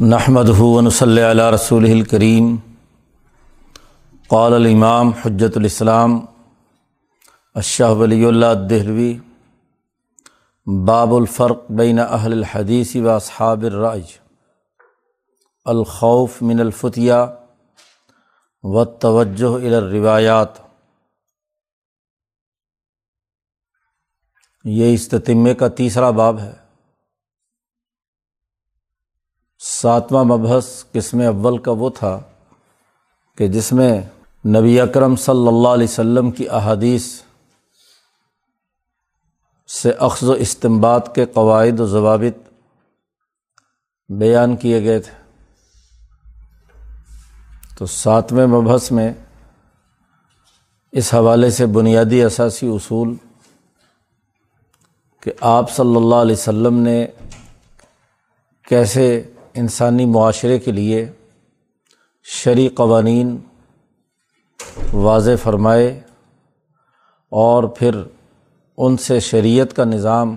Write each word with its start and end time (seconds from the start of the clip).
نحمد 0.00 0.48
ہُون 0.48 0.90
صلی 0.90 1.22
علیہ 1.30 1.42
رسول 1.42 1.84
الکریم 1.84 2.56
قال 4.28 4.54
الامام 4.54 5.08
حجت 5.08 5.56
الاسلام 5.56 6.26
اشہ 7.54 7.90
ولی 7.98 8.24
اللہ 8.24 8.52
دہلوی 8.70 9.18
باب 10.66 11.14
الفرق 11.14 11.70
بین 11.70 11.98
اہل 11.98 12.32
الحدیث 12.32 12.94
و 12.96 13.08
اصحاب 13.10 13.62
الرائج 13.62 14.12
الخوف 15.64 16.42
من 16.42 16.60
الفتیہ 16.60 17.20
و 18.62 18.84
توجہ 18.84 19.54
الروایات 19.66 20.60
یہ 24.64 24.94
استطمے 24.94 25.54
کا 25.54 25.68
تیسرا 25.68 26.10
باب 26.10 26.38
ہے۔ 26.38 26.67
ساتواں 29.58 30.24
مبحث 30.24 30.84
قسم 30.92 31.20
اول 31.20 31.58
کا 31.58 31.70
وہ 31.70 31.90
تھا 31.90 32.20
کہ 33.38 33.48
جس 33.48 33.72
میں 33.72 34.02
نبی 34.46 34.80
اکرم 34.80 35.16
صلی 35.16 35.48
اللہ 35.48 35.68
علیہ 35.68 35.86
وسلم 35.90 36.30
کی 36.30 36.48
احادیث 36.48 37.20
سے 39.68 39.90
اخذ 39.90 40.28
و 40.28 40.32
استمباد 40.32 41.00
کے 41.14 41.26
قواعد 41.26 41.80
و 41.80 41.86
ضوابط 41.86 42.48
بیان 44.08 44.56
کیے 44.56 44.84
گئے 44.84 44.98
تھے۔ 44.98 45.12
تو 47.78 47.86
ساتویں 47.86 48.46
مبحث 48.46 48.90
میں 48.90 49.12
اس 50.92 51.14
حوالے 51.14 51.50
سے 51.50 51.66
بنیادی 51.66 52.22
اثاثی 52.22 52.68
اصول 52.68 53.14
کہ 55.20 55.32
آپ 55.40 55.70
صلی 55.70 55.96
اللہ 55.96 56.14
علیہ 56.14 56.32
وسلم 56.32 56.74
نے 56.74 57.06
کیسے 58.68 59.30
انسانی 59.58 60.04
معاشرے 60.04 60.58
کے 60.58 60.72
لیے 60.72 61.12
شرعی 62.24 62.68
قوانین 62.68 63.36
واضح 64.92 65.30
فرمائے 65.42 66.00
اور 67.32 67.64
پھر 67.64 68.02
ان 68.78 68.96
سے 68.96 69.20
شریعت 69.20 69.76
کا 69.76 69.84
نظام، 69.84 70.36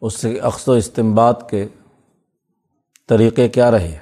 اس 0.00 0.14
سے 0.20 0.38
اقص 0.38 0.68
و 0.68 0.72
استمباد 0.72 1.34
کے 1.50 1.66
طریقے 3.08 3.48
کیا 3.48 3.70
رہے؟ 3.70 3.98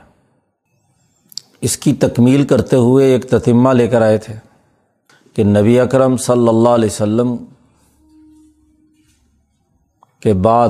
اس 1.61 1.77
کی 1.77 1.93
تکمیل 1.95 2.47
کرتے 2.47 2.77
ہوئے 2.77 3.07
ایک 3.07 3.31
تتمہ 3.31 3.71
لے 3.71 3.89
کر 3.89 4.03
آئے 4.03 4.19
تھے 4.19 4.35
کہ 5.35 5.45
نبی 5.45 5.81
اکرم 5.81 6.17
صلی 6.17 6.49
اللہ 6.49 6.69
علیہ 6.69 6.93
وسلم 6.93 7.37
کے 10.21 10.33
بعد 10.33 10.69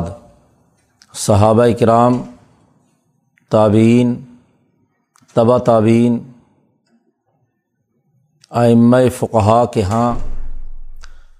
صحابہ 1.15 1.67
کرام 1.81 2.23
تعبین 3.55 4.15
تبا 5.35 5.59
تعبین 5.59 6.19
آئمہ 8.51 8.97
فقہا 9.19 9.65
کے 9.65 9.83
ہاں 9.83 10.15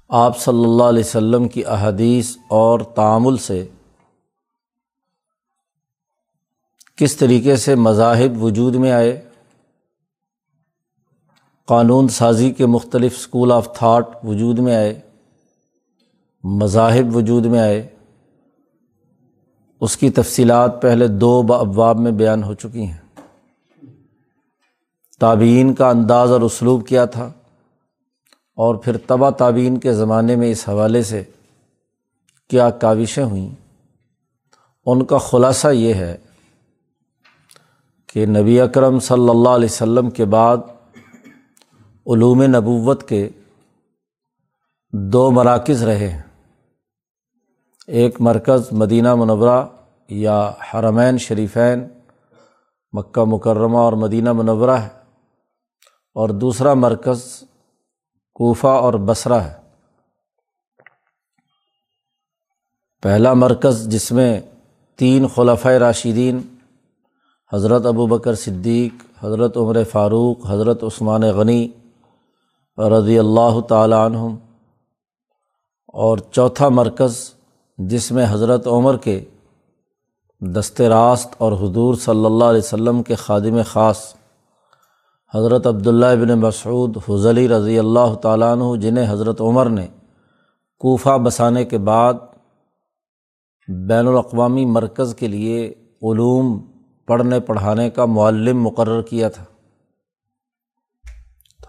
آپ 0.09 0.39
صلی 0.39 0.65
اللہ 0.65 0.83
علیہ 0.83 1.05
وسلم 1.05 1.48
کی 1.48 1.65
احادیث 1.65 2.37
اور 2.51 2.81
تعامل 2.81 3.37
سے 3.37 3.67
کس 6.97 7.17
طریقے 7.17 7.57
سے 7.57 7.75
مذاہب 7.75 8.42
وجود 8.42 8.75
میں 8.75 8.92
آئے؟ 8.92 9.29
قانون 11.67 12.09
سازی 12.09 12.51
کے 12.51 12.67
مختلف 12.67 13.15
اسکول 13.17 13.53
آف 13.53 13.75
تھاٹ 13.75 14.25
وجود 14.25 14.59
میں 14.59 14.77
آئے، 14.77 15.01
مذاہب 16.45 17.17
وجود 17.17 17.47
میں 17.47 17.61
آئے 17.61 17.94
اس 19.80 19.97
کی 19.97 20.11
تفصیلات 20.11 20.83
پہلے 20.83 21.06
دو 21.06 21.42
ابواب 21.48 21.98
میں 21.98 22.12
بیان 22.12 22.44
ہو 22.44 22.55
چکی 22.55 22.86
ہیں۔ 22.86 23.22
تعبین 25.20 25.75
کا 25.75 25.91
انداز 25.91 26.33
اور 26.33 26.41
اسلوب 26.41 26.86
کیا 26.86 27.05
تھا 27.05 27.33
اور 28.56 28.75
پھر 28.75 28.97
تبا 28.97 29.30
تعبین 29.30 29.79
کے 29.79 29.92
زمانے 29.92 30.36
میں 30.36 30.51
اس 30.51 30.68
حوالے 30.68 31.02
سے 31.02 31.23
کیا 32.51 32.70
کاوشیں 32.70 33.24
ہوئیں۔ 33.24 33.51
ان 34.86 35.05
کا 35.05 35.18
خلاصہ 35.18 35.68
یہ 35.68 35.95
ہے 35.95 36.17
کہ 38.06 38.27
نبی 38.27 38.61
اکرم 38.61 38.98
صلی 38.98 39.29
اللہ 39.29 39.48
علیہ 39.48 39.68
وسلم 39.73 40.11
کے 40.11 40.24
بعد 40.24 40.56
علوم 42.06 42.42
نبوت 42.42 43.08
کے 43.08 43.29
دو 44.92 45.30
مراکز 45.30 45.83
رہے 45.83 46.08
ہیں۔ 46.08 46.23
ایک 47.86 48.20
مرکز 48.20 48.72
مدینہ 48.72 49.14
منورہ 49.14 49.67
یا 50.08 50.52
حرمین 50.74 51.18
شریفین، 51.18 51.89
مکہ 52.92 53.24
مکرمہ 53.24 53.78
اور 53.78 53.92
مدینہ 53.92 54.33
منورہ 54.33 54.70
ہے 54.70 54.89
اور 56.14 56.28
دوسرا 56.28 56.74
مرکز 56.74 57.44
کوفہ 58.34 58.67
اور 58.67 58.94
بصرہ 58.94 59.33
ہے۔ 59.33 59.52
پہلا 63.02 63.34
مرکز 63.34 63.89
جس 63.89 64.12
میں 64.12 64.40
تین 64.96 65.28
خلفۂ 65.28 65.73
راشدین، 65.73 66.40
حضرت 67.52 67.86
ابو 67.86 68.06
بکر 68.06 68.34
صدیق، 68.34 69.24
حضرت 69.24 69.56
عمر 69.56 69.84
فاروق، 69.84 70.50
حضرت 70.50 70.84
عثمان 70.84 71.23
غنی 71.23 71.68
رضی 72.78 73.18
اللہ 73.18 73.61
تعالیٰ 73.68 74.05
عنہم 74.05 74.36
اور 75.86 76.18
چوتھا 76.18 76.68
مرکز 76.68 77.33
جس 77.79 78.12
میں 78.12 78.27
حضرت 78.30 78.67
عمر 78.67 78.96
کے 78.96 79.24
دست 80.40 80.80
راست 80.80 81.35
اور 81.39 81.52
حضور 81.52 81.95
صلی 81.95 82.24
اللہ 82.24 82.45
علیہ 82.45 82.58
وسلم 82.58 83.02
کے 83.02 83.14
خادم 83.14 83.61
خاص 83.67 84.14
حضرت 85.35 85.67
عبداللہ 85.67 86.07
ابن 86.07 86.39
مسعود 86.39 86.96
حضلی 87.08 87.48
رضی 87.48 87.79
اللہ 87.79 88.14
تعالیٰ 88.14 88.52
عنہ، 88.52 88.80
جنہیں 88.80 89.12
حضرت 89.12 89.40
عمر 89.40 89.67
نے 89.67 89.86
کوفہ 90.79 91.18
بسانے 91.18 91.64
کے 91.64 91.79
بعد 91.79 92.14
بین 93.68 94.06
الاقوامی 94.08 94.64
مرکز 94.64 95.14
کے 95.14 95.29
لیے 95.29 95.67
علوم، 96.02 96.58
پڑھنے 97.06 97.41
پڑھانے 97.41 97.91
کا 97.91 98.05
معلم 98.05 98.62
مقرر 98.62 99.02
کیا 99.02 99.29
تھا۔ 99.29 99.45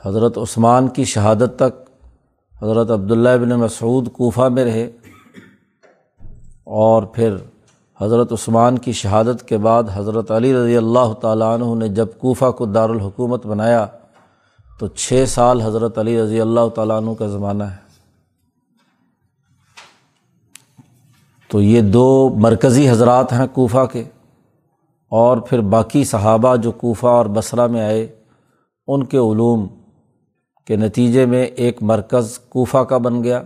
حضرت 0.05 0.37
عثمان 0.37 0.87
کی 0.87 1.03
شہادت 1.03 1.59
تک 1.59 1.89
حضرت 2.63 2.91
عبداللہ 2.91 3.29
ابن 3.29 3.49
مسعود 3.49 4.11
کوفہ 4.11 4.41
میں 4.41 4.65
رہے۔ 4.65 4.91
اور 6.67 7.03
پھر 7.13 7.35
حضرت 7.99 8.31
عثمان 8.33 8.77
کی 8.77 8.91
شہادت 8.91 9.47
کے 9.47 9.57
بعد 9.57 9.83
حضرت 9.93 10.31
علی 10.31 10.53
رضی 10.53 10.77
اللہ 10.77 11.13
تعالیٰ 11.21 11.53
عنہ 11.53 11.73
نے 11.75 11.87
جب 11.95 12.07
کوفہ 12.19 12.49
کو 12.51 12.65
دارالحکومت 12.65 13.45
بنایا، 13.45 13.85
تو 14.79 14.87
چھ 14.87 15.23
سال 15.29 15.61
حضرت 15.61 15.97
علی 15.97 16.19
رضی 16.21 16.41
اللہ 16.41 16.67
تعالیٰ 16.75 16.97
عنہ 17.01 17.13
کا 17.19 17.27
زمانہ 17.27 17.63
ہے۔ 17.63 17.83
تو 21.49 21.61
یہ 21.61 21.81
دو 21.91 22.29
مرکزی 22.39 22.89
حضرات 22.89 23.33
ہیں 23.33 23.47
کوفہ 23.53 23.85
کے، 23.91 24.03
اور 25.11 25.37
پھر 25.37 25.61
باقی 25.71 26.03
صحابہ 26.03 26.55
جو 26.55 26.71
کوفہ 26.73 27.07
اور 27.07 27.25
بصرہ 27.35 27.67
میں 27.67 27.81
آئے، 27.81 28.07
ان 28.87 29.05
کے 29.05 29.17
علوم 29.17 29.67
کے 30.67 30.75
نتیجے 30.75 31.25
میں 31.25 31.43
ایک 31.43 31.83
مرکز 31.83 32.37
کوفہ 32.49 32.83
کا 32.89 32.97
بن 32.97 33.23
گیا۔ 33.23 33.41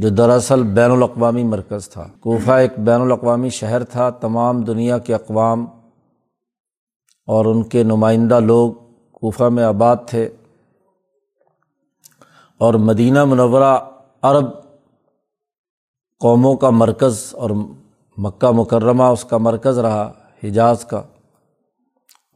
جو 0.00 0.08
دراصل 0.08 0.62
بین 0.62 0.90
الاقوامی 0.90 1.44
مرکز 1.44 1.88
تھا۔ 1.88 2.06
کوفہ 2.20 2.50
ایک 2.50 2.72
بین 2.78 3.00
الاقوامی 3.00 3.48
شہر 3.48 3.84
تھا، 3.84 4.10
تمام 4.10 4.60
دنیا 4.60 4.98
کے 4.98 5.14
اقوام 5.14 5.66
اور 7.26 7.44
ان 7.44 7.62
کے 7.62 7.82
نمائندہ 7.82 8.40
لوگ 8.40 8.72
کوفہ 9.12 9.44
میں 9.44 9.64
آباد 9.64 9.96
تھے 10.06 10.28
اور 12.58 12.74
مدینہ 12.74 13.24
منورہ 13.24 13.78
عرب 14.22 14.46
قوموں 16.20 16.56
کا 16.56 16.70
مرکز 16.70 17.28
اور 17.32 17.50
مکہ 18.16 18.50
مکرمہ 18.50 19.02
اس 19.02 19.24
کا 19.24 19.36
مرکز 19.36 19.78
رہا، 19.78 20.12
حجاز 20.44 20.84
کا۔ 20.84 21.02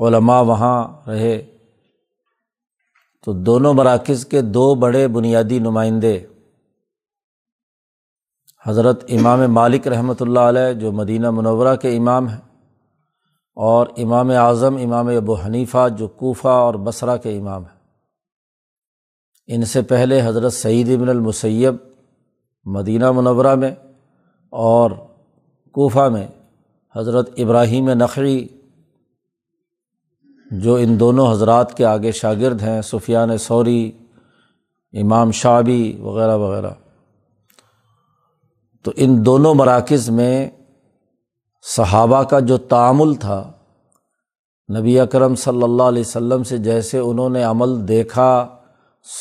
علماء 0.00 0.42
وہاں 0.42 1.08
رہے۔ 1.08 1.56
تو 3.24 3.32
دونوں 3.32 3.74
مراکز 3.74 4.26
کے 4.26 4.40
دو 4.40 4.74
بڑے 4.74 5.08
بنیادی 5.08 5.58
نمائندے 5.58 6.26
حضرت 8.66 9.04
امام 9.08 9.40
مالک 9.52 9.88
رحمۃ 9.88 10.20
اللہ 10.20 10.40
علیہ، 10.40 10.72
جو 10.72 10.92
مدینہ 10.92 11.30
منورہ 11.30 11.76
کے 11.76 11.96
امام 11.96 12.28
ہیں، 12.28 12.40
اور 13.56 13.86
امام 13.96 14.30
اعظم، 14.30 14.76
امام 14.76 15.08
ابو 15.08 15.34
حنیفہ، 15.34 15.88
جو 15.98 16.08
کوفہ 16.08 16.48
اور 16.48 16.74
بصرہ 16.74 17.16
کے 17.16 17.38
امام 17.38 17.62
ہیں۔ 17.62 17.78
ان 19.46 19.64
سے 19.64 19.82
پہلے 19.82 20.20
حضرت 20.24 20.52
سعید 20.52 20.88
ابن 20.88 21.08
المسیب 21.08 21.74
مدینہ 22.66 23.10
منورہ 23.10 23.54
میں 23.54 23.74
اور 24.50 24.90
کوفہ 25.74 26.08
میں 26.08 26.26
حضرت 26.94 27.30
ابراہیم 27.36 27.88
نقوی 27.88 28.46
جو 30.50 30.74
ان 30.74 31.00
دونوں 31.00 31.30
حضرات 31.32 31.76
کے 31.76 31.84
آگے 31.84 32.12
شاگرد 32.12 32.62
ہیں، 32.62 32.82
سفیان 32.82 33.38
سوری، 33.38 33.92
امام 34.92 35.30
شابی 35.30 35.96
وغیرہ 36.00 36.36
وغیرہ۔ 36.36 36.70
تو 38.84 38.92
ان 38.96 39.26
دونوں 39.26 39.54
مراکز 39.54 40.10
میں 40.10 40.50
صحابہ 41.76 42.22
کا 42.22 42.40
جو 42.40 42.56
تعامل 42.56 43.14
تھا، 43.14 43.50
نبی 44.78 45.00
اکرم 45.00 45.34
صلی 45.34 45.62
اللہ 45.62 45.82
علیہ 45.82 46.00
وسلم 46.00 46.42
سے 46.42 46.58
جیسے 46.58 46.98
انہوں 46.98 47.28
نے 47.28 47.42
عمل 47.42 47.88
دیکھا، 47.88 48.46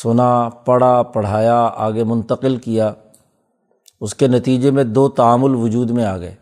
سنا، 0.02 0.48
پڑھا، 0.48 1.02
پڑھایا، 1.02 1.70
آگے 1.76 2.04
منتقل 2.04 2.56
کیا، 2.56 2.92
اس 4.00 4.14
کے 4.14 4.26
نتیجے 4.26 4.70
میں 4.70 4.84
دو 4.84 5.08
تعامل 5.08 5.54
وجود 5.54 5.90
میں 5.90 6.04
آ 6.04 6.16
گئے۔ 6.18 6.34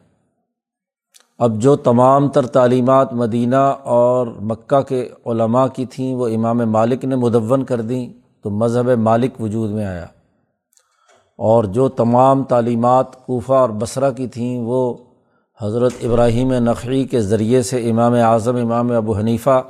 اب 1.38 1.58
جو 1.58 1.76
تمام 1.76 2.28
تر 2.28 2.46
تعلیمات 2.46 3.12
مدینہ 3.12 3.62
اور 3.82 4.26
مکہ 4.26 4.80
کے 4.80 5.08
علماء 5.26 5.66
کی 5.66 5.86
تھیں، 5.86 6.14
وہ 6.14 6.28
امام 6.28 6.58
مالک 6.58 7.04
نے 7.04 7.16
مدون 7.16 7.64
کر 7.64 7.80
دیں 7.80 8.12
تو 8.42 8.50
مذہب 8.50 8.90
مالک 8.98 9.40
وجود 9.40 9.70
میں 9.70 9.84
آیا۔ 9.84 10.06
اور 11.44 11.64
جو 11.64 11.88
تمام 11.88 12.44
تعلیمات 12.44 13.26
کوفہ 13.26 13.52
اور 13.52 13.70
بصرہ 13.70 14.10
کی 14.10 14.26
تھیں، 14.26 14.60
وہ 14.60 14.94
حضرت 15.60 15.92
ابراہیم 16.02 16.52
نقوی 16.52 17.04
کے 17.04 17.20
ذریعے 17.20 17.62
سے 17.62 17.90
امام 17.90 18.12
اعظم، 18.12 18.56
امام 18.56 18.92
ابو 18.92 19.16
حنیفہ 19.18 19.62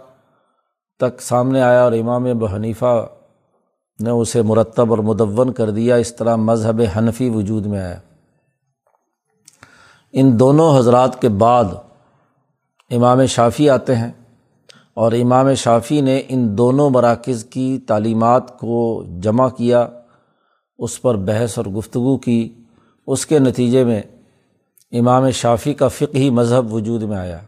تک 0.99 1.23
سامنے 1.23 1.63
آیا 1.63 1.83
اور 1.83 1.93
امام 1.93 2.25
ابو 2.25 2.47
حنیفہ 2.47 3.07
نے 4.01 4.11
اسے 4.11 4.43
مرتب 4.43 4.91
اور 4.91 4.99
مدون 4.99 5.53
کر 5.53 5.71
دیا۔ 5.71 5.95
اس 5.95 6.17
طرح 6.17 6.37
مذہب 6.37 6.83
حنفی 6.97 7.31
وجود 7.31 7.67
میں 7.67 7.81
آیا۔ 7.81 7.99
ان 10.13 10.41
دونوں 10.41 10.79
حضرات 10.79 11.21
کے 11.21 11.29
بعد 11.29 11.65
امام 12.91 13.27
شافی 13.27 13.71
آتے 13.71 13.97
ہیں 13.97 14.13
اور 14.95 15.13
امام 15.13 15.55
شافی 15.55 16.01
نے 16.01 16.23
ان 16.29 16.59
دونوں 16.59 16.91
مراکز 16.91 17.45
کی 17.45 17.79
تعلیمات 17.79 18.59
کو 18.59 19.05
جمع 19.21 19.49
کیا۔ 19.49 19.89
اس 20.83 21.03
پر 21.03 21.17
بحث 21.17 21.59
اور 21.59 21.67
گفتگو 21.67 22.19
کی، 22.19 22.55
اس 23.07 23.27
کے 23.27 23.39
نتیجے 23.39 23.85
میں 23.85 24.03
امام 24.93 25.31
شافی 25.31 25.75
کا 25.75 25.89
فقہی 25.89 26.31
مذہب 26.31 26.75
وجود 26.75 27.03
میں 27.03 27.17
آیا۔ 27.17 27.41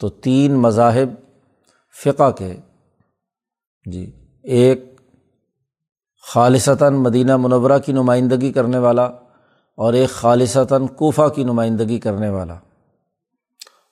تو 0.00 0.08
تین 0.08 0.54
مذاہب 0.54 1.08
فقہ 2.04 2.30
کے۔ 2.30 2.56
جی 3.92 4.12
ایک 4.42 5.00
خالصتاً 6.22 6.94
مدینہ 6.94 7.36
منورہ 7.36 7.78
کی 7.78 7.92
نمائندگی 7.92 8.52
کرنے 8.52 8.78
والا 8.78 9.04
اور 9.76 9.92
ایک 9.92 10.10
خالصتاً 10.10 10.86
کوفہ 10.86 11.28
کی 11.28 11.44
نمائندگی 11.44 11.98
کرنے 11.98 12.28
والا۔ 12.28 12.54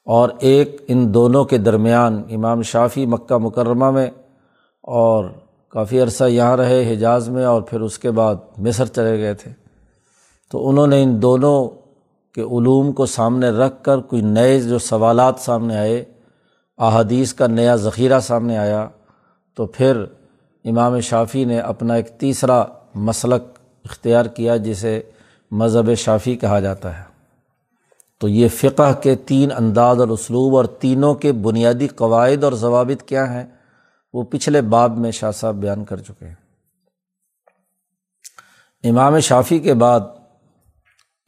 اور 0.05 0.31
ایک 0.39 0.83
ان 0.89 1.15
دونوں 1.15 1.45
کے 1.45 1.59
درمیان 1.59 2.23
امام 2.31 2.63
شافی 2.63 3.07
مکہ 3.07 3.39
مکرمہ 3.39 3.91
میں 3.91 4.11
اور 4.83 5.25
کافی 5.77 6.01
عرصہ 6.01 6.25
یہاں 6.25 6.57
رہے 6.57 6.93
حجاز 6.93 7.29
میں 7.29 7.45
اور 7.45 7.63
پھر 7.63 7.81
اس 7.81 7.99
کے 7.99 8.11
بعد 8.11 8.35
مصر 8.59 8.85
چلے 8.85 9.19
گئے 9.19 9.35
تھے۔ 9.35 9.51
تو 10.51 10.69
انہوں 10.69 10.87
نے 10.87 11.03
ان 11.03 11.23
دونوں 11.23 11.69
کے 12.35 12.41
علوم 12.41 12.93
کو 12.93 13.07
سامنے 13.07 13.51
رکھ 13.51 13.85
کر 13.85 13.99
کوئی 13.99 14.23
نئے 14.23 14.61
جو 14.61 14.79
سوالات 14.79 15.35
سامنے 15.39 15.77
آئے، 15.77 16.05
احادیث 16.79 17.35
کا 17.35 17.47
نیا 17.47 17.77
ذخیرہ 17.77 18.21
سامنے 18.21 18.59
آیا، 18.59 18.89
تو 19.57 19.67
پھر 19.67 20.05
امام 20.65 21.01
شافی 21.01 21.45
نے 21.45 21.59
اپنا 21.59 21.95
ایک 21.95 22.09
تیسرا 22.09 22.65
مسلک 22.95 23.59
اختیار 23.85 24.27
کیا، 24.27 24.57
جسے 24.57 25.03
مذہب 25.51 25.95
شافی 25.95 26.37
کہا 26.37 26.61
جاتا 26.61 26.99
ہے۔ 26.99 27.05
تو 28.21 28.29
یہ 28.29 28.49
فقہ 28.49 28.93
کے 29.03 29.15
تین 29.15 29.53
انداز 29.53 30.01
اور 30.01 30.09
اسلوب 30.09 30.57
اور 30.57 30.65
تینوں 30.65 31.15
کے 31.15 31.33
بنیادی 31.33 31.87
قواعد 31.87 32.45
اور 32.45 32.53
ضوابط 32.53 33.03
کیا 33.03 33.35
ہیں؟ 33.35 33.56
وہ 34.17 34.23
پچھلے 34.23 34.61
باب 34.61 34.99
میں 34.99 35.11
شاہ 35.11 35.31
صاحب 35.31 35.55
بیان 35.55 35.85
کر 35.85 35.97
چکے 35.97 36.27
ہیں۔ 36.29 36.35
امام 38.85 39.19
شافی 39.19 39.59
کے 39.59 39.75
بعد 39.75 40.01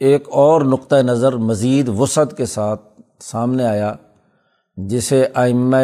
ایک 0.01 0.29
اور 0.29 0.63
نقطۂ 0.63 0.97
نظر 0.97 1.33
مزید 1.33 1.89
وسعت 1.89 2.37
کے 2.37 2.47
ساتھ 2.47 3.01
سامنے 3.21 3.67
آیا، 3.67 3.95
جسے 4.77 5.29
آئمہ 5.35 5.77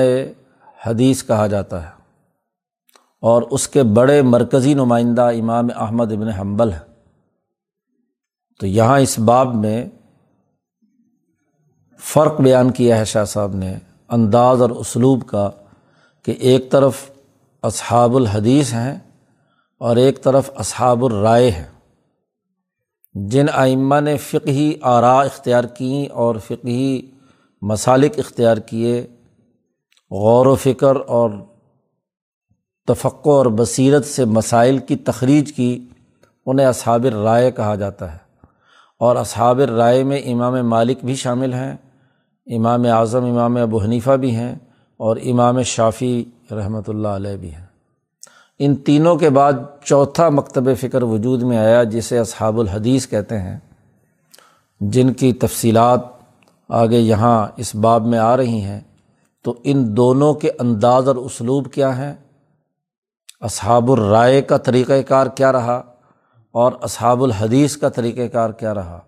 حدیث 0.87 1.25
کہا 1.25 1.47
جاتا 1.47 1.83
ہے۔ 1.83 1.91
اور 3.21 3.43
اس 3.43 3.69
کے 3.69 3.83
بڑے 3.83 4.23
مرکزی 4.23 4.75
نمائندہ 4.75 5.23
امام 5.23 5.69
احمد 5.77 6.13
ابن 6.13 6.29
حنبل 6.29 6.73
ہے 6.73 6.79
تو 8.61 8.67
یہاں 8.67 9.01
اس 9.01 9.19
باب 9.19 9.55
میں 9.55 9.89
فرق 11.99 12.41
بیان 12.41 12.71
کیا 12.71 12.99
ہے 12.99 13.05
شاہ 13.05 13.25
صاحب 13.25 13.55
نے، 13.55 13.77
انداز 14.09 14.63
اور 14.63 14.71
اسلوب 14.71 15.27
کا 15.27 15.51
کہ 16.25 16.35
ایک 16.39 16.71
طرف 16.71 17.11
اصحاب 17.63 18.17
الحدیث 18.17 18.73
ہیں 18.73 18.99
اور 19.79 19.97
ایک 19.97 20.23
طرف 20.23 20.51
اصحاب 20.55 21.05
الرائے 21.05 21.51
ہیں۔ 21.51 21.75
جن 23.15 23.47
آئمہ 23.53 24.01
نے 24.01 24.17
فقہی 24.17 24.75
آرا 24.83 25.21
اختیار 25.21 25.65
کیں 25.65 26.13
اور 26.13 26.37
فقہی 26.37 27.11
مسالک 27.63 28.13
اختیار 28.19 28.57
کیے، 28.57 29.07
غور 30.11 30.47
و 30.47 30.55
فکر 30.55 30.97
اور 31.07 31.31
تفقع 32.87 33.31
اور 33.31 33.47
بصیرت 33.47 34.05
سے 34.05 34.25
مسائل 34.25 34.79
کی 34.79 34.97
تخریج 34.97 35.53
کی، 35.53 35.89
انہیں 36.47 36.67
اصحاب 36.67 37.07
رائے 37.07 37.51
کہا 37.51 37.75
جاتا 37.75 38.13
ہے۔ 38.13 38.19
اور 38.99 39.17
اصحاب 39.17 39.61
رائے 39.61 40.05
میں 40.05 40.19
امام 40.19 40.69
مالک 40.69 41.05
بھی 41.05 41.15
شامل 41.15 41.55
ہیں، 41.55 41.77
امام 42.47 42.83
اعظم، 42.85 43.25
امام 43.25 43.57
ابو 43.57 43.83
حنیفہ 43.83 44.11
بھی 44.11 44.37
ہیں۔ 44.37 44.55
اور 45.05 45.17
امام 45.17 45.63
شافی 45.63 46.25
رحمۃ 46.51 46.89
اللہ 46.89 47.09
علیہ 47.09 47.37
بھی 47.37 47.55
ہیں۔ 47.55 47.67
ان 48.59 48.77
تینوں 48.77 49.17
کے 49.17 49.31
بعد 49.31 49.53
چوتھا 49.85 50.29
مکتب 50.29 50.69
فکر 50.81 51.03
وجود 51.03 51.43
میں 51.43 51.59
آیا، 51.59 51.83
جسے 51.83 52.19
اصحاب 52.19 52.61
الحدیث 52.61 53.09
کہتے 53.09 53.39
ہیں، 53.41 53.59
جن 54.81 55.13
کی 55.13 55.33
تفصیلات 55.33 56.01
آگے 56.69 56.99
یہاں 56.99 57.47
اس 57.57 57.75
باب 57.75 58.07
میں 58.07 58.19
آ 58.19 58.37
رہی 58.37 58.61
ہیں۔ 58.61 58.81
تو 59.43 59.55
ان 59.65 59.97
دونوں 59.97 60.35
کے 60.35 60.51
انداز 60.59 61.09
اور 61.09 61.17
اسلوب 61.17 61.73
کیا 61.73 61.99
ہیں؟ 61.99 62.15
اصحاب 63.41 63.93
الرائے 63.93 64.43
کا 64.43 64.57
طریقۂ 64.57 64.93
کار 65.09 65.27
کیا 65.27 65.53
رہا 65.53 65.83
اور 66.53 66.73
اصحاب 66.83 67.23
الحدیث 67.23 67.77
کا 67.77 67.89
طریقۂ 67.89 68.33
کار 68.33 68.51
کیا 68.51 68.75
رہا؟ 68.75 69.01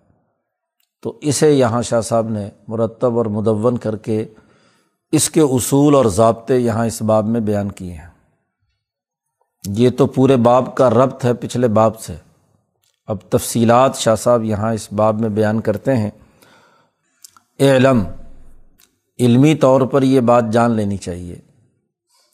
تو 1.02 1.18
اسے 1.20 1.52
یہاں 1.52 1.82
شاہ 1.82 2.00
صاحب 2.00 2.28
نے 2.28 2.48
مرتب 2.68 3.18
اور 3.18 3.26
مدون 3.26 3.78
کر 3.78 3.96
کے 3.96 4.24
اس 5.12 5.30
کے 5.30 5.40
اصول 5.40 5.94
اور 5.94 6.04
ضابطے 6.04 6.58
یہاں 6.58 6.86
اس 6.86 7.02
باب 7.02 7.26
میں 7.26 7.40
بیان 7.40 7.72
کیے 7.72 7.92
ہیں۔ 7.92 8.08
یہ 9.68 9.90
تو 9.90 10.06
پورے 10.06 10.36
باب 10.36 10.74
کا 10.74 10.90
ربط 10.90 11.24
ہے 11.24 11.34
پچھلے 11.34 11.68
باب 11.68 12.00
سے۔ 12.00 12.14
اب 13.06 13.16
تفصیلات 13.28 13.96
شاہ 13.96 14.14
صاحب 14.14 14.44
یہاں 14.44 14.72
اس 14.72 14.92
باب 14.92 15.20
میں 15.20 15.28
بیان 15.28 15.60
کرتے 15.60 15.96
ہیں۔ 15.96 16.10
علم 17.60 18.04
علمی 19.18 19.54
طور 19.54 19.80
پر 19.80 20.02
یہ 20.02 20.20
بات 20.20 20.44
جان 20.52 20.70
لینی 20.70 20.96
چاہیے 20.96 21.36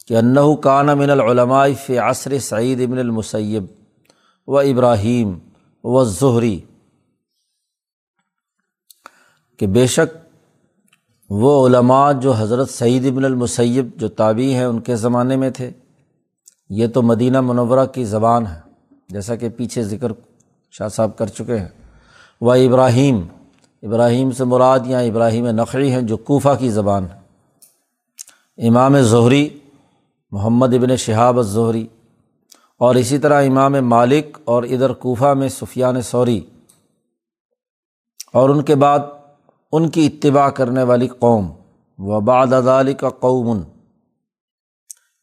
کہ 0.06 0.16
انّو 0.16 0.56
کان 0.56 0.86
من 0.86 1.10
العلماء 1.10 1.66
فی 1.86 1.98
عصر 1.98 2.38
سعید 2.38 2.80
ابن 2.80 2.98
المسیب 2.98 3.64
و 4.46 4.58
ابراہیم 4.58 5.38
و 5.84 6.04
ظہری 6.04 6.60
کہ 9.58 9.66
بے 9.66 9.86
شک 9.86 10.21
وہ 11.34 11.68
علماء 11.68 12.12
جو 12.12 12.32
حضرت 12.32 12.70
سعید 12.70 13.06
ابن 13.06 13.24
المسیب 13.24 13.88
جو 13.96 14.08
تابعی 14.08 14.54
ہیں 14.54 14.64
ان 14.64 14.80
کے 14.80 14.96
زمانے 14.96 15.36
میں 15.36 15.50
تھے، 15.50 15.70
یہ 16.70 16.86
تو 16.86 17.02
مدینہ 17.02 17.40
منورہ 17.40 17.86
کی 17.86 18.04
زبان 18.04 18.46
ہے، 18.46 18.60
جیسا 19.08 19.36
کہ 19.36 19.48
پیچھے 19.48 19.82
ذکر 19.82 20.12
شاہ 20.70 20.88
صاحب 20.88 21.18
کر 21.18 21.26
چکے 21.26 21.58
ہیں۔ 21.58 21.68
وہ 22.40 22.54
ابراہیم 22.54 23.26
ابراہیم 23.82 24.30
سے 24.30 24.44
مراد 24.44 24.80
یا 24.86 24.98
ابراہیم 24.98 25.46
نقری 25.46 25.90
ہیں 25.90 26.02
جو 26.02 26.16
کوفہ 26.16 26.56
کی 26.58 26.70
زبان 26.70 27.04
ہے۔ 27.04 27.18
امام 28.68 29.00
ظہری 29.00 29.48
محمد 30.30 30.74
ابن 30.74 30.96
شہاب 30.96 31.38
الظہری 31.38 31.86
اور 32.78 32.94
اسی 32.94 33.18
طرح 33.18 33.42
امام 33.42 33.72
مالک 33.72 34.38
اور 34.44 34.62
ادھر 34.62 34.92
کوفہ 34.92 35.34
میں 35.34 35.48
سفیان 35.48 36.02
سوری۔ 36.02 36.40
اور 38.32 38.50
ان 38.50 38.62
کے 38.62 38.74
بعد 38.74 38.98
ان 39.72 39.88
کی 39.88 40.06
اتباع 40.06 40.50
کرنے 40.50 40.82
والی 40.82 41.08
قوم۔ 41.08 41.52
و 41.98 42.20
بعد 42.20 42.52
ادالی 42.52 42.94
کا 42.94 43.08
قومن 43.10 43.62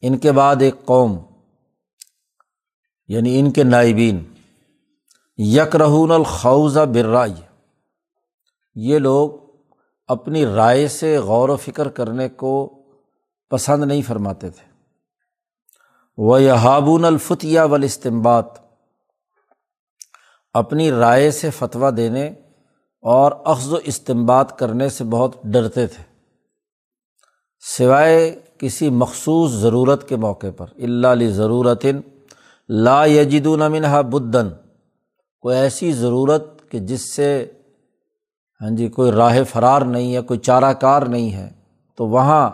ان 0.01 0.17
کے 0.17 0.31
بعد 0.31 0.55
ایک 0.59 0.75
قوم۔ 0.85 1.17
یعنی 3.07 3.39
ان 3.39 3.51
کے 3.51 3.63
نائبین۔ 3.63 4.33
یک 5.37 5.75
رہون 5.75 6.11
الخوضہ 6.11 6.79
برائے 6.79 7.33
یہ 8.75 8.99
لوگ 8.99 9.31
اپنی 10.07 10.45
رائے 10.45 10.87
سے 10.87 11.17
غور 11.17 11.49
و 11.49 11.55
فکر 11.55 11.87
کرنے 11.87 12.29
کو 12.29 12.83
پسند 13.49 13.83
نہیں 13.83 14.01
فرماتے 14.01 14.49
تھے۔ 14.49 14.71
وہ 16.17 16.41
یہابون 16.41 17.05
الفتیہ 17.05 17.59
والاستمبات 17.59 18.45
اپنی 20.53 20.91
رائے 20.91 21.31
سے 21.31 21.49
فتویٰ 21.49 21.97
دینے 21.97 22.33
اور 23.01 23.31
اخذ 23.45 23.73
و 23.73 23.77
استمباد 23.83 24.45
کرنے 24.57 24.89
سے 24.89 25.03
بہت 25.03 25.35
ڈرتے 25.43 25.87
تھے۔ 25.87 26.03
سوائے 27.77 28.39
کسی 28.57 28.89
مخصوص 28.89 29.51
ضرورت 29.51 30.09
کے 30.09 30.15
موقع 30.15 30.47
پر۔ 30.57 30.65
اللہ 30.77 31.07
علی 31.07 31.31
ضرورت 31.31 31.85
لا 32.69 33.05
یجدون 33.05 33.59
منہا 33.59 34.01
بدن 34.01 34.49
کوئی 35.39 35.57
ایسی 35.57 35.91
ضرورت 35.91 36.71
کہ 36.71 36.79
جس 36.79 37.13
سے 37.13 37.51
ہاں 38.61 38.69
جی 38.69 38.87
کوئی 38.87 39.11
راہ 39.11 39.43
فرار 39.49 39.81
نہیں 39.81 40.15
ہے، 40.15 40.21
کوئی 40.21 40.39
چارہ 40.39 40.73
کار 40.73 41.01
نہیں 41.01 41.31
ہے، 41.31 41.49
تو 41.95 42.07
وہاں 42.07 42.49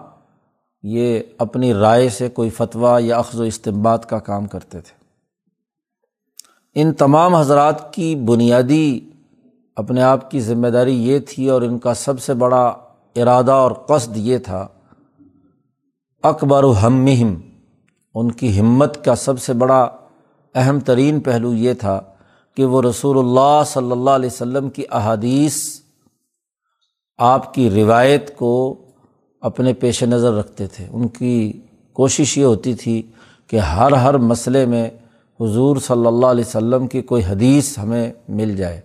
یہ 0.83 1.19
اپنی 1.37 1.73
رائے 1.73 2.09
سے 2.09 2.29
کوئی 2.29 2.49
فتویٰ 2.49 3.01
یا 3.01 3.17
اخذ 3.17 3.39
و 3.39 3.43
استمباد 3.43 3.97
کا 3.97 4.19
کام 4.19 4.47
کرتے 4.47 4.81
تھے۔ 4.81 5.05
ان 6.75 6.93
تمام 6.93 7.35
حضرات 7.35 7.93
کی 7.93 8.15
بنیادی 8.15 8.99
اپنے 9.75 10.01
آپ 10.01 10.31
کی 10.31 10.39
ذمہ 10.39 10.67
داری 10.67 11.07
یہ 11.07 11.19
تھی 11.19 11.49
اور 11.49 11.61
ان 11.61 11.79
کا 11.79 11.93
سب 11.93 12.19
سے 12.19 12.33
بڑا 12.33 12.73
ارادہ 13.15 13.51
اور 13.51 13.71
قصد 13.71 14.17
یہ 14.17 14.37
تھا، 14.37 14.67
اکبر 16.23 16.63
و 16.63 16.73
ہمہم۔ 16.83 17.33
ان 18.15 18.31
کی 18.31 18.59
ہمت 18.59 19.05
کا 19.05 19.15
سب 19.15 19.41
سے 19.41 19.53
بڑا 19.53 19.87
اہم 20.55 20.79
ترین 20.79 21.19
پہلو 21.19 21.53
یہ 21.53 21.73
تھا 21.73 22.01
کہ 22.57 22.65
وہ 22.65 22.81
رسول 22.81 23.17
اللہ 23.17 23.63
صلی 23.67 23.91
اللہ 23.91 24.09
علیہ 24.09 24.29
وسلم 24.33 24.69
کی 24.69 24.83
احادیث، 24.91 25.57
آپ 27.17 27.53
کی 27.53 27.69
روایت 27.69 28.35
کو 28.37 28.75
اپنے 29.41 29.73
پیش 29.73 30.03
نظر 30.03 30.33
رکھتے 30.33 30.67
تھے۔ 30.67 30.87
ان 30.91 31.07
کی 31.07 31.61
کوشش 31.93 32.37
یہ 32.37 32.45
ہوتی 32.45 32.73
تھی 32.73 33.01
کہ 33.47 33.57
ہر 33.57 33.91
ہر 33.91 34.17
مسئلے 34.17 34.65
میں 34.65 34.89
حضور 35.39 35.77
صلی 35.77 36.07
اللہ 36.07 36.25
علیہ 36.25 36.43
وسلم 36.47 36.87
کی 36.87 37.01
کوئی 37.01 37.23
حدیث 37.23 37.77
ہمیں 37.77 38.13
مل 38.29 38.55
جائے۔ 38.55 38.81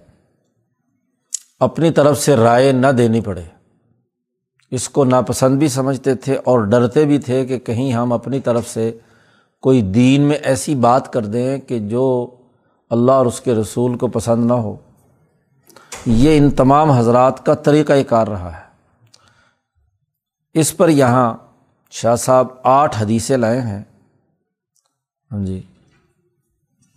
اپنی 1.61 1.91
طرف 1.91 2.19
سے 2.19 2.37
رائے 2.37 2.73
نہ 2.73 2.87
دینی 2.87 3.21
پڑے۔ 3.21 3.43
اس 4.71 4.89
کو 4.89 5.05
ناپسند 5.05 5.59
بھی 5.59 5.69
سمجھتے 5.69 6.15
تھے 6.15 6.37
اور 6.45 6.59
ڈرتے 6.59 7.05
بھی 7.05 7.19
تھے 7.19 7.47
کہ 7.47 7.59
کہیں 7.59 7.93
ہم 7.93 8.13
اپنی 8.13 8.41
طرف 8.41 8.69
سے 8.69 8.99
کوئی 9.63 9.83
دین 9.83 10.23
میں 10.23 10.37
ایسی 10.37 10.75
بات 10.75 11.13
کر 11.13 11.27
دیں 11.27 11.59
کہ 11.59 11.79
جو 11.79 12.31
اللہ 12.91 13.13
اور 13.13 13.27
اس 13.27 13.41
کے 13.41 13.55
رسول 13.55 13.99
کو 13.99 14.07
پسند 14.07 14.45
نہ 14.45 14.53
ہو۔ 14.53 14.77
یہ 16.07 16.39
ان 16.39 16.51
تمام 16.51 16.91
حضرات 16.91 17.47
کا 17.47 17.55
طریقۂ 17.55 17.93
کار 18.09 18.27
رہا 18.27 18.57
ہے۔ 18.57 18.63
اس 20.55 20.77
پر 20.77 20.89
یہاں 20.89 21.35
شاہ 21.91 22.17
صاحب 22.17 22.47
آٹھ 22.63 23.03
حدیثیں 23.03 23.37
لائے 23.37 23.61
ہیں۔ 23.61 23.83
ہاں 25.33 25.45
جی۔ 25.45 25.63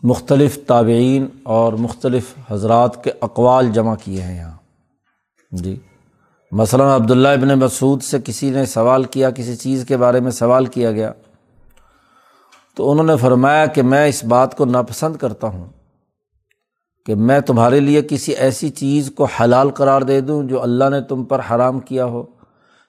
مختلف 0.03 0.59
تابعین 0.67 1.27
اور 1.43 1.73
مختلف 1.73 2.33
حضرات 2.51 3.03
کے 3.03 3.11
اقوال 3.21 3.71
جمع 3.71 3.95
کیے 4.03 4.21
ہیں 4.21 4.37
یہاں۔ 4.37 4.57
جی۔ 5.51 5.79
مثلاً 6.51 6.87
عبداللہ 6.87 7.27
ابن 7.27 7.47
مسعود 7.47 8.01
سے 8.01 8.17
کسی 8.25 8.49
نے 8.49 8.65
سوال 8.65 9.03
کیا، 9.03 9.29
کسی 9.29 9.55
چیز 9.55 9.85
کے 9.87 9.97
بارے 9.97 10.19
میں 10.19 10.31
سوال 10.31 10.65
کیا 10.65 10.91
گیا، 10.91 11.11
تو 12.75 12.91
انہوں 12.91 13.05
نے 13.05 13.17
فرمایا 13.17 13.65
کہ 13.65 13.81
میں 13.81 14.07
اس 14.07 14.23
بات 14.23 14.57
کو 14.57 14.65
ناپسند 14.65 15.15
کرتا 15.15 15.47
ہوں 15.47 15.67
کہ 17.05 17.15
میں 17.15 17.39
تمہارے 17.39 17.79
لیے 17.79 18.01
کسی 18.01 18.31
ایسی 18.31 18.69
چیز 18.69 19.11
کو 19.15 19.23
حلال 19.23 19.69
قرار 19.69 20.01
دے 20.01 20.21
دوں 20.21 20.43
جو 20.43 20.61
اللہ 20.61 20.89
نے 20.89 21.01
تم 21.01 21.23
پر 21.23 21.41
حرام 21.51 21.79
کیا 21.79 22.05
ہو، 22.05 22.23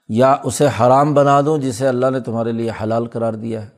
یا 0.09 0.37
اسے 0.45 0.67
حرام 0.81 1.15
بنا 1.15 1.41
دوں 1.41 1.59
جسے 1.59 1.89
اللہ 1.89 2.11
نے 2.11 2.21
تمہارے 2.21 2.53
لیے 2.53 2.71
حلال 2.83 3.07
قرار 3.07 3.33
دیا 3.33 3.63
ہے۔ 3.63 3.74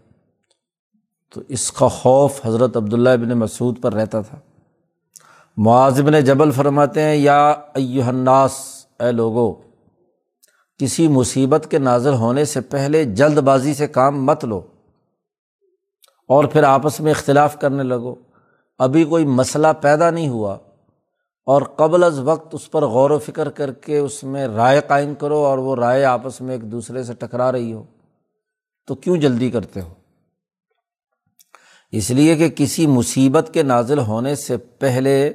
تو 1.35 1.40
اس 1.49 1.73
کا 1.73 1.88
خوف 1.88 2.47
حضرت 2.47 2.76
عبداللہ 2.76 3.09
ابن 3.09 3.28
مسعود 3.28 3.83
پر 3.83 3.92
رہتا 3.92 4.21
تھا۔ 4.21 4.38
معاذ 5.56 6.00
نے 6.00 6.23
جبل 6.23 6.50
فرماتے 6.50 7.02
ہیں، 7.02 7.16
یا 7.16 7.54
الناس، 7.75 8.87
اے 9.00 9.12
لوگو، 9.12 9.54
کسی 10.78 11.09
مصیبت 11.09 11.66
کے 11.71 11.78
نازل 11.78 12.14
ہونے 12.14 12.45
سے 12.45 12.61
پہلے 12.61 13.04
جلد 13.04 13.38
بازی 13.38 13.75
سے 13.75 13.88
کام 13.88 14.25
مت 14.25 14.45
لو 14.45 14.61
اور 16.28 16.45
پھر 16.45 16.62
آپس 16.62 17.00
میں 17.00 17.11
اختلاف 17.11 17.61
کرنے 17.61 17.83
لگو۔ 17.83 18.14
ابھی 18.78 19.04
کوئی 19.04 19.25
مسئلہ 19.25 19.66
پیدا 19.80 20.11
نہیں 20.11 20.28
ہوا 20.28 20.54
اور 21.47 21.62
قبل 21.62 22.04
از 22.04 22.18
وقت 22.18 22.54
اس 22.54 22.71
پر 22.71 22.85
غور 22.85 23.11
و 23.11 23.18
فکر 23.18 23.50
کر 23.50 23.73
کے 23.73 23.99
اس 23.99 24.25
میں 24.25 24.49
رائے 24.49 24.80
قائم 24.87 25.14
کرو 25.14 25.37
اور 25.37 25.59
وہ 25.59 25.76
رائے 25.76 26.04
آپس 26.04 26.40
میں 26.40 26.54
ایک 26.54 26.73
دوسرے 26.73 27.02
سے 27.02 27.14
ٹکرا 27.14 27.52
رہی 27.52 27.73
ہو۔ 27.73 27.85
تو 28.87 28.95
کیوں 28.95 29.16
جلدی 29.16 29.50
کرتے 29.50 29.80
ہو؟ 29.80 29.88
اس 31.93 32.11
لیے 32.11 32.37
کہ 32.37 32.49
کسی 32.49 32.87
مصیبت 32.87 33.50
کے 33.52 33.62
نازل 33.62 33.99
ہونے 33.99 34.35
سے 34.35 34.57
پہلے 34.57 35.33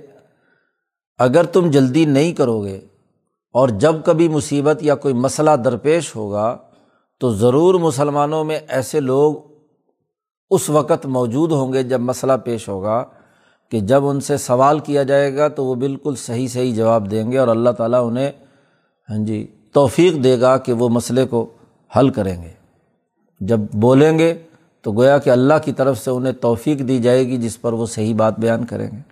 اگر 1.18 1.44
تم 1.44 1.72
جلدی 1.72 2.06
نہیں 2.06 2.34
کرو 2.34 2.64
گے 2.64 2.80
اور 3.54 3.70
جب 3.70 3.96
کبھی 4.06 4.28
مصیبت 4.28 4.84
یا 4.84 4.96
کوئی 4.96 5.14
مسئلہ 5.14 5.52
درپیش 5.52 6.16
ہوگا، 6.16 6.58
تو 7.20 7.30
ضرور 7.30 7.76
مسلمانوں 7.76 8.44
میں 8.44 8.60
ایسے 8.68 9.00
لوگ 9.00 9.36
اس 10.50 10.70
وقت 10.70 11.06
موجود 11.06 11.52
ہوں 11.52 11.74
گے 11.74 11.84
جب 11.84 12.00
مسئلہ 12.00 12.34
پیش 12.44 12.68
ہوگا 12.70 13.06
کہ 13.70 13.80
جب 13.80 14.08
ان 14.08 14.20
سے 14.20 14.38
سوال 14.38 14.80
کیا 14.80 15.04
جائے 15.04 15.38
گا 15.38 15.48
تو 15.48 15.66
وہ 15.66 15.76
بالکل 15.76 16.16
صحیح 16.16 16.48
صحیح 16.48 16.76
جواب 16.76 17.12
دیں 17.12 17.32
گے 17.32 17.38
اور 17.38 17.48
اللہ 17.48 17.70
تعالیٰ 17.70 18.08
انہیں 18.08 18.32
ہاں 19.10 19.26
جی 19.26 19.48
توفیق 19.74 20.24
دے 20.24 20.42
گا 20.42 20.58
کہ 20.58 20.74
وہ 20.74 20.90
مسئلے 20.90 21.26
کو 21.26 21.54
حل 21.98 22.10
کریں 22.10 22.44
گے۔ 22.44 22.52
جب 23.40 23.60
بولیں 23.74 24.20
گے 24.20 24.34
تو 24.82 24.92
گویا 24.92 25.18
کہ 25.18 25.30
اللہ 25.30 25.54
کی 25.66 25.72
طرف 25.72 25.98
سے 25.98 26.12
انہیں 26.12 26.34
توفیق 26.34 26.80
دی 26.80 27.00
جائے 27.00 27.28
گی 27.28 27.38
جس 27.38 27.62
پر 27.62 27.74
وہ 27.74 27.86
صحیح 27.86 28.16
بات 28.16 28.40
بیان 28.40 28.66
کریں 28.66 28.90
گے۔ 28.92 29.12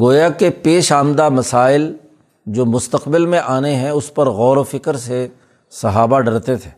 گویا 0.00 0.28
کہ 0.28 0.50
پیش 0.62 0.92
آمدہ 0.92 1.28
مسائل 1.28 1.96
جو 2.46 2.66
مستقبل 2.66 3.26
میں 3.26 3.40
آنے 3.44 3.74
ہیں، 3.74 3.90
اس 3.90 4.14
پر 4.14 4.28
غور 4.28 4.56
و 4.56 4.62
فکر 4.62 4.96
سے 4.96 5.28
صحابہ 5.70 6.20
ڈرتے 6.20 6.56
تھے۔ 6.56 6.70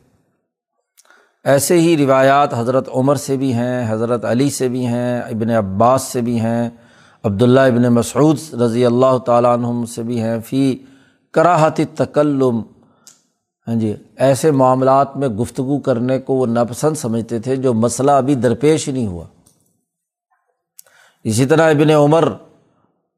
ایسے 1.44 1.80
ہی 1.80 1.96
روایات 1.96 2.54
حضرت 2.54 2.88
عمر 2.94 3.14
سے 3.14 3.36
بھی 3.36 3.54
ہیں، 3.54 3.92
حضرت 3.92 4.24
علی 4.24 4.50
سے 4.50 4.68
بھی 4.68 4.86
ہیں، 4.86 5.20
ابن 5.20 5.50
عباس 5.50 6.02
سے 6.02 6.20
بھی 6.20 6.40
ہیں، 6.40 6.70
عبداللہ 7.24 7.60
ابن 7.60 7.82
مسعود 7.82 8.54
رضی 8.54 8.86
اللہ 8.86 9.18
تعالیٰ 9.18 9.52
عنہم 9.52 9.86
سے 9.86 10.02
بھی 10.02 10.20
ہیں۔ 10.20 10.38
فی 10.40 10.78
کراہت 11.32 11.80
تکلم 11.94 12.62
ہاں 13.68 13.74
جی 13.74 13.94
ایسے 14.16 14.50
معاملات 14.50 15.16
میں 15.16 15.28
گفتگو 15.28 15.80
کرنے 15.80 16.18
کو 16.18 16.34
وہ 16.34 16.46
ناپسند 16.46 16.94
سمجھتے 16.94 17.38
تھے 17.38 17.56
جو 17.56 17.74
مسئلہ 17.74 18.10
ابھی 18.10 18.34
درپیش 18.34 18.88
نہیں 18.88 19.06
ہوا۔ 19.06 19.24
اسی 21.24 21.46
طرح 21.46 21.70
ابن 21.70 21.90
عمر 21.90 22.32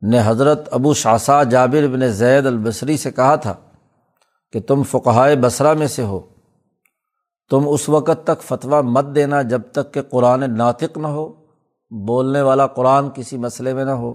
نے 0.02 0.20
حضرت 0.24 0.68
ابو 0.70 0.94
شاسا 0.94 1.42
جابر 1.42 1.82
ابن 1.82 2.08
زید 2.08 2.46
البصری 2.46 2.96
سے 2.96 3.10
کہا 3.10 3.36
تھا 3.36 3.54
کہ 4.52 4.60
تم 4.60 4.82
فقہائے 4.82 5.36
بصرہ 5.36 5.74
میں 5.74 5.86
سے 5.86 6.02
ہو۔ 6.02 6.20
تم 7.50 7.68
اس 7.68 7.88
وقت 7.88 8.24
تک 8.24 8.42
فتویٰ 8.42 8.82
مت 8.82 9.04
دینا 9.14 9.42
جب 9.42 9.62
تک 9.72 9.94
کہ 9.94 10.02
قرآن 10.02 10.58
ناطق 10.58 10.98
نہ 10.98 11.06
ہو، 11.06 11.32
بولنے 11.90 12.42
والا 12.42 12.66
قرآن 12.66 13.10
کسی 13.10 13.36
مسئلے 13.36 13.74
میں 13.74 13.84
نہ 13.84 13.90
ہو، 13.90 14.14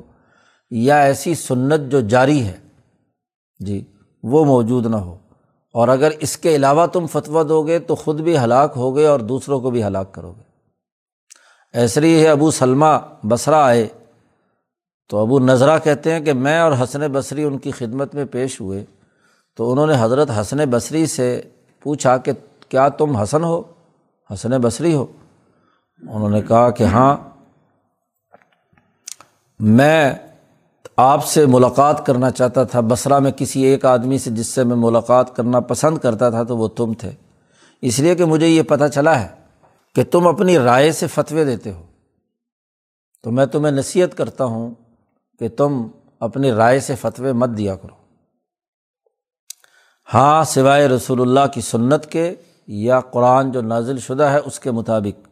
یا 0.71 1.01
ایسی 1.01 1.35
سنت 1.35 1.91
جو 1.91 2.01
جاری 2.01 2.43
ہے 2.43 2.57
جی 3.59 3.83
وہ 4.23 4.45
موجود 4.45 4.85
نہ 4.85 4.95
ہو۔ 4.95 5.17
اور 5.74 5.88
اگر 5.88 6.12
اس 6.20 6.38
کے 6.38 6.56
علاوہ 6.56 6.86
تم 6.86 7.08
فتویٰ 7.08 7.50
دو 7.50 7.63
گے 7.63 7.80
تو 7.80 7.96
خود 7.96 8.22
بھی 8.22 8.38
ہلاک 8.38 8.74
ہو 8.75 8.96
گئے 8.96 9.08
اور 9.08 9.20
دوسروں 9.20 9.60
کو 9.60 9.72
بھی 9.72 9.84
ہلاک 9.84 10.13
کرو 10.13 10.32
گے۔ 10.32 10.42
ایسری 11.74 12.24
ہے 12.24 12.30
ابو 12.30 12.51
سلمہ 12.51 13.15
بصرا 13.24 13.65
آئے۔ 13.65 13.88
تو 15.10 15.18
ابو 15.18 15.39
نذرا 15.39 15.77
کہتے 15.77 16.13
ہیں 16.13 16.20
کہ 16.20 16.34
میں 16.34 16.60
اور 16.60 16.72
حسن 16.84 17.01
بصری 17.12 17.44
ان 17.44 17.58
کی 17.58 17.72
خدمت 17.72 18.15
میں 18.15 18.25
پیش 18.25 18.62
ہوئے۔ 18.62 18.86
تو 19.58 19.72
انہوں 19.72 19.88
نے 19.88 19.94
حضرت 20.00 20.30
حسن 20.42 20.58
بصری 20.58 21.06
سے 21.06 21.42
پوچھا 21.84 22.18
کہ 22.18 22.32
کیا 22.70 22.89
تم 22.89 23.15
حسن 23.15 23.44
ہو؟ 23.44 23.62
حسن 24.34 24.50
بصری 24.50 24.94
ہو۔ 24.94 25.06
انہوں 26.01 26.30
نے 26.30 26.42
کہا 26.42 26.70
کہ 26.70 26.84
ہاں۔ 26.84 27.18
میں 29.60 30.13
آپ 30.97 31.25
سے 31.25 31.45
ملاقات 31.45 32.05
کرنا 32.05 32.31
چاہتا 32.31 32.63
تھا، 32.63 32.79
بصرہ 32.79 33.19
میں 33.19 33.31
کسی 33.31 33.62
ایک 33.62 33.85
آدمی 33.85 34.17
سے 34.17 34.29
جس 34.29 34.47
سے 34.47 34.63
میں 34.63 34.75
ملاقات 34.75 35.35
کرنا 35.35 35.59
پسند 35.59 35.97
کرتا 35.97 36.29
تھا 36.29 36.43
تو 36.43 36.57
وہ 36.57 36.67
تم 36.67 36.93
تھے۔ 36.93 37.12
اس 37.81 38.00
لیے 38.00 38.15
کہ 38.15 38.25
مجھے 38.25 38.47
یہ 38.47 38.63
پتہ 38.63 38.83
چلا 38.93 39.21
ہے 39.21 39.27
کہ 39.95 40.03
تم 40.03 40.27
اپنی 40.27 40.57
رائے 40.57 40.91
سے 40.91 41.07
فتوے 41.07 41.45
دیتے 41.45 41.71
ہو۔ 41.71 41.83
تو 43.23 43.31
میں 43.31 43.45
تمہیں 43.45 43.71
نصیحت 43.71 44.17
کرتا 44.17 44.45
ہوں 44.45 44.75
کہ 45.39 45.50
تم 45.50 45.88
اپنی 46.19 46.51
رائے 46.51 46.79
سے 46.79 46.95
فتوے 46.95 47.33
مت 47.33 47.50
دیا 47.57 47.75
کرو۔ 47.75 47.95
ہاں 50.13 50.43
سوائے 50.43 50.88
رسول 50.88 51.21
اللہ 51.21 51.47
کی 51.53 51.62
سنت 51.62 52.05
کے 52.05 52.35
یا 52.67 53.00
قرآن 53.00 53.51
جو 53.51 53.62
نازل 53.62 54.00
شدہ 54.00 54.23
ہے 54.23 54.39
اس 54.45 54.59
کے 54.59 54.71
مطابق۔ 54.71 55.27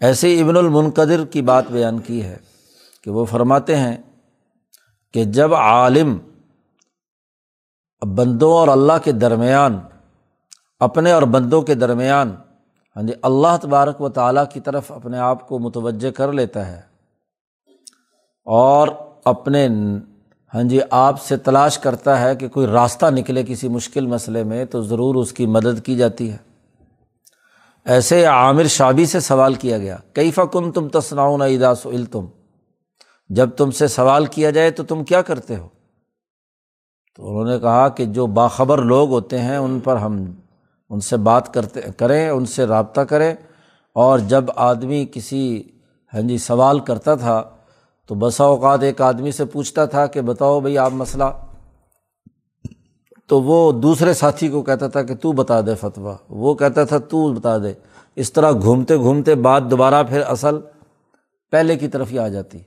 ایسے 0.00 0.40
ابن 0.40 0.56
المنقدر 0.56 1.24
کی 1.24 1.42
بات 1.42 1.64
بیان 1.70 1.98
کی 1.98 2.22
ہے 2.22 2.36
کہ 3.02 3.10
وہ 3.10 3.24
فرماتے 3.24 3.76
ہیں 3.76 3.96
کہ 5.14 5.24
جب 5.24 5.54
عالم 5.54 6.18
بندوں 8.02 8.52
اور 8.52 8.68
اللہ 8.68 8.98
کے 9.04 9.12
درمیان، 9.12 9.78
اپنے 10.80 11.12
اور 11.12 11.22
بندوں 11.22 11.62
کے 11.62 11.74
درمیان 11.74 12.34
ہاں 12.96 13.02
جی 13.02 13.12
اللہ 13.22 13.56
تبارک 13.62 14.00
و 14.00 14.08
تعالیٰ 14.08 14.44
کی 14.52 14.60
طرف 14.60 14.92
اپنے 14.92 15.18
آپ 15.18 15.48
کو 15.48 15.58
متوجہ 15.58 16.10
کر 16.10 16.32
لیتا 16.32 16.66
ہے 16.66 16.80
اور 18.46 18.88
اپنے 19.24 19.68
ہاں 20.52 20.62
جی 20.62 20.80
آپ 20.90 21.22
سے 21.22 21.36
تلاش 21.36 21.78
کرتا 21.78 22.20
ہے 22.20 22.36
کہ 22.36 22.48
کوئی 22.48 22.66
راستہ 22.66 23.06
نکلے 23.06 23.42
کسی 23.42 23.68
مشکل 23.68 24.06
مسئلے 24.06 24.44
میں، 24.44 24.64
تو 24.64 24.82
ضرور 24.82 25.14
اس 25.14 25.32
کی 25.32 25.46
مدد 25.46 25.84
کی 25.84 25.96
جاتی 25.96 26.30
ہے۔ 26.32 26.36
ایسے 27.84 28.24
عامر 28.24 28.66
شابی 28.66 29.06
سے 29.06 29.20
سوال 29.20 29.54
کیا 29.54 29.78
گیا 29.78 29.96
کئی 30.12 30.30
فکن 30.30 30.72
تم 30.72 30.88
تسناؤن 30.88 31.42
ادا 31.42 31.74
سل 31.74 32.04
تم 32.04 32.26
جب 33.28 33.50
تم 33.50 33.70
سے 33.70 33.88
سوال 33.88 34.26
کیا 34.26 34.50
جائے 34.50 34.70
تو 34.70 34.82
تم 34.84 35.04
کیا 35.04 35.22
کرتے 35.22 35.56
ہو؟ 35.56 35.68
تو 37.16 37.28
انہوں 37.28 37.54
نے 37.54 37.60
کہا 37.60 37.88
کہ 37.88 38.04
جو 38.04 38.26
باخبر 38.26 38.82
لوگ 38.82 39.10
ہوتے 39.10 39.38
ہیں، 39.38 39.56
ان 39.56 39.80
پر 39.80 39.96
ہم، 39.96 40.24
ان 40.90 41.00
سے 41.00 41.16
بات 41.16 41.54
کرتے، 41.54 41.80
کریں، 41.96 42.28
ان 42.28 42.46
سے 42.46 42.64
رابطہ 42.64 43.00
کریں۔ 43.00 43.34
اور 43.92 44.18
جب 44.18 44.44
آدمی 44.56 45.06
کسی 45.12 45.62
ہاں 46.14 46.20
جی 46.20 46.38
سوال 46.38 46.80
کرتا 46.80 47.14
تھا، 47.14 47.42
تو 48.06 48.14
بسا 48.14 48.44
اوقات 48.44 48.82
ایک 48.82 49.00
آدمی 49.00 49.32
سے 49.32 49.44
پوچھتا 49.44 49.84
تھا 49.84 50.06
کہ 50.06 50.20
بتاؤ 50.20 50.60
بھائی 50.60 50.78
آپ 50.78 50.92
مسئلہ۔ 50.92 51.24
تو 53.26 53.42
وہ 53.42 53.72
دوسرے 53.72 54.14
ساتھی 54.14 54.48
کو 54.48 54.62
کہتا 54.62 54.88
تھا 54.88 55.02
کہ 55.02 55.14
تو 55.14 55.32
بتا 55.32 55.60
دے 55.60 55.74
فتویٰ۔ 55.74 56.16
وہ 56.28 56.54
کہتا 56.54 56.84
تھا 56.84 56.98
تو 56.98 57.32
بتا 57.32 57.58
دے۔ 57.58 57.72
اس 58.16 58.32
طرح 58.32 58.52
گھومتے 58.52 58.96
گھومتے 58.96 59.34
بات 59.34 59.62
دوبارہ 59.70 60.02
پھر 60.02 60.20
اصل 60.20 60.58
پہلے 61.50 61.76
کی 61.76 61.88
طرف 61.88 62.12
ہی 62.12 62.18
آ 62.18 62.28
جاتی۔ 62.28 62.58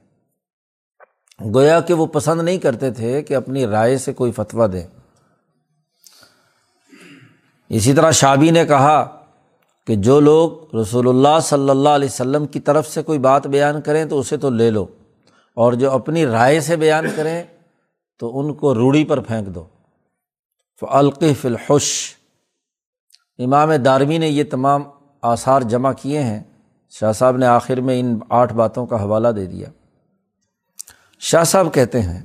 گویا 1.39 1.79
کہ 1.79 1.93
وہ 1.93 2.05
پسند 2.05 2.41
نہیں 2.41 2.57
کرتے 2.57 2.91
تھے 2.91 3.21
کہ 3.21 3.35
اپنی 3.35 3.65
رائے 3.67 3.97
سے 3.97 4.13
کوئی 4.13 4.31
فتویٰ 4.31 4.71
دے۔ 4.73 4.85
اسی 7.69 7.93
طرح 7.93 8.11
شابی 8.11 8.49
نے 8.51 8.65
کہا 8.65 9.03
کہ 9.87 9.95
جو 9.95 10.19
لوگ 10.19 10.75
رسول 10.75 11.07
اللہ 11.09 11.39
صلی 11.43 11.69
اللہ 11.69 11.89
علیہ 11.89 12.09
وسلم 12.09 12.45
کی 12.45 12.59
طرف 12.59 12.87
سے 12.87 13.03
کوئی 13.03 13.19
بات 13.19 13.47
بیان 13.47 13.81
کریں 13.81 14.05
تو 14.05 14.19
اسے 14.19 14.37
تو 14.37 14.49
لے 14.49 14.69
لو، 14.69 14.85
اور 15.57 15.73
جو 15.73 15.91
اپنی 15.91 16.25
رائے 16.25 16.59
سے 16.61 16.75
بیان 16.75 17.05
کریں 17.15 17.43
تو 18.19 18.39
ان 18.39 18.53
کو 18.53 18.73
روڑی 18.75 19.05
پر 19.05 19.19
پھینک 19.19 19.47
دو۔ 19.55 19.63
فی 20.81 21.47
الحش۔ 21.47 22.15
امام 23.39 23.75
داروی 23.75 24.17
نے 24.17 24.27
یہ 24.27 24.43
تمام 24.43 24.83
آثار 25.21 25.61
جمع 25.61 25.91
کیے 25.93 26.21
ہیں۔ 26.23 26.43
شاہ 26.89 27.11
صاحب 27.11 27.37
نے 27.37 27.45
آخر 27.45 27.81
میں 27.81 27.99
ان 27.99 28.17
آٹھ 28.29 28.53
باتوں 28.53 28.85
کا 28.85 29.01
حوالہ 29.03 29.27
دے 29.27 29.45
دیا۔ 29.45 29.69
شاہ 31.21 31.43
صاحب 31.43 31.73
کہتے 31.73 32.01
ہیں، 32.01 32.21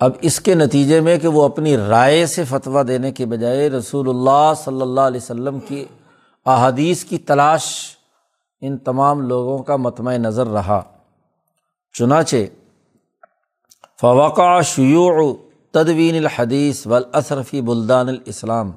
اب 0.00 0.12
اس 0.20 0.40
کے 0.40 0.54
نتیجے 0.54 1.00
میں 1.00 1.16
کہ 1.18 1.28
وہ 1.28 1.44
اپنی 1.44 1.76
رائے 1.76 2.26
سے 2.26 2.44
فتویٰ 2.44 2.86
دینے 2.88 3.12
کے 3.12 3.26
بجائے 3.26 3.70
رسول 3.70 4.08
اللہ 4.08 4.52
صلی 4.64 4.82
اللہ 4.82 5.00
علیہ 5.00 5.20
وسلم 5.20 5.60
کی 5.60 5.84
احادیث 6.46 7.04
کی 7.04 7.18
تلاش 7.18 7.64
ان 8.60 8.78
تمام 8.78 9.20
لوگوں 9.20 9.58
کا 9.58 9.76
متمع 9.76 10.16
نظر 10.16 10.46
رہا۔ 10.46 10.80
چنانچہ، 11.94 12.36
فوقع 14.00 14.60
شیوع 14.60 15.32
تدوین 15.74 16.16
الحدیث 16.16 16.86
والاصرفی 16.86 17.60
بلدان 17.60 18.08
الاسلام۔ 18.08 18.70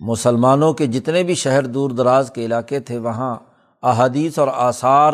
مسلمانوں 0.00 0.72
کے 0.72 0.86
جتنے 0.86 1.22
بھی 1.22 1.34
شہر 1.34 1.66
دور 1.66 1.90
دراز 1.90 2.30
کے 2.34 2.44
علاقے 2.46 2.80
تھے، 2.80 2.98
وہاں 2.98 3.34
احادیث 3.82 4.38
اور 4.38 4.48
آثار 4.48 5.12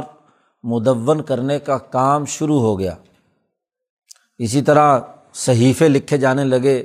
مدون 0.63 1.23
کرنے 1.23 1.59
کا 1.59 1.79
کام 1.79 2.25
شروع 2.25 2.61
ہو 2.61 2.79
گیا۔ 2.79 2.95
اسی 4.39 4.63
طرح 4.63 5.01
صحیفے 5.35 5.89
لکھے 5.89 6.19
جانے 6.19 6.45
لگے، 6.45 6.85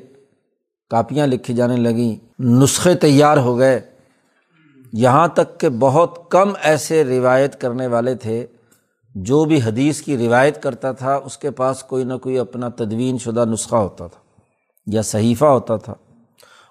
کاپیاں 0.89 1.27
لکھی 1.27 1.53
جانے 1.53 1.75
لگیں، 1.75 2.41
نسخے 2.41 2.95
تیار 2.95 3.37
ہو 3.37 3.57
گئے۔ 3.57 3.81
یہاں 4.93 5.27
تک 5.27 5.59
کہ 5.59 5.69
بہت 5.69 6.19
کم 6.29 6.49
ایسے 6.61 7.03
روایت 7.03 7.61
کرنے 7.61 7.87
والے 7.87 8.15
تھے، 8.15 8.47
جو 9.15 9.45
بھی 9.45 9.59
حدیث 9.63 10.01
کی 10.01 10.17
روایت 10.17 10.63
کرتا 10.63 10.91
تھا، 10.91 11.15
اس 11.15 11.37
کے 11.37 11.51
پاس 11.51 11.83
کوئی 11.83 12.03
نہ 12.03 12.13
کوئی 12.13 12.39
اپنا 12.39 12.69
تدوین 12.69 13.17
شدہ 13.17 13.45
نسخہ 13.45 13.75
ہوتا 13.75 14.07
تھا 14.07 14.19
یا 14.85 15.01
صحیفہ 15.01 15.45
ہوتا 15.45 15.77
تھا۔ 15.77 15.93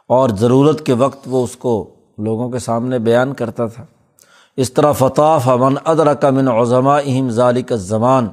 اور 0.06 0.28
ضرورت 0.28 0.86
کے 0.86 0.92
وقت 0.92 1.18
وہ 1.26 1.44
اس 1.44 1.56
کو 1.56 1.94
لوگوں 2.18 2.50
کے 2.50 2.58
سامنے 2.58 2.98
بیان 2.98 3.34
کرتا 3.34 3.66
تھا۔ 3.66 3.86
اس 4.56 4.72
طرح 4.72 4.92
فتح 4.92 5.38
امن 5.44 5.74
ادرکا 5.84 6.30
من 6.30 6.48
عظما 6.48 6.96
اہم 6.96 7.30
ذالک 7.30 7.72
زمان 7.76 8.28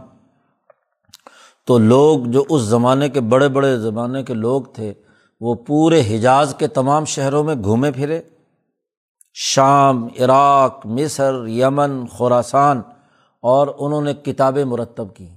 تو 1.68 1.77
لوگ 1.77 2.20
جو 2.25 2.44
اس 2.50 2.62
زمانے 2.62 3.10
کے 3.10 3.22
بڑے 3.22 3.48
بڑے 3.48 3.77
زمانے 3.77 4.24
کے 4.24 4.34
لوگ 4.34 4.62
تھے، 4.62 4.94
وہ 5.42 5.56
پورے 5.56 6.01
حجاز 6.01 6.56
کے 6.58 6.68
تمام 6.68 7.06
شہروں 7.06 7.44
میں 7.44 7.56
گھومے 7.63 7.92
پھرے۔ 7.92 8.22
شام، 9.34 10.08
عراق، 10.20 10.86
مصر، 10.86 11.47
یمن 11.47 12.08
خوراسان 12.08 12.82
اور 13.41 13.67
انہوں 13.80 14.02
نے 14.02 14.13
کتابیں 14.13 14.65
مرتب 14.65 15.15
کی۔ 15.15 15.28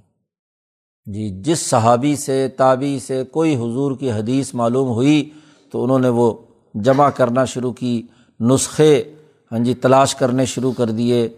جی 1.05 1.43
جس 1.43 1.71
صحابی 1.71 2.17
سے 2.17 2.49
تابی 2.49 2.99
سے 2.99 3.25
کوئی 3.25 3.57
حضور 3.57 3.97
کی 3.97 4.13
حدیث 4.13 4.55
معلوم 4.55 4.89
ہوئی، 4.89 5.31
تو 5.71 5.85
انہوں 5.85 5.99
نے 5.99 6.09
وہ 6.09 6.33
جمع 6.75 7.11
کرنا 7.11 7.45
شروع 7.45 7.73
کی، 7.73 8.03
نسخے 8.41 9.15
ہاں 9.53 9.59
جی 9.59 9.75
تلاش 9.75 10.15
کرنے 10.15 10.47
شروع 10.47 10.73
کر 10.73 10.91
دیے۔ 10.91 11.29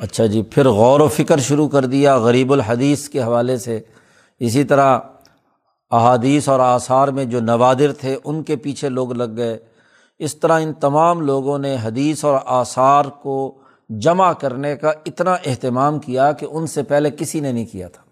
اچھا 0.00 0.26
جی 0.26 0.42
پھر 0.42 0.68
غور 0.68 1.00
و 1.00 1.08
فکر 1.08 1.38
شروع 1.38 1.68
کر 1.68 1.84
دیا 1.84 2.18
غریب 2.18 2.52
الحدیث 2.52 3.08
کے 3.08 3.22
حوالے 3.22 3.58
سے۔ 3.58 3.80
اسی 4.38 4.64
طرح 4.64 4.98
احادیث 5.90 6.48
اور 6.48 6.60
آثار 6.60 7.08
میں 7.08 7.24
جو 7.24 7.40
نوادر 7.40 7.92
تھے، 7.92 8.18
ان 8.24 8.42
کے 8.42 8.56
پیچھے 8.56 8.88
لوگ 8.88 9.12
لگ 9.12 9.36
گئے۔ 9.36 9.58
اس 10.18 10.36
طرح 10.36 10.60
ان 10.60 10.72
تمام 10.72 11.20
لوگوں 11.20 11.58
نے 11.58 11.76
حدیث 11.82 12.24
اور 12.24 12.38
آثار 12.44 13.04
کو 13.04 13.58
جمع 13.88 14.32
کرنے 14.32 14.76
کا 14.76 14.92
اتنا 15.06 15.36
اہتمام 15.46 15.98
کیا 15.98 16.32
کہ 16.32 16.46
ان 16.50 16.66
سے 16.66 16.82
پہلے 16.82 17.10
کسی 17.10 17.40
نے 17.40 17.52
نہیں 17.52 17.66
کیا 17.72 17.88
تھا۔ 17.88 18.02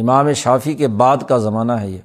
امام 0.00 0.32
شافی 0.32 0.74
کے 0.74 0.88
بعد 0.88 1.16
کا 1.28 1.38
زمانہ 1.38 1.72
ہے 1.72 1.90
یہ۔ 1.90 1.98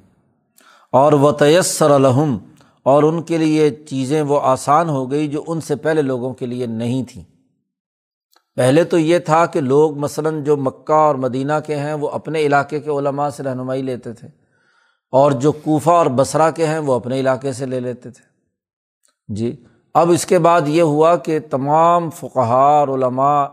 اور 0.92 1.12
و 1.12 1.32
تیسر 1.32 1.90
الحم 1.90 2.38
اور 2.86 3.02
ان 3.02 3.22
کے 3.22 3.38
لیے 3.38 3.70
چیزیں 3.86 4.20
وہ 4.22 4.40
آسان 4.44 4.88
ہو 4.88 5.10
گئی 5.10 5.28
جو 5.28 5.42
ان 5.46 5.60
سے 5.60 5.76
پہلے 5.76 6.02
لوگوں 6.02 6.32
کے 6.34 6.46
لیے 6.46 6.66
نہیں 6.66 7.02
تھیں۔ 7.04 7.22
پہلے 8.56 8.84
تو 8.84 8.98
یہ 8.98 9.18
تھا 9.18 9.44
کہ 9.46 9.60
لوگ 9.60 9.96
مثلاً 9.98 10.42
جو 10.44 10.56
مکہ 10.56 10.92
اور 10.92 11.14
مدینہ 11.14 11.52
کے 11.66 11.76
ہیں، 11.76 11.94
وہ 11.94 12.08
اپنے 12.08 12.40
علاقے 12.40 12.80
کے 12.80 12.90
علماء 12.90 13.28
سے 13.30 13.42
رہنمائی 13.42 13.82
لیتے 13.82 14.12
تھے، 14.12 14.28
اور 15.12 15.32
جو 15.32 15.52
کوفہ 15.52 15.90
اور 15.90 16.06
بصرا 16.06 16.50
کے 16.50 16.66
ہیں، 16.66 16.78
وہ 16.78 16.94
اپنے 16.94 17.20
علاقے 17.20 17.52
سے 17.52 17.66
لے 17.66 17.80
لیتے 17.80 18.10
تھے۔ 18.10 18.24
جی 19.28 19.54
اب 19.94 20.10
اس 20.10 20.26
کے 20.26 20.38
بعد 20.38 20.68
یہ 20.68 20.82
ہوا 20.82 21.14
کہ 21.16 21.38
تمام 21.50 22.08
فقہار 22.10 22.88
علماء 22.88 23.46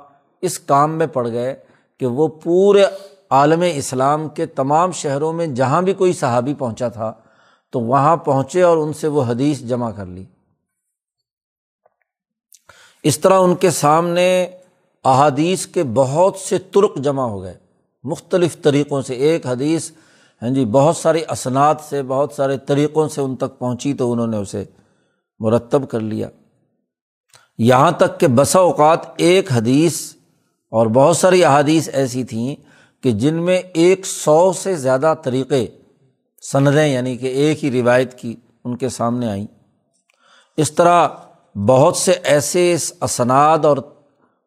اس 0.44 0.60
کام 0.60 0.98
میں 0.98 1.08
پڑ 1.08 1.28
گئے 1.28 1.56
کہ 2.02 2.06
وہ 2.06 2.28
پورے 2.44 2.84
عالم 3.30 3.64
اسلام 3.74 4.30
کے 4.30 4.46
تمام 4.46 4.92
شہروں 4.92 5.34
میں 5.34 5.48
جہاں 5.48 5.82
بھی 5.82 5.94
کوئی 5.94 6.14
صحابی 6.14 6.54
پہنچا 6.54 6.88
تھا 6.88 7.12
تو 7.74 7.80
وہاں 7.80 8.18
پہنچے 8.18 8.62
اور 8.62 8.78
ان 8.78 8.94
سے 8.94 9.08
وہ 9.08 9.24
حدیث 9.24 9.60
جمع 9.60 9.92
کر 9.92 10.06
لی۔ 10.06 10.26
اس 13.04 13.20
طرح 13.20 13.40
ان 13.40 13.56
کے 13.56 13.70
سامنے 13.70 14.48
احادیث 15.04 15.68
کے 15.68 15.84
بہت 15.84 16.36
سے 16.36 16.58
ترک 16.58 16.96
جمع 16.96 17.28
ہو 17.28 17.42
گئے۔ 17.42 17.58
مختلف 18.04 18.62
طریقوں 18.62 19.02
سے 19.02 19.14
ایک 19.14 19.46
حدیث 19.46 19.92
ہاں 20.42 20.50
جی 20.50 20.66
بہت 20.66 20.98
ساری 20.98 21.22
اسناد 21.30 21.76
سے، 21.90 22.04
بہت 22.04 22.34
سارے 22.36 22.58
طریقوں 22.58 23.10
سے 23.10 23.22
ان 23.22 23.36
تک 23.36 23.60
پہنچی 23.60 23.94
تو 23.94 24.12
انہوں 24.12 24.28
نے 24.28 24.38
اسے 24.38 24.64
مرتب 25.40 25.90
کر 25.90 26.00
لیا۔ 26.00 26.30
یہاں 27.58 27.92
تک 27.92 28.20
کہ 28.20 28.28
بسا 28.28 28.60
اوقات 28.60 29.00
ایک 29.18 29.52
حدیث 29.52 30.16
اور 30.70 30.88
بہت 30.88 31.18
ساری 31.18 31.46
احادیث 31.46 31.90
ایسی 31.94 32.24
تھیں 32.24 32.56
کہ 33.04 33.12
جن 33.12 33.34
میں 33.34 33.62
ایک 33.74 34.06
سو 34.06 34.54
سے 34.54 34.76
زیادہ 34.76 35.14
طریقے 35.24 35.68
سندیں 36.52 36.88
یعنی 36.88 37.18
کہ 37.18 37.28
ایک 37.28 37.66
ہی 37.66 37.82
روایت 37.82 38.20
کی 38.20 38.36
ان 38.64 38.78
کے 38.78 38.90
سامنے 38.90 39.30
آئیں۔ 39.30 39.48
اس 40.58 40.72
طرح 40.72 41.08
بہت 41.68 41.98
سے 41.98 42.12
ایسے 42.12 42.76
اسناد 43.02 43.66
اور 43.66 43.78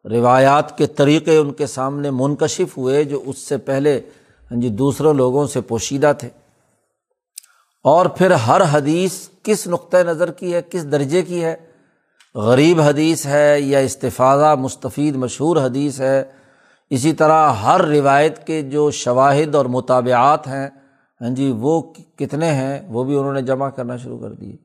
روایات 0.05 0.77
کے 0.77 0.87
طریقے 0.87 1.37
ان 1.37 1.53
کے 1.53 1.67
سامنے 1.67 2.11
منکشف 2.11 2.77
ہوئے 2.77 3.03
جو 3.03 3.23
اس 3.25 3.37
سے 3.37 3.57
پہلے 3.57 4.01
ہاں 4.51 4.61
جی 4.61 4.69
دوسروں 4.69 5.13
لوگوں 5.13 5.47
سے 5.47 5.61
پوشیدہ 5.61 6.13
تھے۔ 6.19 6.29
اور 7.83 8.05
پھر 8.05 8.31
ہر 8.31 8.61
حدیث 8.71 9.27
کس 9.43 9.67
نقطۂ 9.67 9.97
نظر 9.97 10.31
کی 10.31 10.53
ہے، 10.53 10.61
کس 10.61 10.91
درجے 10.91 11.21
کی 11.21 11.43
ہے؟ 11.43 11.55
غریب 12.35 12.81
حدیث 12.81 13.25
ہے 13.25 13.61
یا 13.61 13.79
استفادہ 13.79 14.55
مستفید 14.55 15.15
مشہور 15.15 15.57
حدیث 15.57 15.99
ہے؟ 15.99 16.23
اسی 16.89 17.13
طرح 17.13 17.53
ہر 17.53 17.81
روایت 17.81 18.47
کے 18.47 18.61
جو 18.61 18.91
شواہد 18.91 19.55
اور 19.55 19.65
مطابعات 19.65 20.47
ہیں 20.47 20.69
ہاں 21.21 21.29
جی 21.29 21.53
وہ 21.59 21.81
کتنے 22.15 22.49
ہیں، 22.49 22.79
وہ 22.87 23.03
بھی 23.03 23.15
انہوں 23.15 23.33
نے 23.33 23.41
جمع 23.41 23.69
کرنا 23.69 23.97
شروع 23.97 24.19
کر 24.19 24.31
دیے۔ 24.31 24.55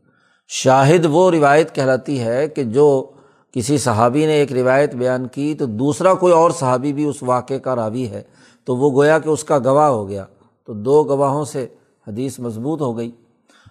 شاہد 0.48 1.06
وہ 1.10 1.30
روایت 1.30 1.74
کہلاتی 1.74 2.20
ہے 2.20 2.48
کہ 2.48 2.64
جو 2.64 3.10
کسی 3.52 3.78
صحابی 3.78 4.26
نے 4.26 4.32
ایک 4.32 4.52
روایت 4.52 4.94
بیان 4.94 5.26
کی 5.26 5.54
تو 5.54 5.66
دوسرا 5.66 6.14
کوئی 6.14 6.32
اور 6.32 6.50
صحابی 6.50 6.92
بھی 6.92 7.04
اس 7.04 7.22
واقعے 7.22 7.58
کا 7.58 7.76
راوی 7.76 8.08
ہے۔ 8.08 8.22
تو 8.64 8.76
وہ 8.76 8.90
گویا 8.90 9.18
کہ 9.18 9.28
اس 9.28 9.44
کا 9.44 9.58
گواہ 9.58 9.88
ہو 9.88 10.08
گیا۔ 10.08 10.24
تو 10.66 10.72
دو 10.72 11.04
گواہوں 11.04 11.44
سے 11.44 11.66
حدیث 12.08 12.38
مضبوط 12.38 12.80
ہو 12.80 12.96
گئی۔ 12.96 13.10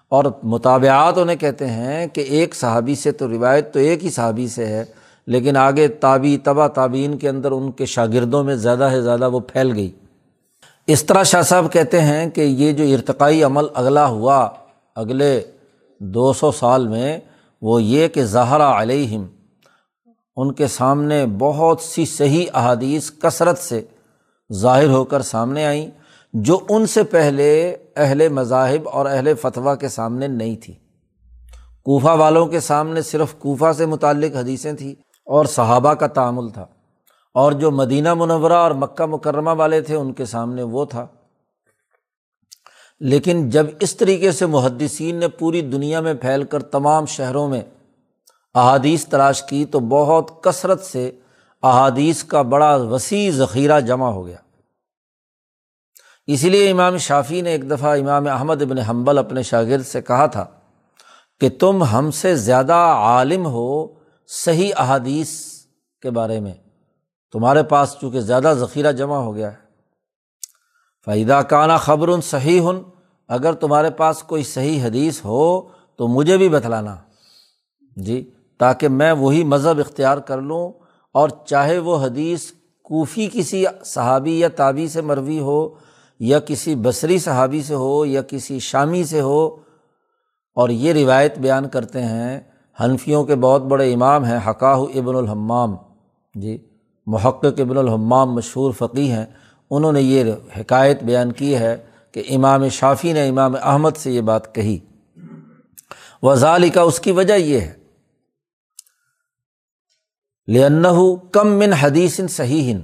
اور 0.10 0.26
مطابعات 0.44 1.18
انہیں 1.18 1.36
کہتے 1.36 1.68
ہیں 1.68 2.08
کہ 2.08 2.22
ایک 2.22 2.56
صحابی 2.56 2.96
سے 2.96 3.12
تو 3.12 3.28
روایت 3.28 3.74
تو 3.74 3.80
ایک 3.80 4.04
ہی 4.04 4.10
صحابی 4.10 4.48
سے 4.48 4.66
ہے، 4.66 4.86
لیکن 5.28 5.58
آگے 5.58 5.88
تابی 5.88 6.38
تبا 6.38 6.68
تابین 6.68 7.18
کے 7.18 7.30
اندر 7.30 7.52
ان 7.52 7.72
کے 7.72 7.86
شاگردوں 7.86 8.44
میں 8.44 8.56
زیادہ 8.56 8.88
سے 8.92 9.02
زیادہ 9.02 9.30
وہ 9.30 9.40
پھیل 9.40 9.72
گئی۔ 9.76 9.92
اس 10.88 11.04
طرح 11.04 11.24
شاہ 11.24 11.42
صاحب 11.42 11.74
کہتے 11.74 12.02
ہیں 12.02 12.30
کہ 12.30 12.42
یہ 12.42 12.72
جو 12.72 12.84
ارتقائی 12.84 13.44
عمل 13.44 13.66
اگلا 13.74 14.06
ہوا، 14.08 14.50
اگلے 14.96 15.42
دو 16.00 16.34
سو 16.34 16.52
سال 16.52 16.88
میں، 16.88 17.20
وہ 17.62 17.84
یہ 17.84 18.08
کہ 18.08 18.24
زہرا 18.24 18.82
علیہم، 18.82 19.26
ان 20.36 20.54
کے 20.54 20.68
سامنے 20.68 21.26
بہت 21.26 21.82
سی 21.82 22.06
صحیح 22.06 22.46
احادیث 22.54 23.12
کثرت 23.20 23.58
سے 23.58 23.82
ظاہر 24.54 24.88
ہو 24.88 25.04
کر 25.04 25.22
سامنے 25.22 25.66
آئیں، 25.66 25.90
جو 26.34 26.60
ان 26.70 26.86
سے 26.86 27.04
پہلے 27.04 27.76
اہل 27.96 28.30
مذاہب 28.30 28.90
اور 28.90 29.06
اہل 29.06 29.34
فتویٰ 29.42 29.78
کے 29.80 29.88
سامنے 29.88 30.28
نہیں 30.28 30.56
تھی۔ 30.56 30.74
کوفہ 31.84 32.08
والوں 32.08 32.46
کے 32.46 32.60
سامنے 32.60 33.02
صرف 33.02 33.34
کوفہ 33.40 33.72
سے 33.78 33.86
متعلق 33.86 34.36
حدیثیں 34.36 34.74
تھیں 34.74 34.92
اور 35.26 35.46
صحابہ 35.46 35.94
کا 35.94 36.08
تعامل 36.08 36.50
تھا۔ 36.50 36.66
اور 37.34 37.52
جو 37.52 37.72
مدینہ 37.72 38.14
منورہ 38.14 38.54
اور 38.54 38.72
مکہ 38.72 39.06
مکرمہ 39.06 39.50
والے 39.50 39.82
تھے، 39.82 39.96
ان 39.96 40.14
کے 40.14 40.26
سامنے 40.26 40.64
وہ 40.64 40.86
تھا۔ 40.86 41.08
لیکن 43.00 43.50
جب 43.50 43.66
اس 43.80 43.96
طریقے 43.96 44.32
سے 44.32 44.46
محدثین 44.46 45.16
نے 45.16 45.28
پوری 45.28 45.62
دنیا 45.62 46.00
میں 46.00 46.14
پھیل 46.14 46.44
کر 46.44 46.64
تمام 46.64 47.06
شہروں 47.06 47.48
میں 47.48 47.62
احادیث 48.56 49.06
تلاش 49.06 49.44
کی، 49.44 49.66
تو 49.66 49.80
بہت 49.80 50.44
کثرت 50.44 50.84
سے 50.84 51.12
احادیث 51.64 52.24
کا 52.24 52.42
بڑا 52.42 52.76
وسیع 52.76 53.32
ذخیرہ 53.32 53.80
جمع 53.80 54.10
ہو 54.10 54.26
گیا۔ 54.28 54.38
اسی 56.28 56.50
لیے 56.50 56.72
امام 56.72 56.98
شافی 56.98 57.42
نے 57.42 57.50
ایک 57.50 57.72
دفعہ 57.72 58.00
امام 58.00 58.28
احمد 58.28 58.62
ابن 58.62 58.78
حنبل 58.78 59.18
اپنے 59.18 59.44
شاگرد 59.44 59.86
سے 59.86 60.02
کہا 60.02 60.26
تھا 60.26 60.46
کہ 61.40 61.50
تم 61.50 61.84
ہم 61.84 62.12
سے 62.12 62.36
زیادہ 62.36 62.74
عالم 62.74 63.46
ہو 63.46 63.88
صحیح 64.28 64.72
احادیث 64.78 65.30
کے 66.02 66.10
بارے 66.10 66.40
میں۔ 66.40 66.54
تمہارے 67.34 67.64
پاس 67.64 67.96
چونکہ 68.02 68.22
زیادہ 68.22 68.54
ذخیرہ 68.60 68.92
جمع 68.92 69.18
ہو 69.18 69.36
گیا 69.36 69.52
ہے۔ 69.52 69.58
فائدہ 71.06 71.42
کانا 71.50 71.78
خبر 71.78 72.22
صحیح 72.22 72.62
ہن 72.62 72.82
اگر 73.28 73.54
تمہارے 73.54 73.90
پاس 73.90 74.24
کوئی 74.24 74.44
صحیح 74.44 74.86
حدیث 74.86 75.26
ہو 75.26 75.62
تو 75.96 76.08
مجھے 76.08 76.38
بھی 76.38 76.50
بتلانا۔ 76.50 76.96
جی 77.96 78.32
تاکہ 78.60 78.88
میں 78.88 79.12
وہی 79.12 79.44
مذہب 79.44 79.80
اختیار 79.80 80.18
کر 80.18 80.42
لوں 80.42 80.72
اور 81.14 81.30
چاہے 81.46 81.78
وہ 81.78 81.98
حدیث 82.04 82.52
کوفی 82.84 83.30
کسی 83.34 83.66
صحابی 83.86 84.40
یا 84.40 84.48
تابی 84.48 84.88
سے 84.88 85.02
مروی 85.02 85.40
ہو، 85.40 85.70
یا 86.20 86.40
کسی 86.40 86.76
بصری 86.76 87.20
صحابی 87.20 87.64
سے 87.64 87.74
ہو، 87.74 88.06
یا 88.06 88.22
کسی 88.22 88.60
شامی 88.60 89.04
سے 89.04 89.22
ہو۔ 89.22 89.56
اور 90.56 90.70
یہ 90.70 90.94
روایت 90.94 91.40
بیان 91.40 91.70
کرتے 91.70 92.04
ہیں، 92.04 92.40
حنفیوں 92.84 93.24
کے 93.24 93.36
بہت 93.36 93.62
بڑے 93.62 93.94
امام 93.94 94.26
ہیں، 94.26 94.40
حقاہ 94.50 94.80
ابن 94.96 95.16
الحمام۔ 95.16 95.76
جی 96.36 96.71
محقق 97.06 97.60
ابن 97.60 97.78
الحمام 97.78 98.34
مشہور 98.34 98.72
فقی 98.72 99.12
ہیں، 99.12 99.26
انہوں 99.70 99.92
نے 99.92 100.02
یہ 100.02 100.24
حکایت 100.60 101.04
بیان 101.04 101.32
کی 101.32 101.56
ہے 101.56 101.78
کہ 102.12 102.24
امام 102.30 102.70
شافی 102.70 103.14
نے 103.14 103.28
امام 103.28 103.56
احمد 103.62 103.98
سے 103.98 104.12
یہ 104.12 104.22
بات 104.22 104.56
کہی۔ 104.56 104.80
وزال 106.24 106.70
کا 106.70 106.82
اس 106.82 107.00
کی 107.00 107.12
وجہ 107.12 107.34
یہ 107.34 107.60
ہے۔ 107.60 107.74
لن 110.48 110.84
کم 111.32 111.48
من 111.48 111.74
حدیث 111.74 112.20
صحیح 112.30 112.78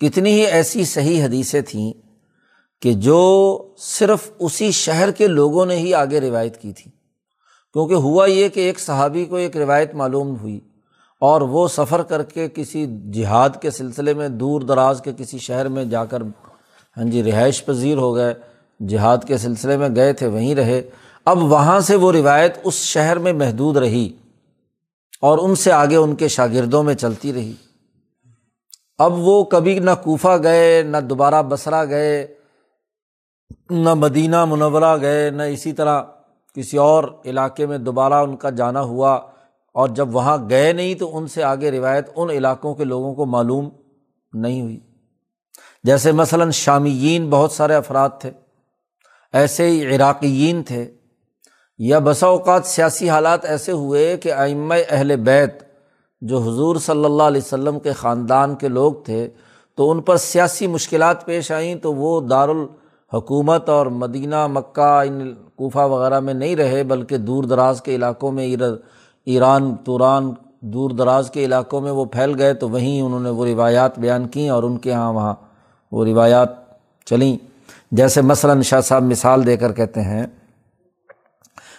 کتنی 0.00 0.30
ہی 0.30 0.40
ایسی 0.40 0.84
صحیح 0.84 1.24
حدیثیں 1.24 1.60
تھیں 1.60 1.92
کہ 2.82 2.92
جو 2.92 3.58
صرف 3.78 4.30
اسی 4.38 4.70
شہر 4.70 5.10
کے 5.10 5.26
لوگوں 5.26 5.66
نے 5.66 5.76
ہی 5.76 5.94
آگے 5.94 6.20
روایت 6.20 6.62
کی 6.62 6.72
تھی۔ 6.72 6.90
کیونکہ 7.72 7.94
ہوا 7.94 8.26
یہ 8.26 8.48
کہ 8.48 8.60
ایک 8.60 8.80
صحابی 8.80 9.24
کو 9.24 9.36
ایک 9.36 9.56
روایت 9.56 9.94
معلوم 9.94 10.36
ہوئی۔ 10.36 10.60
اور 11.20 11.40
وہ 11.40 11.68
سفر 11.68 12.02
کر 12.02 12.22
کے 12.22 12.48
کسی 12.48 12.86
جہاد 13.12 13.50
کے 13.60 13.70
سلسلے 13.70 14.14
میں 14.14 14.28
دور 14.28 14.60
دراز 14.60 15.00
کے 15.00 15.12
کسی 15.16 15.38
شہر 15.38 15.68
میں 15.68 15.84
جا 15.84 16.04
کر 16.04 16.22
ہاں 16.96 17.04
جی 17.04 17.22
رہائش 17.22 17.64
پذیر 17.64 17.96
ہو 17.96 18.14
گئے، 18.14 18.34
جہاد 18.88 19.18
کے 19.26 19.38
سلسلے 19.38 19.76
میں 19.76 19.88
گئے 19.96 20.12
تھے، 20.12 20.26
وہیں 20.26 20.54
رہے۔ 20.54 20.82
اب 21.24 21.42
وہاں 21.42 21.80
سے 21.80 21.96
وہ 21.96 22.12
روایت 22.12 22.58
اس 22.64 22.74
شہر 22.74 23.18
میں 23.18 23.32
محدود 23.32 23.76
رہی 23.76 24.08
اور 25.20 25.38
ان 25.38 25.54
سے 25.54 25.72
آگے 25.72 25.96
ان 25.96 26.14
کے 26.14 26.28
شاگردوں 26.28 26.82
میں 26.82 26.94
چلتی 26.94 27.32
رہی۔ 27.32 27.52
اب 28.98 29.12
وہ 29.12 29.44
کبھی 29.44 29.78
نہ 29.78 29.90
کوفہ 30.04 30.36
گئے، 30.42 30.82
نہ 30.82 30.96
دوبارہ 30.96 31.42
بسرا 31.42 31.84
گئے، 31.84 32.26
نہ 33.70 33.94
مدینہ 33.94 34.44
منورہ 34.44 34.96
گئے، 35.00 35.30
نہ 35.30 35.42
اسی 35.42 35.72
طرح 35.72 36.02
کسی 36.54 36.76
اور 36.76 37.04
علاقے 37.24 37.66
میں 37.66 37.78
دوبارہ 37.78 38.14
ان 38.14 38.36
کا 38.36 38.50
جانا 38.50 38.80
ہوا۔ 38.80 39.20
اور 39.76 39.88
جب 39.88 40.14
وہاں 40.14 40.38
گئے 40.50 40.72
نہیں 40.72 40.94
تو 40.94 41.16
ان 41.16 41.26
سے 41.26 41.42
آگے 41.42 41.70
روایت 41.70 42.10
ان 42.16 42.30
علاقوں 42.30 42.74
کے 42.74 42.84
لوگوں 42.84 43.14
کو 43.14 43.26
معلوم 43.26 43.68
نہیں 44.32 44.60
ہوئی۔ 44.60 44.80
جیسے 45.84 46.12
مثلاً 46.12 46.50
شامیین 46.50 47.30
بہت 47.30 47.52
سارے 47.52 47.74
افراد 47.74 48.08
تھے، 48.20 48.30
ایسے 49.32 49.70
ہی 49.70 49.96
عراقیین 49.96 50.62
تھے۔ 50.62 50.90
یا 51.78 51.98
بسا 51.98 52.26
اوقات 52.26 52.66
سیاسی 52.66 53.10
حالات 53.10 53.44
ایسے 53.44 53.72
ہوئے 53.72 54.16
کہ 54.16 54.32
آئمہ 54.32 54.74
اہل 54.90 55.16
بیت 55.16 55.62
جو 56.20 56.38
حضور 56.38 56.76
صلی 56.76 57.04
اللہ 57.04 57.22
علیہ 57.22 57.40
وسلم 57.44 57.78
کے 57.78 57.92
خاندان 57.92 58.54
کے 58.54 58.68
لوگ 58.68 58.92
تھے، 59.04 59.28
تو 59.76 59.90
ان 59.90 60.02
پر 60.02 60.16
سیاسی 60.16 60.66
مشکلات 60.66 61.24
پیش 61.26 61.52
آئیں 61.52 61.74
تو 61.74 61.94
وہ 61.94 62.20
دار 62.20 62.48
الحکومت 62.48 63.68
اور 63.68 63.86
مدینہ، 63.86 64.46
مکہ، 64.46 65.02
ان 65.06 65.34
کوفہ 65.34 65.78
وغیرہ 65.78 66.20
میں 66.20 66.34
نہیں 66.34 66.56
رہے، 66.56 66.84
بلکہ 66.84 67.16
دور 67.16 67.44
دراز 67.44 67.82
کے 67.82 67.94
علاقوں 67.94 68.32
میں 68.32 68.46
ایران، 69.26 69.74
توران 69.74 70.32
دور 70.60 70.90
دراز 70.90 71.30
کے 71.30 71.44
علاقوں 71.44 71.80
میں 71.80 71.90
وہ 71.90 72.04
پھیل 72.04 72.34
گئے 72.38 72.54
تو 72.54 72.70
وہیں 72.70 73.00
انہوں 73.00 73.20
نے 73.20 73.30
وہ 73.30 73.46
روایات 73.46 73.98
بیان 73.98 74.28
کیں 74.28 74.48
اور 74.48 74.62
ان 74.62 74.78
کے 74.78 74.90
یہاں 74.90 75.12
وہاں 75.12 75.34
وہ 75.92 76.04
روایات 76.04 76.48
چلیں۔ 77.06 77.36
جیسے 77.90 78.20
مثلاً 78.20 78.62
شاہ 78.62 78.80
صاحب 78.80 79.02
مثال 79.02 79.46
دے 79.46 79.56
کر 79.56 79.72
کہتے 79.72 80.00
ہیں، 80.00 80.26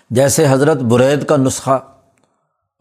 جیسے 0.10 0.45
حضرت 0.49 0.77
برید 0.77 1.25
کا 1.25 1.38
نسخہ، 1.38 1.79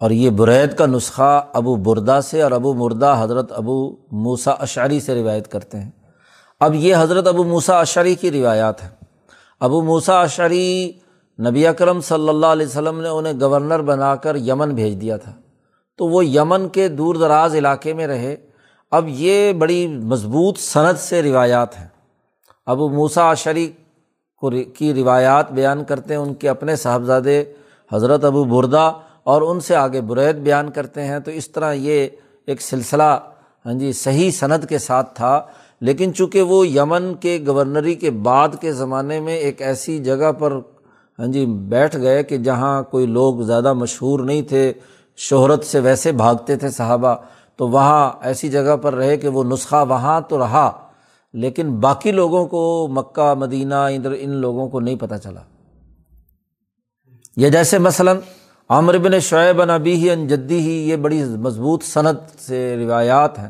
اور 0.00 0.10
یہ 0.10 0.30
برید 0.30 0.76
کا 0.76 0.86
نسخہ 0.86 1.46
ابو 1.52 1.76
بردا 1.76 2.20
سے 2.20 2.42
اور 2.42 2.52
ابو 2.52 2.74
مردہ 2.74 3.16
حضرت 3.18 3.52
ابو 3.52 3.96
موسا 4.12 4.50
اشعری 4.50 5.00
سے 5.00 5.14
روایت 5.14 5.48
کرتے 5.52 5.80
ہیں۔ 5.80 5.90
اب 6.60 6.74
یہ 6.74 6.94
حضرت 6.98 7.26
ابو 7.26 7.44
موسا 7.44 7.80
اشعری 7.80 8.14
کی 8.14 8.30
روایات 8.30 8.82
ہیں۔ 8.82 8.90
ابو 9.60 9.82
موسا 9.82 10.20
اشعری 10.20 10.92
نبی 11.40 11.66
اکرم 11.66 12.00
صلی 12.00 12.28
اللہ 12.28 12.46
علیہ 12.46 12.66
وسلم 12.66 13.00
نے 13.00 13.08
انہیں 13.08 13.32
گورنر 13.40 13.82
بنا 13.82 14.16
کر 14.16 14.36
یمن 14.36 14.74
بھیج 14.74 15.00
دیا 15.00 15.16
تھا۔ 15.16 15.32
تو 15.96 16.06
وہ 16.06 16.26
یمن 16.26 16.68
کے 16.68 16.88
دور 16.88 17.14
دراز 17.14 17.54
علاقے 17.54 17.92
میں 17.92 18.06
رہے۔ 18.06 18.36
اب 18.90 19.04
یہ 19.08 19.52
بڑی 19.52 19.88
مضبوط 19.88 20.58
صنعت 20.58 20.98
سے 20.98 21.22
روایات 21.22 21.78
ہیں۔ 21.78 21.88
ابو 22.66 22.88
موسا 22.88 23.30
اشری 23.30 23.72
کو 24.36 24.50
کی 24.74 24.94
روایات 24.94 25.52
بیان 25.52 25.84
کرتے 25.84 26.14
ہیں۔ 26.14 26.20
ان 26.20 26.34
کے 26.34 26.48
اپنے 26.48 26.76
صاحبزادے 26.76 27.44
حضرت 27.92 28.24
ابو 28.24 28.44
بردا 28.44 28.86
اور 29.22 29.42
ان 29.42 29.60
سے 29.60 29.76
آگے 29.76 30.00
برید 30.00 30.36
بیان 30.36 30.70
کرتے 30.70 31.04
ہیں۔ 31.04 31.20
تو 31.20 31.30
اس 31.30 31.50
طرح 31.50 31.72
یہ 31.72 32.08
ایک 32.46 32.62
سلسلہ 32.62 33.18
ہاں 33.66 33.74
جی 33.74 33.92
صحیح 33.92 34.30
صنعت 34.30 34.68
کے 34.68 34.78
ساتھ 34.78 35.14
تھا۔ 35.14 35.42
لیکن 35.80 36.14
چونکہ 36.14 36.42
وہ 36.42 36.68
یمن 36.68 37.14
کے 37.14 37.44
گورنری 37.46 37.94
کے 37.94 38.10
بعد 38.10 38.48
کے 38.60 38.72
زمانے 38.72 39.20
میں 39.20 39.36
ایک 39.36 39.62
ایسی 39.62 39.98
جگہ 39.98 40.32
پر 40.32 40.60
ہاں 41.18 41.26
جی 41.26 41.46
بیٹھ 41.46 41.96
گئے 41.96 42.22
کہ 42.22 42.36
جہاں 42.38 42.82
کوئی 42.82 43.06
لوگ 43.06 43.40
زیادہ 43.40 43.72
مشہور 43.72 44.20
نہیں 44.20 44.42
تھے، 44.42 44.72
شہرت 45.16 45.64
سے 45.64 45.80
ویسے 45.80 46.12
بھاگتے 46.12 46.56
تھے 46.56 46.70
صحابہ، 46.70 47.14
تو 47.56 47.68
وہاں 47.68 48.10
ایسی 48.22 48.48
جگہ 48.48 48.76
پر 48.76 48.94
رہے 48.94 49.16
کہ 49.16 49.28
وہ 49.28 49.44
نسخہ 49.44 49.84
وہاں 49.88 50.20
تو 50.20 50.38
رہا، 50.38 50.70
لیکن 51.34 51.74
باقی 51.80 52.12
لوگوں 52.12 52.46
کو 52.46 52.88
مکہ، 52.88 53.34
مدینہ، 53.34 53.74
ادھر 53.74 54.14
ان 54.18 54.30
لوگوں 54.30 54.68
کو 54.68 54.80
نہیں 54.80 54.96
پتہ 54.96 55.14
چلا۔ 55.14 55.40
یہ 57.36 57.48
جیسے 57.48 57.78
مثلاً 57.78 58.18
عامر 58.70 58.98
بن 58.98 59.20
شعیب 59.20 59.64
نبی 59.64 59.94
ہی 59.94 60.10
انجدی 60.10 60.58
ہی، 60.58 60.90
یہ 60.90 60.96
بڑی 60.96 61.24
مضبوط 61.24 61.84
صنعت 61.84 62.40
سے 62.40 62.76
روایات 62.76 63.38
ہیں، 63.38 63.48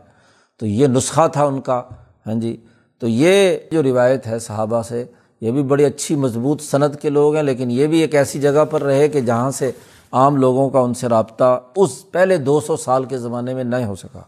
تو 0.59 0.67
یہ 0.67 0.87
نسخہ 0.87 1.27
تھا 1.33 1.45
ان 1.45 1.61
کا 1.61 1.83
ہاں 2.27 2.35
جی 2.35 2.57
تو 2.99 3.09
یہ 3.09 3.59
جو 3.71 3.83
روایت 3.83 4.27
ہے 4.27 4.39
صحابہ 4.39 4.83
سے 4.83 5.05
یہ 5.41 5.51
بھی 5.51 5.63
بڑی 5.63 5.85
اچھی 5.85 6.15
مضبوط 6.17 6.63
صنعت 6.63 7.01
کے 7.03 7.11
لوگ 7.11 7.35
ہیں، 7.35 7.43
لیکن 7.43 7.71
یہ 7.71 7.87
بھی 7.87 8.01
ایک 8.01 8.15
ایسی 8.15 8.41
جگہ 8.41 8.65
پر 8.71 8.83
رہے 8.83 9.09
کہ 9.09 9.21
جہاں 9.21 9.51
سے 9.51 9.71
عام 10.13 10.37
لوگوں 10.37 10.69
کا 10.71 10.81
ان 10.81 10.95
سے 10.95 11.09
رابطہ 11.09 11.59
اس 11.77 11.91
پہلے 12.13 12.37
دو 12.37 12.61
سو 12.61 12.77
سال 12.77 13.05
کے 13.05 13.19
زمانے 13.19 13.55
میں 13.55 13.65
نہیں 13.65 13.85
ہو 13.85 13.95
سکا۔ 13.95 14.21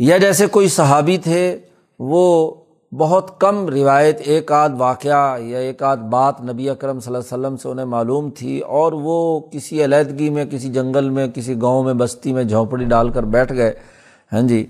یا 0.00 0.18
جیسے 0.18 0.46
کوئی 0.46 0.68
صحابی 0.68 1.16
تھے، 1.18 1.56
وہ 2.00 2.54
بہت 2.92 3.30
کم 3.40 3.68
روایت، 3.68 4.20
ایک 4.24 4.52
آدھ 4.52 4.72
واقعہ 4.78 5.38
یا 5.40 5.58
ایک 5.58 5.82
آدھ 5.82 6.00
بات 6.10 6.40
نبی 6.40 6.68
اکرم 6.70 7.00
صلی 7.00 7.14
اللہ 7.14 7.18
علیہ 7.18 7.34
وسلم 7.34 7.56
سے 7.56 7.68
انہیں 7.68 7.86
معلوم 7.86 8.30
تھی، 8.30 8.58
اور 8.60 8.92
وہ 8.92 9.40
کسی 9.52 9.84
علیحدگی 9.84 10.30
میں، 10.30 10.44
کسی 10.44 10.68
جنگل 10.68 11.10
میں، 11.10 11.26
کسی 11.28 11.60
گاؤں 11.62 11.82
میں، 11.84 11.94
بستی 11.94 12.32
میں 12.32 12.44
جھونپڑی 12.44 12.84
ڈال 12.84 13.10
کر 13.10 13.22
بیٹھ 13.34 13.52
گئے۔ 13.52 13.72
ہاں 14.32 14.42
جی 14.42 14.64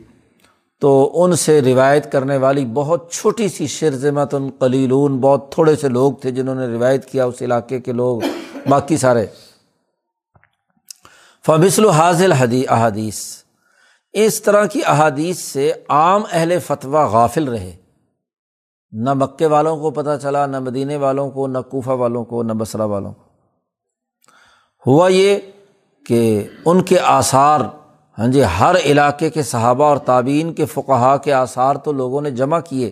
تو 0.85 1.23
ان 1.23 1.37
سے 1.37 1.62
روایت 1.62 2.12
کرنے 2.12 2.37
والی 2.37 2.66
بہت 2.66 3.12
چھوٹی 3.12 3.49
سی 3.49 3.66
شرزمت 3.66 4.35
ان 4.35 4.51
قلیلون 4.59 5.18
بہت 5.18 5.53
تھوڑے 5.53 5.77
سے 5.77 5.88
لوگ 5.88 6.12
تھے 6.12 6.31
جنہوں 6.31 6.55
نے 6.55 6.66
روایت 6.66 7.05
کیا 7.07 7.25
اس 7.25 7.42
علاقے 7.42 7.81
کے 7.81 7.92
لوگ، 7.92 8.20
باقی 8.68 8.97
سارے۔ 8.97 9.27
فبسل 11.47 11.88
حاضل 11.88 12.33
حدی 12.33 12.64
احادیث۔ 12.68 13.37
اس 14.12 14.42
طرح 14.42 14.66
کی 14.66 14.81
احادیث 14.87 15.38
سے 15.38 15.73
عام 15.88 16.23
اہل 16.33 16.59
فتویٰ 16.59 17.09
غافل 17.09 17.49
رہے۔ 17.49 17.77
نہ 18.92 19.14
مکے 19.14 19.47
والوں 19.47 19.77
کو 19.77 19.90
پتہ 19.90 20.11
چلا، 20.23 20.47
نہ 20.47 20.61
مدینے 20.61 20.97
والوں 20.97 21.31
کو، 21.31 21.47
نہ 21.47 21.59
کوفہ 21.59 21.90
والوں 21.90 22.25
کو، 22.25 22.42
نہ 22.42 22.53
بصرا 22.53 22.85
والوں 22.85 23.12
کو۔ 23.12 23.23
ہوا 24.87 25.09
یہ 25.09 25.38
کہ 26.07 26.49
ان 26.64 26.83
کے 26.83 27.01
آثار 27.01 27.61
ہاں 28.18 28.27
جی 28.27 28.42
ہر 28.61 28.77
علاقے 28.85 29.31
کے 29.31 29.42
صحابہ 29.42 29.85
اور 29.85 29.96
تعبین 29.96 30.53
کے 30.53 30.64
فقہا 30.64 31.16
کے 31.16 31.33
آثار 31.33 31.74
تو 31.74 31.92
لوگوں 31.92 32.20
نے 32.20 32.31
جمع 32.31 32.61
کیے۔ 32.61 32.90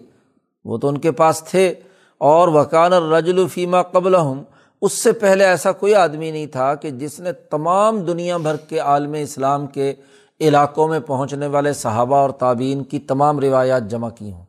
وہ 0.65 0.79
تو 0.79 0.89
ان 0.89 0.99
کے 0.99 1.13
پاس 1.13 1.43
تھے۔ 1.43 1.75
اور 2.19 2.49
وکان 2.49 2.93
الرجل 2.93 3.49
فیمہ 3.49 3.77
قبل 3.93 4.15
ہوں 4.15 4.45
اس 4.83 4.93
سے 4.93 5.13
پہلے 5.13 5.45
ایسا 5.45 5.73
کوئی 5.73 5.95
آدمی 5.95 6.31
نہیں 6.31 6.47
تھا 6.47 6.75
کہ 6.75 6.91
جس 6.91 7.21
نے 7.21 7.33
تمام 7.33 8.01
دنیا 8.01 8.37
بھر 8.37 8.57
کے 8.57 8.79
عالم 8.79 9.13
اسلام 9.13 9.67
کے 9.67 9.95
علاقوں 10.41 10.89
میں 10.89 11.01
پہنچنے 11.01 11.47
والے 11.47 11.73
صحابہ 11.73 12.17
اور 12.17 12.31
تعبین 12.31 12.85
کی 12.85 12.99
تمام 12.99 13.41
روایات 13.41 13.89
جمع 13.89 14.09
کی 14.09 14.33
ہوں۔ 14.33 14.45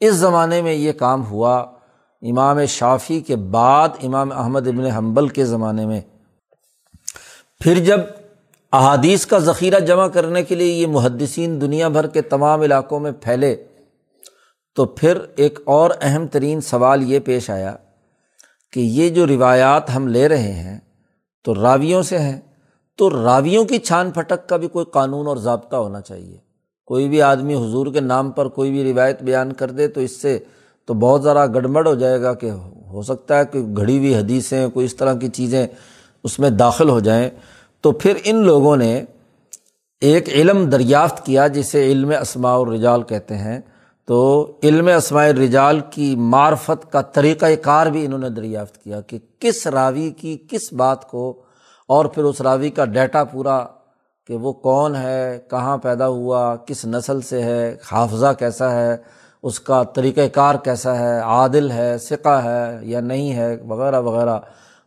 اس 0.00 0.14
زمانے 0.14 0.62
میں 0.62 0.72
یہ 0.72 0.92
کام 0.92 1.26
ہوا، 1.26 1.56
امام 2.22 2.64
شافی 2.64 3.20
کے 3.20 3.36
بعد 3.36 3.88
امام 4.02 4.32
احمد 4.32 4.68
ابن 4.68 4.86
حنبل 4.86 5.28
کے 5.28 5.44
زمانے 5.44 5.86
میں۔ 5.86 6.00
پھر 7.60 7.74
جب 7.74 8.00
احادیث 8.72 9.26
کا 9.26 9.38
ذخیرہ 9.38 9.80
جمع 9.80 10.06
کرنے 10.06 10.42
کے 10.42 10.54
لیے 10.54 10.72
یہ 10.72 10.86
محدثین 10.86 11.60
دنیا 11.60 11.88
بھر 11.88 12.06
کے 12.06 12.22
تمام 12.22 12.60
علاقوں 12.60 13.00
میں 13.00 13.12
پھیلے 13.20 13.56
تو 14.74 14.84
پھر 14.84 15.18
ایک 15.36 15.58
اور 15.64 15.90
اہم 16.02 16.26
ترین 16.26 16.60
سوال 16.60 17.12
یہ 17.12 17.18
پیش 17.18 17.50
آیا 17.50 17.76
کہ 18.72 18.80
یہ 18.80 19.08
جو 19.08 19.26
روایات 19.26 19.96
ہم 19.96 20.08
لے 20.08 20.28
رہے 20.28 20.52
ہیں 20.52 20.78
تو 21.44 21.54
راویوں 21.54 22.02
سے 22.02 22.18
ہیں، 22.18 22.40
تو 22.96 23.10
راویوں 23.10 23.64
کی 23.64 23.78
چھان 23.78 24.10
پھٹک 24.10 24.48
کا 24.48 24.56
بھی 24.56 24.68
کوئی 24.68 24.84
قانون 24.84 25.26
اور 25.26 25.36
ضابطہ 25.36 25.76
ہونا 25.76 26.00
چاہیے۔ 26.00 26.36
کوئی 26.84 27.08
بھی 27.08 27.22
آدمی 27.22 27.54
حضور 27.54 27.86
کے 27.92 28.00
نام 28.00 28.30
پر 28.30 28.48
کوئی 28.48 28.70
بھی 28.70 28.92
روایت 28.92 29.22
بیان 29.22 29.52
کر 29.52 29.70
دے 29.70 29.88
تو 29.88 30.00
اس 30.00 30.16
سے 30.16 30.38
تو 30.84 30.94
بہت 30.94 31.22
ذرا 31.22 31.46
گڑبڑ 31.46 31.86
ہو 31.86 31.94
جائے 31.94 32.20
گا 32.22 32.34
کہ 32.34 32.50
ہو 32.90 33.02
سکتا 33.02 33.38
ہے 33.38 33.44
کہ 33.52 33.58
گھڑی 33.76 33.98
ہوئی 33.98 34.14
حدیثیں، 34.14 34.68
کوئی 34.68 34.86
اس 34.86 34.96
طرح 34.96 35.14
کی 35.14 35.28
چیزیں 35.28 35.66
اس 36.24 36.38
میں 36.38 36.50
داخل 36.50 36.88
ہو 36.88 37.00
جائیں۔ 37.00 37.30
تو 37.86 37.92
پھر 37.92 38.12
ان 38.24 38.36
لوگوں 38.36 38.76
نے 38.76 39.04
ایک 40.00 40.28
علم 40.28 40.70
دریافت 40.70 41.26
کیا 41.26 41.46
جسے 41.46 41.92
علم 41.92 42.12
اسماع 42.20 42.60
الرجال 42.60 43.02
کہتے 43.02 43.36
ہیں۔ 43.36 43.60
تو 44.04 44.52
علم 44.62 44.88
اسماء 44.96 45.26
الرجال 45.26 45.80
کی 45.90 46.16
معرفت 46.16 46.92
کا 46.92 47.00
طریقۂ 47.00 47.46
کار 47.62 47.86
بھی 47.86 48.06
انہوں 48.06 48.18
نے 48.18 48.28
دریافت 48.28 48.84
کیا 48.84 49.00
کہ 49.00 49.18
کس 49.38 49.66
راوی 49.66 50.10
کی 50.10 50.46
کس 50.50 50.72
بات 50.72 51.10
کو 51.10 51.42
اور 51.86 52.04
پھر 52.04 52.24
اس 52.24 52.40
راوی 52.40 52.70
کا 52.70 52.84
ڈیٹا 52.84 53.24
پورا 53.24 53.64
کہ 54.26 54.36
وہ 54.36 54.52
کون 54.52 54.96
ہے، 54.96 55.38
کہاں 55.50 55.78
پیدا 55.78 56.08
ہوا، 56.08 56.56
کس 56.56 56.84
نسل 56.84 57.20
سے 57.20 57.42
ہے، 57.42 57.76
حافظہ 57.92 58.32
کیسا 58.38 58.72
ہے، 58.72 58.96
اس 59.42 59.60
کا 59.60 59.82
طریقۂ 59.82 60.22
کار 60.32 60.54
کیسا 60.54 60.98
ہے، 60.98 61.18
عادل 61.18 61.70
ہے 61.70 61.98
سکہ 61.98 62.40
ہے 62.44 62.78
یا 62.82 63.00
نہیں 63.00 63.32
ہے، 63.32 63.56
وغیرہ 63.68 64.00
وغیرہ، 64.00 64.38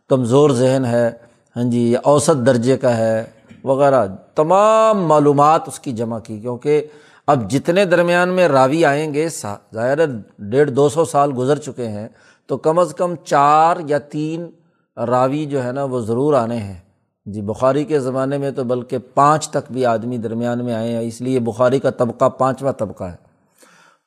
کمزور 0.08 0.50
ذہن 0.50 0.84
ہے۔ 0.84 1.29
ہاں 1.56 1.64
جی 1.64 1.90
یا 1.90 2.00
اوسط 2.04 2.46
درجے 2.46 2.76
کا 2.76 2.96
ہے، 2.96 3.24
وغیرہ۔ 3.64 4.06
تمام 4.34 5.06
معلومات 5.06 5.68
اس 5.68 5.80
کی 5.80 5.92
جمع 5.92 6.18
کی، 6.18 6.38
کیونکہ 6.40 6.86
اب 7.26 7.50
جتنے 7.50 7.84
درمیان 7.84 8.28
میں 8.28 8.48
راوی 8.48 8.84
آئیں 8.84 9.14
گے 9.14 9.28
ظاہر 9.74 9.98
ڈیڑھ 10.38 10.70
دو 10.70 10.88
سو 10.88 11.04
سال 11.04 11.32
گزر 11.36 11.58
چکے 11.58 11.88
ہیں، 11.88 12.08
تو 12.46 12.56
کم 12.56 12.78
از 12.78 12.94
کم 12.94 13.14
چار 13.24 13.76
یا 13.86 13.98
تین 13.98 14.50
راوی 14.96 15.44
جو 15.46 15.64
ہے 15.64 15.72
نا، 15.72 15.84
وہ 15.84 16.00
ضرور 16.00 16.34
آنے 16.34 16.56
ہیں۔ 16.56 16.78
جی 17.24 17.42
بخاری 17.42 17.84
کے 17.84 18.00
زمانے 18.00 18.38
میں 18.38 18.50
تو 18.50 18.64
بلکہ 18.64 18.98
پانچ 19.14 19.48
تک 19.48 19.72
بھی 19.72 19.86
آدمی 19.86 20.18
درمیان 20.18 20.64
میں 20.64 20.74
آئے 20.74 20.92
ہیں، 20.92 21.00
اس 21.00 21.20
لیے 21.20 21.40
بخاری 21.40 21.78
کا 21.78 21.90
طبقہ 21.90 22.28
پانچواں 22.28 22.72
طبقہ 22.72 23.04
ہے۔ 23.04 23.16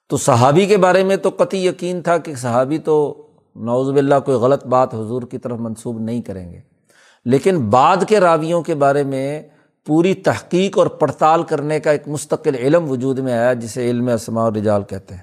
تو 0.09 0.17
صحابی 0.17 0.65
کے 0.65 0.77
بارے 0.77 1.03
میں 1.03 1.15
تو 1.15 1.29
قطعی 1.29 1.65
یقین 1.65 2.01
تھا 2.01 2.17
کہ 2.17 2.35
صحابی 2.35 2.77
تو 2.77 3.27
نوز 3.55 3.89
باللہ 3.89 4.15
کوئی 4.25 4.37
غلط 4.37 4.65
بات 4.65 4.93
حضور 4.93 5.21
کی 5.21 5.37
طرف 5.37 5.59
منسوب 5.59 5.99
نہیں 5.99 6.21
کریں 6.21 6.53
گے۔ 6.53 6.72
لیکن 7.25 7.69
بعد 7.69 7.97
کے 8.07 8.19
راویوں 8.19 8.61
کے 8.61 8.75
بارے 8.75 9.03
میں 9.03 9.41
پوری 9.85 10.13
تحقیق 10.13 10.77
اور 10.77 10.87
پڑتال 10.87 11.43
کرنے 11.43 11.79
کا 11.79 11.91
ایک 11.91 12.07
مستقل 12.07 12.55
علم 12.55 12.91
وجود 12.91 13.19
میں 13.19 13.33
آیا، 13.33 13.53
جسے 13.53 13.89
علم 13.89 14.07
اسماع 14.07 14.43
اور 14.43 14.53
رجال 14.53 14.83
کہتے 14.83 15.15
ہیں۔ 15.15 15.21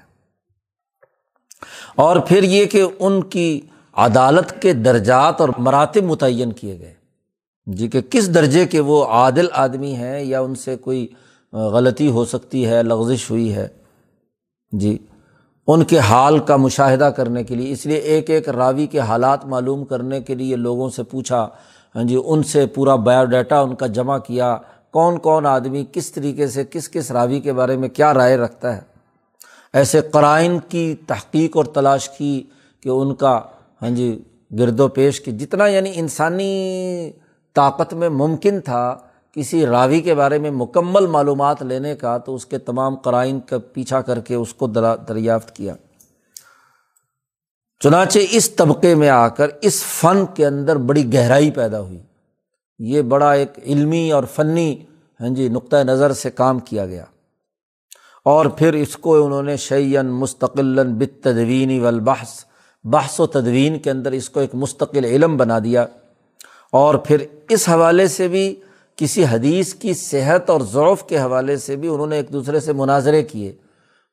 اور 1.95 2.15
پھر 2.15 2.43
یہ 2.43 2.65
کہ 2.65 2.83
ان 2.99 3.23
کی 3.23 3.61
عدالت 3.93 4.61
کے 4.61 4.73
درجات 4.73 5.41
اور 5.41 5.49
مراتب 5.57 6.03
متعین 6.03 6.51
کیے 6.51 6.79
گئے۔ 6.79 6.93
جی 7.65 7.87
کہ 7.87 8.01
کس 8.01 8.33
درجے 8.33 8.65
کے 8.65 8.79
وہ 8.79 9.05
عادل 9.05 9.47
آدمی 9.53 9.95
ہیں 9.95 10.21
یا 10.21 10.41
ان 10.41 10.55
سے 10.55 10.75
کوئی 10.75 11.07
غلطی 11.53 12.07
ہو 12.07 12.25
سکتی 12.25 12.65
ہے، 12.65 12.83
لغزش 12.83 13.31
ہوئی 13.31 13.55
ہے۔ 13.55 13.67
جی 14.71 14.97
ان 15.67 15.83
کے 15.83 15.99
حال 15.99 16.39
کا 16.39 16.55
مشاہدہ 16.55 17.03
کرنے 17.03 17.43
کے 17.43 17.55
لیے، 17.55 17.71
اس 17.71 17.85
لیے 17.85 17.97
ایک 17.97 18.29
ایک 18.29 18.49
راوی 18.49 18.87
کے 18.87 18.99
حالات 18.99 19.45
معلوم 19.45 19.85
کرنے 19.85 20.21
کے 20.21 20.35
لیے 20.35 20.55
لوگوں 20.55 20.89
سے 20.89 21.03
پوچھا 21.03 21.49
ہاں 21.95 22.03
جی 22.03 22.21
ان 22.25 22.43
سے 22.43 22.65
پورا 22.65 22.95
بایو 22.95 23.25
ڈیٹا 23.25 23.59
ان 23.59 23.75
کا 23.75 23.87
جمع 23.87 24.17
کیا، 24.17 24.57
کون 24.91 25.17
کون 25.19 25.45
آدمی 25.45 25.85
کس 25.91 26.11
طریقے 26.11 26.47
سے 26.47 26.63
کس 26.71 26.89
کس 26.89 27.11
راوی 27.11 27.39
کے 27.39 27.53
بارے 27.53 27.75
میں 27.77 27.89
کیا 27.89 28.13
رائے 28.13 28.37
رکھتا 28.37 28.75
ہے؟ 28.75 28.81
ایسے 29.73 30.01
قرائن 30.01 30.57
کی 30.69 30.95
تحقیق 31.07 31.57
اور 31.57 31.65
تلاش 31.65 32.09
کی 32.09 32.43
کہ 32.81 32.89
ان 32.89 33.15
کا 33.15 33.41
ہاں 33.81 33.89
جی 33.89 34.21
گرد 34.59 34.79
و 34.79 34.87
پیش 34.87 35.21
کی 35.21 35.31
جتنا 35.31 35.67
یعنی 35.67 35.91
انسانی 35.95 37.11
طاقت 37.53 37.93
میں 37.93 38.09
ممکن 38.09 38.59
تھا 38.61 38.97
کسی 39.31 39.65
راوی 39.65 40.01
کے 40.01 40.15
بارے 40.15 40.37
میں 40.37 40.51
مکمل 40.51 41.05
معلومات 41.05 41.61
لینے 41.63 41.95
کا، 41.95 42.17
تو 42.17 42.35
اس 42.35 42.45
کے 42.45 42.57
تمام 42.57 42.95
قرائن 42.95 43.39
کا 43.39 43.57
پیچھا 43.73 44.01
کر 44.01 44.19
کے 44.19 44.35
اس 44.35 44.53
کو 44.53 44.67
دریافت 45.07 45.55
کیا۔ 45.55 45.75
چنانچہ 47.83 48.19
اس 48.31 48.51
طبقے 48.51 48.95
میں 48.95 49.09
آ 49.09 49.27
کر 49.27 49.47
اس 49.61 49.83
فن 49.83 50.25
کے 50.35 50.45
اندر 50.45 50.75
بڑی 50.75 51.13
گہرائی 51.13 51.51
پیدا 51.51 51.79
ہوئی۔ 51.79 52.01
یہ 52.79 53.01
بڑا 53.01 53.31
ایک 53.31 53.51
علمی 53.65 54.11
اور 54.11 54.23
فنی 54.23 54.85
ہاں 55.21 55.29
جی 55.29 55.47
نقطۂ 55.47 55.77
نظر 55.77 56.13
سے 56.13 56.31
کام 56.31 56.59
کیا 56.59 56.85
گیا۔ 56.85 57.05
اور 58.25 58.45
پھر 58.45 58.73
اس 58.73 58.97
کو 58.97 59.25
انہوں 59.25 59.43
نے 59.43 59.57
شعین 59.57 60.05
مستقل 60.05 60.93
بت 60.93 61.23
تدوینی 61.23 61.79
والبحث، 61.79 62.29
بحث 62.83 63.19
و 63.19 63.27
تدوین 63.27 63.79
کے 63.79 63.91
اندر 63.91 64.11
اس 64.11 64.29
کو 64.29 64.39
ایک 64.39 64.55
مستقل 64.55 65.05
علم 65.05 65.37
بنا 65.37 65.59
دیا۔ 65.59 65.85
اور 66.71 66.95
پھر 66.95 67.25
اس 67.49 67.69
حوالے 67.69 68.07
سے 68.07 68.27
بھی، 68.27 68.55
کسی 68.95 69.25
حدیث 69.25 69.73
کی 69.73 69.93
صحت 69.93 70.49
اور 70.49 70.61
ضعف 70.61 71.07
کے 71.07 71.19
حوالے 71.19 71.57
سے 71.57 71.75
بھی 71.75 71.87
انہوں 71.87 72.07
نے 72.07 72.15
ایک 72.15 72.33
دوسرے 72.33 72.59
سے 72.59 72.73
مناظرے 72.73 73.23
کیے، 73.23 73.53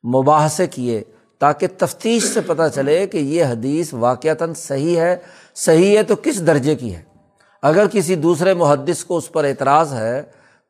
مباحثے 0.03 0.67
کیے۔ 0.67 1.03
تاکہ 1.39 1.67
تفتیش 1.77 2.23
سے 2.23 2.41
پتہ 2.41 2.67
چلے 2.75 3.05
کہ 3.07 3.17
یہ 3.17 3.43
حدیث 3.43 3.93
واقعتاً 3.93 4.53
صحیح 4.53 4.97
ہے 4.99 5.15
صحیح 5.55 5.97
ہے 5.97 6.03
تو 6.03 6.15
کس 6.23 6.45
درجے 6.47 6.75
کی 6.75 6.95
ہے؟ 6.95 7.01
اگر 7.61 7.87
کسی 7.91 8.15
دوسرے 8.15 8.53
محدث 8.53 9.03
کو 9.03 9.17
اس 9.17 9.31
پر 9.31 9.43
اعتراض 9.43 9.93
ہے 9.93 10.21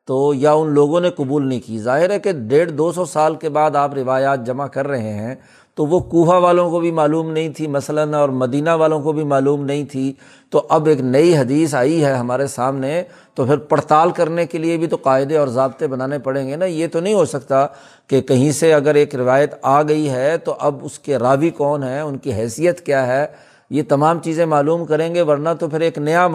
تو 0.08 0.34
یا 0.34 0.52
ان 0.54 0.74
لوگوں 0.74 1.00
نے 1.02 1.10
قبول 1.10 1.48
نہیں 1.48 1.60
کی، 1.66 1.80
ظاہر 1.80 2.10
ہے 2.10 2.20
کہ 2.20 2.32
ڈیڑھ 2.32 2.72
دو 2.72 2.92
سو 2.92 3.06
سال 3.06 3.36
کے 3.36 3.50
بعد 3.50 3.76
آپ 3.76 3.94
روایات 3.94 4.46
جمع 4.46 4.68
کر 4.68 4.88
رہے 4.88 5.14
ہیں 5.14 5.36
تو 5.80 5.86
وہ 5.86 6.00
کوہا 6.00 6.38
والوں 6.38 6.72
کو 6.72 6.80
بھی 6.80 6.92
معلوم 6.92 7.32
نہیں 7.32 7.50
تھی، 7.50 7.68
مثلاً 7.68 8.14
اور 8.14 8.30
مدینہ 8.30 8.70
والوں 8.70 9.02
کو 9.02 9.12
بھی 9.12 9.24
معلوم 9.24 9.66
نہیں 9.66 9.86
تھی۔ 9.86 10.14
تو 10.50 10.68
اب 10.70 10.88
ایک 10.88 11.00
نئی 11.00 11.38
حدیث 11.38 11.76
آئی 11.76 12.06
ہے 12.06 12.14
ہمارے 12.14 12.48
سامنے، 12.48 13.04
تو 13.34 13.46
پھر 13.46 13.58
پڑتال 13.58 14.12
کرنے 14.12 14.46
کے 14.46 14.58
لیے 14.58 14.78
بھی 14.78 14.88
تو 14.88 14.96
قاعدے 14.96 15.38
اور 15.38 15.48
ضابطے 15.48 15.88
بنانے 15.88 16.20
پڑیں 16.20 16.48
گے 16.48 16.56
نا۔ 16.56 16.66
یہ 16.66 16.88
تو 16.88 17.00
نہیں 17.00 17.14
ہو 17.14 17.26
سکتا 17.26 17.68
کہ 18.08 18.22
کہیں 18.22 18.52
سے 18.52 18.74
اگر 18.74 18.96
ایک 18.96 19.16
روایت 19.16 19.54
آ 19.62 19.82
گئی 19.82 20.10
ہے 20.10 20.38
تو 20.38 20.56
اب 20.60 20.76
اس 20.82 21.00
کے 21.00 21.18
راوی 21.18 21.50
کون 21.50 21.84
ہیں، 21.84 22.02
ان 22.02 22.18
کی 22.18 22.34
حیثیت 22.34 22.86
کیا 22.86 23.08
ہے؟ 23.08 23.28
یہ 23.70 23.84
تمام 23.90 24.20
چیزیں 24.20 24.46
معلوم 24.46 24.86
کریں 24.86 25.16
گے، 25.16 25.22
ورنہ 25.22 25.50
تو 25.60 25.70
پھر 25.70 25.82
ایک 25.82 25.98
نیا 25.98 26.28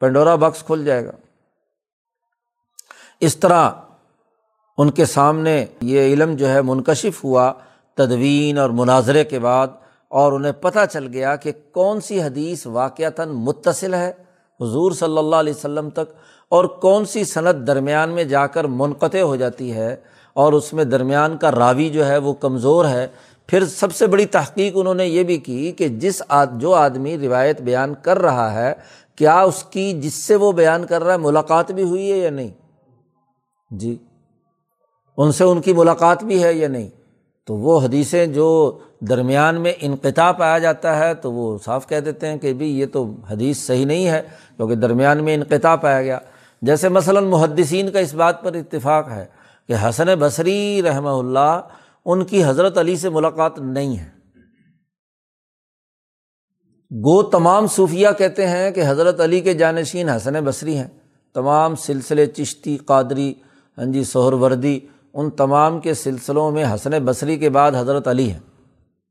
پنڈورا 0.00 0.34
باکس 0.34 0.62
کھل 0.62 0.84
جائے 0.84 1.06
گا۔ 1.06 1.12
اس 3.20 3.36
طرح 3.36 3.70
ان 4.78 4.90
کے 4.90 5.04
سامنے 5.04 5.64
یہ 5.80 6.00
علم 6.00 6.34
جو 6.34 6.48
ہے 6.48 6.62
منکشف 6.62 7.24
ہوا۔ 7.24 7.52
تدوین 7.94 8.58
اور 8.58 8.70
مناظرے 8.70 9.24
کے 9.24 9.38
بعد 9.38 9.68
اور 10.08 10.32
انہیں 10.32 10.52
پتہ 10.52 10.78
چل 10.92 11.06
گیا 11.12 11.36
کہ 11.36 11.52
کون 11.72 12.00
سی 12.00 12.22
حدیث 12.22 12.66
واقعتاً 12.66 13.28
متصل 13.28 13.94
ہے 13.94 14.12
حضور 14.60 14.92
صلی 14.92 15.18
اللہ 15.18 15.36
علیہ 15.36 15.52
وسلم 15.52 15.90
تک 15.90 16.14
اور 16.48 16.64
کون 16.64 17.04
سی 17.04 17.24
صنعت 17.24 17.56
درمیان 17.66 18.10
میں 18.10 18.24
جا 18.24 18.46
کر 18.46 18.64
منقطع 18.64 19.20
ہو 19.20 19.36
جاتی 19.36 19.72
ہے 19.72 19.96
اور 20.34 20.52
اس 20.52 20.72
میں 20.72 20.84
درمیان 20.84 21.36
کا 21.36 21.52
راوی 21.52 21.90
جو 21.90 22.06
ہے 22.06 22.18
وہ 22.18 22.32
کمزور 22.32 22.84
ہے۔ 22.84 23.06
پھر 23.46 23.66
سب 23.66 23.94
سے 23.94 24.06
بڑی 24.06 24.26
تحقیق 24.26 24.72
انہوں 24.76 24.94
نے 24.94 25.06
یہ 25.06 25.22
بھی 25.22 25.36
کی 25.36 25.72
کہ 25.72 25.88
جس 25.88 26.22
آد، 26.28 26.46
جو 26.54 26.74
آدمی 26.74 27.18
روایت 27.18 27.60
بیان 27.60 27.94
کر 28.02 28.18
رہا 28.18 28.54
ہے، 28.54 28.74
کیا 29.16 29.40
اس 29.40 29.64
کی 29.70 30.00
جس 30.00 30.14
سے 30.14 30.36
وہ 30.36 30.52
بیان 30.52 30.86
کر 30.86 31.04
رہا 31.04 31.12
ہے 31.12 31.18
ملاقات 31.18 31.72
بھی 31.72 31.82
ہوئی 31.82 32.12
ہے 32.12 32.16
یا 32.16 32.30
نہیں؟ 32.30 32.48
جی۔ 33.70 33.96
ان 35.16 35.32
سے 35.32 35.44
ان 35.44 35.60
کی 35.60 35.72
ملاقات 35.72 36.24
بھی 36.24 36.42
ہے 36.42 36.52
یا 36.52 36.68
نہیں؟ 36.68 36.88
تو 37.46 37.56
وہ 37.56 37.80
حدیثیں 37.80 38.26
جو 38.26 38.78
درمیان 39.00 39.60
میں 39.60 39.72
انقطاع 39.80 40.32
پایا 40.32 40.58
جاتا 40.58 40.98
ہے 40.98 41.14
تو 41.14 41.32
وہ 41.32 41.58
صاف 41.64 41.88
کہہ 41.88 42.00
دیتے 42.00 42.26
ہیں 42.26 42.38
کہ 42.38 42.52
بھائی 42.52 42.80
یہ 42.80 42.86
تو 42.86 43.14
حدیث 43.30 43.58
صحیح 43.58 43.86
نہیں 43.86 44.06
ہے 44.06 44.22
کیونکہ 44.56 44.74
درمیان 44.74 45.24
میں 45.24 45.34
انقطاع 45.34 45.76
پایا 45.76 46.02
گیا۔ 46.02 46.18
جیسے 46.62 46.88
مثلاً 46.88 47.24
محدثین 47.24 47.90
کا 47.90 47.98
اس 47.98 48.14
بات 48.14 48.42
پر 48.42 48.54
اتفاق 48.54 49.08
ہے 49.08 49.26
کہ 49.68 49.74
حسن 49.82 50.06
بصری 50.18 50.82
رحمہ 50.82 51.08
اللہ 51.08 51.60
ان 52.04 52.24
کی 52.24 52.44
حضرت 52.44 52.78
علی 52.78 52.96
سے 52.96 53.08
ملاقات 53.08 53.58
نہیں 53.58 53.98
ہے۔ 53.98 54.08
گو 56.90 57.22
تمام 57.22 57.66
صوفیہ 57.66 58.08
کہتے 58.18 58.48
ہیں 58.48 58.70
کہ 58.70 58.82
حضرت 58.86 59.20
علی 59.20 59.40
کے 59.40 59.54
جانشین 59.54 60.08
حسن 60.08 60.34
بصری 60.44 60.76
ہیں۔ 60.76 60.88
تمام 61.34 61.74
سلسلے 61.74 62.26
چشتی، 62.26 62.76
قادری 62.76 63.34
ہاں 63.78 63.84
جی 63.84 64.04
سہر 64.04 64.32
وردی 64.32 64.80
ان 65.14 65.30
تمام 65.30 65.80
کے 65.80 65.94
سلسلوں 65.94 66.50
میں 66.50 66.64
حسن 66.74 66.90
بصری 67.04 67.38
کے 67.38 67.48
بعد 67.48 67.72
حضرت 67.78 68.08
علی 68.08 68.32
ہیں۔ 68.32 68.38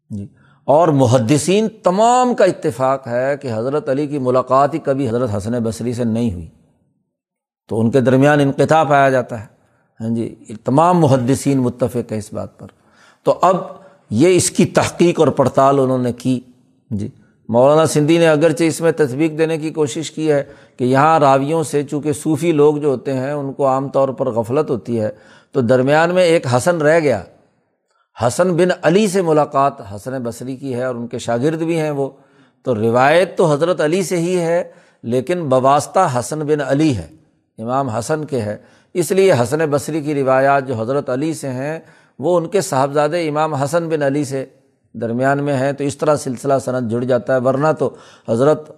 جی۔ 0.10 0.28
اور 0.64 0.88
محدثین 0.88 1.68
تمام 1.84 2.36
کا 2.36 2.46
اتفاق 2.46 3.08
ہے 3.08 3.38
کہ 3.38 3.50
حضرت 3.54 3.90
علی 3.90 4.08
کی 4.08 4.18
ملاقات 4.20 4.74
ہی 4.74 4.80
کبھی 4.80 5.10
حضرت 5.10 5.30
حسن 5.38 5.52
بصری 5.52 5.94
سے 5.94 6.04
نہیں 6.04 6.34
ہوئی۔ 6.34 6.48
تو 7.70 7.80
ان 7.80 7.92
کے 7.92 8.02
درمیان 8.02 8.40
انقطاع 8.40 8.84
پایا 8.84 9.10
جاتا 9.10 9.40
ہے۔ 9.40 9.46
ہاں 10.02 10.10
جی 10.10 10.36
تمام 10.64 11.00
محدثین 11.00 11.58
متفق 11.58 12.12
ہے 12.12 12.18
اس 12.18 12.34
بات 12.34 12.60
پر۔ 12.60 12.68
تو 13.24 13.40
اب 13.42 13.58
یہ 14.10 14.28
اس 14.28 14.52
کی 14.52 14.66
تحقیق 14.66 15.20
اور 15.20 15.28
پڑتال 15.28 15.80
انہوں 15.80 15.98
نے 15.98 16.14
کی۔ 16.14 16.40
جی۔ 16.90 17.08
مولانا 17.50 17.86
سندھی 17.86 18.18
نے 18.18 18.28
اگرچہ 18.28 18.64
اس 18.64 18.82
میں 18.82 18.92
تصویق 18.92 19.38
دینے 19.38 19.58
کی 19.58 19.70
کوشش 19.70 20.12
کی 20.12 20.32
ہے 20.32 20.44
کہ 20.78 20.84
یہاں 20.84 21.20
راویوں 21.20 21.64
سے 21.64 21.84
چونکہ 21.84 22.14
صوفی 22.14 22.52
لوگ 22.52 22.76
جو 22.76 22.88
ہوتے 22.88 23.14
ہیں، 23.14 23.32
ان 23.32 23.54
کو 23.54 23.68
عام 23.68 23.90
طور 23.90 24.10
پر 24.10 24.30
غفلت 24.30 24.70
ہوتی 24.70 25.00
ہے۔ 25.00 25.10
تو 25.52 25.62
درمیان 25.62 26.14
میں 26.14 26.24
ایک 26.24 26.48
حسن 26.48 26.82
رہ 26.82 27.00
گیا۔ 27.00 27.22
حسن 28.28 28.54
بن 28.54 28.70
علی 28.82 29.08
سے 29.08 29.22
ملاقات 29.22 29.74
حسن 29.96 30.24
بصری 30.24 30.56
کی 30.56 30.76
ہے 30.76 30.84
اور 30.84 30.96
ان 30.96 31.08
کے 31.08 31.18
شاگرد 31.18 31.62
بھی 31.62 31.80
ہیں 31.80 31.90
وہ۔ 31.90 32.10
تو 32.64 32.76
روایت 32.76 33.38
تو 33.38 33.52
حضرت 33.54 33.82
علی 33.82 34.04
سے 34.04 34.18
ہی 34.18 34.40
ہے، 34.40 34.64
لیکن 35.04 35.44
بواسطہ 35.50 36.08
حسن 36.20 36.40
بن 36.40 36.62
علی 36.62 36.96
ہے، 36.96 37.08
امام 37.58 37.90
حسن 37.90 38.26
کے 38.26 38.42
ہے 38.42 38.58
اس 38.94 39.12
لیے 39.12 39.34
حسن 39.34 39.60
بصری 39.72 40.02
کی 40.02 40.14
روایات 40.16 40.68
جو 40.68 40.76
حضرت 40.76 41.10
علی 41.10 41.34
سے 41.34 41.50
ہیں، 41.50 41.80
وہ 42.20 42.38
ان 42.38 42.48
کے 42.48 42.62
صاحبزادے 42.62 43.28
امام 43.30 43.54
حسن 43.54 43.90
بن 43.90 44.02
علی 44.04 44.24
سے 44.24 44.46
درمیان 44.94 45.44
میں 45.44 45.58
ہیں۔ 45.58 45.72
تو 45.72 45.84
اس 45.84 45.98
طرح 45.98 46.16
سلسلہ 46.16 46.54
صنعت 46.66 46.84
جڑ 46.84 47.04
جاتا 47.04 47.36
ہے، 47.36 47.40
ورنہ 47.40 47.68
تو 47.80 47.96
حضرت 48.30 48.72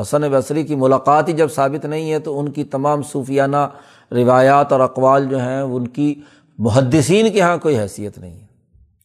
حسن 0.00 0.22
بصری 0.22 0.62
کی 0.62 0.74
ملاقات 0.74 1.28
ہی 1.28 1.32
جب 1.32 1.50
ثابت 1.50 1.84
نہیں 1.84 2.12
ہے، 2.12 2.18
تو 2.18 2.38
ان 2.38 2.52
کی 2.52 2.64
تمام 2.64 3.02
صوفیانہ 3.02 3.68
روایات 4.12 4.72
اور 4.72 4.80
اقوال 4.80 5.28
جو 5.28 5.40
ہیں 5.40 5.60
ان 5.60 5.88
کی 5.88 6.20
محدثین 6.58 7.32
کے 7.32 7.38
یہاں 7.38 7.56
کوئی 7.56 7.78
حیثیت 7.78 8.18
نہیں 8.18 8.40
ہے۔ 8.40 8.46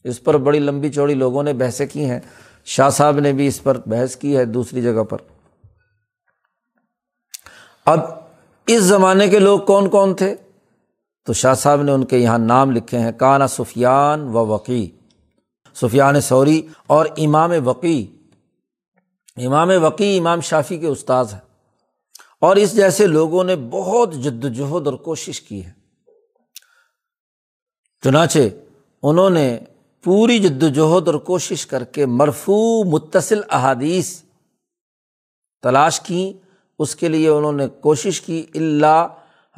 اس 0.04 0.24
پر 0.24 0.36
بڑی 0.36 0.58
لمبی 0.58 0.92
چوڑی 0.92 1.14
لوگوں 1.14 1.42
نے 1.42 1.52
بحثیں 1.52 1.86
کی 1.86 2.04
ہیں۔ 2.04 2.20
شاہ 2.64 2.90
صاحب 2.90 3.20
نے 3.20 3.32
بھی 3.32 3.46
اس 3.46 3.62
پر 3.62 3.78
بحث 3.86 4.16
کی 4.16 4.36
ہے 4.36 4.44
دوسری 4.44 4.82
جگہ 4.82 5.04
پر۔ 5.04 5.18
اب 7.86 8.00
اس 8.66 8.82
زمانے 8.82 9.28
کے 9.28 9.38
لوگ 9.38 9.60
کون 9.60 9.88
کون 9.88 10.14
تھے؟ 10.14 10.34
تو 11.24 11.32
شاہ 11.32 11.54
صاحب 11.54 11.82
نے 11.82 11.92
ان 11.92 12.04
کے 12.04 12.18
یہاں 12.18 12.38
نام 12.38 12.70
لکھے 12.70 12.98
ہیں۔ 12.98 13.12
کانا 13.12 13.48
سفیان 13.48 14.20
و 14.20 14.32
وقی۔ 14.32 14.90
سفیان 15.74 16.20
سوری 16.20 16.62
اور 16.86 17.06
امام 17.16 17.50
وقی۔ 17.64 18.06
امام 19.36 19.70
وقی، 19.82 20.18
امام 20.18 20.40
شافی 20.40 20.78
کے 20.78 20.86
استاذ 20.86 21.32
ہیں۔ 21.32 21.53
اور 22.44 22.56
اس 22.56 22.76
جیسے 22.76 23.06
لوگوں 23.06 23.44
نے 23.44 23.56
بہت 23.56 24.14
جد 24.14 24.44
وجہد 24.44 24.86
اور 24.86 24.94
کوشش 24.94 25.40
کی 25.40 25.64
ہے۔ 25.64 25.72
چنانچہ 28.04 28.38
انہوں 29.02 29.30
نے 29.30 29.58
پوری 30.04 30.38
جد 30.38 30.62
وجہد 30.62 31.08
اور 31.08 31.14
کوشش 31.14 31.66
کر 31.66 31.84
کے 31.84 32.06
مرفو 32.06 32.84
متصل 32.84 33.40
احادیث 33.50 34.22
تلاش 35.62 36.00
کی، 36.00 36.32
اس 36.78 36.96
کے 36.96 37.08
لیے 37.08 37.28
انہوں 37.28 37.52
نے 37.52 37.66
کوشش 37.68 38.20
کی 38.20 38.46
اللہ 38.54 39.06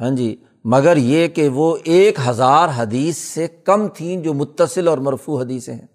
ہاں 0.01 0.15
جی 0.15 0.35
مگر 0.63 0.97
یہ 0.97 1.27
کہ 1.27 1.49
وہ 1.49 1.77
ایک 1.83 2.19
ہزار 2.27 2.69
حدیث 2.75 3.17
سے 3.17 3.47
کم 3.47 3.87
تھیں 3.87 4.21
جو 4.21 4.33
متصل 4.33 4.87
اور 4.87 4.97
مرفو 4.97 5.39
حدیثیں 5.39 5.73
ہیں۔ 5.73 5.87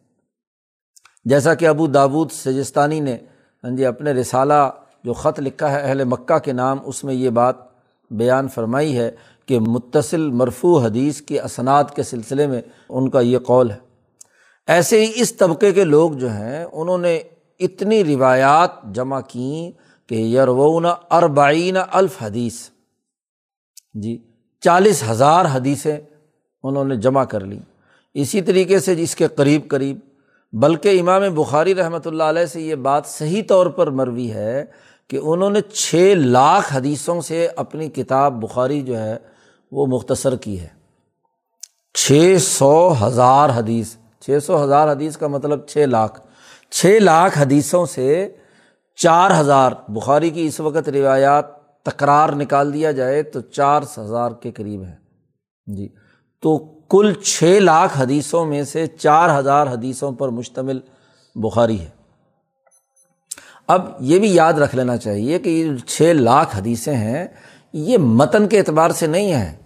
جیسا 1.25 1.55
کہ 1.55 1.69
ابو 1.69 1.87
دابود 1.87 2.31
سجستانی 2.31 3.01
نے 3.01 3.17
ہاں 3.65 3.77
جی 3.77 3.87
اپنے 3.87 4.13
رسالہ 4.13 4.71
جو 5.05 5.12
خط 5.12 5.41
لکھا 5.41 5.73
ہے 5.73 5.81
اہل 5.81 6.05
مکہ 6.05 6.38
کے 6.38 6.53
نام، 6.53 6.79
اس 6.85 7.05
میں 7.05 7.15
یہ 7.15 7.31
بات 7.31 7.57
بیان 8.11 8.49
فرمائی 8.49 8.99
ہے 8.99 9.11
کہ 9.47 9.59
متصل 9.59 10.31
مرفو 10.31 10.79
حدیث 10.79 11.21
کی 11.21 11.41
اسناد 11.41 11.85
کے 11.95 12.03
سلسلے 12.03 12.47
میں 12.47 12.62
ان 12.88 13.11
کا 13.11 13.21
یہ 13.21 13.38
قول 13.38 13.71
ہے۔ 13.71 13.77
ایسے 14.67 15.07
ہی 15.07 15.12
اس 15.15 15.33
طبقے 15.33 15.73
کے 15.73 15.85
لوگ 15.85 16.12
جو 16.12 16.31
ہیں، 16.31 16.65
انہوں 16.73 16.99
نے 16.99 17.23
اتنی 17.61 18.05
روایات 18.05 18.71
جمع 18.95 19.21
کیں 19.21 19.71
کہ 20.09 20.15
یرون 20.15 20.87
اربعین 21.11 21.77
الف 21.93 22.23
حدیث۔ 22.23 22.69
جی 23.95 24.19
چالیس 24.61 25.03
ہزار 25.11 25.45
حدیثیں 25.53 25.97
انہوں 26.62 26.85
نے 26.85 26.97
جمع 26.97 27.25
کر 27.25 27.41
لیں۔ 27.41 27.59
اسی 28.15 28.41
طریقے 28.41 28.79
سے 28.79 28.95
اس 28.99 29.17
کے 29.17 29.27
قریب 29.27 29.69
قریب، 29.69 29.99
بلکہ 30.53 31.01
امام 31.01 31.35
بخاری 31.35 31.75
رحمۃ 31.75 32.05
اللہ 32.05 32.23
علیہ 32.23 32.47
سے 32.47 32.61
یہ 32.61 32.75
بات 32.75 33.07
صحیح 33.07 33.43
طور 33.49 33.67
پر 33.67 33.91
مروی 33.91 34.31
ہے 34.31 34.65
کہ 35.12 35.18
انہوں 35.22 35.51
نے 35.51 35.61
چھ 35.61 36.14
لاکھ 36.16 36.72
حدیثوں 36.72 37.20
سے 37.20 37.48
اپنی 37.57 37.88
کتاب 37.88 38.42
بخاری 38.42 38.83
جو 38.83 38.98
ہے 38.98 39.16
وہ 39.72 39.87
مختصر 39.87 40.37
کی 40.37 40.61
ہے۔ 40.61 40.68
چھ 41.94 42.37
سو 42.40 42.94
ہزار 43.07 43.51
حدیث۔ 43.57 43.96
چھ 44.20 44.38
سو 44.46 44.64
ہزار 44.64 44.92
حدیث 44.92 45.16
کا 45.16 45.27
مطلب 45.27 45.66
چھ 45.66 45.79
لاکھ۔ 45.79 46.20
چھ 46.70 46.98
لاکھ 47.01 47.38
حدیثوں 47.38 47.87
سے 47.87 48.35
چار 48.96 49.31
ہزار۔ 49.40 49.72
بخاری 49.88 50.31
کی 50.31 50.46
اس 50.46 50.61
وقت 50.61 50.88
روایات 50.88 51.62
تکرار 51.83 52.29
نکال 52.29 52.72
دیا 52.72 52.92
جائے 52.92 53.22
تو 53.22 53.40
چار 53.40 53.83
ہزار 53.98 54.31
کے 54.31 54.51
قریب 54.51 54.83
ہے۔ 54.83 54.94
جی۔ 55.66 55.88
تو 56.40 56.59
کل 56.88 57.12
چھ 57.12 57.44
لاکھ 57.44 57.98
حدیثوں 57.98 58.46
میں 58.46 58.62
سے 58.62 58.87
چار 58.87 59.38
ہزار 59.38 59.66
حدیثوں 59.66 60.12
پر 60.12 60.29
مشتمل 60.29 60.81
بخاری 61.35 61.81
ہے۔ 61.81 62.02
اب 63.68 63.88
یہ 64.01 64.18
بھی 64.18 64.35
یاد 64.35 64.53
رکھ 64.53 64.77
لینا 64.77 64.96
چاہیے 64.96 65.38
کہ 65.38 65.48
یہ 65.48 65.77
چھ 65.87 66.03
لاکھ 66.03 66.57
حدیثیں 66.57 66.96
ہیں، 66.96 67.27
یہ 67.72 67.98
متن 67.98 68.48
کے 68.48 68.59
اعتبار 68.59 68.90
سے 68.90 69.07
نہیں 69.07 69.33
ہیں۔ 69.33 69.57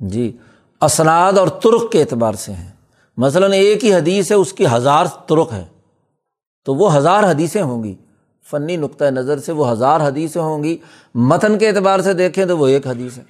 جی 0.00 0.36
اسناد 0.80 1.32
اور 1.32 1.48
ترک 1.48 1.92
کے 1.92 2.00
اعتبار 2.00 2.32
سے 2.32 2.52
ہیں۔ 2.52 2.70
مثلاً 3.16 3.52
ایک 3.52 3.84
ہی 3.84 3.94
حدیث 3.94 4.30
ہے، 4.30 4.36
اس 4.36 4.52
کی 4.52 4.64
ہزار 4.72 5.06
ترک 5.26 5.48
ہے 5.52 5.64
تو 6.64 6.74
وہ 6.74 6.96
ہزار 6.96 7.30
حدیثیں 7.30 7.62
ہوں 7.62 7.84
گی۔ 7.84 7.94
فنی 8.50 8.76
نقطۂ 8.76 9.04
نظر 9.04 9.38
سے 9.38 9.52
وہ 9.52 9.70
ہزار 9.70 10.00
حدیثیں 10.00 10.42
ہوں 10.42 10.64
گی۔ 10.64 10.76
متن 11.14 11.58
کے 11.58 11.68
اعتبار 11.68 12.00
سے 12.00 12.12
دیکھیں 12.12 12.46
تو 12.46 12.58
وہ 12.58 12.66
ایک 12.66 12.86
حدیث 12.86 13.18
ہے۔ 13.18 13.24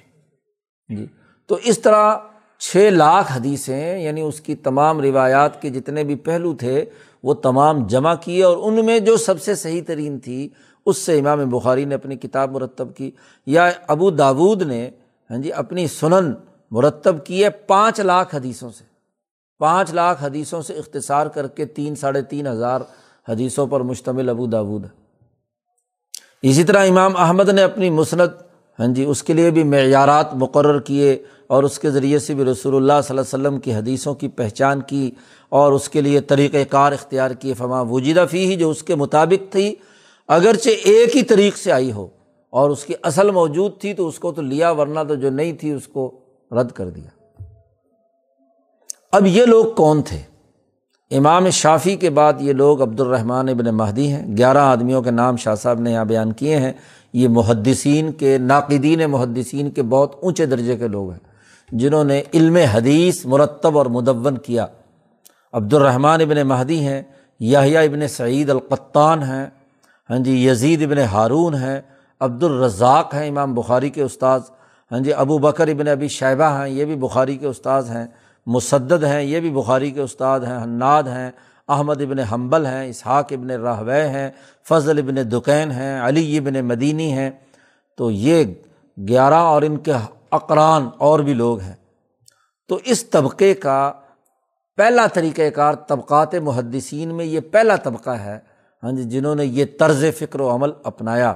جی 0.95 1.05
تو 1.47 1.57
اس 1.63 1.79
طرح 1.79 2.17
چھ 2.59 2.89
لاکھ 2.91 3.31
حدیثیں 3.31 3.99
یعنی 3.99 4.21
اس 4.21 4.41
کی 4.41 4.55
تمام 4.55 5.01
روایات 5.01 5.61
کے 5.61 5.69
جتنے 5.69 6.03
بھی 6.03 6.15
پہلو 6.15 6.53
تھے 6.53 6.85
وہ 7.23 7.33
تمام 7.33 7.87
جمع 7.87 8.15
کیے 8.15 8.43
اور 8.43 8.57
ان 8.57 8.85
میں 8.85 8.99
جو 8.99 9.17
سب 9.17 9.41
سے 9.41 9.55
صحیح 9.55 9.81
ترین 9.87 10.19
تھی، 10.19 10.49
اس 10.85 10.97
سے 10.97 11.19
امام 11.19 11.49
بخاری 11.49 11.85
نے 11.85 11.95
اپنی 11.95 12.15
کتاب 12.15 12.51
مرتب 12.51 12.95
کی۔ 12.95 13.11
یا 13.45 13.71
ابو 13.87 14.09
داود 14.09 14.61
نے 14.61 14.89
ہاں 15.31 15.37
جی 15.37 15.53
اپنی 15.53 15.87
سنن 15.87 16.33
مرتب 16.71 17.25
کی 17.25 17.43
ہے 17.43 17.49
پانچ 17.49 17.99
لاکھ 17.99 18.35
حدیثوں 18.35 18.69
سے۔ 18.77 18.83
پانچ 19.59 19.93
لاکھ 19.93 20.23
حدیثوں 20.23 20.61
سے 20.61 20.73
اختصار 20.73 21.27
کر 21.27 21.47
کے 21.47 21.65
تین، 21.65 21.95
ساڑھے 21.95 22.21
تین 22.21 22.47
ہزار 22.47 22.81
حدیثوں 23.29 23.67
پر 23.67 23.81
مشتمل 23.81 24.29
ابو 24.29 24.45
داود 24.45 24.83
ہے۔ 24.83 24.89
اسی 26.41 26.63
طرح 26.63 26.85
امام 26.85 27.17
احمد 27.17 27.49
نے 27.49 27.63
اپنی 27.63 27.89
مسنت 27.89 28.31
ہاں 28.79 28.87
جی 28.87 29.03
اس 29.03 29.23
کے 29.23 29.33
لیے 29.33 29.51
بھی 29.51 29.63
معیارات 29.63 30.33
مقرر 30.33 30.79
کیے۔ 30.79 31.23
اور 31.49 31.63
اس 31.63 31.79
کے 31.79 31.91
ذریعے 31.91 32.19
سے 32.19 32.33
بھی 32.33 32.43
رسول 32.43 32.75
اللہ 32.75 33.01
صلی 33.03 33.17
اللہ 33.17 33.35
علیہ 33.35 33.47
وسلم 33.47 33.59
کی 33.59 33.73
حدیثوں 33.73 34.13
کی 34.13 34.27
پہچان 34.27 34.81
کی 34.81 35.11
اور 35.49 35.71
اس 35.71 35.89
کے 35.89 36.01
لیے 36.01 36.21
طریقۂ 36.21 36.57
کار 36.69 36.91
اختیار 36.91 37.31
کیے، 37.31 37.53
فما 37.53 37.81
وجیدہ 37.81 38.25
فی 38.31 38.45
ہی 38.45 38.55
جو 38.55 38.69
اس 38.69 38.83
کے 38.83 38.95
مطابق 38.95 39.51
تھی، 39.51 39.75
اگرچہ 40.27 40.69
ایک 40.69 41.15
ہی 41.15 41.23
طریق 41.23 41.57
سے 41.57 41.71
آئی 41.71 41.91
ہو 41.91 42.07
اور 42.49 42.69
اس 42.69 42.85
کی 42.85 42.93
اصل 43.03 43.31
موجود 43.31 43.71
تھی، 43.79 43.93
تو 43.93 44.07
اس 44.07 44.19
کو 44.19 44.31
تو 44.31 44.41
لیا، 44.41 44.71
ورنہ 44.71 44.99
تو 45.07 45.15
جو 45.15 45.29
نہیں 45.29 45.53
تھی، 45.53 45.71
اس 45.71 45.87
کو 45.87 46.11
رد 46.51 46.71
کر 46.71 46.89
دیا۔ 46.89 47.41
اب 49.11 49.25
یہ 49.25 49.45
لوگ 49.45 49.65
کون 49.65 50.01
تھے؟ 50.01 50.19
امام 51.17 51.49
شافی 51.49 51.95
کے 51.95 52.09
بعد 52.09 52.33
یہ 52.39 52.53
لوگ 52.53 52.81
عبد 52.81 52.99
الرحمٰن 52.99 53.49
ابن 53.49 53.65
مہدی 53.65 54.07
ہیں۔ 54.07 54.37
گیارہ 54.37 54.57
آدمیوں 54.57 55.01
کے 55.01 55.11
نام 55.11 55.35
شاہ 55.35 55.55
صاحب 55.55 55.79
نے 55.79 55.91
یہاں 55.91 56.05
بیان 56.05 56.33
کیے 56.33 56.57
ہیں۔ 56.57 56.73
یہ 57.13 57.27
محدثین 57.27 58.11
کے، 58.11 58.37
ناقدین 58.37 59.11
محدثین 59.11 59.69
کے 59.69 59.83
بہت 59.83 60.15
اونچے 60.21 60.45
درجے 60.45 60.77
کے 60.77 60.87
لوگ 60.87 61.11
ہیں۔ 61.11 61.28
جنہوں 61.71 62.03
نے 62.03 62.21
علم 62.33 62.55
حدیث 62.55 63.25
مرتب 63.25 63.77
اور 63.77 63.85
مدون 63.85 64.37
کیا۔ 64.37 64.65
عبد 65.53 65.73
الرحمٰن 65.73 66.21
ابن 66.21 66.47
مہدی 66.47 66.87
ہیں 66.87 67.01
یاہیا 67.39 67.79
ابن 67.79 68.07
سعید 68.07 68.49
القطان 68.49 69.23
ہیں 69.23 69.45
ہاں 70.09 70.17
جی 70.17 70.47
یزید 70.47 70.83
ابن 70.83 70.97
ہارون 70.97 71.55
ہیں 71.55 71.81
عبد 72.19 72.43
الرزاق 72.43 73.13
ہیں 73.13 73.29
امام 73.29 73.53
بخاری 73.53 73.89
کے 73.89 74.01
استاذ 74.01 74.41
ہاں 74.91 74.99
جی 74.99 75.13
ابو 75.13 75.37
بکر 75.37 75.67
ابن 75.67 75.87
ابی 75.87 76.07
شیبہ 76.07 76.43
ہیں، 76.43 76.69
یہ 76.69 76.85
بھی 76.85 76.95
بخاری 76.95 77.37
کے 77.37 77.47
استاذ 77.47 77.89
ہیں 77.89 78.07
مصدد 78.47 79.03
ہیں، 79.03 79.21
یہ 79.21 79.39
بھی 79.39 79.49
بخاری 79.49 79.91
کے 79.91 80.01
استاد 80.01 80.39
ہیں، 80.39 80.63
حناد 80.63 81.03
ہیں، 81.03 81.31
احمد 81.67 82.01
ابن 82.01 82.19
حنبل 82.19 82.65
ہیں، 82.65 82.89
اسحاق 82.89 83.25
ابن 83.31 83.49
راہو 83.49 83.89
ہیں، 83.89 84.29
فضل 84.69 84.97
ابن 84.97 85.31
دکین 85.31 85.71
ہیں، 85.71 86.07
علی 86.07 86.37
ابن 86.37 86.65
مدینی 86.65 87.11
ہیں۔ 87.11 87.31
تو 87.95 88.11
یہ 88.11 88.43
گیارہ 89.07 89.33
اور 89.33 89.61
ان 89.61 89.77
کے 89.77 89.93
اقران 90.31 90.89
اور 90.97 91.19
بھی 91.19 91.33
لوگ 91.33 91.59
ہیں۔ 91.59 91.75
تو 92.67 92.79
اس 92.85 93.05
طبقے 93.05 93.53
کا 93.53 93.91
پہلا 94.77 95.07
طریقۂ 95.07 95.41
کار 95.55 95.73
طبقات 95.73 96.35
محدثین 96.35 97.15
میں 97.15 97.25
یہ 97.25 97.39
پہلا 97.39 97.75
طبقہ 97.75 98.09
ہے 98.09 98.39
ہاں 98.83 98.91
جی 98.91 99.03
جنہوں 99.03 99.35
نے 99.35 99.45
یہ 99.45 99.65
طرز 99.79 100.05
فکر 100.17 100.41
و 100.41 100.55
عمل 100.55 100.69
اپنایا۔ 100.83 101.35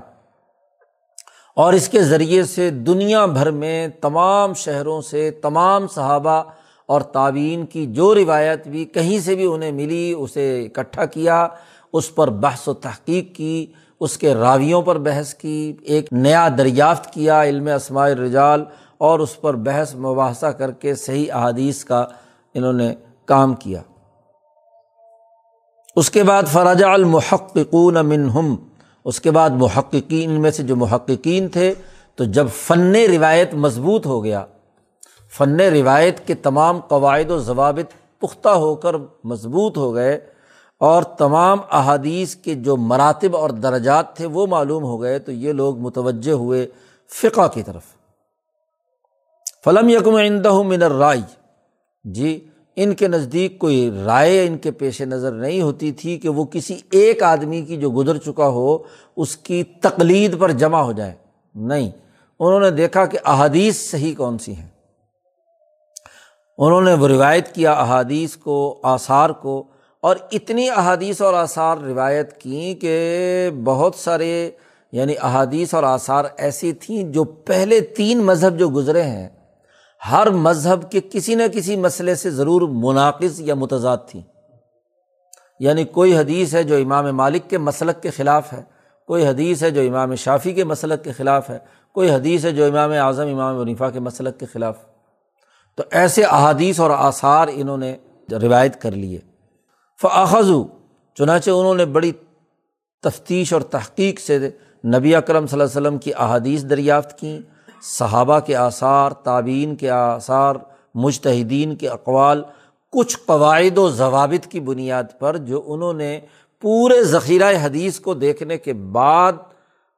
اور 1.55 1.73
اس 1.73 1.89
کے 1.89 2.03
ذریعے 2.03 2.43
سے 2.43 2.69
دنیا 2.69 3.25
بھر 3.25 3.51
میں 3.51 3.87
تمام 3.87 4.53
شہروں 4.53 5.01
سے 5.01 5.31
تمام 5.31 5.87
صحابہ 5.87 6.43
اور 6.85 7.01
تعبین 7.01 7.65
کی 7.65 7.85
جو 7.85 8.15
روایت 8.15 8.67
بھی 8.67 8.85
کہیں 8.85 9.19
سے 9.19 9.35
بھی 9.35 9.45
انہیں 9.45 9.71
ملی، 9.71 10.13
اسے 10.17 10.63
اکٹھا 10.63 11.05
کیا، 11.05 11.47
اس 11.93 12.15
پر 12.15 12.29
بحث 12.29 12.67
و 12.67 12.73
تحقیق 12.73 13.35
کی، 13.35 13.71
اس 13.99 14.17
کے 14.17 14.33
راویوں 14.33 14.81
پر 14.81 14.97
بحث 14.97 15.33
کی، 15.33 15.77
ایک 15.81 16.07
نیا 16.11 16.49
دریافت 16.57 17.13
کیا، 17.13 17.43
علم 17.43 17.67
اسماء 17.67 18.07
رجال 18.07 18.63
اور 19.03 19.19
اس 19.19 19.41
پر 19.41 19.53
بحث 19.53 19.95
مباحثہ 19.95 20.45
کر 20.45 20.71
کے 20.71 20.95
صحیح 20.95 21.33
احادیث 21.33 21.85
کا 21.85 22.05
انہوں 22.53 22.73
نے 22.73 22.95
کام 23.25 23.55
کیا۔ 23.55 23.81
اس 25.95 26.09
کے 26.09 26.23
بعد 26.23 26.43
فراجہ 26.43 26.85
المحققون 26.85 27.93
منہم۔ 27.93 28.55
اس 29.05 29.21
کے 29.21 29.31
بعد 29.31 29.49
محققین 29.49 30.31
میں 30.31 30.51
سے 30.51 30.63
جو 30.63 30.75
محققین 30.75 31.47
تھے، 31.47 31.73
تو 32.15 32.23
جب 32.23 32.47
فن 32.49 32.95
روایت 32.95 33.53
مضبوط 33.53 34.05
ہو 34.05 34.23
گیا، 34.23 34.45
فن 35.37 35.59
روایت 35.59 36.27
کے 36.27 36.33
تمام 36.33 36.79
قواعد 36.79 37.31
و 37.31 37.39
ضوابط 37.39 38.19
پختہ 38.21 38.49
ہو 38.49 38.75
کر 38.75 38.95
مضبوط 39.23 39.77
ہو 39.77 39.93
گئے 39.93 40.19
اور 40.79 41.03
تمام 41.03 41.57
احادیث 41.71 42.35
کے 42.35 42.55
جو 42.55 42.77
مراتب 42.77 43.35
اور 43.35 43.49
درجات 43.49 44.15
تھے 44.15 44.25
وہ 44.25 44.47
معلوم 44.47 44.83
ہو 44.83 45.01
گئے، 45.01 45.19
تو 45.19 45.31
یہ 45.31 45.53
لوگ 45.53 45.77
متوجہ 45.77 46.31
ہوئے 46.31 46.67
فقہ 47.09 47.47
کی 47.53 47.63
طرف۔ 47.63 48.02
فلم 49.65 49.89
یکم 49.89 50.15
عندہ 50.15 50.61
من 50.61 50.81
رائے 50.81 51.21
جی 52.03 52.47
ان 52.75 52.95
کے 52.95 53.07
نزدیک 53.07 53.59
کوئی 53.59 53.91
رائے 54.05 54.47
ان 54.47 54.57
کے 54.57 54.71
پیش 54.71 55.01
نظر 55.01 55.31
نہیں 55.31 55.61
ہوتی 55.61 55.91
تھی 55.91 56.17
کہ 56.17 56.29
وہ 56.29 56.45
کسی 56.45 56.77
ایک 56.91 57.23
آدمی 57.23 57.61
کی 57.61 57.77
جو 57.77 57.89
گزر 57.89 58.17
چکا 58.17 58.47
ہو، 58.47 58.77
اس 59.17 59.37
کی 59.37 59.63
تقلید 59.63 60.39
پر 60.39 60.51
جمع 60.51 60.81
ہو 60.81 60.91
جائے۔ 60.91 61.13
نہیں، 61.55 61.91
انہوں 62.39 62.59
نے 62.59 62.69
دیکھا 62.69 63.05
کہ 63.05 63.17
احادیث 63.25 63.91
صحیح 63.91 64.15
کون 64.15 64.37
سی 64.37 64.55
ہیں۔ 64.55 64.67
انہوں 66.57 66.81
نے 66.81 66.93
وہ 66.93 67.07
روایت 67.07 67.53
کیا، 67.53 67.73
احادیث 67.73 68.35
کو، 68.35 68.79
آثار 68.83 69.29
کو، 69.29 69.63
اور 69.99 70.15
اتنی 70.31 70.69
احادیث 70.69 71.21
اور 71.21 71.33
آثار 71.33 71.77
روایت 71.77 72.37
کیں 72.37 72.81
کہ 72.81 73.49
بہت 73.63 73.95
سارے 73.95 74.51
یعنی 74.91 75.13
احادیث 75.21 75.73
اور 75.73 75.83
آثار 75.83 76.25
ایسی 76.37 76.73
تھیں 76.73 77.03
جو 77.03 77.23
پہلے 77.23 77.79
تین 77.81 78.17
مذہب 78.19 78.59
جو 78.59 78.69
گزرے 78.69 79.01
ہیں 79.01 79.29
ہر 80.11 80.29
مذہب 80.29 80.91
کے 80.91 81.01
کسی 81.11 81.35
نہ 81.35 81.43
کسی 81.53 81.75
مسئلے 81.75 82.15
سے 82.15 82.31
ضرور 82.31 82.61
مناقض 82.61 83.41
یا 83.41 83.55
متضاد 83.55 83.97
تھیں 84.07 84.21
یعنی 85.59 85.83
کوئی 85.83 86.17
حدیث 86.17 86.53
ہے 86.53 86.63
جو 86.63 86.75
امام 86.75 87.15
مالک 87.17 87.49
کے 87.49 87.57
مسلک 87.57 88.01
کے 88.01 88.09
خلاف 88.09 88.53
ہے، 88.53 88.63
کوئی 89.07 89.27
حدیث 89.27 89.63
ہے 89.63 89.71
جو 89.71 89.81
امام 89.81 90.15
شافی 90.15 90.53
کے 90.53 90.63
مسلک 90.63 91.03
کے 91.03 91.11
خلاف 91.11 91.49
ہے، 91.49 91.59
کوئی 91.91 92.11
حدیث 92.11 92.45
ہے 92.45 92.51
جو 92.51 92.65
امام 92.65 92.91
اعظم، 92.91 93.27
امام 93.27 93.57
ونیفا 93.57 93.89
کے 93.89 93.99
مسلک 93.99 94.39
کے 94.39 94.45
خلاف۔ 94.45 94.77
تو 95.75 95.83
ایسے 95.91 96.23
احادیث 96.23 96.79
اور 96.79 96.89
آثار 96.89 97.47
انہوں 97.51 97.77
نے 97.77 97.95
روایت 98.31 98.81
کر 98.81 98.91
لیے۔ 98.91 99.19
فاخذو 100.01 100.67
چنانچہ 101.15 101.49
انہوں 101.49 101.75
نے 101.75 101.85
بڑی 101.85 102.11
تفتیش 103.01 103.53
اور 103.53 103.61
تحقیق 103.61 104.19
سے 104.19 104.49
نبی 104.85 105.15
اکرم 105.15 105.47
صلی 105.47 105.61
اللہ 105.61 105.71
علیہ 105.71 105.81
وسلم 105.81 105.97
کی 105.97 106.11
احادیث 106.13 106.63
دریافت 106.63 107.19
کیں۔ 107.19 107.52
صحابہ 107.83 108.39
کے 108.39 108.55
آثار 108.55 109.11
تعبین 109.11 109.75
کے 109.75 109.89
آثار 109.89 110.55
مشتحدین 110.95 111.75
کے 111.75 111.89
اقوال، 111.89 112.43
کچھ 112.91 113.17
قواعد 113.25 113.77
و 113.77 113.89
ضوابط 113.89 114.47
کی 114.47 114.59
بنیاد 114.59 115.03
پر 115.19 115.37
جو 115.37 115.63
انہوں 115.65 115.93
نے 115.93 116.19
پورے 116.61 117.03
ذخیرہ 117.03 117.53
حدیث 117.61 117.99
کو 117.99 118.13
دیکھنے 118.13 118.57
کے 118.57 118.73
بعد 118.73 119.33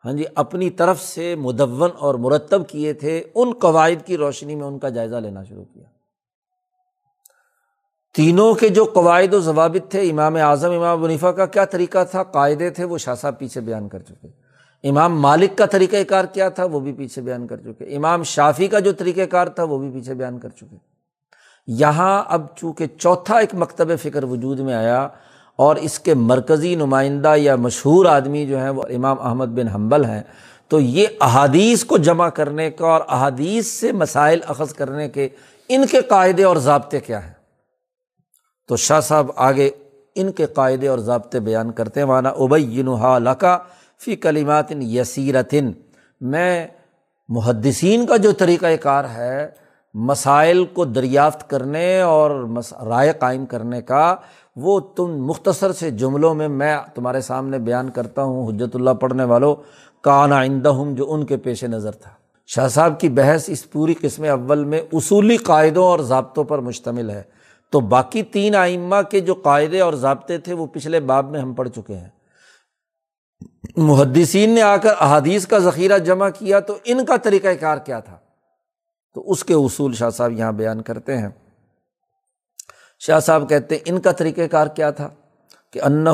ہاں 0.05 0.13
جی 0.13 0.23
اپنی 0.35 0.69
طرف 0.69 1.01
سے 1.01 1.35
مدون 1.35 1.89
اور 1.97 2.15
مرتب 2.15 2.69
کیے 2.69 2.93
تھے، 2.93 3.23
ان 3.35 3.53
قواعد 3.53 4.05
کی 4.05 4.17
روشنی 4.17 4.55
میں 4.55 4.65
ان 4.65 4.79
کا 4.79 4.89
جائزہ 4.89 5.15
لینا 5.15 5.43
شروع 5.43 5.63
کیا۔ 5.73 5.83
تینوں 8.15 8.53
کے 8.53 8.69
جو 8.69 8.85
قواعد 8.93 9.33
و 9.33 9.39
ضوابط 9.39 9.91
تھے، 9.91 10.09
امام 10.11 10.35
اعظم، 10.35 10.71
امام 10.71 11.01
منیفا 11.01 11.31
کا 11.31 11.45
کیا 11.45 11.65
طریقہ 11.65 12.03
تھا؟ 12.03 12.23
قاعدے 12.23 12.69
تھے، 12.69 12.83
وہ 12.83 12.97
شاہ 12.97 13.15
صاحب 13.15 13.39
پیچھے 13.39 13.61
بیان 13.61 13.89
کر 13.89 13.99
چکے۔ 13.99 14.44
امام 14.89 15.21
مالک 15.21 15.57
کا 15.57 15.65
طریقۂ 15.65 15.97
کار 16.07 16.25
کیا 16.25 16.49
تھا 16.49 16.65
وہ 16.65 16.79
بھی 16.79 16.93
پیچھے 16.93 17.21
بیان 17.21 17.47
کر 17.47 17.57
چکے۔ 17.57 17.95
امام 17.95 18.23
شافی 18.23 18.67
کا 18.67 18.79
جو 18.79 18.91
طریقۂ 18.91 19.21
کار 19.31 19.47
تھا 19.47 19.63
وہ 19.63 19.77
بھی 19.77 19.91
پیچھے 19.91 20.13
بیان 20.13 20.39
کر 20.39 20.49
چکے۔ 20.49 20.77
یہاں 21.67 22.23
اب 22.27 22.45
چونکہ 22.55 22.85
چوتھا 22.87 23.37
ایک 23.37 23.55
مکتب 23.55 23.91
فکر 24.01 24.23
وجود 24.23 24.59
میں 24.59 24.73
آیا 24.73 25.07
اور 25.55 25.75
اس 25.75 25.99
کے 25.99 26.13
مرکزی 26.13 26.75
نمائندہ 26.75 27.33
یا 27.37 27.55
مشہور 27.55 28.05
آدمی 28.05 28.45
جو 28.45 28.59
ہیں 28.59 28.69
وہ 28.69 28.83
امام 28.95 29.21
احمد 29.21 29.45
بن 29.45 29.67
حنبل 29.67 30.05
ہیں، 30.05 30.21
تو 30.67 30.79
یہ 30.79 31.07
احادیث 31.21 31.83
کو 31.85 31.97
جمع 31.97 32.29
کرنے 32.29 32.71
کا 32.71 32.87
اور 32.87 33.01
احادیث 33.07 33.67
سے 33.67 33.91
مسائل 33.91 34.39
اخذ 34.47 34.73
کرنے 34.73 35.09
کے 35.09 35.29
ان 35.69 35.87
کے 35.91 36.01
قاعدے 36.01 36.43
اور 36.43 36.57
ضابطے 36.57 36.99
کیا 36.99 37.25
ہیں۔ 37.25 37.33
تو 38.67 38.75
شاہ 38.75 38.99
صاحب 38.99 39.27
آگے 39.35 39.69
ان 40.15 40.31
کے 40.31 40.45
قاعدے 40.45 40.87
اور 40.87 40.99
ضابطے 40.99 41.39
بیان 41.39 41.71
کرتے 41.71 41.99
ہیں۔ 41.99 42.07
مانا 42.07 42.29
ابئی 42.29 42.83
لکا 43.19 43.57
فی 44.05 44.15
کلیمات 44.15 44.71
یسیرتن۔ 44.71 45.71
میں 46.21 46.67
محدثین 47.29 48.05
کا 48.05 48.17
جو 48.17 48.31
طریقۂ 48.31 48.67
کار 48.81 49.05
ہے، 49.05 49.47
مسائل 49.93 50.65
کو 50.65 50.85
دریافت 50.85 51.49
کرنے 51.49 52.01
اور 52.01 52.45
رائے 52.85 53.13
قائم 53.19 53.45
کرنے 53.45 53.81
کا، 53.81 54.15
وہ 54.55 54.79
تم 54.79 55.25
مختصر 55.25 55.71
سے 55.71 55.91
جملوں 55.91 56.35
میں 56.35 56.47
میں 56.47 56.77
تمہارے 56.95 57.21
سامنے 57.21 57.59
بیان 57.59 57.89
کرتا 57.89 58.23
ہوں 58.23 58.51
حجرت 58.51 58.75
اللہ 58.75 58.89
پڑھنے 58.89 59.23
والوں 59.23 59.55
کانا 60.01 60.35
آئندہ 60.35 60.69
ہوں 60.69 60.95
جو 60.95 61.13
ان 61.13 61.25
کے 61.25 61.37
پیش 61.37 61.63
نظر 61.63 61.91
تھا۔ 61.91 62.11
شاہ 62.47 62.67
صاحب 62.67 62.99
کی 62.99 63.09
بحث 63.09 63.49
اس 63.49 63.71
پوری 63.71 63.93
قسم 64.01 64.23
اول 64.23 64.63
میں 64.63 64.81
اصولی 64.93 65.37
قاعدوں 65.37 65.83
اور 65.83 65.99
ضابطوں 65.99 66.43
پر 66.43 66.59
مشتمل 66.59 67.09
ہے۔ 67.09 67.23
تو 67.71 67.79
باقی 67.79 68.23
تین 68.23 68.55
آئمہ 68.55 68.95
کے 69.09 69.19
جو 69.19 69.33
قاعدے 69.33 69.81
اور 69.81 69.93
ضابطے 69.93 70.37
تھے، 70.37 70.53
وہ 70.53 70.65
پچھلے 70.65 70.99
باب 70.99 71.31
میں 71.31 71.39
ہم 71.39 71.53
پڑھ 71.53 71.69
چکے 71.69 71.95
ہیں۔ 71.95 72.14
محدثین 73.77 74.49
نے 74.49 74.61
آ 74.61 74.77
کر 74.77 74.93
احادیث 74.99 75.47
کا 75.47 75.57
ذخیرہ 75.57 75.97
جمع 75.97 76.29
کیا 76.29 76.59
تو 76.59 76.77
ان 76.85 77.05
کا 77.05 77.17
طریقۂ 77.17 77.49
کار 77.59 77.77
کیا 77.77 77.99
تھا؟ 77.99 78.17
تو 79.13 79.31
اس 79.31 79.43
کے 79.43 79.53
اصول 79.53 79.93
شاہ 79.93 80.09
صاحب 80.09 80.31
یہاں 80.31 80.51
بیان 80.51 80.81
کرتے 80.81 81.17
ہیں۔ 81.17 81.29
شاہ 82.99 83.19
صاحب 83.19 83.49
کہتے 83.49 83.75
ہیں، 83.75 83.81
ان 83.85 83.99
کا 83.99 84.11
طریقۂ 84.11 84.41
کار 84.51 84.67
کیا 84.67 84.91
تھا؟ 84.91 85.09
کہ 85.73 85.81
انّ 85.81 86.07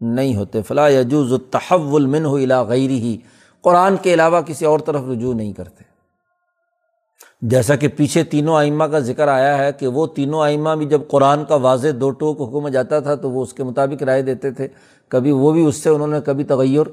نہیں 0.00 0.36
ہوتے۔ 0.36 0.62
فلاں 0.62 0.90
یجوز 0.90 1.32
التحول 1.32 2.06
من 2.06 2.24
ہو 2.24 2.36
الا 2.36 2.62
غیر 2.62 2.90
ہی 2.90 3.18
قرآن 3.60 3.96
کے 4.02 4.14
علاوہ 4.14 4.40
کسی 4.40 4.64
اور 4.64 4.78
طرف 4.78 5.02
رجوع 5.12 5.34
نہیں 5.34 5.52
کرتے۔ 5.52 5.84
جیسا 7.42 7.76
کہ 7.76 7.88
پیچھے 7.88 8.24
تینوں 8.24 8.56
آئمہ 8.56 8.84
کا 8.84 8.98
ذکر 8.98 9.28
آیا 9.28 9.58
ہے 9.58 9.72
کہ 9.72 9.86
وہ 9.86 10.06
تینوں 10.06 10.42
آئمہ 10.42 10.70
بھی 10.70 10.86
جب 10.86 11.00
قرآن 11.08 11.44
کا 11.44 11.54
واضح 11.54 11.88
دو 12.00 12.10
ٹوک 12.10 12.40
حکم 12.40 12.68
جاتا 12.68 13.00
تھا 13.00 13.14
تو 13.14 13.30
وہ 13.30 13.42
اس 13.42 13.52
کے 13.52 13.64
مطابق 13.64 14.02
رائے 14.02 14.22
دیتے 14.22 14.50
تھے۔ 14.50 14.68
کبھی 15.08 15.30
وہ 15.30 15.52
بھی 15.52 15.66
اس 15.66 15.76
سے، 15.82 15.90
انہوں 15.90 16.08
نے 16.08 16.20
کبھی 16.20 16.44
تغیر 16.44 16.88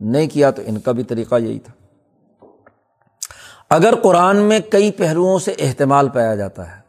نہیں 0.00 0.26
کیا 0.26 0.50
تو 0.50 0.62
ان 0.66 0.78
کا 0.78 0.92
بھی 0.92 1.02
طریقہ 1.02 1.34
یہی 1.34 1.58
تھا۔ 1.58 1.72
اگر 3.70 3.94
قرآن 4.02 4.36
میں 4.36 4.60
کئی 4.70 4.92
پہلوؤں 4.92 5.38
سے 5.38 5.54
اہتمال 5.58 6.08
پایا 6.08 6.34
جاتا 6.34 6.76
ہے، 6.76 6.80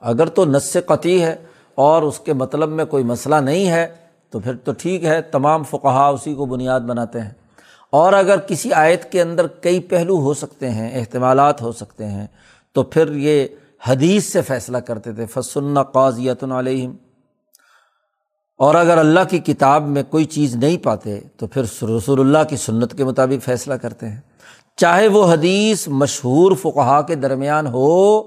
اگر 0.00 0.26
تو 0.26 0.44
نس 0.44 0.76
قطعی 0.86 1.22
ہے 1.22 1.36
اور 1.74 2.02
اس 2.02 2.18
کے 2.18 2.32
مطلب 2.32 2.68
میں 2.68 2.84
کوئی 2.84 3.04
مسئلہ 3.04 3.34
نہیں 3.34 3.68
ہے 3.68 3.86
تو 4.30 4.40
پھر 4.40 4.56
تو 4.56 4.72
ٹھیک 4.72 5.04
ہے، 5.04 5.22
تمام 5.22 5.62
فقہا 5.62 6.06
اسی 6.06 6.34
کو 6.34 6.46
بنیاد 6.46 6.80
بناتے 6.80 7.20
ہیں۔ 7.20 7.30
اور 7.90 8.12
اگر 8.12 8.36
کسی 8.38 8.72
آیت 8.72 9.12
کے 9.12 9.22
اندر 9.22 9.46
کئی 9.46 9.80
پہلو 9.80 10.20
ہو 10.20 10.34
سکتے 10.34 10.70
ہیں، 10.70 11.00
احتمالات 11.00 11.62
ہو 11.62 11.72
سکتے 11.72 12.06
ہیں، 12.06 12.26
تو 12.72 12.82
پھر 12.82 13.12
یہ 13.12 13.46
حدیث 13.86 14.32
سے 14.32 14.42
فیصلہ 14.42 14.78
کرتے 14.78 15.12
تھے 15.12 15.26
فسن 15.26 15.82
قاضیت 15.82 16.44
علیہم 16.44 16.96
اور 18.58 18.74
اگر 18.74 18.98
اللہ 18.98 19.20
کی 19.30 19.38
کتاب 19.38 19.82
میں 19.82 20.02
کوئی 20.02 20.24
چیز 20.24 20.56
نہیں 20.56 20.76
پاتے، 20.76 21.20
تو 21.36 21.46
پھر 21.46 21.62
رسول 21.82 22.20
اللہ 22.20 22.48
کی 22.48 22.56
سنت 22.56 22.96
کے 22.96 23.04
مطابق 23.04 23.44
فیصلہ 23.44 23.74
کرتے 23.74 24.08
ہیں۔ 24.08 24.20
چاہے 24.76 25.08
وہ 25.08 25.32
حدیث 25.32 25.88
مشہور 25.88 26.52
فقہا 26.56 27.02
کے 27.02 27.14
درمیان 27.14 27.66
ہو 27.66 28.22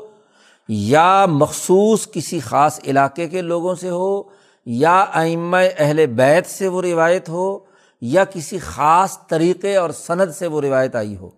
یا 0.67 1.25
مخصوص 1.25 2.07
کسی 2.11 2.39
خاص 2.39 2.79
علاقے 2.87 3.27
کے 3.27 3.41
لوگوں 3.41 3.75
سے 3.75 3.89
ہو 3.89 4.23
یا 4.65 5.05
ائمہ 5.13 5.57
اہل 5.77 6.05
بیت 6.05 6.45
سے 6.45 6.67
وہ 6.67 6.81
روایت 6.81 7.29
ہو 7.29 7.59
یا 8.01 8.25
کسی 8.25 8.59
خاص 8.59 9.27
طریقے 9.27 9.75
اور 9.75 9.89
صنعت 9.89 10.35
سے 10.35 10.47
وہ 10.47 10.61
روایت 10.61 10.95
آئی 10.95 11.17
ہو۔ 11.17 11.29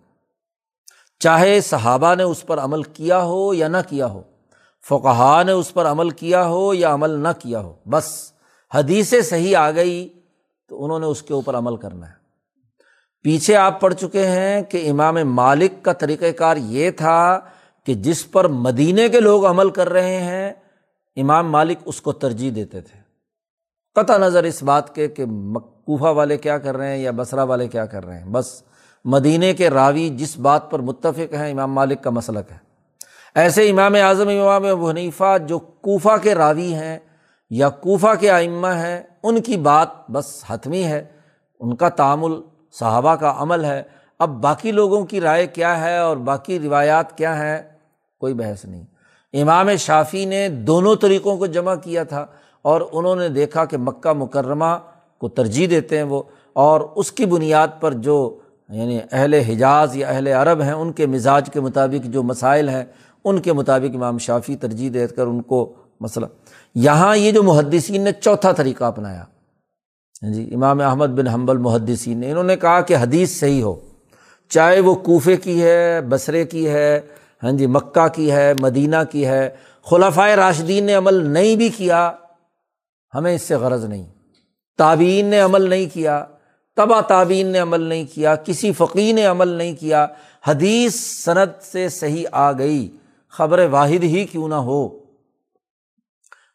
چاہے 1.19 1.61
صحابہ 1.61 2.15
نے 2.15 2.23
اس 2.23 2.45
پر 2.45 2.59
عمل 2.59 2.83
کیا 2.83 3.23
ہو 3.23 3.53
یا 3.53 3.67
نہ 3.67 3.77
کیا 3.89 4.05
ہو 4.05 4.21
فقہ 4.89 5.43
نے 5.45 5.51
اس 5.51 5.73
پر 5.73 5.85
عمل 5.85 6.09
کیا 6.09 6.47
ہو 6.47 6.73
یا 6.73 6.93
عمل 6.93 7.09
نہ 7.09 7.27
کیا 7.39 7.59
ہو، 7.59 7.73
بس 7.89 8.31
حدیث 8.73 9.13
صحیح 9.29 9.57
آ 9.57 9.71
گئی 9.71 10.09
تو 10.69 10.83
انہوں 10.83 10.99
نے 10.99 11.05
اس 11.05 11.21
کے 11.21 11.33
اوپر 11.33 11.55
عمل 11.55 11.75
کرنا 11.75 12.09
ہے۔ 12.09 12.13
پیچھے 13.23 13.55
آپ 13.55 13.81
پڑھ 13.81 13.93
چکے 13.93 14.27
ہیں 14.27 14.61
کہ 14.61 14.89
امام 14.89 15.15
مالک 15.15 15.71
کا 15.81 15.93
طریقۂ 15.93 16.25
کار 16.37 16.57
یہ 16.57 16.91
تھا 16.91 17.39
کہ 17.85 17.93
جس 17.93 18.31
پر 18.31 18.47
مدینے 18.47 19.09
کے 19.09 19.19
لوگ 19.19 19.45
عمل 19.45 19.69
کر 19.69 19.89
رہے 19.89 20.23
ہیں، 20.23 20.53
امام 21.15 21.51
مالک 21.51 21.77
اس 21.85 22.01
کو 22.01 22.11
ترجیح 22.11 22.51
دیتے 22.55 22.81
تھے۔ 22.81 23.00
قطع 23.95 24.17
نظر 24.17 24.43
اس 24.43 24.63
بات 24.63 24.95
کے 24.95 25.07
کہ 25.07 25.25
کوفہ 25.85 26.03
والے 26.03 26.37
کیا 26.37 26.57
کر 26.57 26.77
رہے 26.77 26.87
ہیں 26.87 26.97
یا 26.97 27.11
بصرا 27.15 27.43
والے 27.43 27.67
کیا 27.67 27.85
کر 27.85 28.05
رہے 28.05 28.19
ہیں؟ 28.19 28.25
بس 28.25 28.63
مدینہ 29.05 29.45
کے 29.57 29.69
راوی 29.69 30.09
جس 30.09 30.37
بات 30.37 30.71
پر 30.71 30.79
متفق 30.79 31.33
ہیں، 31.33 31.51
امام 31.51 31.73
مالک 31.73 32.03
کا 32.03 32.09
مسلک 32.09 32.51
ہے۔ 32.51 32.57
ایسے 33.35 33.69
امام 33.69 33.95
اعظم، 33.95 34.27
امام 34.27 34.65
ابو 34.65 34.89
حنیفہ 34.89 35.37
جو 35.47 35.59
کوفہ 35.59 36.17
کے 36.21 36.35
راوی 36.35 36.73
ہیں 36.73 36.99
یا 37.49 37.69
کوفہ 37.69 38.15
کے 38.19 38.29
آئمہ 38.29 38.67
ہیں، 38.67 39.01
ان 39.23 39.41
کی 39.41 39.57
بات 39.57 39.87
بس 40.09 40.43
حتمی 40.47 40.83
ہے۔ 40.83 41.05
ان 41.59 41.75
کا 41.75 41.89
تعامل 41.89 42.31
صحابہ 42.71 43.15
کا 43.15 43.33
عمل 43.37 43.65
ہے۔ 43.65 43.83
اب 44.19 44.29
باقی 44.29 44.71
لوگوں 44.71 45.05
کی 45.05 45.21
رائے 45.21 45.47
کیا 45.47 45.81
ہے 45.81 45.97
اور 45.97 46.17
باقی 46.17 46.59
روایات 46.59 47.17
کیا 47.17 47.37
ہیں؟ 47.37 47.61
کوئی 48.19 48.33
بحث 48.33 48.65
نہیں۔ 48.65 48.85
امام 49.33 49.75
شافی 49.75 50.25
نے 50.25 50.49
دونوں 50.49 50.95
طریقوں 50.95 51.37
کو 51.37 51.45
جمع 51.45 51.75
کیا 51.75 52.03
تھا۔ 52.03 52.25
اور 52.65 52.81
انہوں 52.91 53.15
نے 53.15 53.29
دیکھا 53.29 53.65
کہ 53.65 53.77
مکہ 53.77 54.13
مکرمہ 54.13 54.77
کو 55.21 55.27
ترجیح 55.29 55.67
دیتے 55.69 55.97
ہیں 55.97 56.03
وہ، 56.03 56.21
اور 56.55 56.81
اس 56.95 57.11
کی 57.11 57.25
بنیاد 57.25 57.67
پر 57.79 57.93
جو 57.93 58.17
یعنی 58.69 58.99
اہل 59.11 59.33
حجاز 59.47 59.95
یا 59.95 60.07
اہل 60.07 60.27
عرب 60.27 60.61
ہیں، 60.61 60.73
ان 60.73 60.91
کے 60.91 61.05
مزاج 61.05 61.49
کے 61.53 61.59
مطابق 61.59 62.05
جو 62.05 62.23
مسائل 62.23 62.69
ہیں، 62.69 62.83
ان 63.25 63.39
کے 63.39 63.53
مطابق 63.53 63.95
امام 63.95 64.17
شافی 64.17 64.55
ترجیح 64.55 64.89
دے 64.93 65.07
کر 65.07 65.27
ان 65.27 65.41
کو 65.41 65.73
مسئلہ۔ 66.01 66.25
یہاں 66.75 67.15
یہ 67.17 67.31
جو 67.31 67.43
محدثین 67.43 68.01
نے 68.01 68.11
چوتھا 68.11 68.51
طریقہ 68.51 68.83
اپنایا۔ 68.83 69.23
جی 70.33 70.49
امام 70.53 70.81
احمد 70.81 71.07
بن 71.07 71.27
حنبل 71.27 71.57
محدثین 71.57 72.17
نے، 72.17 72.31
انہوں 72.31 72.43
نے 72.43 72.55
کہا 72.55 72.81
کہ 72.81 72.95
حدیث 72.95 73.39
صحیح 73.39 73.63
ہو، 73.63 73.75
چاہے 74.51 74.79
وہ 74.79 74.95
کوفے 74.95 75.35
کی 75.37 75.61
ہے، 75.63 76.01
بصرے 76.01 76.43
کی 76.45 76.67
ہے 76.69 76.99
ہاں 77.43 77.51
جی 77.51 77.67
مکہ 77.67 78.07
کی 78.07 78.31
ہے، 78.31 78.53
مدینہ 78.53 78.95
کی 79.11 79.25
ہے 79.25 79.49
خلافۂ 79.85 80.35
راشدین 80.35 80.83
نے 80.83 80.93
عمل 80.93 81.23
نہیں 81.29 81.55
بھی 81.55 81.69
کیا۔ 81.69 82.11
ہمیں 83.15 83.35
اس 83.35 83.41
سے 83.41 83.55
غرض 83.55 83.85
نہیں۔ 83.85 84.05
تعبین 84.77 85.25
نے 85.25 85.39
عمل 85.39 85.69
نہیں 85.69 85.85
کیا 85.93 86.25
تبا 86.75 87.01
تعبین 87.01 87.47
نے 87.47 87.59
عمل 87.59 87.81
نہیں 87.81 88.05
کیا، 88.13 88.35
کسی 88.35 88.71
فقیر 88.71 89.13
نے 89.13 89.25
عمل 89.25 89.47
نہیں 89.47 89.75
کیا، 89.75 90.07
حدیث 90.47 90.95
صنعت 90.95 91.63
سے 91.63 91.89
صحیح 91.89 92.25
آ 92.31 92.51
گئی، 92.51 92.97
خبر 93.29 93.67
واحد 93.71 94.03
ہی 94.03 94.25
کیوں 94.25 94.47
نہ 94.47 94.55
ہو۔ 94.55 94.87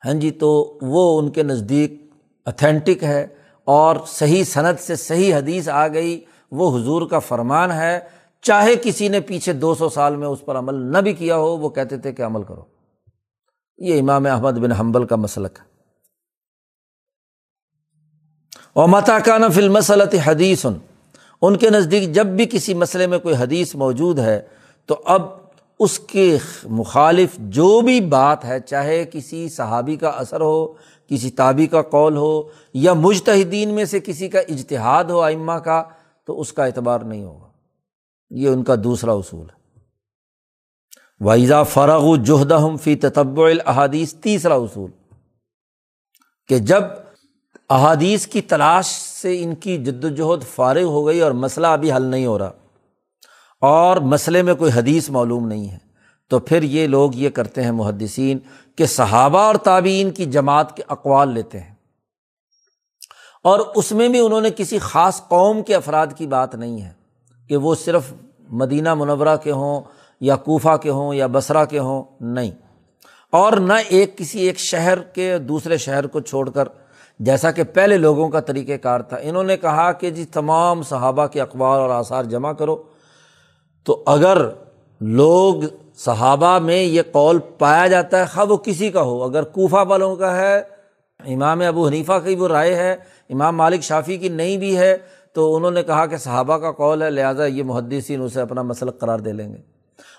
ہاں 0.04 0.14
جی 0.14 0.30
تو 0.30 0.78
وہ 0.82 1.18
ان 1.18 1.30
کے 1.30 1.42
نزدیک 1.42 2.12
اتھینٹک 2.46 3.04
ہے 3.04 3.26
اور 3.64 3.96
صحیح 4.07 4.44
صنعت 4.44 4.80
سے 4.80 4.96
صحیح 4.96 5.34
حدیث 5.34 5.68
آ 5.68 5.88
گئی، 5.88 6.24
وہ 6.50 6.78
حضور 6.78 7.09
کا 7.09 7.18
فرمان 7.18 7.72
ہے۔ 7.72 8.00
چاہے 8.42 8.74
کسی 8.82 9.09
نے 9.09 9.20
پیچھے 9.20 9.52
دو 9.52 9.74
سو 9.74 9.88
سال 9.88 10.16
میں 10.16 10.28
اس 10.28 10.44
پر 10.44 10.59
عمل 10.59 10.74
نہ 10.74 10.98
بھی 10.98 11.12
کیا 11.12 11.36
ہو، 11.36 11.57
وہ 11.57 11.68
کہتے 11.68 11.96
تھے 11.96 12.12
کہ 12.12 12.22
عمل 12.22 12.42
کرو۔ 12.42 12.62
یہ 13.78 14.00
امام 14.00 14.26
احمد 14.26 14.52
بن 14.52 14.72
حنبل 14.72 15.04
کا 15.07 15.16
مسلک 15.16 15.59
ہے۔ 15.61 15.76
اور 18.77 18.89
متا 18.89 19.18
کا 19.18 19.39
نفل 19.39 19.68
مسلط 19.68 20.14
حدیث، 20.24 20.66
ان 21.43 21.57
کے 21.57 21.70
نزدیک 21.70 22.12
جب 22.12 22.27
بھی 22.27 22.47
کسی 22.51 22.74
مسئلے 22.74 23.07
میں 23.07 23.18
کوئی 23.18 23.35
حدیث 23.35 23.74
موجود 23.74 24.18
ہے، 24.18 24.41
تو 24.87 25.03
اب 25.05 25.22
اس 25.81 25.99
کے 25.99 26.39
مخالف 26.64 27.29
جو 27.39 27.81
بھی 27.81 28.01
بات 28.01 28.45
ہے، 28.45 28.61
چاہے 28.61 29.05
کسی 29.12 29.49
صحابی 29.49 29.97
کا 29.97 30.09
اثر 30.09 30.41
ہو، 30.41 30.66
کسی 31.09 31.31
تابی 31.31 31.66
کا 31.66 31.83
قول 31.83 32.16
ہو، 32.16 32.43
یا 32.74 32.93
مجتہدین 32.93 33.74
میں 33.74 33.85
سے 33.85 34.01
کسی 34.01 34.29
کا 34.29 34.41
اجتہاد 34.41 35.05
ہو 35.05 35.22
ائمہ 35.22 35.53
کا، 35.53 35.85
تو 36.27 36.41
اس 36.41 36.53
کا 36.53 36.64
اعتبار 36.64 37.01
نہیں 37.01 37.24
ہوگا۔ 37.24 37.49
یہ 38.31 38.49
ان 38.49 38.64
کا 38.64 38.74
دوسرا 38.85 39.12
اصول 39.12 39.47
ہے۔ 39.47 39.57
وائزا 41.20 41.62
فرغ 41.62 42.03
و 42.03 42.16
جوہدہ 42.16 42.61
فی 42.83 42.97
تتب 42.97 43.41
الحادیث 43.41 44.14
تیسرا 44.14 44.55
اصول 44.55 44.91
کہ 46.49 46.59
جب 46.59 46.83
احادیث 47.71 48.27
کی 48.27 48.43
تلاش 48.43 48.87
سے 49.23 49.43
ان 49.43 49.55
کی 49.55 49.85
جد 49.85 50.05
وجہد 50.05 50.55
فارغ 50.55 50.83
ہو 50.83 51.07
گئی 51.07 51.21
اور 51.21 51.33
مسئلہ 51.33 51.67
ابھی 51.67 51.93
حل 51.93 52.03
نہیں 52.03 52.27
ہو 52.27 52.39
رہا۔ 52.39 52.51
اور 53.61 53.97
مسئلے 53.97 54.43
میں 54.43 54.55
کوئی 54.55 54.73
حدیث 54.75 55.11
معلوم 55.11 55.47
نہیں 55.47 55.71
ہے۔ 55.71 55.79
تو 56.31 56.39
پھر 56.39 56.62
یہ 56.62 56.87
لوگ 56.87 57.11
یہ 57.14 57.31
کرتے 57.31 57.62
ہیں 57.62 57.73
محدثین 57.73 58.39
کہ 58.77 58.87
صحابہ 58.87 59.39
اور 59.39 59.55
تعبین 59.55 60.11
کی 60.11 60.25
جماعت 60.25 60.77
کے 60.77 60.83
اقوال 60.89 61.33
لیتے 61.33 61.61
ہیں۔ 61.61 61.75
اور 63.45 63.61
اس 63.75 63.93
میں 63.93 64.09
بھی 64.09 64.19
انہوں 64.19 64.41
نے 64.41 64.51
کسی 64.57 64.79
خاص 64.79 65.29
قوم 65.29 65.62
کے 65.62 65.75
افراد 65.75 66.07
کی 66.17 66.27
بات 66.27 66.55
نہیں 66.55 66.83
ہے 66.83 66.93
کہ 67.49 67.57
وہ 67.57 67.75
صرف 67.75 68.12
مدینہ 68.49 68.95
منورہ 68.95 69.37
کے 69.37 69.53
ہوں 69.53 69.81
یا 70.21 70.37
کوفہ 70.37 70.77
کے 70.77 70.91
ہوں 70.91 71.14
یا 71.14 71.27
بصرہ 71.33 71.64
کے 71.64 71.79
ہوں، 71.79 72.05
نہیں۔ 72.21 72.51
اور 73.31 73.53
نہ 73.53 73.73
ایک 73.89 74.19
کسی 74.19 74.39
ایک 74.39 74.59
شہر 74.59 74.99
کے 74.99 75.39
دوسرے 75.39 75.77
شہر 75.77 76.07
کو 76.07 76.21
چھوڑ 76.21 76.51
کر 76.51 76.69
جیسا 77.19 77.51
کہ 77.51 77.62
پہلے 77.64 77.99
لوگوں 77.99 78.29
کا 78.29 78.41
طریقہ 78.41 78.73
کار 78.83 79.01
تھا۔ 79.01 79.17
انہوں 79.23 79.43
نے 79.43 79.57
کہا 79.57 79.93
کہ 79.93 80.11
جی 80.11 80.25
تمام 80.25 80.83
صحابہ 80.83 81.27
کے 81.27 81.41
اخبار 81.41 81.81
اور 81.81 81.91
آثار 81.91 82.25
جمع 82.25 82.53
کرو۔ 82.53 82.83
تو 83.85 84.03
اگر 84.07 84.49
لوگ 85.01 85.55
صحابہ 85.97 86.59
میں 86.59 86.83
یہ 86.83 87.03
قول 87.12 87.39
پایا 87.59 87.87
جاتا 87.87 88.21
ہے، 88.21 88.25
خواہ 88.25 88.47
وہ 88.47 88.57
کسی 88.57 88.91
کا 88.91 89.03
ہو، 89.03 89.25
اگر 89.25 89.43
کوفہ 89.43 89.85
والوں 89.89 90.17
کا 90.17 90.37
ہے، 90.37 90.62
امام 91.27 91.61
ابو 91.61 91.87
حنیفہ 91.87 92.12
کی 92.25 92.35
وہ 92.35 92.49
رائے 92.49 92.75
ہے، 92.75 92.97
امام 93.31 93.57
مالک 93.57 93.83
شافی 93.83 94.17
کی 94.17 94.29
نہیں 94.29 94.57
بھی 94.57 94.79
ہے، 94.79 94.97
تو 95.33 95.57
انہوں 95.57 95.71
نے 95.71 95.83
کہا 95.83 96.07
کہ 96.07 96.17
صحابہ 96.17 96.59
کا 96.59 96.73
قول 96.73 97.03
ہے، 97.03 97.11
لہٰذا 97.11 97.47
یہ 97.47 97.62
محدثین 97.62 98.23
اسے 98.23 98.41
اپنا 98.41 98.62
مسلک 98.62 98.99
قرار 98.99 99.19
دے 99.19 99.33
لیں 99.33 99.53
گے۔ 99.53 99.59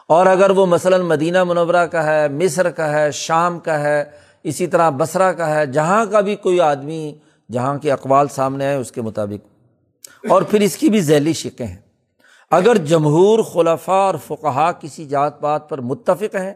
اور 0.07 0.25
اگر 0.25 0.49
وہ 0.49 0.65
مثلاً 0.65 1.01
مدینہ 1.01 1.43
منورہ 1.43 1.85
کا 1.85 2.03
ہے، 2.03 2.27
مصر 2.27 2.69
کا 2.69 2.91
ہے، 2.91 3.11
شام 3.11 3.59
کا 3.59 3.79
ہے 3.79 4.26
اسی 4.47 4.67
طرح 4.67 4.89
بصرہ 4.89 5.31
کا 5.31 5.55
ہے، 5.55 5.65
جہاں 5.65 6.05
کا 6.05 6.21
بھی 6.21 6.35
کوئی 6.35 6.59
آدمی 6.59 7.13
جہاں 7.51 7.77
کے 7.77 7.91
اقوال 7.91 8.27
سامنے 8.27 8.65
آئے، 8.65 8.75
اس 8.75 8.91
کے 8.91 9.01
مطابق۔ 9.01 9.47
اور 10.29 10.41
پھر 10.41 10.61
اس 10.61 10.77
کی 10.77 10.89
بھی 10.89 11.01
ذیلی 11.01 11.33
شکیں 11.33 11.65
ہیں۔ 11.65 11.77
اگر 12.51 12.77
جمہور 12.77 13.43
خلفہ 13.43 13.91
اور 13.91 14.15
فقہ 14.27 14.71
کسی 14.79 15.05
جات 15.05 15.41
پات 15.41 15.69
پر 15.69 15.81
متفق 15.81 16.35
ہیں 16.35 16.53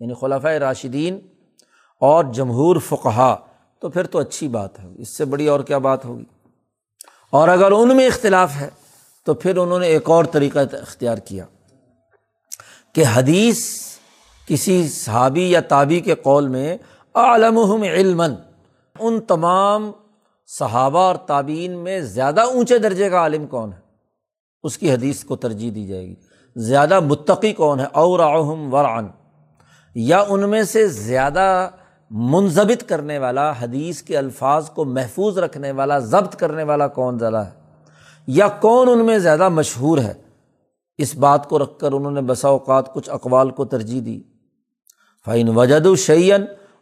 یعنی 0.00 0.14
خلفۂ 0.20 0.48
راشدین 0.48 1.18
اور 2.00 2.24
جمہور 2.24 2.76
فقہ 2.88 3.36
تو 3.78 3.88
پھر 3.88 4.06
تو 4.06 4.18
اچھی 4.18 4.48
بات 4.48 4.80
ہے۔ 4.80 4.88
اس 4.98 5.08
سے 5.08 5.24
بڑی 5.24 5.46
اور 5.46 5.60
کیا 5.60 5.78
بات 5.78 6.04
ہوگی؟ 6.04 6.24
اور 7.30 7.48
اگر 7.48 7.70
ان 7.70 7.96
میں 7.96 8.06
اختلاف 8.06 8.56
ہے، 8.60 8.68
تو 9.24 9.34
پھر 9.34 9.56
انہوں 9.56 9.78
نے 9.78 9.86
ایک 9.86 10.10
اور 10.10 10.24
طریقہ 10.24 10.58
اختیار 10.58 11.18
کیا 11.18 11.44
کہ 12.92 13.04
حدیث 13.14 13.80
کسی 14.46 14.88
صحابی 14.88 15.50
یا 15.50 15.60
تابی 15.60 16.00
کے 16.00 16.14
قول 16.14 16.48
میں 16.48 16.76
عالم 17.14 17.82
علم 17.82 18.20
ان 19.00 19.20
تمام 19.20 19.92
صحابہ 20.46 21.12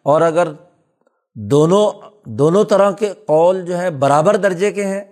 اور 0.09 0.21
اگر 0.21 0.49
دونوں 1.37 1.91
دونوں 2.39 2.65
طرح 2.65 2.91
کے 2.91 3.13
قول 3.27 3.65
جو 3.65 3.79
ہیں 3.79 3.91
برابر 3.91 4.37
درجے 4.37 4.73
کے 4.73 4.87
ہیں، 4.87 5.05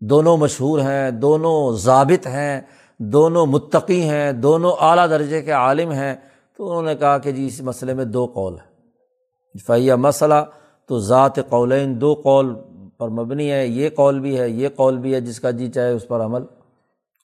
دونوں 0.00 0.36
مشہور 0.36 0.78
ہیں، 0.78 1.10
دونوں 1.10 1.72
ضابط 1.76 2.26
ہیں، 2.26 2.60
دونوں 3.00 3.46
متقی 3.46 4.00
ہیں، 4.02 4.32
دونوں 4.32 4.72
اعلیٰ 4.80 5.08
درجے 5.10 5.42
کے 5.42 5.52
عالم 5.52 5.90
ہیں، 5.92 6.14
تو 6.58 6.68
انہوں 6.68 6.82
نے 6.82 6.94
کہا 6.94 7.18
کہ 7.18 7.32
جی 7.32 7.46
اس 7.46 7.60
مسئلے 7.60 7.94
میں 7.94 8.04
دو 8.04 8.26
قول 8.26 8.54
ہیں۔ 8.54 9.58
فیہ 9.66 9.94
مسئلہ 9.94 10.40
تو 10.88 10.98
ذات 10.98 11.36
قولین 11.48 12.00
دو 12.00 12.14
قول 12.14 12.54
پر 12.98 13.08
مبنی 13.08 13.50
ہے، 13.52 13.66
یہ 13.66 13.88
قول 13.94 14.20
بھی 14.20 14.38
ہے، 14.38 14.48
یہ 14.48 14.68
قول 14.76 14.98
بھی 14.98 15.14
ہے، 15.14 15.20
جس 15.20 15.40
کا 15.40 15.50
جی 15.50 15.70
چاہے 15.70 15.90
اس 15.90 16.08
پر 16.08 16.24
عمل 16.24 16.42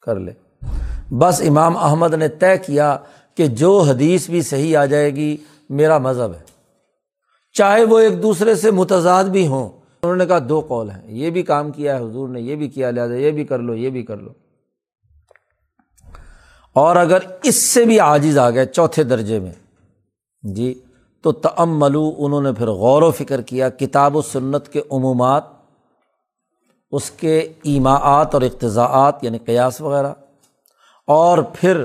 کر 0.06 0.18
لے۔ 0.20 0.32
بس 1.18 1.42
امام 1.48 1.76
احمد 1.76 2.14
نے 2.14 2.28
طے 2.28 2.56
کیا 2.58 2.96
کہ 3.34 3.46
جو 3.46 3.78
حدیث 3.80 4.30
بھی 4.30 4.42
صحیح 4.42 4.76
آ 4.76 4.84
جائے 4.84 5.10
گی 5.10 5.36
میرا 5.72 5.98
مذہب 5.98 6.32
ہے۔ 6.34 6.40
چاہے 7.52 7.84
وہ 7.84 7.98
ایک 7.98 8.22
دوسرے 8.22 8.54
سے 8.54 8.70
متضاد 8.70 9.24
بھی 9.24 9.46
ہوں۔ 9.46 9.68
انہوں 10.02 10.16
نے 10.16 10.26
کہا 10.26 10.38
دو 10.48 10.60
قول 10.60 10.90
ہیں۔ 10.90 11.02
یہ 11.04 11.30
بھی 11.30 11.42
کام 11.42 11.70
کیا 11.70 11.98
ہے، 11.98 12.04
حضور 12.04 12.28
نے 12.28 12.40
یہ 12.40 12.56
بھی 12.56 12.68
کیا، 12.68 12.90
لہٰذا 12.90 13.14
یہ 13.14 13.30
بھی 13.30 13.44
کر 13.44 13.58
لو، 13.58 13.74
یہ 13.74 13.90
بھی 13.90 14.02
کر 14.02 14.16
لو۔ 14.16 14.30
اور 16.72 16.96
اگر 16.96 17.18
اس 17.42 17.56
سے 17.56 17.84
بھی 17.84 18.00
عاجز 18.00 18.38
آ 18.38 18.50
گئے 18.50 18.66
چوتھے 18.66 19.02
درجے 19.02 19.38
میں 19.40 19.52
جی 20.42 20.74
تو 21.22 21.32
تم 21.32 21.78
ملو 21.78 22.14
انہوں 22.18 22.40
نے 22.40 22.52
پھر 22.52 22.68
غور 22.68 23.02
و 23.02 23.10
فکر 23.10 23.40
کیا، 23.40 23.68
کتاب 23.68 24.16
و 24.16 24.22
سنت 24.22 24.68
کے 24.68 24.82
عمومات، 24.90 25.44
اس 26.90 27.10
کے 27.10 27.52
ایماعات 27.62 28.34
اور 28.34 28.42
اقتضاعات 28.42 29.24
یعنی 29.24 29.38
قیاس 29.38 29.80
وغیرہ، 29.80 30.12
اور 31.06 31.38
پھر 31.54 31.84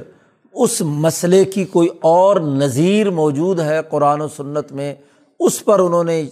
اس 0.57 0.81
مسئلے 0.81 1.43
کی 1.45 1.63
کوئی 1.65 1.87
اور 2.01 2.35
نظیر 2.55 3.09
موجود 3.11 3.59
ہے 3.59 3.79
قرآن 3.89 4.21
و 4.21 4.27
سنت 4.27 4.71
میں، 4.71 4.93
اس 5.39 5.63
پر 5.65 5.79
انہوں 5.79 6.03
نے 6.03 6.23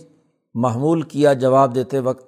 محمول 0.55 1.01
کیا 1.01 1.33
جواب 1.33 1.75
دیتے 1.75 1.99
وقت، 1.99 2.27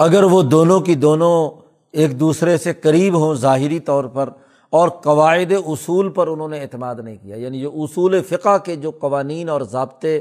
اگر 0.00 0.22
وہ 0.22 0.42
دونوں 0.42 0.80
کی 0.80 0.94
دونوں 0.94 1.50
ایک 1.94 2.18
دوسرے 2.20 2.56
سے 2.56 2.72
قریب 2.74 3.18
ہوں 3.18 3.34
ظاہری 3.34 3.80
طور 3.80 4.04
پر 4.04 4.30
اور 4.72 4.88
قواعد 5.02 5.52
اصول 5.66 6.08
پر 6.12 6.26
انہوں 6.26 6.48
نے 6.48 6.60
اعتماد 6.60 6.94
نہیں 6.94 7.16
کیا 7.16 7.36
یعنی 7.36 7.60
جو 7.60 7.70
اصول 7.74 8.20
فقہ 8.22 8.56
کے 8.64 8.76
جو 8.76 8.90
قوانین 9.00 9.48
اور 9.48 9.60
ضابطے 9.70 10.16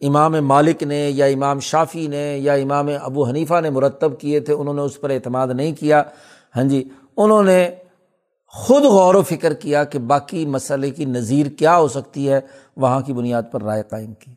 امام 0.00 0.32
مالک 0.44 0.82
نے 0.82 1.08
یا 1.10 1.26
امام 1.26 1.60
شافی 1.60 2.06
نے 2.06 2.24
یا 2.38 2.52
امام 2.54 2.88
ابو 3.00 3.28
حنیفہ 3.28 3.60
نے 3.60 3.70
مرتب 3.70 4.18
کیے 4.20 4.40
تھے، 4.40 4.52
انہوں 4.52 4.74
نے 4.74 4.82
اس 4.82 5.00
پر 5.00 5.10
اعتماد 5.10 5.48
نہیں 5.48 5.72
کیا۔ 5.72 6.02
ہاں 6.56 6.64
جی 6.64 6.82
انہوں 7.16 7.42
نے 7.42 7.68
خود 8.54 8.82
غور 8.82 9.14
و 9.14 9.22
فکر 9.22 9.54
کیا 9.54 9.84
کہ 9.84 9.98
باقی 9.98 10.46
مسئلے 10.46 10.90
کی 10.90 11.04
نظیر 11.04 11.46
کیا 11.46 11.78
ہو 11.78 11.88
سکتی 11.88 12.30
ہے، 12.30 12.40
وہاں 12.76 13.00
کی 13.00 13.12
بنیاد 13.12 13.42
پر 13.52 13.62
رائے 13.62 13.82
قائم 13.82 14.14
کی۔ 14.14 14.34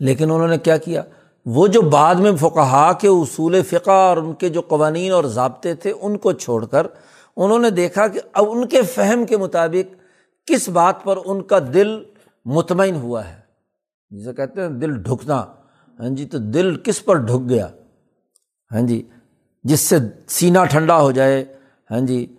لیکن 0.00 0.30
انہوں 0.30 0.48
نے 0.48 0.58
کیا 0.58 0.76
کیا؟ 0.76 1.02
وہ 1.46 1.66
جو 1.66 1.82
بعد 1.82 2.14
میں 2.14 2.32
فقہا 2.36 2.92
کے 2.92 3.08
اصول 3.08 3.62
فقہ 3.62 3.90
اور 3.90 4.16
ان 4.16 4.34
کے 4.34 4.48
جو 4.48 4.60
قوانین 4.60 5.12
اور 5.12 5.24
ضابطے 5.24 5.74
تھے، 5.74 5.92
ان 6.00 6.18
کو 6.18 6.32
چھوڑ 6.32 6.66
کر 6.66 6.86
انہوں 7.36 7.58
نے 7.58 7.70
دیکھا 7.70 8.08
کہ 8.08 8.20
اب 8.32 8.44
ان 8.50 8.68
کے 8.68 8.82
فہم 8.82 9.26
کے 9.26 9.36
مطابق 9.36 9.94
کس 10.46 10.68
بات 10.68 11.04
پر 11.04 11.18
ان 11.24 11.42
کا 11.42 11.58
دل 11.58 12.04
مطمئن 12.44 12.96
ہوا 12.96 13.28
ہے۔ 13.28 13.40
جسے 14.10 14.32
کہتے 14.32 14.60
ہیں 14.60 14.68
دل 14.68 15.02
ڈھکنا۔ 15.02 15.44
ہاں 16.00 16.08
جی 16.08 16.26
تو 16.26 16.38
دل 16.38 16.76
کس 16.76 17.04
پر 17.04 17.14
ڈھک 17.14 17.48
گیا؟ 17.48 17.68
ہاں 18.72 18.80
جی 18.80 19.08
جس 19.64 19.80
سے 19.80 19.96
سینہ 20.28 20.58
ٹھنڈا 20.70 21.00
ہو 21.00 21.10
جائے 21.10 21.44
ہاں 21.92 22.00
جی 22.00 22.36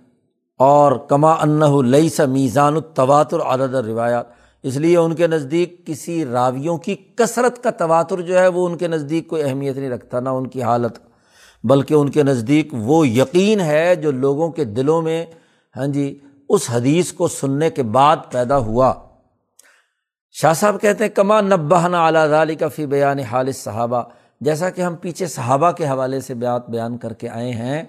اور 0.58 0.92
کما 0.92 1.32
انّ 1.32 1.64
لئی 1.86 2.10
سا 2.10 2.26
میزان 2.26 2.76
التواتر 2.76 3.40
عدد 3.40 3.74
روایات 3.76 4.26
اس 4.64 4.78
لیے 4.78 4.98
ان 4.98 5.16
کے 5.16 5.28
نزدیک 5.28 5.86
کسی 5.88 6.26
راویوں 6.26 6.78
کی 6.78 6.96
کثرت 7.16 7.64
کا 7.64 7.70
تواتر 7.70 8.22
جو 8.22 8.40
ہے 8.40 8.48
وہ 8.48 8.68
ان 8.68 8.78
کے 8.78 8.88
نزدیک 8.88 9.28
کوئی 9.28 9.44
اہمیت 9.44 9.78
نہیں 9.78 9.90
رکھتا، 9.90 10.20
نہ 10.20 10.30
ان 10.30 10.48
کی 10.48 10.64
حالت، 10.64 11.00
بلکہ 11.64 11.94
ان 11.94 12.10
کے 12.10 12.24
نزدیک 12.24 12.74
وہ 12.74 13.08
یقین 13.08 13.60
ہے 13.62 13.96
جو 13.96 14.12
لوگوں 14.12 14.50
کے 14.50 14.66
دلوں 14.66 15.02
میں 15.02 15.26
ہاں 15.76 15.88
جی 15.88 16.20
اس 16.50 16.70
حدیث 16.70 17.12
کو 17.14 17.28
سننے 17.28 17.70
کے 17.70 17.84
بعد 17.84 18.18
پیدا 18.32 18.58
ہوا۔ 18.58 18.94
شاہ 20.32 20.54
صاحب 20.54 20.82
کہتے 20.82 21.04
ہیں، 21.04 21.12
کما 21.12 21.42
نبہنا 21.42 22.06
اعلیٰ 22.06 22.32
علی 22.42 22.56
کا 22.56 22.68
فی 22.68 22.86
بیان 22.86 23.20
حالث 23.20 23.58
صحابہ 23.58 24.02
جیسا 24.42 24.70
کہ 24.70 24.82
ہم 24.82 24.96
پیچھے 24.96 25.28
صحابہ 25.28 25.72
کے 25.72 25.88
حوالے 25.88 26.20
سے 26.20 26.34
بیات 26.34 26.70
بیان 26.70 26.98
کر 26.98 27.14
کے 27.14 27.30
آئے 27.30 27.52
ہیں۔ 27.52 27.84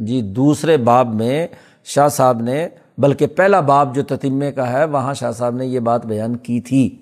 جی 0.00 0.22
دوسرے 0.22 0.76
باب 0.76 1.14
میں 1.14 1.46
شاہ 1.84 2.08
صاحب 2.08 2.40
نے، 2.40 2.68
بلکہ 2.98 3.26
پہلا 3.26 3.60
باب 3.60 3.94
جو 3.94 4.02
تتمے 4.02 4.52
کا 4.52 4.72
ہے، 4.72 4.84
وہاں 4.84 5.14
شاہ 5.14 5.32
صاحب 5.32 5.56
نے 5.56 5.66
یہ 5.66 5.80
بات 5.80 6.06
بیان 6.06 6.36
کی 6.36 6.60
تھی۔ 6.60 6.98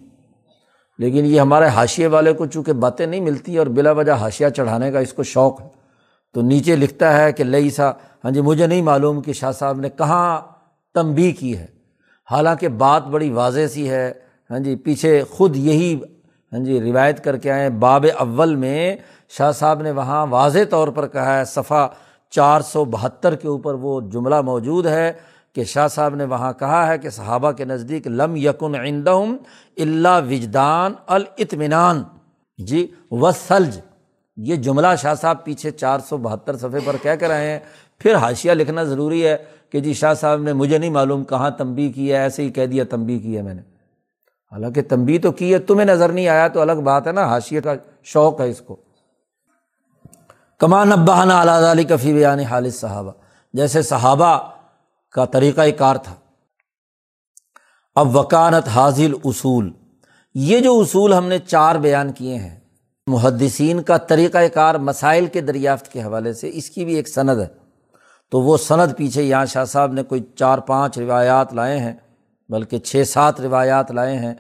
لیکن 0.99 1.27
یہ 1.27 1.41
ہمارے 1.41 1.67
حاشیے 1.67 2.07
والے 2.07 2.33
کو 2.33 2.47
چونکہ 2.47 2.73
باتیں 2.73 3.07
نہیں 3.07 3.21
ملتی 3.21 3.59
اور 3.59 3.67
بلا 3.67 3.91
وجہ 3.91 4.13
حاشیہ 4.13 4.49
چڑھانے 4.49 4.93
کا 4.93 4.99
اس 4.99 5.13
کو 5.13 5.23
شوق 5.23 5.61
ہے، 5.61 5.69
تو 6.33 6.43
نیچے 6.43 6.77
لکھتا 6.77 7.19
ہے 7.19 7.33
کہ 7.33 7.45
لئی 7.45 7.71
سا 7.71 7.91
ہاں 8.25 8.31
جی 8.31 8.41
مجھے 8.41 8.67
نہیں 8.67 8.83
معلوم 8.83 9.21
کہ 9.23 9.33
شاہ 9.33 9.53
صاحب 9.53 9.81
نے 9.81 9.89
کہاں 9.89 10.41
تنبی 10.95 11.33
کی 11.33 11.59
ہے۔ 11.59 11.67
حالانکہ 12.31 12.69
بات 12.69 13.07
بڑی 13.07 13.31
واضح 13.31 13.67
سی 13.73 13.91
ہے 13.91 14.13
ہاں 14.51 14.59
جی 14.59 14.77
پیچھے 14.77 15.25
خود 15.31 15.57
یہی 15.57 15.95
ہاں 16.53 16.65
جی 16.65 16.81
روایت 16.81 17.25
کر 17.25 17.37
کے 17.37 17.51
آئے 17.51 17.71
باب 17.71 18.07
اول 18.19 18.55
میں 18.55 18.97
شاہ 19.29 19.53
صاحب 19.53 19.83
نے 19.83 19.91
وہاں 19.91 20.27
واضح 20.27 20.59
طور 20.71 20.89
پر 20.89 21.07
کہا 21.07 21.39
ہے 21.39 21.45
صفحہ 21.45 21.89
چار 22.35 22.61
سو 22.61 22.85
بہتر 22.85 23.35
کے 23.35 23.49
اوپر 23.49 23.75
وہ 23.75 24.01
جملہ 24.01 24.41
موجود 24.41 24.87
ہے 24.87 25.13
کہ 25.53 25.65
شاہ 25.65 25.89
صاحب 25.89 26.15
نے 26.15 26.25
وہاں 26.25 26.53
کہا 26.53 26.87
ہے 26.87 26.99
کہ 26.99 27.11
صحابہ 27.11 27.53
کے 27.53 27.65
نزدیک 27.65 28.07
لم 28.07 28.37
یقن 28.37 28.75
عندہم 28.75 29.37
اللہ 29.77 30.21
وجدان 30.31 30.93
الاطمینان۔ 31.07 32.03
جی 32.59 32.87
و 33.11 33.31
سلج 33.31 33.81
یہ 34.37 34.57
جملہ 34.57 34.87
شاہ 35.03 35.15
صاحب 35.15 35.45
پیچھے 35.45 35.71
چار 35.71 35.99
سو 35.99 36.17
بہتر 36.17 36.57
صفحے 36.57 36.79
پر 36.85 36.97
کہہ 37.03 37.11
کر 37.11 37.31
آئے 37.31 37.51
ہیں۔ 37.51 37.59
پھر 37.99 38.15
حاشیہ 38.15 38.53
لکھنا 38.53 38.85
ضروری 38.85 39.27
ہے 39.27 39.37
کہ 39.71 39.81
جی 39.81 39.93
شاہ 39.93 40.15
صاحب 40.15 40.43
نے 40.43 40.53
مجھے 40.53 40.79
نہیں 40.79 40.91
معلوم 40.91 41.25
کہاں 41.25 41.51
تنبی 41.51 41.93
کی 41.93 42.13
ہے، 42.13 42.17
ایسے 42.17 42.43
ہی 42.43 42.51
کہہ 42.51 42.67
دیا 42.67 42.85
تنبی 42.91 43.19
کی 43.19 43.37
ہے 43.37 43.43
میں 43.43 43.55
نے۔ 43.55 43.63
حالانکہ 44.53 44.83
تنبی 44.83 45.19
تو 45.19 45.33
کی 45.33 45.53
ہے، 45.53 45.59
تمہیں 45.59 45.87
نظر 45.87 46.09
نہیں 46.09 46.29
آیا 46.29 46.49
تو 46.49 46.61
الگ 46.61 46.73
بات 46.73 47.07
ہے 47.07 47.13
نا 47.13 47.25
حاشیے 47.25 47.61
کا 47.61 47.75
شوق 48.05 48.41
ہے 48.41 48.51
اس 48.51 48.61
کو۔ 48.61 48.77
کمان 50.59 50.93
ابہانہ 50.93 51.33
اعلیٰ 51.33 51.63
علی 51.63 51.85
کفی 51.85 52.13
بیان 52.13 52.41
حالث 52.41 52.81
صحابہ۔ 52.81 53.13
جیسے 53.53 53.83
صحابہ 53.83 54.51
کا 55.13 55.25
طریقۂ 55.25 55.69
کار 55.79 55.97
تھا۔ 55.97 56.15
اب 57.95 58.17
وکانت 58.17 58.69
حاضل 58.69 59.13
اصول۔ 59.25 59.73
یہ 60.35 60.61
جو 60.61 60.81
اصول 60.81 61.15
ہم 61.15 61.27
نے 61.27 61.39
چار 61.39 61.75
بیان 61.75 62.13
کیے 62.13 62.35
ہیں، 62.35 62.61
محدثین 63.07 63.83
کا 63.83 63.97
طریقۂ 63.97 64.43
کار 64.55 64.75
مسائل 64.75 65.27
کے 65.27 65.41
دریافت 65.41 65.93
کے 65.93 66.03
حوالے 66.03 66.33
سے 66.33 66.51
اس 66.53 66.71
کی 66.71 66.85
بھی 66.85 66.95
ایک 66.95 67.09
سند 67.09 67.41
ہے۔ 67.41 67.47
تو 68.31 68.41
وہ 68.41 68.57
سند 68.57 68.97
پیچھے 68.97 69.23
یہاں 69.23 69.47
شاہ 69.47 69.65
صاحب 69.65 69.93
نے 69.93 70.03
کوئی 70.03 70.23
چار 70.37 70.59
پانچ 70.59 70.99
روایات 70.99 71.55
لائے 71.55 71.79
ہیں، 71.79 71.93
بلکہ 72.49 72.79
چھ 72.79 73.03
سات 73.09 73.41
روایات 73.41 73.91
لائے 73.91 74.19
ہیں۔ 74.19 74.35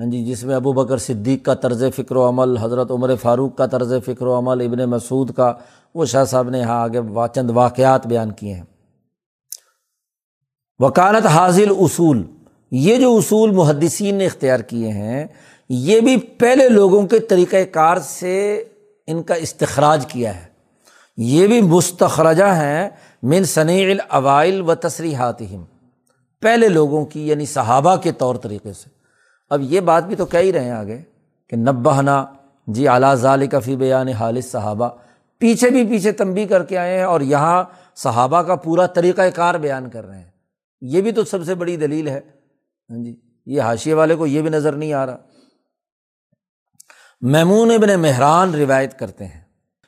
ہاں 0.00 0.06
جی 0.06 0.24
جس 0.24 0.44
میں 0.44 0.56
ابو 0.56 0.72
بکر 0.72 0.98
صدیق 0.98 1.44
کا 1.44 1.54
طرز 1.54 1.84
فکر 1.96 2.16
و 2.16 2.28
عمل، 2.28 2.56
حضرت 2.56 2.90
عمر 2.90 3.16
فاروق 3.16 3.56
کا 3.56 3.66
طرز 3.66 3.94
فکر 4.06 4.26
و 4.26 4.38
عمل، 4.38 4.60
ابن 4.60 4.90
مسعود 4.90 5.32
کا، 5.32 5.54
وہ 5.94 6.04
شاہ 6.04 6.24
صاحب 6.24 6.50
نے 6.50 6.58
یہاں 6.58 6.82
آگے 6.82 7.00
چند 7.34 7.50
واقعات 7.50 8.06
بیان 8.06 8.30
کیے 8.30 8.54
ہیں۔ 8.54 8.62
وکالت 10.78 11.26
حاضل 11.26 11.72
اصول، 11.80 12.26
یہ 12.70 12.96
جو 12.96 13.16
اصول 13.16 13.50
محدثین 13.50 14.14
نے 14.14 14.26
اختیار 14.26 14.60
کیے 14.60 14.88
ہیں، 14.88 15.26
یہ 15.68 16.00
بھی 16.00 16.16
پہلے 16.16 16.68
لوگوں 16.68 17.06
کے 17.06 17.18
طریقۂ 17.18 17.56
کار 17.72 17.96
سے 17.96 18.64
ان 19.06 19.22
کا 19.22 19.34
استخراج 19.34 20.06
کیا 20.06 20.36
ہے۔ 20.36 20.46
یہ 21.16 21.46
بھی 21.46 21.60
مستخرجہ 21.60 22.54
ہیں، 22.54 22.90
من 23.22 23.44
صنیع 23.44 23.90
الاوائل 23.90 24.60
و 24.60 24.74
تصریحات 24.74 25.42
پہلے 26.40 26.68
لوگوں 26.68 27.04
کی 27.04 27.28
یعنی 27.28 27.46
صحابہ 27.46 27.96
کے 27.96 28.12
طور 28.12 28.34
طریقے 28.34 28.72
سے۔ 28.72 28.99
اب 29.50 29.62
یہ 29.62 29.80
بات 29.80 30.04
بھی 30.04 30.16
تو 30.16 30.26
کہہ 30.26 30.38
ہی 30.38 30.52
رہے 30.52 30.64
ہیں 30.64 30.70
آگے 30.70 31.02
کہ 31.48 31.56
نبہنا 31.56 32.26
جی 32.66 32.88
اعلیٰ 32.88 33.14
ظال 33.14 33.46
کفی 33.46 33.76
بیان 33.76 34.08
حالث 34.08 34.50
صحابہ۔ 34.50 34.88
پیچھے 35.38 35.70
بھی 35.70 35.86
پیچھے 35.86 36.12
تنبی 36.12 36.46
کر 36.46 36.64
کے 36.64 36.78
آئے 36.78 36.96
ہیں 36.96 37.04
اور 37.04 37.20
یہاں 37.20 37.64
صحابہ 37.96 38.42
کا 38.42 38.54
پورا 38.54 38.86
طریقۂ 38.86 39.22
کار 39.34 39.54
بیان 39.54 39.90
کر 39.90 40.06
رہے 40.06 40.18
ہیں۔ 40.18 40.30
یہ 40.80 41.00
بھی 41.00 41.12
تو 41.12 41.24
سب 41.24 41.44
سے 41.44 41.54
بڑی 41.54 41.76
دلیل 41.76 42.08
ہے۔ 42.08 42.20
ہاں 42.90 43.04
جی 43.04 43.16
یہ 43.46 43.60
حاشیے 43.60 43.94
والے 43.94 44.16
کو 44.16 44.26
یہ 44.26 44.42
بھی 44.42 44.50
نظر 44.50 44.72
نہیں 44.72 44.92
آ 44.92 45.06
رہا۔ 45.06 45.16
میمون 47.20 47.70
ابن 47.70 48.00
مہران 48.00 48.54
روایت 48.54 48.98
کرتے 48.98 49.26
ہیں 49.26 49.40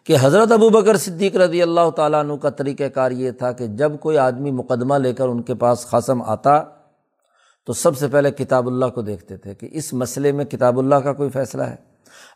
کہ 0.05 0.17
حضرت 0.21 0.53
ابو 0.53 0.69
بکر 0.69 0.97
صدیق 0.97 1.37
رضی 1.37 1.63
اللہ 1.63 1.91
تعالیٰ 1.91 2.21
عنہ 2.21 2.33
کا 2.33 2.51
طریقۂ 2.51 2.85
کار 2.95 3.11
یہ 3.11 3.31
تھا 3.31 3.53
کہ 3.53 3.67
جب 3.67 3.93
کوئی 4.01 4.19
آدمی 4.19 4.51
مقدمہ 4.51 4.95
لے 4.95 5.13
کر 5.13 5.29
ان 5.29 5.43
کے 5.43 5.55
پاس 5.55 5.87
خاصم 5.87 6.23
آتا 6.23 6.63
تو 7.65 7.73
سب 7.73 7.99
سے 7.99 8.09
پہلے 8.09 8.31
کتاب 8.31 8.67
اللہ 8.67 8.87
کو 8.87 9.03
دیکھتے 9.03 9.37
تھے 9.37 9.55
کہ 9.55 9.69
اس 9.73 9.93
مسئلے 9.93 10.33
میں 10.33 10.45
کتاب 10.45 10.79
اللہ 10.79 10.95
کا 10.95 11.13
کوئی 11.13 11.31
فیصلہ 11.31 11.63
ہے۔ 11.63 11.77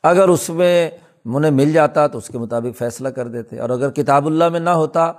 اگر 0.03 0.29
اس 0.29 0.51
میں 0.51 0.91
انہیں 1.25 1.51
مل 1.51 1.73
جاتا 1.73 2.07
تو 2.07 2.19
اس 2.19 2.29
کے 2.29 2.39
مطابق 2.39 2.79
فیصلہ 2.79 3.09
کر 3.09 3.29
دیتے۔ 3.29 3.59
اور 3.59 3.71
اگر 3.71 3.91
کتاب 3.91 4.27
اللہ 4.27 4.49
میں 4.49 4.61
نہ 4.61 4.71
ہوتا 4.71 5.13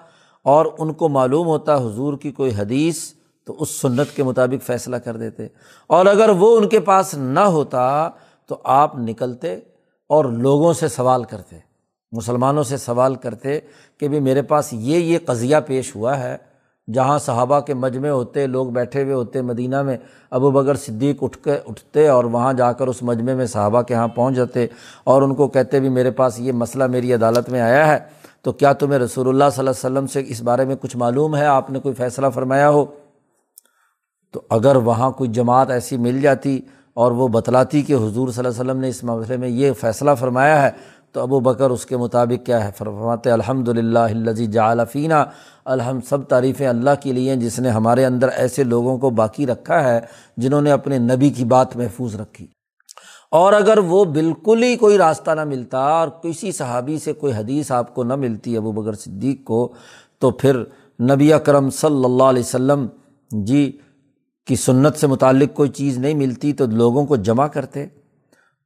اور 0.43 0.65
ان 0.77 0.93
کو 0.93 1.09
معلوم 1.09 1.47
ہوتا 1.47 1.75
حضور 1.75 2.17
کی 2.17 2.31
کوئی 2.31 2.51
حدیث 2.57 3.13
تو 3.45 3.55
اس 3.59 3.69
سنت 3.69 4.15
کے 4.15 4.23
مطابق 4.23 4.65
فیصلہ 4.65 4.95
کر 4.95 5.17
دیتے۔ 5.17 5.47
اور 5.87 6.05
اگر 6.05 6.29
وہ 6.29 6.57
ان 6.57 6.69
کے 6.69 6.79
پاس 6.79 7.13
نہ 7.13 7.39
ہوتا 7.39 8.09
تو 8.45 8.57
آپ 8.63 8.97
نکلتے 8.97 9.55
اور 10.09 10.25
لوگوں 10.25 10.73
سے 10.73 10.87
سوال 10.87 11.23
کرتے، 11.23 11.57
مسلمانوں 12.11 12.63
سے 12.63 12.77
سوال 12.77 13.15
کرتے 13.15 13.59
کہ 13.97 14.07
بھائی 14.07 14.21
میرے 14.21 14.41
پاس 14.41 14.73
یہ 14.73 14.97
یہ 14.97 15.19
قضیہ 15.25 15.57
پیش 15.67 15.95
ہوا 15.95 16.19
ہے 16.19 16.37
جہاں 16.93 17.19
صحابہ 17.19 17.59
کے 17.59 17.73
مجمع 17.73 18.09
ہوتے، 18.09 18.47
لوگ 18.47 18.67
بیٹھے 18.67 19.03
ہوئے 19.03 19.13
ہوتے 19.13 19.41
مدینہ 19.41 19.81
میں، 19.83 19.97
ابو 20.31 20.51
بگر 20.51 20.75
صدیق 20.75 21.23
اٹھ 21.23 21.37
کے، 21.43 21.57
اٹھتے 21.65 22.07
اور 22.07 22.23
وہاں 22.23 22.53
جا 22.53 22.71
کر 22.73 22.87
اس 22.87 23.03
مجمع 23.03 23.33
میں 23.33 23.45
صحابہ 23.45 23.81
کے 23.81 23.93
یہاں 23.93 24.07
پہنچ 24.07 24.35
جاتے 24.35 24.67
اور 25.03 25.21
ان 25.21 25.35
کو 25.35 25.47
کہتے 25.47 25.79
بھی، 25.79 25.89
میرے 25.89 26.11
پاس 26.11 26.39
یہ 26.39 26.51
مسئلہ 26.51 26.87
میری 26.87 27.13
عدالت 27.13 27.49
میں 27.49 27.61
آیا 27.61 27.87
ہے، 27.87 27.99
تو 28.41 28.51
کیا 28.51 28.73
تمہیں 28.73 28.99
رسول 28.99 29.27
اللہ 29.27 29.43
صلی 29.53 29.59
اللہ 29.59 29.69
علیہ 29.69 29.85
وسلم 29.85 30.07
سے 30.07 30.23
اس 30.27 30.41
بارے 30.41 30.65
میں 30.65 30.75
کچھ 30.81 30.97
معلوم 30.97 31.35
ہے؟ 31.35 31.45
آپ 31.45 31.69
نے 31.71 31.79
کوئی 31.79 31.95
فیصلہ 31.95 32.27
فرمایا 32.33 32.69
ہو؟ 32.69 32.85
تو 34.33 34.41
اگر 34.49 34.75
وہاں 34.75 35.11
کوئی 35.11 35.29
جماعت 35.29 35.69
ایسی 35.69 35.97
مل 35.97 36.21
جاتی 36.21 36.59
اور 36.93 37.11
وہ 37.11 37.27
بتلاتی 37.27 37.81
کہ 37.81 37.93
حضور 37.93 38.29
صلی 38.29 38.45
اللہ 38.45 38.61
علیہ 38.61 38.61
وسلم 38.61 38.79
نے 38.79 38.89
اس 38.89 39.03
معاملے 39.03 39.37
میں 39.37 39.49
یہ 39.49 39.71
فیصلہ 39.73 40.11
فرمایا 40.19 40.61
ہے 40.63 40.69
تو 41.11 41.21
ابو 41.21 41.39
بکر 41.39 41.69
اس 41.69 41.85
کے 41.85 41.97
مطابق 41.97 42.45
کیا 42.45 42.65
ہے؟ 42.65 42.69
فرماتے 42.77 43.31
الحمد 43.31 43.67
للہ 43.67 43.99
الزی 43.99 44.45
جعلفینہ 44.45 45.13
الحمد 45.65 46.01
سب 46.09 46.23
تعریفیں 46.23 46.67
اللہ 46.67 46.89
کے 47.01 47.13
لیے 47.13 47.35
جس 47.35 47.59
نے 47.59 47.69
ہمارے 47.69 48.05
اندر 48.05 48.27
ایسے 48.27 48.63
لوگوں 48.63 48.97
کو 48.97 49.09
باقی 49.09 49.47
رکھا 49.47 49.83
ہے 49.83 49.99
جنہوں 50.37 50.61
نے 50.61 50.71
اپنے 50.71 50.97
نبی 50.97 51.29
کی 51.29 51.45
بات 51.45 51.75
محفوظ 51.75 52.15
رکھی۔ 52.15 52.47
اور 53.31 53.53
اگر 53.53 53.77
وہ 53.77 54.05
بالکل 54.05 54.63
ہی 54.63 54.75
کوئی 54.75 54.97
راستہ 54.97 55.31
نہ 55.31 55.43
ملتا 55.43 55.77
اور 55.77 56.07
کسی 56.07 56.51
صحابی 56.51 56.97
سے 56.97 57.13
کوئی 57.13 57.33
حدیث 57.33 57.71
آپ 57.71 57.95
کو 57.95 58.03
نہ 58.03 58.15
ملتی 58.15 58.57
ابو 58.57 58.71
بکر 58.71 58.93
صدیق 58.93 59.43
کو، 59.43 59.73
تو 60.19 60.31
پھر 60.31 60.63
نبی 61.01 61.33
اکرم 61.33 61.69
صلی 61.69 62.05
اللہ 62.05 62.23
علیہ 62.23 62.43
وسلم 62.43 62.87
جی 63.31 63.77
کی 64.47 64.55
سنت 64.55 64.95
سے 64.95 65.07
متعلق 65.07 65.55
کوئی 65.55 65.69
چیز 65.69 65.97
نہیں 65.97 66.13
ملتی 66.13 66.53
تو 66.53 66.65
لوگوں 66.65 67.05
کو 67.05 67.15
جمع 67.15 67.47
کرتے۔ 67.47 67.85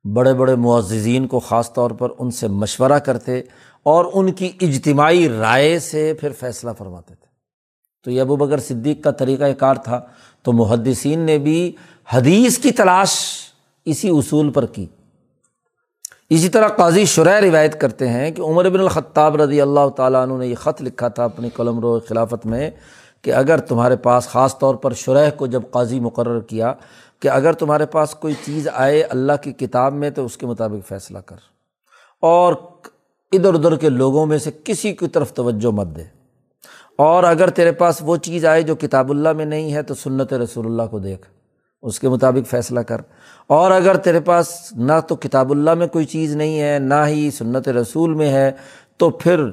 بڑے 0.03 0.33
بڑے 0.33 0.55
معززین 0.55 1.27
کو 1.27 1.39
خاص 1.39 1.73
طور 1.73 1.91
پر 1.91 2.09
ان 2.19 2.31
سے 2.31 2.47
مشورہ 2.47 2.99
کرتے 2.99 3.41
اور 3.83 4.05
ان 4.13 4.31
کی 4.31 4.51
اجتماعی 4.61 5.29
رائے 5.29 5.79
سے 5.79 6.13
پھر 6.13 6.31
فیصلہ 6.39 6.71
فرماتے 6.77 7.15
تھے۔ 7.15 7.27
تو 8.03 8.11
یہ 8.11 8.21
ابو 8.21 8.35
بکر 8.35 8.59
صدیق 8.59 9.03
کا 9.03 9.11
طریقۂ 9.11 9.49
کار 9.57 9.75
تھا۔ 9.75 10.01
تو 10.43 10.53
محدثین 10.53 11.19
نے 11.19 11.37
بھی 11.37 11.71
حدیث 12.13 12.57
کی 12.57 12.71
تلاش 12.71 13.11
اسی 13.85 14.09
اصول 14.09 14.51
پر 14.51 14.65
کی۔ 14.65 14.85
اسی 16.29 16.49
طرح 16.49 16.67
قاضی 16.67 17.05
شرح 17.05 17.41
روایت 17.41 17.81
کرتے 17.81 18.09
ہیں 18.09 18.31
کہ 18.31 18.41
عمر 18.41 18.69
بن 18.69 18.79
الخطاب 18.79 19.41
رضی 19.41 19.61
اللہ 19.61 19.89
تعالیٰ 19.89 20.21
عنہ 20.23 20.33
نے 20.33 20.47
یہ 20.47 20.55
خط 20.55 20.81
لکھا 20.81 21.07
تھا 21.07 21.23
اپنی 21.23 21.49
قلم 21.49 21.79
رو 21.79 21.99
خلافت 21.99 22.45
میں 22.45 22.69
کہ 23.21 23.33
اگر 23.33 23.57
تمہارے 23.57 23.95
پاس 23.95 24.27
خاص 24.27 24.59
طور 24.59 24.75
پر 24.75 24.93
شرح 24.93 25.29
کو 25.29 25.47
جب 25.47 25.61
قاضی 25.71 25.99
مقرر 25.99 26.39
کیا 26.39 26.73
کہ 27.21 27.27
اگر 27.27 27.53
تمہارے 27.53 27.85
پاس 27.85 28.11
کوئی 28.11 28.33
چیز 28.45 28.67
آئے 28.73 29.03
اللہ 29.03 29.33
کی 29.43 29.51
کتاب 29.51 29.93
میں 29.93 30.09
تو 30.09 30.25
اس 30.25 30.37
کے 30.37 30.45
مطابق 30.45 30.87
فیصلہ 30.87 31.19
کر۔ 31.19 31.35
اور 32.21 32.53
ادھر 33.31 33.53
ادھر 33.53 33.75
کے 33.75 33.89
لوگوں 33.89 34.25
میں 34.25 34.37
سے 34.37 34.51
کسی 34.63 34.93
کی 34.93 35.07
طرف 35.07 35.33
توجہ 35.33 35.71
مت 35.71 35.87
دے۔ 35.95 36.03
اور 36.97 37.23
اگر 37.23 37.49
تیرے 37.49 37.71
پاس 37.71 37.97
وہ 38.01 38.17
چیز 38.17 38.45
آئے 38.45 38.61
جو 38.61 38.75
کتاب 38.75 39.11
اللہ 39.11 39.33
میں 39.33 39.45
نہیں 39.45 39.73
ہے 39.73 39.83
تو 39.83 39.95
سنت 39.95 40.33
رسول 40.33 40.65
اللہ 40.65 40.83
کو 40.91 40.99
دیکھ۔ 40.99 41.27
اس 41.81 41.99
کے 41.99 42.09
مطابق 42.09 42.49
فیصلہ 42.49 42.79
کر۔ 42.79 43.01
اور 43.47 43.71
اگر 43.71 43.97
تیرے 43.97 44.19
پاس 44.19 44.73
نہ 44.77 44.93
تو 45.07 45.15
کتاب 45.15 45.51
اللہ 45.51 45.73
میں 45.73 45.87
کوئی 45.87 46.05
چیز 46.05 46.35
نہیں 46.35 46.61
ہے، 46.61 46.79
نہ 46.79 47.07
ہی 47.07 47.31
سنت 47.31 47.69
رسول 47.69 48.13
میں 48.13 48.29
ہے 48.29 48.51
تو 48.97 49.09
پھر 49.09 49.45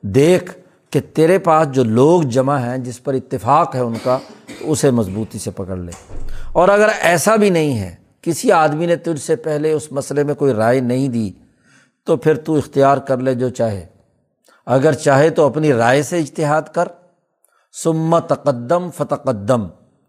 دیکھ۔ 0.00 0.65
کہ 0.96 1.02
تیرے 1.14 1.38
پاس 1.38 1.68
جو 1.70 1.84
لوگ 1.84 2.22
جمع 2.22 2.58
ہیں، 2.58 2.78
جس 2.78 3.04
پر 3.04 3.14
اتفاق 3.14 3.74
ہے 3.74 3.80
ان 3.80 3.94
کا 4.02 4.18
تو 4.60 4.72
اسے 4.72 4.90
مضبوطی 4.90 5.38
سے 5.38 5.50
پکڑ 5.50 5.76
لے۔ 5.76 5.92
اور 6.52 6.68
اگر 6.68 6.88
ایسا 7.00 7.36
بھی 7.36 7.50
نہیں 7.50 7.78
ہے، 7.78 7.94
کسی 8.22 8.52
آدمی 8.52 8.86
نے 8.86 8.96
تجھ 8.96 9.22
سے 9.22 9.36
پہلے 9.36 9.72
اس 9.72 9.92
مسئلے 9.92 10.24
میں 10.24 10.34
کوئی 10.34 10.54
رائے 10.54 10.80
نہیں 10.80 11.08
دی، 11.08 11.32
تو 12.04 12.16
پھر 12.16 12.34
تو 12.34 12.54
اختیار 12.54 12.98
کر 12.98 13.16
لے 13.16 13.34
جو 13.34 13.48
چاہے۔ 13.48 13.86
اگر 14.66 14.92
چاہے 14.92 15.30
تو 15.30 15.46
اپنی 15.46 15.72
رائے 15.72 16.02
سے 16.02 16.18
اجتہاد 16.18 16.62
کر۔ 16.62 16.88
سما 17.82 18.18
تقدم 18.18 18.90
فتقدم، 18.90 19.66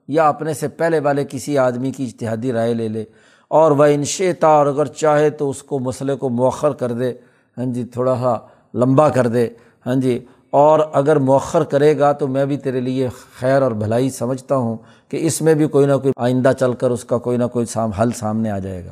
یا 0.07 0.27
اپنے 0.27 0.53
سے 0.53 0.67
پہلے 0.67 0.99
والے 0.99 1.25
کسی 1.29 1.57
آدمی 1.57 1.91
کی 1.91 2.03
اشتہادی 2.03 2.51
رائے 2.51 2.73
لے 2.73 2.87
لے۔ 2.87 3.05
اور 3.47 3.71
وہ 3.71 3.85
انشیتا 3.85 4.47
اور 4.47 4.65
اگر 4.65 4.85
چاہے 4.85 5.29
تو 5.29 5.49
اس 5.49 5.63
کو 5.63 5.79
مسئلے 5.79 6.15
کو 6.15 6.29
مؤخر 6.29 6.71
کر 6.71 6.91
دے۔ 6.91 7.13
ہاں 7.57 7.65
جی 7.65 7.85
تھوڑا 7.85 8.15
سا 8.15 8.35
لمبا 8.73 9.09
کر 9.09 9.27
دے۔ 9.27 9.47
ہاں 9.85 9.95
جی 9.95 10.25
اور 10.51 10.79
اگر 10.93 11.15
مؤخر 11.15 11.63
کرے 11.63 11.99
گا 11.99 12.11
تو 12.11 12.27
میں 12.27 12.45
بھی 12.45 12.57
تیرے 12.57 12.79
لیے 12.79 13.09
خیر 13.39 13.61
اور 13.61 13.71
بھلائی 13.71 14.09
سمجھتا 14.09 14.55
ہوں 14.55 14.77
کہ 15.09 15.17
اس 15.21 15.41
میں 15.41 15.53
بھی 15.53 15.67
کوئی 15.67 15.85
نہ 15.85 15.93
کوئی 15.93 16.11
آئندہ 16.17 16.51
چل 16.59 16.73
کر 16.73 16.91
اس 16.91 17.03
کا 17.03 17.17
کوئی 17.17 17.37
نہ 17.37 17.43
کوئی 17.43 17.65
سام 17.65 17.91
حل 17.91 18.11
سامنے 18.11 18.51
آ 18.51 18.59
جائے 18.59 18.85
گا۔ 18.85 18.91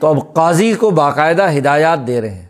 تو 0.00 0.06
اب 0.06 0.34
قاضی 0.34 0.72
کو 0.72 0.90
باقاعدہ 0.90 1.52
ہدایات 1.58 2.06
دے 2.06 2.20
رہے 2.20 2.30
ہیں۔ 2.30 2.48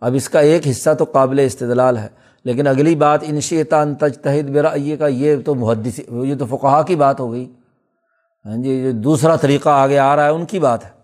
اب 0.00 0.14
اس 0.14 0.28
کا 0.28 0.40
ایک 0.40 0.68
حصہ 0.68 0.94
تو 0.94 1.04
قابل 1.04 1.38
استدلال 1.38 1.98
ہے، 1.98 2.08
لیکن 2.44 2.66
اگلی 2.66 2.96
بات 2.96 3.20
انشیتا 3.22 3.84
تج 3.84 4.18
تحد 4.18 4.50
برا 4.50 4.74
یہ 4.74 4.96
کا، 4.96 5.06
یہ 5.06 5.36
تو 5.44 5.54
محدث 5.54 6.00
یہ 6.10 6.34
تو 6.38 6.46
فقہ 6.46 6.82
کی 6.82 6.96
بات 6.96 7.20
ہو 7.20 7.32
گئی۔ 7.32 7.52
ہاں 8.46 8.56
جی 8.56 8.82
جو 8.82 8.92
دوسرا 8.92 9.36
طریقہ 9.36 9.68
آگے 9.68 9.98
آ 9.98 10.16
رہا 10.16 10.24
ہے، 10.24 10.30
ان 10.30 10.44
کی 10.44 10.58
بات 10.58 10.84
ہے۔ 10.84 10.95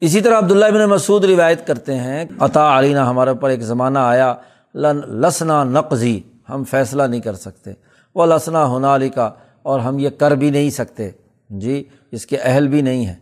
اسی 0.00 0.20
طرح 0.20 0.38
عبداللہ 0.38 0.70
بن 0.74 0.84
مسعود 0.90 1.24
روایت 1.24 1.66
کرتے 1.66 1.94
ہیں، 1.94 2.24
عطا 2.40 2.78
علینہ 2.78 2.98
ہمارے 2.98 3.30
اوپر 3.30 3.50
ایک 3.50 3.62
زمانہ 3.62 3.98
آیا 3.98 4.34
لسنا 4.74 5.62
نقضی، 5.64 6.20
ہم 6.48 6.64
فیصلہ 6.64 7.02
نہیں 7.02 7.20
کر 7.20 7.34
سکتے 7.34 7.72
وہ 8.14 8.26
لسنا 8.26 8.64
ہونا 8.64 8.94
علی 8.94 9.08
کا 9.08 9.30
اور 9.62 9.80
ہم 9.80 9.98
یہ 9.98 10.10
کر 10.10 10.30
بھی 10.30 10.50
نہیں 10.50 10.70
سکتے۔ 10.70 11.10
جی 11.50 11.82
اس 12.12 12.26
کے 12.26 12.36
اہل 12.36 12.68
بھی 12.68 12.80
نہیں 12.82 13.06
ہیں۔ 13.06 13.14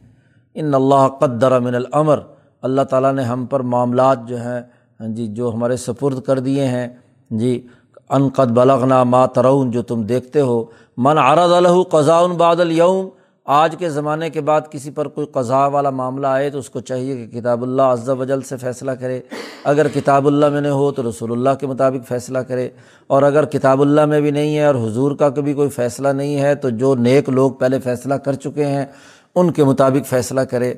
ان 0.54 0.74
اللہ 0.74 1.08
قدر 1.20 1.58
من 1.60 1.74
العمر 1.74 2.18
اللہ 2.62 2.82
تعالیٰ 2.90 3.12
نے 3.12 3.22
ہم 3.22 3.46
پر 3.46 3.60
معاملات 3.72 4.28
جو 4.28 4.40
ہیں 4.40 4.60
ہاں 5.00 5.08
جی 5.16 5.26
جو 5.36 5.52
ہمارے 5.54 5.76
سپرد 5.76 6.20
کر 6.22 6.38
دیے 6.38 6.66
ہیں۔ 6.66 6.88
جی 7.30 7.66
انقد 8.08 8.50
بلغنا 8.56 9.02
ما 9.04 9.26
ترون، 9.26 9.70
جو 9.70 9.82
تم 9.82 10.02
دیکھتے 10.02 10.40
ہو۔ 10.40 10.64
من 10.96 11.18
عرض 11.18 11.52
الح 11.52 11.82
قضاء 11.90 12.22
بعد 12.36 12.60
اليوم 12.60 13.08
آج 13.46 13.76
کے 13.78 13.90
زمانے 13.90 14.30
کے 14.30 14.40
بعد 14.40 14.60
کسی 14.70 14.90
پر 14.90 15.08
کوئی 15.08 15.26
قضاء 15.26 15.66
والا 15.66 15.90
معاملہ 15.90 16.26
آئے 16.26 16.50
تو 16.50 16.58
اس 16.58 16.70
کو 16.70 16.80
چاہیے 16.80 17.26
کہ 17.26 17.40
کتاب 17.40 17.62
اللہ 17.62 17.82
عز 17.82 18.08
و 18.08 18.24
جل 18.24 18.40
سے 18.40 18.56
فیصلہ 18.56 18.90
کرے۔ 18.90 19.20
اگر 19.64 19.88
کتاب 19.88 20.26
اللہ 20.26 20.48
میں 20.48 20.60
نے 20.60 20.70
ہو 20.70 20.92
تو 20.92 21.08
رسول 21.08 21.32
اللہ 21.32 21.50
کے 21.60 21.66
مطابق 21.66 22.08
فیصلہ 22.08 22.38
کرے۔ 22.38 22.68
اور 23.06 23.22
اگر 23.22 23.44
کتاب 23.44 23.80
اللہ 23.80 24.06
میں 24.06 24.20
بھی 24.20 24.30
نہیں 24.30 24.56
ہے 24.56 24.64
اور 24.64 24.74
حضور 24.74 25.12
کا 25.12 25.28
کبھی 25.30 25.52
کوئی 25.52 25.68
فیصلہ 25.68 26.08
نہیں 26.08 26.40
ہے 26.40 26.54
تو 26.54 26.70
جو 26.70 26.94
نیک 26.94 27.28
لوگ 27.28 27.52
پہلے 27.52 27.80
فیصلہ 27.80 28.14
کر 28.14 28.32
چکے 28.32 28.66
ہیں، 28.66 28.86
ان 29.34 29.50
کے 29.50 29.64
مطابق 29.64 30.06
فیصلہ 30.06 30.40
کرے۔ 30.40 30.74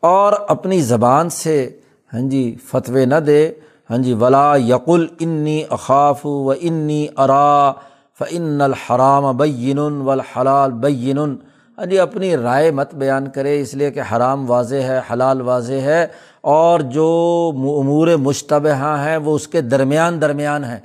اور 0.00 0.32
اپنی 0.48 0.80
زبان 0.80 1.30
سے 1.30 1.70
ہاں 2.14 2.20
جی 2.20 2.56
فتوے 2.64 3.04
نہ 3.04 3.14
دے۔ 3.14 3.52
ہاں 3.90 3.98
جی 3.98 4.12
ولا 4.12 4.56
یقل 4.56 5.06
انی 5.20 5.62
اخاف 5.70 6.26
و 6.26 6.52
انی 6.60 7.06
ارا 7.16 7.72
فن 8.18 8.60
الحرام 8.60 9.36
بین 9.36 9.78
والحلال 9.78 10.72
بین 10.72 11.18
جی 11.86 11.98
اپنی 11.98 12.36
رائے 12.36 12.70
مت 12.70 12.94
بیان 12.94 13.28
کرے، 13.30 13.60
اس 13.60 13.74
لیے 13.74 13.90
کہ 13.90 14.02
حرام 14.12 14.48
واضح 14.50 14.82
ہے، 14.82 15.00
حلال 15.12 15.40
واضح 15.40 15.80
ہے، 15.82 16.06
اور 16.40 16.80
جو 16.92 17.08
امور 17.54 18.08
مشتبہ 18.18 18.74
ہیں 18.98 19.16
وہ 19.16 19.34
اس 19.34 19.46
کے 19.48 19.60
درمیان 19.60 20.20
درمیان 20.20 20.64
ہیں۔ 20.64 20.80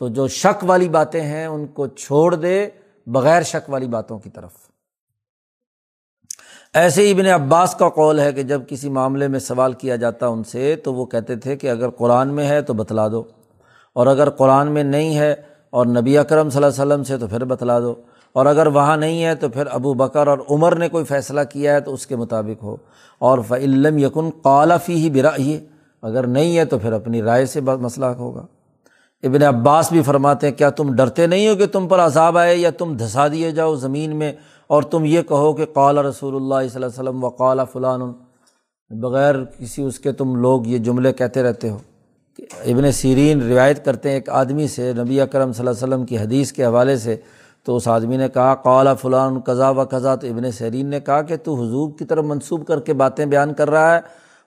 تو 0.00 0.08
جو 0.08 0.26
شک 0.28 0.64
والی 0.64 0.88
باتیں 0.88 1.20
ہیں 1.20 1.46
ان 1.46 1.66
کو 1.66 1.86
چھوڑ 1.86 2.34
دے 2.34 2.68
بغیر 3.06 3.42
شک 3.42 3.70
والی 3.70 3.86
باتوں 3.88 4.18
کی 4.18 4.30
طرف۔ 4.30 4.52
ایسے 6.74 7.06
ہی 7.06 7.10
ابن 7.10 7.26
عباس 7.26 7.74
کا 7.74 7.88
قول 7.88 8.20
ہے 8.20 8.32
کہ 8.32 8.42
جب 8.42 8.62
کسی 8.68 8.88
معاملے 8.88 9.28
میں 9.28 9.40
سوال 9.40 9.72
کیا 9.72 9.96
جاتا 9.96 10.26
ان 10.26 10.42
سے 10.44 10.74
تو 10.76 10.94
وہ 10.94 11.06
کہتے 11.06 11.36
تھے 11.36 11.56
کہ 11.56 11.70
اگر 11.70 11.90
قرآن 11.90 12.34
میں 12.34 12.46
ہے 12.48 12.60
تو 12.62 12.74
بتلا 12.74 13.08
دو، 13.08 13.22
اور 13.96 14.06
اگر 14.06 14.30
قرآن 14.30 14.72
میں 14.72 14.84
نہیں 14.84 15.16
ہے 15.18 15.34
اور 15.70 15.86
نبی 15.86 16.18
اکرم 16.18 16.50
صلی 16.50 16.64
اللہ 16.64 16.74
علیہ 16.74 16.82
وسلم 16.82 17.04
سے 17.04 17.16
تو 17.18 17.26
پھر 17.26 17.44
بتلا 17.44 17.78
دو۔ 17.80 17.94
اور 18.38 18.46
اگر 18.46 18.66
وہاں 18.66 18.96
نہیں 18.96 19.24
ہے 19.24 19.34
تو 19.34 19.48
پھر 19.48 19.64
ابو 19.70 19.94
بکر 19.94 20.26
اور 20.26 20.38
عمر 20.50 20.76
نے 20.76 20.88
کوئی 20.88 21.04
فیصلہ 21.04 21.40
کیا 21.52 21.74
ہے 21.74 21.80
تو 21.80 21.94
اس 21.94 22.06
کے 22.06 22.16
مطابق 22.16 22.62
ہو۔ 22.62 22.76
اور 23.18 23.38
فعلم 23.48 23.98
یقن 23.98 24.30
قالفی 24.42 24.94
ہی 24.94 25.10
برا 25.10 25.52
اگر 26.02 26.26
نہیں 26.26 26.58
ہے 26.58 26.64
تو 26.64 26.78
پھر 26.78 26.92
اپنی 26.92 27.22
رائے 27.22 27.46
سے 27.46 27.60
مسئلہ 27.60 28.06
ہوگا۔ 28.06 28.46
ابن 29.22 29.42
عباس 29.42 29.92
بھی 29.92 30.02
فرماتے 30.02 30.48
ہیں، 30.48 30.54
کیا 30.54 30.70
تم 30.70 30.94
ڈرتے 30.94 31.26
نہیں 31.26 31.48
ہو 31.48 31.54
کہ 31.54 31.66
تم 31.66 31.88
پر 31.88 31.98
عذاب 31.98 32.38
آئے 32.38 32.56
یا 32.56 32.70
تم 32.70 32.96
دھسا 32.96 33.28
دیے 33.28 33.50
جاؤ 33.50 33.74
زمین 33.74 34.16
میں 34.16 34.32
اور 34.66 34.82
تم 34.82 35.04
یہ 35.04 35.22
کہو 35.22 35.52
کہ 35.52 35.64
قال 35.66 35.98
رسول 35.98 36.36
اللہ 36.36 36.54
صلی 36.54 36.84
اللہ 36.84 36.86
علیہ 36.86 37.10
وسلم 37.10 37.24
و 37.24 37.28
قال 37.28 37.60
فلان؟ 37.72 38.00
بغیر 38.90 39.34
کسی 39.44 39.82
اس 39.82 40.00
کے 40.00 40.12
تم 40.12 40.36
لوگ 40.36 40.66
یہ 40.66 40.78
جملے 40.78 41.12
کہتے 41.12 41.42
رہتے 41.42 41.70
ہو۔ 41.70 41.78
کہ 42.36 42.46
ابن 42.64 42.92
سیرین 42.92 43.48
روایت 43.48 43.84
کرتے 43.84 44.08
ہیں، 44.08 44.16
ایک 44.16 44.28
آدمی 44.28 44.68
سے 44.68 44.92
نبی 44.92 45.20
اکرم 45.20 45.52
صلی 45.52 45.68
اللہ 45.68 45.84
علیہ 45.84 45.94
وسلم 45.94 46.06
کی 46.06 46.18
حدیث 46.18 46.52
کے 46.52 46.64
حوالے 46.64 46.96
سے 46.96 47.16
تو 47.68 47.76
اس 47.76 47.88
آدمی 47.88 48.16
نے 48.16 48.28
کہا 48.28 48.54
قالا 48.54 48.94
فلان 48.94 49.40
قضا 49.40 49.70
و 49.70 49.84
قضا، 49.84 50.14
تو 50.14 50.26
ابن 50.26 50.50
سیرین 50.50 50.86
نے 50.86 51.00
کہا 51.00 51.22
کہ 51.22 51.36
تو 51.36 51.54
حضور 51.54 51.90
کی 51.98 52.04
طرف 52.04 52.24
منسوب 52.24 52.66
کر 52.66 52.80
کے 52.80 52.92
باتیں 52.92 53.26
بیان 53.26 53.54
کر 53.54 53.70
رہا 53.70 53.94
ہے۔ 53.94 54.00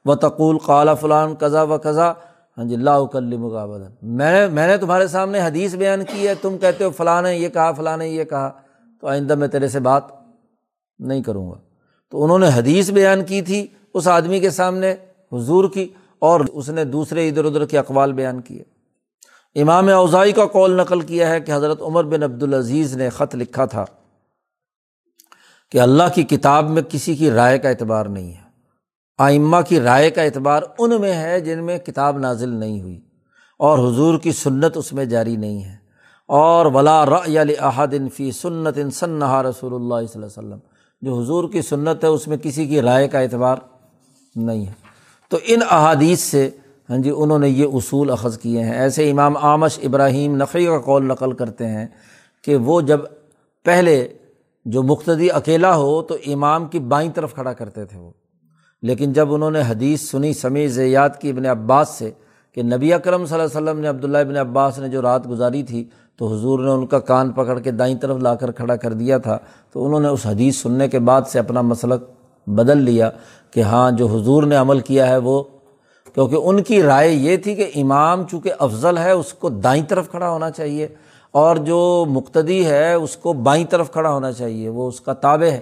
و 0.05 0.15
تقول 0.15 0.57
قالا 0.57 0.93
فلان 0.93 1.33
قضا 1.33 1.63
و 1.63 1.77
قضا۔ 1.77 2.11
ہاں 2.57 2.63
جی 2.63 2.75
اللہ 2.75 3.05
کلی 3.11 3.37
مقابل 3.37 3.81
میں 4.01 4.31
نے 4.31 4.53
میں 4.53 4.67
نے 4.67 4.77
تمہارے 4.77 5.07
سامنے 5.07 5.39
حدیث 5.39 5.75
بیان 5.75 6.01
کی 6.11 6.27
ہے، 6.27 6.33
تم 6.41 6.57
کہتے 6.57 6.83
ہو 6.83 6.89
فلاں 6.89 7.21
نے 7.21 7.35
یہ 7.35 7.49
کہا، 7.49 7.71
فلاں 7.71 7.97
نے 7.97 8.09
یہ 8.09 8.23
کہا۔ 8.23 8.51
تو 9.01 9.07
آئندہ 9.07 9.35
میں 9.35 9.47
تیرے 9.47 9.67
سے 9.67 9.79
بات 9.79 10.03
نہیں 10.99 11.23
کروں 11.23 11.51
گا۔ 11.51 11.55
تو 12.09 12.23
انہوں 12.23 12.39
نے 12.39 12.47
حدیث 12.55 12.91
بیان 12.91 13.23
کی 13.23 13.41
تھی 13.41 13.67
اس 13.93 14.07
آدمی 14.07 14.39
کے 14.39 14.49
سامنے، 14.49 14.95
حضور 15.31 15.69
کی، 15.73 15.87
اور 16.19 16.39
اس 16.53 16.69
نے 16.69 16.83
دوسرے 16.83 17.29
ادھر 17.29 17.45
ادھر 17.45 17.65
کے 17.65 17.77
اقوال 17.77 18.13
بیان 18.13 18.41
کیے۔ 18.41 18.63
امام 19.55 19.89
اوزائی 19.89 20.31
کا 20.31 20.45
قول 20.45 20.71
نقل 20.71 21.01
کیا 21.01 21.29
ہے 21.29 21.41
کہ 21.41 21.51
حضرت 21.51 21.81
عمر 21.81 22.03
بن 22.03 22.23
عبدالعزیز 22.23 22.97
نے 22.97 23.09
خط 23.09 23.35
لکھا 23.35 23.65
تھا 23.65 23.85
کہ 25.71 25.77
اللہ 25.77 26.03
کی 26.15 26.23
کتاب 26.23 26.69
میں 26.69 26.81
کسی 26.89 27.15
کی 27.15 27.31
رائے 27.31 27.59
کا 27.59 27.69
اعتبار 27.69 28.05
نہیں 28.05 28.33
ہے۔ 28.33 28.41
آئمہ 29.17 29.57
کی 29.67 29.79
رائے 29.79 30.11
کا 30.11 30.21
اعتبار 30.21 30.63
ان 30.79 31.01
میں 31.01 31.13
ہے 31.13 31.39
جن 31.39 31.63
میں 31.63 31.77
کتاب 31.77 32.17
نازل 32.17 32.49
نہیں 32.49 32.81
ہوئی 32.81 33.01
اور 33.59 33.79
حضور 33.79 34.19
کی 34.19 34.31
سنت 34.31 34.77
اس 34.77 34.93
میں 34.93 35.05
جاری 35.05 35.35
نہیں 35.35 35.63
ہے۔ 35.63 35.75
اور 36.27 36.65
ولا 36.65 37.05
رحدن 37.05 38.09
فی 38.09 38.31
سنت 38.31 38.77
ان 38.77 38.91
ثنحا 38.91 39.43
رسول 39.43 39.73
اللہ 39.73 40.07
صلی 40.13 40.23
اللہ 40.23 40.39
علیہ 40.39 40.47
وسلم۔ 40.47 40.59
جو 41.01 41.19
حضور 41.19 41.49
کی 41.49 41.61
سنت 41.61 42.03
ہے 42.03 42.09
اس 42.09 42.27
میں 42.27 42.37
کسی 42.37 42.67
کی 42.67 42.81
رائے 42.81 43.07
کا 43.07 43.19
اعتبار 43.19 43.57
نہیں 44.35 44.65
ہے۔ 44.65 44.73
تو 45.29 45.37
ان 45.43 45.59
احادیث 45.69 46.19
سے 46.19 46.49
ہاں 46.91 46.97
جی 46.97 47.11
انہوں 47.15 47.39
نے 47.39 47.49
یہ 47.49 47.65
اصول 47.73 48.11
اخذ 48.11 48.37
کیے 48.37 48.63
ہیں۔ 48.63 48.73
ایسے 48.73 49.11
امام 49.11 49.37
آمش 49.37 49.79
ابراہیم 49.83 50.35
نقی 50.35 50.65
کا 50.65 50.79
قول 50.79 51.05
نقل 51.05 51.31
کرتے 51.31 51.67
ہیں 51.67 51.87
کہ 52.43 52.55
وہ 52.55 52.81
جب 52.81 52.99
پہلے 53.63 54.07
جو 54.65 54.83
مقتدی 54.83 55.31
اکیلا 55.31 55.75
ہو 55.75 56.01
تو 56.01 56.15
امام 56.25 56.65
کی 56.65 56.79
بائیں 56.79 57.11
طرف 57.11 57.33
کھڑا 57.33 57.53
کرتے 57.53 57.85
تھے 57.85 57.99
وہ۔ 57.99 58.11
لیکن 58.81 59.13
جب 59.13 59.33
انہوں 59.33 59.51
نے 59.51 59.61
حدیث 59.67 60.01
سنی، 60.01 60.33
سمیع 60.33 60.67
زیات 60.67 61.21
کی 61.21 61.29
ابن 61.29 61.45
عباس 61.45 61.89
سے 61.89 62.11
کہ 62.53 62.63
نبی 62.63 62.93
اکرم 62.93 63.25
صلی 63.25 63.39
اللہ 63.39 63.57
علیہ 63.57 63.69
وسلم 63.69 63.79
نے 63.79 63.87
عبداللہ 63.87 64.17
ابن 64.17 64.37
عباس 64.37 64.79
نے 64.79 64.87
جو 64.89 65.01
رات 65.01 65.29
گزاری 65.29 65.63
تھی 65.63 65.89
تو 66.17 66.27
حضور 66.27 66.59
نے 66.59 66.71
ان 66.71 66.85
کا 66.85 66.99
کان 66.99 67.31
پکڑ 67.31 67.59
کے 67.59 67.71
دائیں 67.71 67.97
طرف 67.97 68.17
لا 68.17 68.35
کر 68.35 68.51
کھڑا 68.51 68.75
کر 68.75 68.93
دیا 68.93 69.17
تھا، 69.17 69.37
تو 69.73 69.85
انہوں 69.85 69.99
نے 69.99 70.07
اس 70.07 70.25
حدیث 70.25 70.61
سننے 70.61 70.87
کے 70.87 70.99
بعد 70.99 71.21
سے 71.31 71.39
اپنا 71.39 71.61
مسلک 71.61 72.03
بدل 72.47 72.77
لیا 72.77 73.09
کہ 73.51 73.61
ہاں 73.61 73.91
جو 73.91 74.07
حضور 74.07 74.43
نے 74.43 74.55
عمل 74.55 74.79
کیا 74.79 75.07
ہے 75.07 75.17
وہ 75.17 75.43
کیونکہ 76.13 76.35
ان 76.35 76.63
کی 76.63 76.83
رائے 76.83 77.11
یہ 77.11 77.37
تھی 77.37 77.55
کہ 77.55 77.71
امام 77.75 78.23
چونکہ 78.27 78.51
افضل 78.59 78.97
ہے، 78.97 79.11
اس 79.11 79.33
کو 79.33 79.49
دائیں 79.49 79.83
طرف 79.83 80.11
کھڑا 80.11 80.29
ہونا 80.29 80.51
چاہیے 80.51 80.87
اور 81.31 81.55
جو 81.55 82.05
مقتدی 82.09 82.65
ہے، 82.65 82.93
اس 82.93 83.17
کو 83.17 83.33
بائیں 83.33 83.65
طرف 83.65 83.91
کھڑا 83.91 84.13
ہونا 84.13 84.31
چاہیے، 84.31 84.69
وہ 84.69 84.87
اس 84.87 85.01
کا 85.01 85.13
تابع 85.13 85.45
ہے۔ 85.45 85.59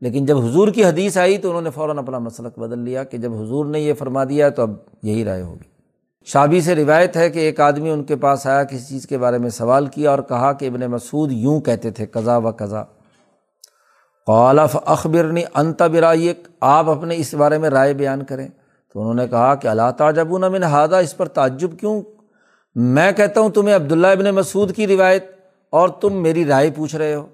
لیکن 0.00 0.26
جب 0.26 0.38
حضور 0.38 0.68
کی 0.68 0.84
حدیث 0.84 1.18
آئی 1.18 1.38
تو 1.38 1.48
انہوں 1.48 1.62
نے 1.62 1.70
فوراً 1.70 1.98
اپنا 1.98 2.18
مسلک 2.18 2.58
بدل 2.58 2.78
لیا 2.78 3.04
کہ 3.04 3.18
جب 3.18 3.32
حضور 3.32 3.64
نے 3.64 3.80
یہ 3.80 3.92
فرما 3.94 4.24
دیا 4.24 4.48
تو 4.48 4.62
اب 4.62 4.70
یہی 5.02 5.24
رائے 5.24 5.42
ہوگی۔ 5.42 5.72
شابی 6.24 6.60
سے 6.60 6.74
روایت 6.74 7.16
ہے 7.16 7.30
کہ 7.30 7.38
ایک 7.38 7.60
آدمی 7.60 7.90
ان 7.90 8.04
کے 8.04 8.16
پاس 8.16 8.46
آیا، 8.46 8.64
کسی 8.64 8.84
چیز 8.84 9.06
کے 9.06 9.18
بارے 9.18 9.38
میں 9.38 9.50
سوال 9.50 9.86
کیا 9.86 10.10
اور 10.10 10.18
کہا 10.18 10.52
کہ 10.52 10.66
ابن 10.66 10.80
مسعود 10.80 11.32
یوں 11.32 11.60
کہتے 11.60 11.90
تھے، 11.90 12.06
قضا 12.06 12.36
و 12.36 12.50
قضا۔ 12.50 12.82
قالف 14.26 14.76
اخبرنی 14.84 15.42
انت 15.54 15.82
برائیک 15.82 16.48
آپ 16.60 16.88
اپنے 16.88 17.16
اس 17.16 17.34
بارے 17.34 17.58
میں 17.58 17.70
رائے 17.70 17.94
بیان 17.94 18.24
کریں۔ 18.24 18.48
تو 18.92 19.00
انہوں 19.00 19.14
نے 19.14 19.28
کہا 19.28 19.54
کہ 19.54 19.68
اللہ 19.68 19.90
تعجب 19.98 20.30
من 20.30 20.62
ہادہ 20.62 20.96
اس 20.96 21.16
پر 21.16 21.28
تعجب 21.28 21.78
کیوں؟ 21.80 22.02
میں 22.74 23.12
کہتا 23.12 23.40
ہوں 23.40 23.50
تمہیں 23.50 23.76
عبداللہ 23.76 24.06
ابن 24.06 24.24
مسعود 24.24 24.72
کی 24.72 24.86
روایت 24.86 25.24
اور 25.70 25.88
تم 25.88 26.12
میری 26.22 26.44
رائے 26.44 26.70
پوچھ 26.70 26.96
رہے 26.96 27.14
ہو۔ 27.14 27.26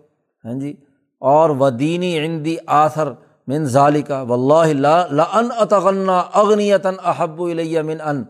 ہاں 0.45 0.53
جی؟ 0.53 0.75
اور 1.21 1.51
و 1.51 1.71
دینی 1.71 2.19
عندی 2.19 2.57
آثر 2.67 3.09
من 3.47 3.65
ظالقہ 3.65 4.25
و 4.29 4.33
اللہ 4.33 5.53
اتغنا 5.59 6.19
اغنیتاً 6.19 6.95
احب 7.05 7.43
الیہ 7.43 7.83
من 7.83 7.97
ان 8.05 8.25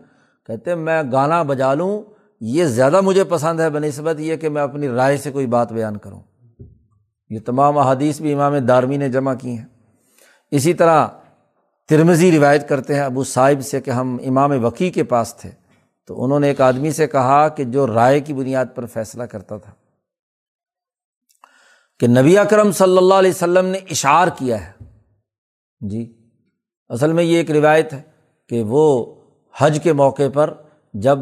کہتے 0.45 0.75
میں 0.75 1.03
گانا 1.11 1.43
بجا 1.43 1.73
لوں، 1.73 2.01
یہ 2.41 2.65
زیادہ 2.65 3.01
مجھے 3.01 3.23
پسند 3.23 3.59
ہے 3.59 3.69
بہ 3.69 3.79
نسبت 3.79 4.19
یہ 4.19 4.35
کہ 4.35 4.49
میں 4.49 4.61
اپنی 4.61 4.87
رائے 4.87 5.17
سے 5.17 5.31
کوئی 5.31 5.45
بات 5.45 5.73
بیان 5.73 5.97
کروں۔ 5.97 6.21
یہ 7.29 7.39
تمام 7.45 7.77
احادیث 7.77 8.21
بھی 8.21 8.33
امام 8.33 8.57
دارمی 8.57 8.97
نے 8.97 9.09
جمع 9.09 9.33
کی 9.33 9.57
ہیں۔ 9.57 9.65
اسی 10.51 10.73
طرح 10.73 11.07
ترمزی 11.89 12.31
روایت 12.31 12.69
کرتے 12.69 12.95
ہیں 12.95 13.01
ابو 13.01 13.23
صاحب 13.23 13.65
سے 13.65 13.81
کہ 13.81 13.91
ہم 13.91 14.17
امام 14.25 14.65
وقی 14.65 14.89
کے 14.89 15.03
پاس 15.03 15.35
تھے 15.35 15.51
تو 16.07 16.23
انہوں 16.23 16.39
نے 16.39 16.47
ایک 16.47 16.61
آدمی 16.61 16.91
سے 16.91 17.07
کہا 17.07 17.47
کہ 17.47 17.63
جو 17.63 17.87
رائے 17.87 18.19
کی 18.19 18.33
بنیاد 18.33 18.65
پر 18.75 18.85
فیصلہ 18.85 19.23
کرتا 19.23 19.57
تھا 19.57 19.71
کہ 21.99 22.07
نبی 22.07 22.37
اکرم 22.37 22.71
صلی 22.71 22.97
اللہ 22.97 23.13
علیہ 23.13 23.29
وسلم 23.29 23.65
نے 23.65 23.77
اشعار 23.77 24.27
کیا 24.27 24.67
ہے۔ 24.67 24.71
جی 25.79 26.13
اصل 26.89 27.13
میں 27.13 27.23
یہ 27.23 27.37
ایک 27.37 27.51
روایت 27.51 27.93
ہے 27.93 28.01
کہ 28.49 28.63
وہ 28.63 29.15
حج 29.57 29.79
کے 29.83 29.93
موقع 29.93 30.23
پر 30.33 30.53
جب 30.93 31.19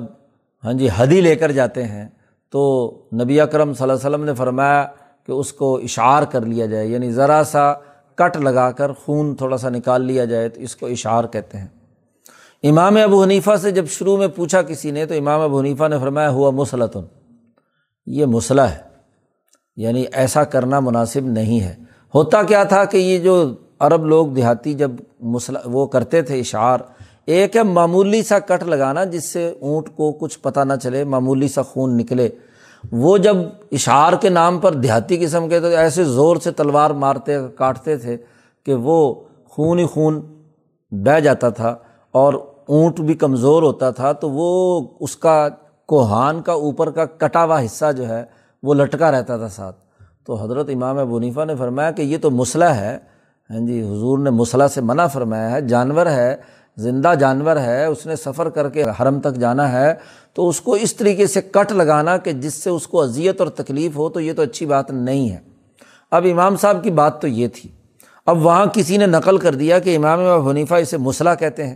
ہاں 0.63 0.73
جی 0.73 0.87
حدی 0.97 1.21
لے 1.21 1.35
کر 1.35 1.51
جاتے 1.51 1.83
ہیں 1.83 2.09
تو 2.51 2.91
نبی 3.23 3.41
اکرم 3.41 3.73
صلی 3.73 3.83
اللہ 3.83 3.93
علیہ 3.93 4.09
وسلم 4.09 4.23
نے 4.23 4.33
فرمایا 4.33 4.87
کہ 5.25 5.31
اس 5.31 5.53
کو 5.53 5.77
اشعار 5.77 6.23
کر 6.23 6.41
لیا 6.41 6.65
جائے۔ 6.65 6.87
یعنی 6.87 7.11
ذرا 7.11 7.43
سا 7.43 7.73
کٹ 8.17 8.37
لگا 8.37 8.71
کر 8.71 8.91
خون 8.91 9.35
تھوڑا 9.35 9.57
سا 9.57 9.69
نکال 9.69 10.01
لیا 10.01 10.25
جائے 10.25 10.49
تو 10.49 10.61
اس 10.61 10.75
کو 10.75 10.85
اشعار 10.85 11.23
کہتے 11.23 11.57
ہیں۔ 11.57 11.67
امام 12.63 12.97
ابو 12.97 13.23
حنیفہ 13.23 13.55
سے 13.61 13.71
جب 13.71 13.85
شروع 13.87 14.17
میں 14.17 14.27
پوچھا 14.27 14.61
کسی 14.61 14.91
نے 14.91 15.05
تو 15.05 15.13
امام 15.13 15.41
ابو 15.41 15.59
حنیفہ 15.59 15.87
نے 15.87 15.99
فرمایا، 15.99 16.29
ہوا 16.29 16.49
مسلطن۔ 16.49 16.99
یہ 18.05 18.25
مسئلہ 18.25 18.61
ہے۔ 18.61 18.77
یعنی 19.75 20.05
ایسا 20.13 20.43
کرنا 20.43 20.79
مناسب 20.79 21.25
نہیں 21.25 21.59
ہے۔ 21.59 21.75
ہوتا 22.15 22.43
کیا 22.43 22.63
تھا 22.63 22.85
کہ 22.85 22.97
یہ 22.97 23.17
جو 23.19 23.53
عرب 23.79 24.05
لوگ 24.05 24.27
دیہاتی 24.27 24.73
جب 24.73 24.91
مسل 25.19 25.53
وہ 25.65 25.85
کرتے 25.85 26.21
تھے 26.21 26.39
اشعار، 26.39 26.79
ایک 27.25 27.55
ہے 27.55 27.63
معمولی 27.63 28.23
سا 28.23 28.39
کٹ 28.39 28.63
لگانا 28.63 29.03
جس 29.03 29.25
سے 29.25 29.53
اونٹ 29.59 29.89
کو 29.95 30.11
کچھ 30.11 30.39
پتہ 30.39 30.59
نہ 30.59 30.73
چلے، 30.83 31.03
معمولی 31.03 31.47
سا 31.47 31.61
خون 31.61 31.97
نکلے۔ 31.97 32.29
وہ 32.91 33.17
جب 33.17 33.35
اشعار 33.71 34.13
کے 34.13 34.29
نام 34.29 34.59
پر 34.59 34.73
دیہاتی 34.73 35.17
قسم 35.17 35.49
کے 35.49 35.59
تو 35.59 35.67
ایسے 35.67 36.03
زور 36.03 36.37
سے 36.37 36.51
تلوار 36.51 36.89
مارتے 36.89 37.37
کاٹتے 37.55 37.97
تھے 37.97 38.17
کہ 38.65 38.73
وہ 38.73 39.15
خون 39.49 39.79
ہی 39.79 39.85
خون 39.85 40.21
بہہ 40.91 41.19
جاتا 41.19 41.49
تھا 41.49 41.75
اور 42.11 42.33
اونٹ 42.67 42.99
بھی 42.99 43.13
کمزور 43.13 43.63
ہوتا 43.63 43.89
تھا، 43.89 44.11
تو 44.11 44.29
وہ 44.29 44.81
اس 44.99 45.15
کا 45.15 45.49
کوہان 45.85 46.41
کا 46.41 46.53
اوپر 46.53 46.91
کا 46.91 47.05
کٹا 47.05 47.45
ہوا 47.45 47.65
حصہ 47.65 47.91
جو 47.91 48.07
ہے 48.07 48.23
وہ 48.63 48.73
لٹکا 48.73 49.11
رہتا 49.11 49.37
تھا 49.37 49.49
ساتھ۔ 49.49 49.75
تو 50.25 50.35
حضرت 50.35 50.69
امام 50.73 51.11
بنیفا 51.11 51.43
نے 51.43 51.55
فرمایا 51.55 51.91
کہ 51.91 52.01
یہ 52.01 52.17
تو 52.17 52.31
مسئلہ 52.31 52.65
ہے۔ 52.65 52.97
ہاں 53.49 53.67
جی 53.67 53.83
حضور 53.83 54.19
نے 54.19 54.29
مسئلہ 54.29 54.63
سے 54.73 54.81
منع 54.81 55.07
فرمایا 55.07 55.51
ہے، 55.51 55.61
جانور 55.61 56.05
ہے۔ 56.05 56.35
زندہ 56.77 57.13
جانور 57.19 57.57
ہے، 57.57 57.85
اس 57.85 58.05
نے 58.05 58.15
سفر 58.15 58.49
کر 58.49 58.69
کے 58.69 58.83
حرم 58.83 59.19
تک 59.19 59.33
جانا 59.33 59.71
ہے، 59.71 59.93
تو 60.33 60.49
اس 60.49 60.61
کو 60.61 60.73
اس 60.73 60.95
طریقے 60.95 61.27
سے 61.27 61.41
کٹ 61.41 61.71
لگانا 61.71 62.17
کہ 62.17 62.31
جس 62.31 62.53
سے 62.53 62.69
اس 62.69 62.87
کو 62.87 63.01
اذیت 63.01 63.41
اور 63.41 63.49
تکلیف 63.49 63.97
ہو، 63.97 64.09
تو 64.09 64.19
یہ 64.19 64.33
تو 64.33 64.41
اچھی 64.41 64.65
بات 64.65 64.91
نہیں 64.91 65.29
ہے۔ 65.29 65.37
اب 66.11 66.27
امام 66.31 66.55
صاحب 66.55 66.83
کی 66.83 66.91
بات 66.91 67.21
تو 67.21 67.27
یہ 67.27 67.47
تھی۔ 67.47 67.69
اب 68.25 68.45
وہاں 68.45 68.65
کسی 68.73 68.97
نے 68.97 69.05
نقل 69.05 69.37
کر 69.37 69.55
دیا 69.55 69.79
کہ 69.79 69.97
امام 69.97 70.47
حنیفہ 70.47 70.73
اسے 70.73 70.97
مسئلہ 70.97 71.29
کہتے 71.39 71.67
ہیں۔ 71.67 71.75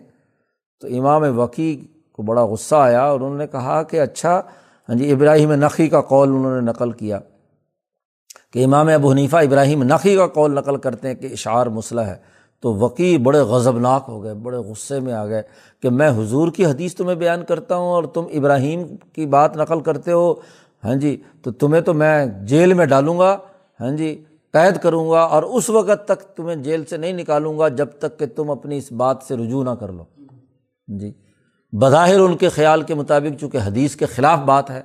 تو 0.79 0.87
امام 0.87 1.39
وقی 1.39 1.87
کو 2.13 2.23
بڑا 2.23 2.45
غصہ 2.45 2.75
آیا 2.75 3.01
اور 3.01 3.19
انہوں 3.19 3.37
نے 3.37 3.47
کہا 3.47 3.83
کہ 3.83 4.01
اچھا 4.01 4.41
ہاں 4.89 4.95
جی 4.95 5.11
ابراہیم 5.11 5.51
نقی 5.51 5.87
کا 5.87 6.01
قول 6.01 6.29
انہوں 6.29 6.61
نے 6.61 6.61
نقل 6.61 6.91
کیا۔ 6.91 7.19
کہ 8.53 8.65
امام 8.65 8.87
ابو 8.87 9.11
حنیفہ 9.11 9.37
ابراہیم 9.37 9.83
نقی 9.83 10.15
کا 10.15 10.27
قول 10.27 10.55
نقل 10.55 10.77
کرتے 10.77 11.07
ہیں 11.07 11.15
کہ 11.15 11.27
اشعار 11.31 11.67
مسئلہ 11.67 12.01
ہے۔ 12.01 12.30
تو 12.63 12.73
وقی 12.73 13.17
بڑے 13.17 13.39
غضبناک 13.39 14.05
ہو 14.07 14.23
گئے، 14.23 14.33
بڑے 14.33 14.57
غصے 14.57 14.99
میں 14.99 15.13
آ 15.13 15.25
گئے 15.25 15.41
کہ 15.81 15.89
میں 15.89 16.09
حضور 16.09 16.51
کی 16.51 16.65
حدیث 16.65 16.95
تمہیں 16.95 17.15
بیان 17.15 17.45
کرتا 17.45 17.75
ہوں 17.75 17.89
اور 17.89 18.03
تم 18.03 18.25
ابراہیم 18.33 18.83
کی 19.13 19.25
بات 19.25 19.57
نقل 19.57 19.79
کرتے 19.79 20.11
ہو۔ 20.11 20.33
ہاں 20.83 20.95
جی 20.95 21.21
تو 21.41 21.51
تمہیں 21.51 21.81
تو 21.81 21.93
میں 21.93 22.25
جیل 22.25 22.73
میں 22.73 22.85
ڈالوں 22.85 23.19
گا۔ 23.19 23.37
ہاں 23.79 23.91
جی 23.91 24.23
قید 24.53 24.81
کروں 24.81 25.09
گا 25.09 25.21
اور 25.21 25.43
اس 25.43 25.69
وقت 25.69 26.07
تک 26.07 26.35
تمہیں 26.35 26.55
جیل 26.55 26.85
سے 26.85 26.97
نہیں 26.97 27.13
نکالوں 27.13 27.59
گا 27.59 27.67
جب 27.67 27.87
تک 27.99 28.19
کہ 28.19 28.25
تم 28.25 28.51
اپنی 28.51 28.77
اس 28.77 28.91
بات 28.91 29.17
سے 29.27 29.37
رجوع 29.37 29.63
نہ 29.63 29.69
کر 29.69 29.91
لو۔ 29.91 30.03
ہاں 30.03 30.97
جی 30.99 31.11
بظاہر 31.73 32.19
ان 32.19 32.37
کے 32.37 32.49
خیال 32.49 32.81
کے 32.81 32.95
مطابق 32.95 33.39
چونکہ 33.39 33.57
حدیث 33.57 33.95
کے 33.95 34.05
خلاف 34.05 34.39
بات 34.39 34.69
ہے، 34.69 34.81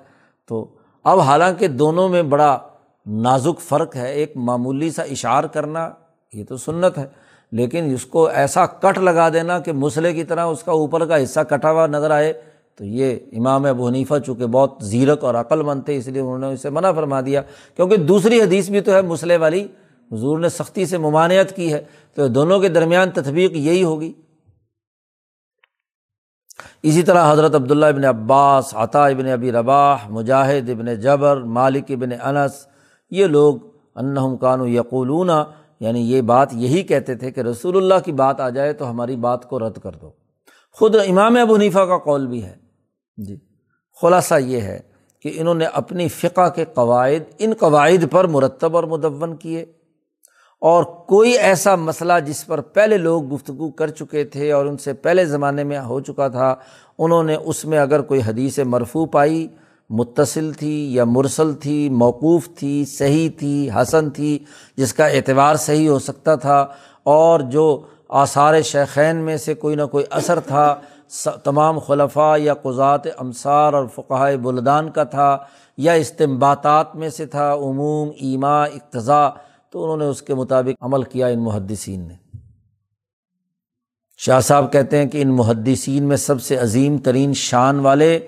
تو 0.47 0.75
اب 1.05 1.21
حالانکہ 1.21 1.69
دونوں 1.69 2.09
میں 2.09 2.23
بڑا 2.23 2.59
نازک 3.07 3.61
فرق 3.61 3.97
ہے، 3.97 4.13
ایک 4.13 4.37
معمولی 4.37 4.91
سا 4.91 5.03
اشعار 5.03 5.45
کرنا، 5.45 5.91
یہ 6.33 6.45
تو 6.45 6.57
سنت 6.57 6.99
ہے۔ 6.99 7.26
لیکن 7.57 7.93
اس 7.95 8.07
کو 8.07 8.27
ایسا 8.27 8.67
کٹ 8.67 8.99
لگا 8.99 9.29
دینا 9.29 9.59
کہ 9.59 9.73
مسئلے 9.73 10.13
کی 10.13 10.25
طرح 10.25 10.45
اس 10.45 10.63
کا 10.63 10.73
اوپر 10.73 11.07
کا 11.07 11.23
حصہ 11.23 11.41
کٹا 11.41 11.71
ہوا 11.71 11.87
نظر 11.87 12.11
آئے، 12.11 12.33
تو 12.77 12.85
یہ 12.85 13.17
امام 13.33 13.65
ابو 13.65 13.89
حنیفہ 13.89 14.15
چونکہ 14.27 14.47
بہت 14.47 14.75
زیرک 14.81 15.25
اور 15.25 15.35
عقل 15.35 15.63
مند 15.63 15.83
تھے، 15.85 15.97
اس 15.97 16.09
لیے 16.09 16.23
انہوں 16.23 16.39
نے 16.39 16.47
اسے 16.47 16.71
منع 16.71 16.93
فرما 16.93 17.21
دیا۔ 17.21 17.43
کیونکہ 17.77 17.97
دوسری 17.97 18.41
حدیث 18.41 18.69
بھی 18.69 18.81
تو 18.81 18.93
ہے 18.93 19.03
مسئلے 19.03 19.37
والی، 19.37 19.67
حضور 20.13 20.39
نے 20.39 20.49
سختی 20.49 20.87
سے 20.87 20.99
ممانعت 20.99 21.57
کی 21.57 21.73
ہے، 21.73 21.85
تو 22.15 22.29
دونوں 22.29 22.59
کے 22.61 22.69
درمیان 22.69 23.11
تطبیق 23.11 23.53
یہی 23.53 23.83
ہوگی۔ 23.83 24.13
اسی 26.83 27.03
طرح 27.03 27.33
حضرت 27.33 27.55
عبداللہ 27.55 27.87
ابن 27.87 28.05
عباس، 28.05 28.75
عطا 28.75 29.07
ابن 29.07 29.27
ابی 29.27 29.53
رباح، 29.53 30.09
مجاہد 30.09 30.71
ابن 30.71 30.95
جبر، 30.95 31.37
مالک 31.37 31.85
ابن 31.89 32.09
انس، 32.23 32.67
یہ 33.11 33.27
لوگ 33.27 33.55
انہم 33.97 34.37
کانو 34.37 34.67
یقولون 34.69 35.31
یعنی 35.81 36.13
یہ 36.13 36.21
بات 36.21 36.49
یہی 36.53 36.83
کہتے 36.83 37.15
تھے 37.15 37.31
کہ 37.31 37.41
رسول 37.41 37.77
اللہ 37.77 37.95
کی 38.05 38.13
بات 38.13 38.41
آ 38.41 38.49
جائے 38.49 38.73
تو 38.73 38.91
ہماری 38.91 39.17
بات 39.17 39.49
کو 39.49 39.59
رد 39.59 39.79
کر 39.79 39.93
دو۔ 39.93 40.11
خود 40.73 40.97
امام 40.97 41.37
ابو 41.37 41.55
حنیفہ 41.55 41.79
کا 41.79 41.99
قول 41.99 42.27
بھی 42.27 42.45
ہے۔ 42.45 42.55
جی۔ 43.17 43.37
خلاصہ 44.03 44.35
یہ 44.39 44.61
ہے 44.61 44.81
کہ 45.23 45.33
انہوں 45.35 45.55
نے 45.55 45.65
اپنی 45.65 46.09
فقہ 46.09 46.49
کے 46.49 46.65
قواعد، 46.65 47.33
ان 47.39 47.53
قواعد 47.59 48.05
پر 48.11 48.25
مرتب 48.25 48.77
اور 48.77 48.85
مدون 48.85 49.37
کیے۔ 49.37 49.65
اور 50.61 50.85
کوئی 50.85 51.39
ایسا 51.39 51.75
مسئلہ 51.75 52.13
جس 52.27 52.47
پر 52.47 52.61
پہلے 52.61 52.97
لوگ 52.97 53.35
گفتگو 53.35 53.71
کر 53.71 53.89
چکے 53.89 54.25
تھے 54.25 54.53
اور 54.53 54.67
ان 54.67 54.77
سے 54.77 54.93
پہلے 54.93 55.25
زمانے 55.25 55.65
میں 55.65 55.79
ہو 55.79 56.01
چکا 56.01 56.29
تھا، 56.29 56.55
انہوں 56.99 57.23
نے 57.23 57.35
اس 57.35 57.65
میں 57.65 57.79
اگر 57.79 58.01
کوئی 58.01 58.21
حدیث 58.27 58.59
مرفوع 58.59 59.07
پائی 59.07 59.49
متصل 59.91 60.53
تھی 60.53 60.95
یا 60.95 61.05
مرسل 61.05 61.53
تھی، 61.55 61.89
موقوف 61.89 62.49
تھی، 62.55 62.85
صحیح 62.85 63.29
تھی، 63.39 63.69
حسن 63.75 64.11
تھی، 64.11 64.39
جس 64.77 64.93
کا 64.95 65.07
اعتبار 65.07 65.57
صحیح 65.57 65.89
ہو 65.89 65.99
سکتا 65.99 66.35
تھا، 66.35 66.67
اور 67.03 67.41
جو 67.41 67.67
آثار 68.09 68.61
شیخین 68.63 69.17
میں 69.17 69.37
سے 69.37 69.55
کوئی 69.55 69.77
نہ 69.77 69.83
کوئی 69.83 70.05
اثر 70.11 70.41
تھا 70.41 70.75
تمام 71.45 71.79
خلفاء 71.79 72.37
یا 72.37 72.55
قضات 72.55 73.07
امسار 73.19 73.73
اور 73.73 73.87
فقائے 73.95 74.37
بلدان 74.37 74.91
کا 74.91 75.05
تھا 75.05 75.37
یا 75.79 75.93
استمباتات 75.93 76.95
میں 76.97 77.09
سے 77.09 77.27
تھا، 77.27 77.53
عموم 77.55 78.11
ایما 78.21 78.63
اقتضاء، 78.65 79.29
تو 79.73 79.83
انہوں 79.85 79.97
نے 79.97 80.05
اس 80.05 80.23
کے 80.23 80.35
مطابق 80.35 80.85
عمل 80.85 81.03
کیا 81.03 81.27
ان 81.27 81.45
محدثین 81.45 82.01
نے۔ 82.01 82.15
شاہ 84.21 84.41
صاحب 84.41 84.73
کہتے 84.73 84.99
ہیں 84.99 85.07
کہ 85.07 85.23
ان 85.23 85.37
محدثین 85.37 86.05
میں 86.05 86.17
سب 86.17 86.43
سے 86.43 86.57
عظیم 86.57 86.99
ترین 86.99 87.33
شان 87.35 87.81
والے 87.81 88.19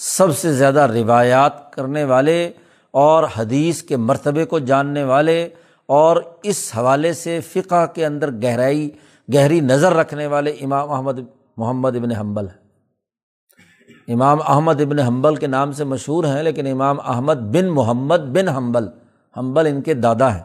سب 0.00 0.36
سے 0.38 0.52
زیادہ 0.52 0.80
روایات 0.80 1.72
کرنے 1.72 2.04
والے 2.04 2.52
اور 2.90 3.24
حدیث 3.36 3.82
کے 3.82 3.96
مرتبے 3.96 4.44
کو 4.44 4.58
جاننے 4.58 5.04
والے 5.04 5.48
اور 5.86 6.22
اس 6.42 6.72
حوالے 6.76 7.12
سے 7.12 7.40
فقہ 7.40 7.86
کے 7.86 8.06
اندر 8.06 8.30
گہرائی، 8.32 8.90
گہری 9.34 9.60
نظر 9.60 9.92
رکھنے 9.92 10.26
والے 10.26 10.50
امام 10.50 10.88
محمد 10.88 11.18
محمد 11.56 11.96
ابن 11.96 12.10
حنبل 12.10 12.48
ہے 12.48 14.12
امام 14.12 14.38
احمد 14.48 14.80
ابن 14.80 14.98
حنبل 14.98 15.36
کے 15.36 15.46
نام 15.46 15.72
سے 15.72 15.84
مشہور 15.84 16.24
ہیں، 16.24 16.42
لیکن 16.42 16.66
امام 16.66 16.96
احمد 17.00 17.34
بن 17.34 17.68
محمد 17.68 18.18
بن 18.18 18.48
حنبل 18.48 18.88
حنبل 19.36 19.66
ان 19.66 19.82
کے 19.82 19.94
دادا 19.94 20.34
ہیں۔ 20.34 20.42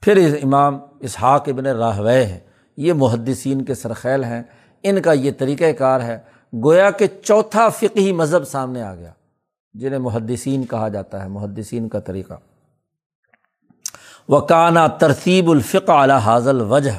پھر 0.00 0.36
امام 0.42 0.78
اسحاق 1.00 1.48
ابن 1.48 1.66
راہوے 1.66 2.24
ہے 2.24 2.40
یہ 2.76 2.92
محدثین 2.92 3.64
کے 3.64 3.74
سرخیل 3.74 4.24
ہیں۔ 4.24 4.42
ان 4.82 5.02
کا 5.02 5.12
یہ 5.12 5.30
طریقۂ 5.38 5.64
کار 5.78 6.00
ہے 6.00 6.18
گویا 6.52 6.90
کہ 6.90 7.06
چوتھا 7.22 7.68
فقہی 7.68 8.12
مذہب 8.12 8.44
سامنے 8.44 8.82
آ 8.82 8.94
گیا، 8.94 9.12
جنہیں 9.74 9.98
محدثین 9.98 10.64
کہا 10.66 10.88
جاتا 10.88 11.22
ہے، 11.22 11.28
محدثین 11.28 11.88
کا 11.88 12.00
طریقہ۔ 12.00 12.34
وکانہ 14.28 14.78
ترتیب 14.98 15.50
الفقہ 15.50 15.92
اعلیٰ 15.92 16.18
حاضل 16.18 16.60
وجہ 16.60 16.90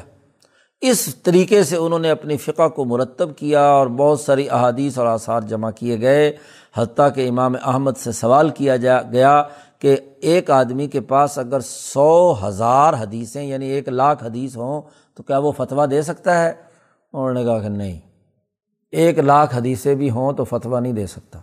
اس 0.80 1.14
طریقے 1.14 1.62
سے 1.62 1.76
انہوں 1.76 1.98
نے 1.98 2.10
اپنی 2.10 2.36
فقہ 2.36 2.68
کو 2.68 2.84
مرتب 2.84 3.36
کیا 3.36 3.62
اور 3.62 3.86
بہت 3.86 4.20
ساری 4.20 4.50
احادیث 4.50 4.98
اور 4.98 5.06
آثار 5.06 5.40
جمع 5.40 5.70
کیے 5.70 6.00
گئے، 6.00 6.32
حتیٰ 6.76 7.08
کہ 7.14 7.28
امام 7.28 7.54
احمد 7.64 7.96
سے 7.96 8.12
سوال 8.12 8.50
کیا 8.50 8.76
جا 8.76 9.02
گیا 9.02 9.42
کہ 9.78 9.96
ایک 10.20 10.50
آدمی 10.50 10.86
کے 10.86 11.00
پاس 11.00 11.38
اگر 11.38 11.60
سو 11.60 12.34
ہزار 12.48 12.94
حدیثیں 12.94 13.42
یعنی 13.42 13.66
ایک 13.66 13.88
لاکھ 13.88 14.24
حدیث 14.24 14.56
ہوں، 14.56 14.82
تو 15.14 15.22
کیا 15.22 15.38
وہ 15.38 15.52
فتویٰ 15.52 15.90
دے 15.90 16.02
سکتا 16.02 16.44
ہے؟ 16.44 16.52
انہوں 17.12 17.32
نے 17.32 17.44
کہا 17.44 17.58
کہ 17.58 17.68
نہیں۔ 17.68 18.00
ایک 18.94 19.18
لاکھ 19.18 19.56
حدیثیں 19.56 19.94
بھی 19.94 20.10
ہوں 20.10 20.32
تو 20.32 20.44
فتویٰ 20.44 20.80
نہیں 20.80 20.92
دے 20.92 21.06
سکتا۔ 21.06 21.38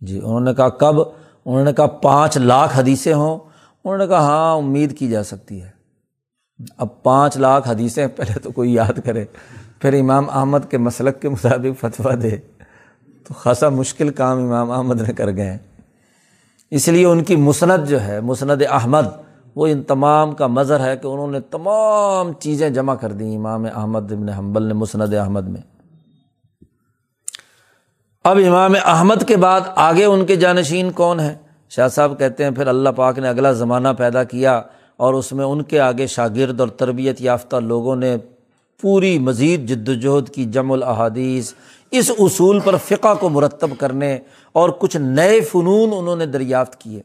جی 0.00 0.18
انہوں 0.18 0.40
نے 0.40 0.54
کہا 0.54 0.68
کب؟ 0.68 1.00
انہوں 1.44 1.64
نے 1.64 1.72
کہا 1.72 1.86
پانچ 1.86 2.36
لاکھ 2.36 2.78
حدیثیں 2.78 3.14
ہوں۔ 3.14 3.38
انہوں 3.84 3.98
نے 3.98 4.06
کہا 4.06 4.18
ہاں 4.18 4.56
امید 4.56 4.98
کی 4.98 5.08
جا 5.08 5.22
سکتی 5.22 5.62
ہے۔ 5.62 5.70
اب 6.76 7.02
پانچ 7.02 7.36
لاکھ 7.36 7.68
حدیثیں 7.68 8.06
پہلے 8.06 8.38
تو 8.38 8.50
کوئی 8.50 8.74
یاد 8.74 8.98
کرے، 9.04 9.24
پھر 9.78 10.00
امام 10.00 10.30
احمد 10.30 10.58
کے 10.70 10.78
مسلک 10.78 11.20
کے 11.20 11.28
مطابق 11.28 11.80
فتویٰ 11.80 12.22
دے۔ 12.22 12.36
تو 13.28 13.34
خاصا 13.34 13.68
مشکل 13.68 14.08
کام 14.08 14.38
امام 14.38 14.70
احمد 14.70 15.00
نے 15.00 15.12
کر 15.12 15.36
گئے 15.36 15.50
ہیں۔ 15.50 15.58
اس 16.70 16.88
لیے 16.88 17.06
ان 17.06 17.24
کی 17.24 17.36
مسند 17.36 17.88
جو 17.88 18.02
ہے، 18.02 18.20
مسند 18.20 18.62
احمد، 18.70 19.06
وہ 19.54 19.66
ان 19.66 19.82
تمام 19.82 20.32
کا 20.32 20.46
مظہر 20.46 20.86
ہے 20.86 20.96
کہ 20.96 21.06
انہوں 21.06 21.30
نے 21.30 21.40
تمام 21.40 22.32
چیزیں 22.32 22.70
جمع 22.70 22.94
کر 22.94 23.12
دیں۔ 23.12 23.36
امام 23.36 23.64
احمد 23.74 24.12
ابن 24.12 24.28
حنبل 24.28 24.62
نے، 24.62 24.74
مسند 24.74 25.14
احمد 25.14 25.48
میں۔ 25.48 25.71
اب 28.24 28.38
امام 28.46 28.74
احمد 28.84 29.28
کے 29.28 29.36
بعد 29.36 29.60
آگے 29.76 30.04
ان 30.04 30.26
کے 30.26 30.36
جانشین 30.36 30.90
کون 30.90 31.20
ہیں؟ 31.20 31.34
شاہ 31.68 31.88
صاحب 31.88 32.18
کہتے 32.18 32.44
ہیں، 32.44 32.50
پھر 32.50 32.66
اللہ 32.66 32.88
پاک 32.88 33.18
نے 33.18 33.28
اگلا 33.28 33.52
زمانہ 33.52 33.88
پیدا 33.98 34.24
کیا 34.24 34.62
اور 34.96 35.14
اس 35.14 35.32
میں 35.32 35.44
ان 35.44 35.62
کے 35.62 35.80
آگے 35.80 36.06
شاگرد 36.06 36.60
اور 36.60 36.68
تربیت 36.68 37.22
یافتہ 37.22 37.56
لوگوں 37.56 37.96
نے 37.96 38.16
پوری 38.80 39.18
مزید 39.18 39.68
جد 39.68 39.88
وجہد 39.88 40.28
کی 40.28 40.44
جم 40.44 40.72
الحادیث 40.72 41.52
اس 41.90 42.10
اصول 42.18 42.60
پر 42.60 42.76
فقہ 42.76 43.14
کو 43.20 43.28
مرتب 43.28 43.70
کرنے 43.78 44.18
اور 44.52 44.70
کچھ 44.78 44.96
نئے 44.96 45.40
فنون 45.40 45.90
انہوں 45.96 46.16
نے 46.16 46.26
دریافت 46.26 46.80
کیے۔ 46.80 47.02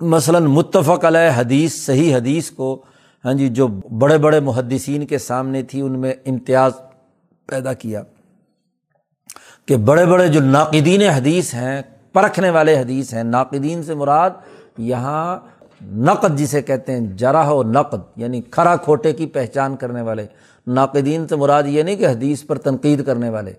مثلاً 0.00 0.44
متفق 0.44 1.04
علیہ 1.04 1.30
حدیث، 1.36 1.74
صحیح 1.74 2.16
حدیث 2.16 2.50
کو 2.50 2.82
ہاں 3.24 3.32
جی 3.32 3.48
جو 3.48 3.68
بڑے 3.98 4.18
بڑے 4.18 4.40
محدثین 4.40 5.06
کے 5.06 5.18
سامنے 5.18 5.62
تھی، 5.62 5.80
ان 5.80 5.98
میں 5.98 6.12
امتیاز 6.26 6.72
پیدا 7.46 7.72
کیا۔ 7.72 8.02
کہ 9.66 9.76
بڑے 9.76 10.06
بڑے 10.06 10.28
جو 10.28 10.40
ناقدین 10.40 11.02
حدیث 11.02 11.54
ہیں، 11.54 11.82
پرکھنے 12.12 12.50
والے 12.50 12.78
حدیث 12.78 13.14
ہیں، 13.14 13.22
ناقدین 13.22 13.82
سے 13.82 13.94
مراد 13.94 14.30
یہاں 14.78 15.38
نقد 15.82 16.38
جسے 16.38 16.62
کہتے 16.62 16.92
ہیں 16.92 17.00
جرا 17.00 17.50
و 17.50 17.62
نقد 17.62 18.00
یعنی 18.16 18.42
کھرا 18.42 18.76
کھوٹے 18.76 19.12
کی 19.12 19.26
پہچان 19.26 19.76
کرنے 19.76 20.02
والے۔ 20.02 20.26
ناقدین 20.66 21.28
سے 21.28 21.36
مراد 21.36 21.62
یہ 21.66 21.82
نہیں 21.82 21.96
کہ 21.96 22.06
حدیث 22.06 22.46
پر 22.46 22.58
تنقید 22.58 23.06
کرنے 23.06 23.28
والے۔ 23.28 23.52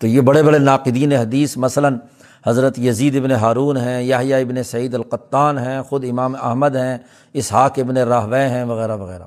تو 0.00 0.06
یہ 0.06 0.20
بڑے 0.20 0.42
بڑے 0.42 0.58
ناقدین 0.58 1.12
حدیث، 1.12 1.56
مثلاً 1.56 1.96
حضرت 2.46 2.78
یزید 2.78 3.16
ابن 3.16 3.30
ہارون 3.30 3.76
ہیں 3.76 4.02
یاہیا 4.02 4.36
ابن 4.36 4.62
سعید 4.62 4.94
القطان 4.94 5.58
ہیں، 5.58 5.82
خود 5.82 6.04
امام 6.10 6.34
احمد 6.42 6.76
ہیں، 6.76 6.98
اسحاق 7.32 7.72
ابن 7.76 7.96
راہوے 7.96 8.48
ہیں، 8.48 8.64
وغیرہ 8.64 8.96
وغیرہ۔ 8.96 9.24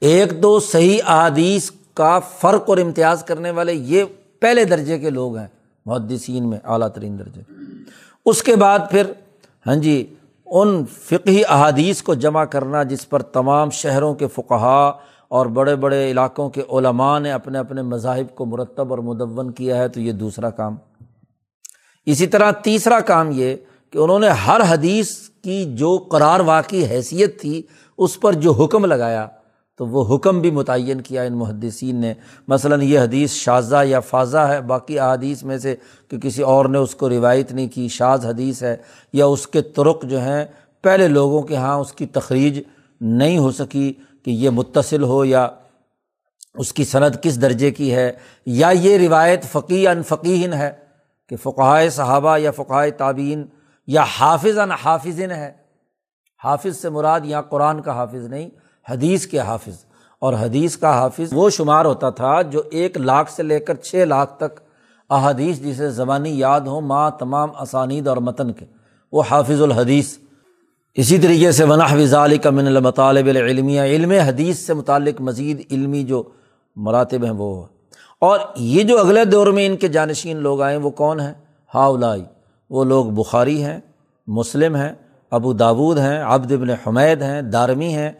ایک 0.00 0.42
دو 0.42 0.60
صحیح 0.60 0.98
احادیث 1.06 1.70
کا 1.94 2.18
فرق 2.18 2.70
اور 2.70 2.78
امتیاز 2.78 3.22
کرنے 3.24 3.50
والے 3.50 3.72
یہ 3.72 4.04
پہلے 4.40 4.64
درجے 4.64 4.98
کے 4.98 5.10
لوگ 5.10 5.36
ہیں، 5.36 5.46
محدثین 5.86 6.48
میں 6.50 6.58
اعلیٰ 6.64 6.88
ترین 6.88 7.18
درجے۔ 7.18 7.42
اس 8.26 8.42
کے 8.42 8.56
بعد 8.56 8.78
پھر 8.90 9.12
ہاں 9.66 9.76
جی 9.76 10.14
ان 10.46 10.84
فقہی 10.86 11.42
احادیث 11.48 12.02
کو 12.02 12.14
جمع 12.14 12.44
کرنا 12.44 12.82
جس 12.82 13.08
پر 13.08 13.22
تمام 13.22 13.70
شہروں 13.70 14.14
کے 14.14 14.26
فقہا 14.26 14.92
اور 15.28 15.46
بڑے 15.46 15.74
بڑے 15.76 16.10
علاقوں 16.10 16.48
کے 16.50 16.62
علماء 16.70 17.18
نے 17.18 17.32
اپنے 17.32 17.58
اپنے 17.58 17.82
مذاہب 17.82 18.34
کو 18.34 18.44
مرتب 18.44 18.90
اور 18.90 18.98
مدون 18.98 19.50
کیا 19.52 19.76
ہے، 19.76 19.88
تو 19.88 20.00
یہ 20.00 20.12
دوسرا 20.12 20.50
کام۔ 20.50 20.76
اسی 22.06 22.26
طرح 22.26 22.50
تیسرا 22.50 23.00
کام 23.00 23.30
یہ 23.32 23.54
کہ 23.92 23.98
انہوں 23.98 24.18
نے 24.18 24.28
ہر 24.28 24.60
حدیث 24.68 25.10
کی 25.44 25.64
جو 25.74 25.96
قرار 26.10 26.40
واقعی 26.40 26.84
حیثیت 26.84 27.40
تھی، 27.40 27.62
اس 27.98 28.20
پر 28.20 28.32
جو 28.32 28.52
حکم 28.52 28.84
لگایا 28.84 29.26
تو 29.78 29.86
وہ 29.86 30.16
حکم 30.16 30.40
بھی 30.40 30.50
متعین 30.50 31.00
کیا 31.00 31.22
ان 31.22 31.32
محدثین 31.32 31.96
نے۔ 31.96 32.14
مثلاً 32.48 32.82
یہ 32.82 33.00
حدیث 33.00 33.32
شاذہ 33.32 33.84
یا 33.84 34.00
فاضہ 34.00 34.38
ہے، 34.38 34.60
باقی 34.60 34.98
احادیث 34.98 35.42
میں 35.42 35.58
سے 35.58 35.76
کہ 36.08 36.18
کسی 36.18 36.42
اور 36.42 36.64
نے 36.64 36.78
اس 36.78 36.94
کو 36.94 37.08
روایت 37.08 37.52
نہیں 37.52 37.68
کی، 37.68 37.88
شاذ 37.88 38.26
حدیث 38.26 38.62
ہے 38.62 38.76
یا 39.12 39.26
اس 39.26 39.46
کے 39.46 39.62
ترک 39.62 40.02
جو 40.02 40.20
ہیں، 40.20 40.44
پہلے 40.82 41.08
لوگوں 41.08 41.42
کے 41.42 41.54
یہاں 41.54 41.76
اس 41.76 41.92
کی 41.92 42.06
تخریج 42.06 42.62
نہیں 43.00 43.38
ہو 43.38 43.50
سکی 43.50 43.92
کہ 44.24 44.30
یہ 44.30 44.50
متصل 44.50 45.02
ہو 45.02 45.24
یا 45.24 45.48
اس 46.54 46.72
کی 46.72 46.84
صنعت 46.84 47.22
کس 47.22 47.42
درجے 47.42 47.70
کی 47.70 47.94
ہے، 47.94 48.12
یا 48.46 48.68
یہ 48.68 48.98
روایت 48.98 49.44
فقی 49.44 49.86
ان 49.86 50.02
فقین 50.02 50.52
ہے 50.52 50.70
کہ 51.28 51.36
فقائے 51.36 51.90
صحابہ 51.90 52.38
یا 52.38 52.50
فقائے 52.50 52.90
تعبین 52.90 53.44
یا 53.86 54.04
حافظ 54.18 54.58
ان 54.58 54.70
حافظ 54.70 55.20
ہے۔ 55.20 55.52
حافظ 56.44 56.76
سے 56.76 56.88
مراد 56.88 57.20
یہاں 57.24 57.42
قرآن 57.42 57.82
کا 57.82 57.92
حافظ 57.92 58.26
نہیں 58.26 58.50
حدیث 58.90 59.26
کے 59.26 59.38
حافظ۔ 59.38 59.84
اور 60.18 60.34
حدیث 60.34 60.76
کا 60.76 60.90
حافظ 60.90 61.28
وہ 61.32 61.50
شمار 61.50 61.84
ہوتا 61.84 62.10
تھا 62.10 62.42
جو 62.42 62.62
ایک 62.70 62.96
لاکھ 62.96 63.32
سے 63.32 63.42
لے 63.42 63.60
کر 63.60 63.74
چھ 63.74 63.94
لاکھ 63.94 64.36
تک 64.36 64.60
احادیث 65.10 65.58
جسے 65.58 65.90
زبانی 65.90 66.38
یاد 66.38 66.60
ہوں 66.60 66.80
ماں 66.80 67.10
تمام 67.10 67.48
اسانید 67.60 68.06
اور 68.06 68.16
متن 68.16 68.52
کے۔ 68.52 68.64
وہ 69.12 69.22
حافظ 69.30 69.62
الحدیث۔ 69.62 70.18
اسی 70.94 71.18
طریقے 71.18 71.52
سے 71.52 71.64
ونح 71.64 71.94
وزال 71.94 72.38
کا 72.38 72.50
من 72.50 72.66
المطالب 72.66 73.26
العلمیہ۔ 73.26 73.82
علم 73.82 74.10
حدیث 74.10 74.58
سے 74.58 74.74
متعلق 74.74 75.20
مزید 75.20 75.62
علمی 75.70 76.02
جو 76.02 76.22
مراتب 76.76 77.24
ہیں 77.24 77.30
وہ۔ 77.30 77.64
اور 78.18 78.38
یہ 78.56 78.82
جو 78.82 79.00
اگلے 79.00 79.24
دور 79.24 79.46
میں 79.46 79.66
ان 79.66 79.76
کے 79.76 79.88
جانشین 79.88 80.36
لوگ 80.36 80.62
آئے 80.62 80.76
وہ 80.76 80.90
کون 80.90 81.20
ہیں؟ 81.20 81.34
ہاؤلائی 81.74 82.24
وہ 82.70 82.84
لوگ 82.84 83.06
بخاری 83.06 83.64
ہیں، 83.64 83.80
مسلم 84.26 84.76
ہیں، 84.76 84.92
ابو 85.30 85.52
داود 85.52 85.98
ہیں، 85.98 86.22
عبد 86.22 86.52
ابن 86.52 86.70
حمید 86.70 87.22
ہیں، 87.22 87.42
دارمی 87.42 87.94
ہیں 87.94 88.12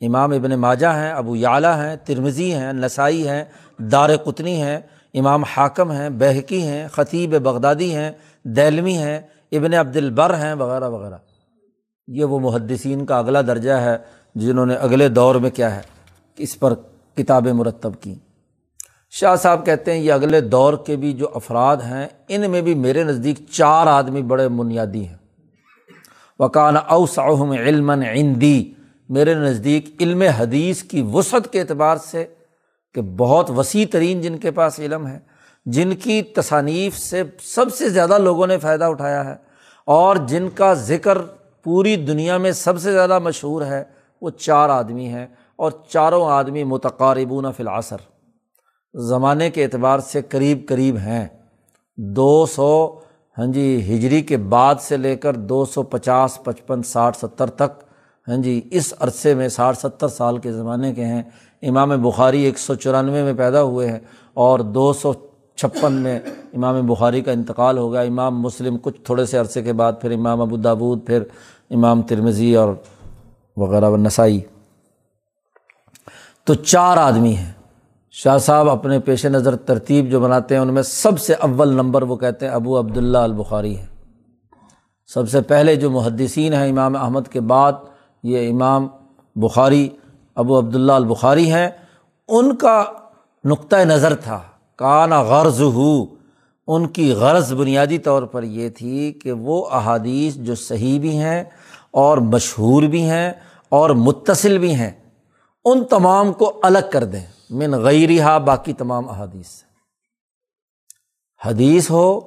امام 0.00 0.32
ابن 0.32 0.50
ماجہ 0.50 0.86
ہیں، 0.86 1.12
ابو 1.12 1.36
یعلیٰ 1.36 1.76
ہیں 1.76 1.96
ترمزی 1.96 2.54
ہیں، 2.54 2.72
نسائی 2.72 3.28
ہیں، 3.28 3.44
دار 3.78 4.16
قطنی 4.16 4.62
ہیں، 4.62 4.80
امام 5.14 5.42
حاکم 5.42 5.90
ہیں، 5.90 6.10
بہکی 6.10 6.62
ہیں، 6.62 6.88
خطیب 6.88 7.34
بغدادی 7.34 7.94
ہیں 7.94 8.10
دہلمی 8.44 8.96
ہیں، 8.96 9.20
ابن 9.52 9.74
عبد 9.74 9.96
البر 9.96 10.34
ہیں، 10.34 10.54
وغیرہ 10.54 10.88
وغیرہ۔ 10.88 11.16
یہ 12.08 12.24
وہ 12.24 12.40
محدثین 12.40 13.06
کا 13.06 13.18
اگلا 13.18 13.42
درجہ 13.42 13.72
ہے 13.72 13.96
جنہوں 14.34 14.66
نے 14.66 14.74
اگلے 14.74 15.08
دور 15.08 15.34
میں 15.34 15.50
کیا 15.50 15.76
ہے، 15.76 15.80
اس 16.36 16.58
پر 16.58 16.74
کتابیں 17.16 17.52
مرتب 17.52 17.92
کیں 18.00 18.14
شاہ 19.10 19.36
صاحب 19.36 19.66
کہتے 19.66 19.92
ہیں 19.92 20.00
یہ 20.00 20.12
اگلے 20.12 20.40
دور 20.40 20.74
کے 20.74 20.96
بھی 20.96 21.12
جو 21.12 21.28
افراد 21.34 21.76
ہیں، 21.76 22.06
ان 22.28 22.50
میں 22.50 22.62
بھی 22.62 22.74
میرے 22.74 23.04
نزدیک 23.04 23.38
چار 23.50 23.86
آدمی 23.86 24.22
بڑے 24.22 24.48
بنیادی 24.48 25.08
ہیں۔ 25.08 25.16
وکان 26.38 26.76
اوسعم 26.88 27.50
علم 27.50 27.90
عندی 27.90 28.72
میرے 29.10 29.34
نزدیک 29.34 29.96
علم 30.00 30.22
حدیث 30.22 30.82
کی 30.82 31.02
وسعت 31.02 31.52
کے 31.52 31.60
اعتبار 31.60 31.96
سے 31.96 32.24
کہ 32.94 33.00
بہت 33.02 33.50
وسیع 33.50 33.84
ترین 33.90 34.20
جن 34.20 34.38
کے 34.38 34.50
پاس 34.50 34.80
علم 34.80 35.06
ہے، 35.06 35.18
جن 35.66 35.96
کی 35.96 36.22
تصانیف 36.22 36.98
سے 36.98 37.22
سب 37.42 37.66
سے 37.74 37.88
زیادہ 37.88 38.18
لوگوں 38.18 38.46
نے 38.46 38.58
فائدہ 38.58 38.84
اٹھایا 38.84 39.24
ہے 39.24 39.34
اور 39.86 40.16
جن 40.16 40.48
کا 40.54 40.74
ذکر 40.74 41.18
پوری 41.64 41.96
دنیا 41.96 42.36
میں 42.36 42.52
سب 42.52 42.80
سے 42.80 42.92
زیادہ 42.92 43.18
مشہور 43.18 43.62
ہے، 43.62 43.84
وہ 44.22 44.30
چار 44.30 44.68
آدمی 44.68 45.08
ہیں 45.08 45.26
اور 45.56 45.72
چاروں 45.88 46.26
آدمی 46.26 46.64
متقاربون 46.64 47.52
فی 47.56 47.62
العصر۔ 47.62 47.96
زمانے 48.94 49.50
کے 49.50 49.64
اعتبار 49.64 49.98
سے 49.98 50.22
قریب 50.22 50.68
قریب 50.68 50.96
ہیں۔ 50.96 51.28
دو 51.96 52.46
سو 52.46 52.98
ہاں 53.38 53.46
جی 53.46 53.96
ہجری 53.96 54.22
کے 54.22 54.36
بعد 54.36 54.74
سے 54.80 54.96
لے 54.96 55.16
کر 55.16 55.36
دو 55.36 55.64
سو 55.64 55.82
پچاس، 55.82 56.44
پچپن، 56.44 56.82
ساٹھ، 56.82 57.16
ستر 57.16 57.50
تک 57.50 57.89
ہاں 58.30 58.36
جی 58.36 58.60
اس 58.70 58.94
عرصے 59.00 59.34
میں 59.34 59.48
ساٹھ 59.48 59.78
ستر 59.78 60.08
سال 60.08 60.38
کے 60.38 60.52
زمانے 60.52 60.94
کے 60.94 61.04
ہیں۔ 61.04 61.22
امام 61.62 62.02
بخاری 62.02 62.42
ایک 62.42 62.58
سو 62.58 62.74
چورانوے 62.74 63.22
میں 63.22 63.32
پیدا 63.32 63.62
ہوئے 63.62 63.90
ہیں 63.90 63.98
اور 64.34 64.58
دو 64.58 64.92
سو 64.92 65.12
چھپن 65.56 65.92
میں 65.92 66.18
امام 66.52 66.86
بخاری 66.86 67.20
کا 67.20 67.32
انتقال 67.32 67.78
ہو 67.78 67.92
گیا۔ 67.92 68.00
امام 68.00 68.40
مسلم 68.40 68.76
کچھ 68.82 69.00
تھوڑے 69.04 69.26
سے 69.26 69.38
عرصے 69.38 69.62
کے 69.62 69.72
بعد 69.72 69.92
پھر 70.00 70.10
امام 70.10 70.40
ابو 70.40 70.56
دابود 70.56 71.06
پھر 71.06 71.22
امام 71.70 72.02
ترمزی 72.02 72.56
اور 72.56 72.74
وغیرہ 73.56 73.88
و 73.90 73.96
نسائی 73.96 74.40
تو 76.44 76.54
چار 76.54 76.96
آدمی 76.96 77.36
ہیں۔ 77.36 77.52
شاہ 78.10 78.38
صاحب 78.38 78.70
اپنے 78.70 78.98
پیش 78.98 79.26
نظر 79.26 79.56
ترتیب 79.56 80.10
جو 80.10 80.20
بناتے 80.20 80.54
ہیں، 80.54 80.62
ان 80.62 80.74
میں 80.74 80.82
سب 80.82 81.20
سے 81.20 81.34
اول 81.34 81.68
نمبر 81.68 82.02
وہ 82.02 82.16
کہتے 82.16 82.46
ہیں 82.46 82.52
ابو 82.52 82.78
عبداللہ 82.78 83.18
البخاری 83.18 83.78
ہیں۔ 83.78 83.86
سب 85.06 85.30
سے 85.30 85.40
پہلے 85.40 85.76
جو 85.76 85.90
محدثین 85.90 86.52
ہیں 86.52 86.70
امام 86.70 86.96
احمد 86.96 87.28
کے 87.28 87.40
بعد 87.40 87.72
یہ 88.22 88.50
امام 88.50 88.88
بخاری، 89.36 89.88
ابو 90.34 90.58
عبداللہ 90.58 90.92
البخاری 90.92 91.52
ہیں، 91.52 91.68
ان 92.28 92.56
کا 92.56 92.84
نقطۂ 93.44 93.76
نظر 93.76 94.14
تھا۔ 94.14 94.42
کانا 94.76 95.22
غرض 95.22 95.62
ہو 95.62 96.04
ان 96.66 96.86
کی 96.86 97.12
غرض 97.12 97.52
بنیادی 97.52 97.98
طور 97.98 98.22
پر 98.22 98.42
یہ 98.42 98.68
تھی 98.68 99.12
کہ 99.12 99.32
وہ 99.32 99.66
احادیث 99.70 100.34
جو 100.34 100.54
صحیح 100.54 101.00
بھی 101.00 101.18
ہیں 101.18 101.44
اور 101.90 102.18
مشہور 102.18 102.82
بھی 102.82 103.02
ہیں 103.02 103.32
اور 103.68 103.90
متصل 103.90 104.58
بھی 104.58 104.74
ہیں، 104.74 104.90
ان 105.64 105.84
تمام 105.84 106.32
کو 106.32 106.60
الگ 106.62 106.78
کر 106.92 107.04
دیں۔ 107.04 107.26
من 107.50 107.74
غیرہ 107.74 108.38
باقی 108.38 108.72
تمام 108.72 109.08
احادیث۔ 109.08 109.46
سے 109.46 109.64
حدیث 111.48 111.90
ہو، 111.90 112.20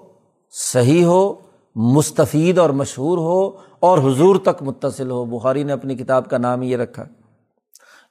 صحیح 0.52 1.06
ہو 1.06 1.34
مستفید 1.76 2.58
اور 2.58 2.70
مشہور 2.70 3.18
ہو 3.18 3.58
اور 3.80 3.98
حضور 3.98 4.36
تک 4.36 4.64
متصل 4.64 5.12
ہو۔ 5.12 5.26
بخاری 5.26 5.64
نے 5.64 5.74
اپنی 5.74 5.96
کتاب 5.96 6.30
کا 6.30 6.38
نام 6.38 6.62
یہ 6.62 6.78
رکھا۔ 6.78 7.06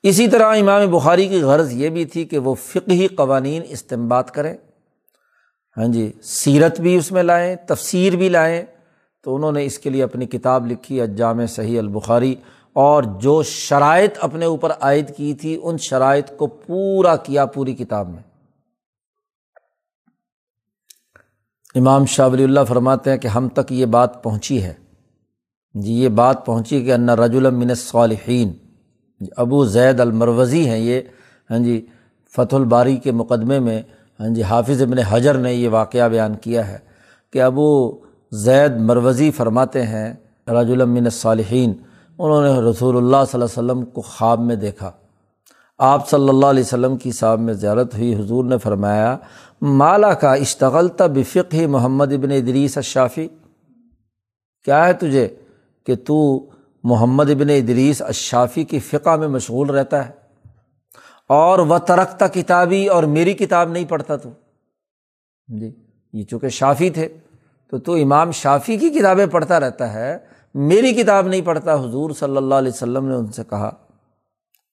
اسی 0.02 0.28
طرح 0.28 0.56
امام 0.56 0.90
بخاری 0.90 1.28
کی 1.28 1.42
غرض 1.42 1.72
یہ 1.72 1.88
بھی 1.88 2.04
تھی 2.04 2.24
کہ 2.24 2.38
وہ 2.38 2.54
فقہی 2.54 3.06
قوانین 3.06 3.62
استعمال 3.68 4.22
کریں۔ 4.32 4.56
ہاں 5.76 5.86
جی 5.86 6.12
سیرت 6.22 6.80
بھی 6.80 6.96
اس 6.96 7.12
میں 7.12 7.22
لائیں، 7.22 7.56
تفسیر 7.66 8.16
بھی 8.16 8.28
لائیں۔ 8.28 8.62
تو 9.24 9.36
انہوں 9.36 9.52
نے 9.52 9.64
اس 9.64 9.78
کے 9.78 9.90
لیے 9.90 10.02
اپنی 10.02 10.26
کتاب 10.26 10.66
لکھی 10.66 11.00
اجام 11.00 11.46
صحیح 11.46 11.78
البخاری۔ 11.78 12.34
اور 12.72 13.02
جو 13.02 13.42
شرائط 13.42 14.18
اپنے 14.20 14.46
اوپر 14.46 14.72
عائد 14.80 15.16
کی 15.16 15.34
تھی، 15.34 15.60
ان 15.62 15.78
شرائط 15.78 16.32
کو 16.36 16.46
پورا 16.46 17.16
کیا 17.16 17.46
پوری 17.46 17.74
کتاب 17.74 18.08
میں۔ 18.08 18.31
امام 21.74 22.04
شاہ 22.04 22.28
ولی 22.28 22.44
اللہ 22.44 22.60
فرماتے 22.68 23.10
ہیں 23.10 23.18
کہ 23.18 23.28
ہم 23.28 23.48
تک 23.48 23.72
یہ 23.72 23.86
بات 23.86 24.22
پہنچی 24.22 24.62
ہے۔ 24.62 24.72
جی 25.74 25.92
یہ 25.92 26.08
بات 26.08 26.46
پہنچی 26.46 26.84
کہ 26.84 26.92
انّا 26.92 27.16
رج 27.16 27.36
المن 27.36 27.74
صالحین 27.74 28.52
ابو 29.36 29.64
زید 29.64 30.00
المروزی 30.00 30.68
ہیں 30.68 30.78
یہ۔ 30.78 31.00
ہاں 31.50 31.58
جی 31.58 31.86
فتح 32.36 32.56
الباری 32.56 32.96
کے 32.96 33.12
مقدمے 33.12 33.58
میں 33.58 33.82
ہاں 34.20 34.28
جی 34.28 34.42
حافظ 34.42 34.82
ابن 34.82 34.98
حجر 34.98 35.38
نے 35.38 35.54
یہ 35.54 35.68
واقعہ 35.68 36.08
بیان 36.08 36.34
کیا 36.34 36.68
ہے 36.68 36.78
کہ 37.32 37.42
ابو 37.42 37.98
زید 38.32 38.72
مروزی 38.80 39.30
فرماتے 39.30 39.82
ہیں 39.82 40.14
رج 40.48 40.70
المن 40.72 41.10
صالحین 41.10 41.72
انہوں 42.18 42.42
نے 42.42 42.70
رسول 42.70 42.96
اللہ 42.96 43.24
صلی 43.30 43.42
اللہ 43.42 43.58
علیہ 43.58 43.70
وسلم 43.70 43.84
کو 43.84 44.00
خواب 44.00 44.40
میں 44.40 44.56
دیکھا۔ 44.56 44.90
آپ 45.78 46.10
صلی 46.10 46.28
اللہ 46.28 46.46
علیہ 46.46 46.62
وسلم 46.62 46.96
کی 46.96 47.12
صاحب 47.12 47.40
میں 47.40 47.54
زیارت 47.54 47.94
ہوئی، 47.94 48.14
حضور 48.14 48.44
نے 48.44 48.58
فرمایا 48.58 49.16
مالا 49.62 50.14
کا 50.14 50.34
اشتغلتا 50.34 51.06
بفق 51.06 51.54
ہی 51.54 51.66
محمد 51.66 52.12
ابن 52.12 52.30
ادریس 52.30 52.78
اشافی 52.78 53.28
کیا 54.64 54.86
ہے 54.86 54.92
تجھے 54.92 55.28
کہ 55.86 55.94
تو 55.96 56.46
محمد 56.84 57.30
ابن 57.30 57.50
ادریس 57.50 58.02
اشافی 58.02 58.64
کی 58.64 58.78
فقہ 58.78 59.16
میں 59.16 59.28
مشغول 59.28 59.70
رہتا 59.70 60.06
ہے؟ 60.06 60.10
اور 61.28 61.58
وہ 61.58 61.78
ترکتا 61.78 62.26
کتابی 62.26 62.86
اور 62.86 63.02
میری 63.02 63.34
کتاب 63.34 63.70
نہیں 63.70 63.84
پڑھتا 63.84 64.16
تو؟ 64.16 64.30
جی 65.46 65.72
یہ 66.12 66.24
چونکہ 66.24 66.48
شافی 66.48 66.90
تھے، 66.90 67.08
تو 67.70 67.78
تو 67.78 67.94
امام 67.94 68.30
شافی 68.30 68.76
کی 68.76 68.90
کتابیں 68.90 69.26
پڑھتا 69.26 69.60
رہتا 69.60 69.92
ہے، 69.92 70.18
میری 70.54 70.92
کتاب 70.92 71.26
نہیں 71.26 71.42
پڑھتا، 71.42 71.74
حضور 71.74 72.10
صلی 72.10 72.36
اللہ 72.36 72.54
علیہ 72.54 72.72
وسلم 72.74 73.08
نے 73.08 73.14
ان 73.14 73.32
سے 73.32 73.42
کہا۔ 73.50 73.70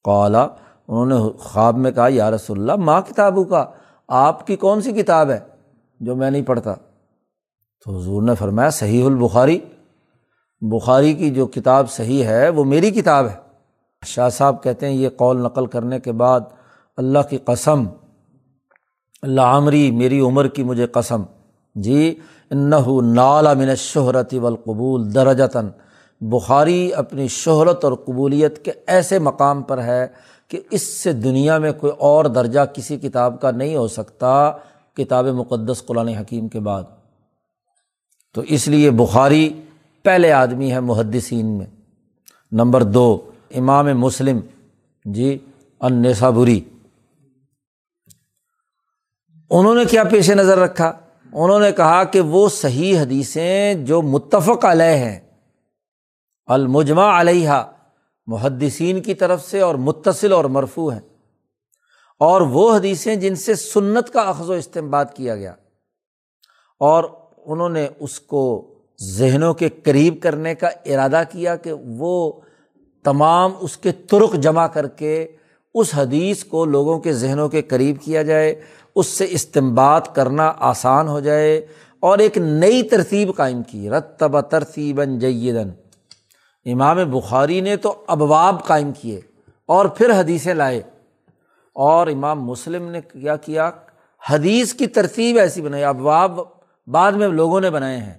قالا، 0.03 0.47
انہوں 0.87 1.05
نے 1.05 1.37
خواب 1.39 1.77
میں 1.77 1.91
کہا، 1.91 2.07
یا 2.09 2.31
رسول 2.31 2.59
اللہ 2.59 2.75
ماں 2.75 3.01
کتابوں 3.01 3.45
کا؟ 3.45 3.65
آپ 4.09 4.47
کی 4.47 4.55
کون 4.55 4.81
سی 4.81 4.91
کتاب 4.91 5.29
ہے 5.29 5.39
جو 5.99 6.15
میں 6.15 6.31
نہیں 6.31 6.41
پڑھتا؟ 6.41 6.73
تو 7.85 7.97
حضور 7.97 8.23
نے 8.23 8.35
فرمایا، 8.35 8.69
صحیح 8.69 9.05
البخاری۔ 9.05 9.59
بخاری 10.61 11.13
کی 11.13 11.29
جو 11.29 11.47
کتاب 11.47 11.91
صحیح 11.91 12.23
ہے، 12.23 12.49
وہ 12.49 12.63
میری 12.63 12.91
کتاب 12.91 13.25
ہے۔ 13.25 13.35
شاہ 14.05 14.29
صاحب 14.29 14.63
کہتے 14.63 14.85
ہیں، 14.85 14.93
یہ 14.93 15.09
قول 15.09 15.37
نقل 15.37 15.65
کرنے 15.65 15.99
کے 15.99 16.11
بعد 16.11 16.39
اللہ 16.97 17.19
کی 17.29 17.37
قسم، 17.37 17.83
اللہ 19.21 19.41
عمری، 19.41 19.91
میری 19.91 20.19
عمر 20.19 20.47
کی 20.47 20.63
مجھے 20.63 20.87
قسم۔ 20.87 21.23
جی 21.75 22.19
نالا 22.51 23.53
کہ 30.49 30.61
اس 30.71 30.81
سے 30.81 31.13
دنیا 31.13 31.57
میں 31.57 31.71
کوئی 31.71 31.93
اور 31.99 32.25
درجہ 32.25 32.59
کسی 32.73 32.97
کتاب 32.97 33.41
کا 33.41 33.51
نہیں 33.51 33.75
ہو 33.75 33.87
سکتا، 33.87 34.51
کتاب 34.97 35.25
مقدس 35.25 35.83
قرآن 35.85 36.07
حکیم 36.07 36.47
کے 36.47 36.59
بعد۔ 36.59 36.83
تو 38.33 38.41
اس 38.41 38.67
لیے 38.67 38.91
بخاری 38.91 39.61
پہلے 40.03 40.31
آدمی 40.31 40.71
ہے 40.71 40.79
محدثین 40.79 41.57
میں۔ 41.57 41.65
نمبر 42.51 42.83
دو، 42.83 43.31
امام 43.55 43.85
مسلم۔ 43.85 44.39
جی 45.05 45.37
انیسا 45.79 46.29
بری 46.29 46.61
انہوں 49.49 49.75
نے 49.75 49.85
کیا 49.85 50.03
پیش 50.03 50.29
نظر 50.29 50.57
رکھا؟ 50.57 50.93
انہوں 51.33 51.59
نے 51.59 51.71
کہا 51.71 52.03
کہ 52.03 52.21
وہ 52.21 52.49
صحیح 52.49 52.99
حدیثیں 52.99 53.73
جو 53.73 54.01
متفق 54.01 54.65
علیہ 54.65 54.95
ہیں، 54.95 55.19
المجمع 56.45 57.21
علیہ 57.21 57.49
محدثین 58.29 59.01
کی 59.01 59.13
طرف 59.13 59.49
سے 59.49 59.59
اور 59.59 59.75
متصل 59.75 60.33
اور 60.33 60.45
مرفو 60.45 60.89
ہیں۔ 60.89 60.99
اور 62.19 62.41
وہ 62.41 62.75
حدیثیں 62.75 63.15
جن 63.15 63.35
سے 63.35 63.55
سنت 63.55 64.13
کا 64.13 64.21
اخذ 64.21 64.49
و 64.49 64.53
استعمال 64.53 65.05
کیا 65.15 65.35
گیا۔ 65.35 65.53
اور 66.79 67.03
انہوں 67.45 67.69
نے 67.69 67.87
اس 67.99 68.19
کو 68.19 68.73
ذہنوں 69.01 69.53
کے 69.53 69.69
قریب 69.83 70.21
کرنے 70.21 70.55
کا 70.55 70.67
ارادہ 70.67 71.23
کیا 71.31 71.55
کہ 71.55 71.73
وہ 71.73 72.31
تمام 73.03 73.51
اس 73.59 73.77
کے 73.77 73.91
ترک 73.91 74.33
جمع 74.33 74.67
کر 74.67 74.87
کے 74.87 75.27
اس 75.73 75.95
حدیث 75.95 76.43
کو 76.43 76.65
لوگوں 76.65 76.99
کے 76.99 77.13
ذہنوں 77.13 77.49
کے 77.49 77.61
قریب 77.61 78.01
کیا 78.01 78.23
جائے، 78.23 78.61
اس 78.95 79.07
سے 79.07 79.27
استمباد 79.29 80.01
کرنا 80.13 80.53
آسان 80.57 81.07
ہو 81.07 81.19
جائے 81.19 81.67
اور 81.99 82.17
ایک 82.17 82.37
نئی 82.37 82.83
ترتیب 82.83 83.35
قائم 83.35 83.63
کی۔ 83.63 83.89
رتب 83.89 84.41
ترتیباً 84.41 85.19
جیدن 85.19 85.69
امام 86.71 87.11
بخاری 87.11 87.61
نے 87.61 87.75
تو 87.75 88.03
ابواب 88.07 88.65
قائم 88.65 88.91
کیے 88.91 89.21
اور 89.65 89.85
پھر 89.85 90.19
حدیثیں 90.19 90.53
لائے۔ 90.53 90.81
اور 91.73 92.07
امام 92.07 92.43
مسلم 92.43 92.89
نے 92.89 93.01
کیا 93.01 93.35
کیا؟ 93.35 93.71
حدیث 94.29 94.73
کی 94.73 94.87
ترتیب 94.87 95.37
ایسی 95.37 95.61
بنائی، 95.61 95.83
ابواب 95.83 96.39
بعد 96.87 97.11
میں 97.11 97.27
لوگوں 97.27 97.61
نے 97.61 97.69
بنائے 97.69 97.97
ہیں۔ 97.97 98.13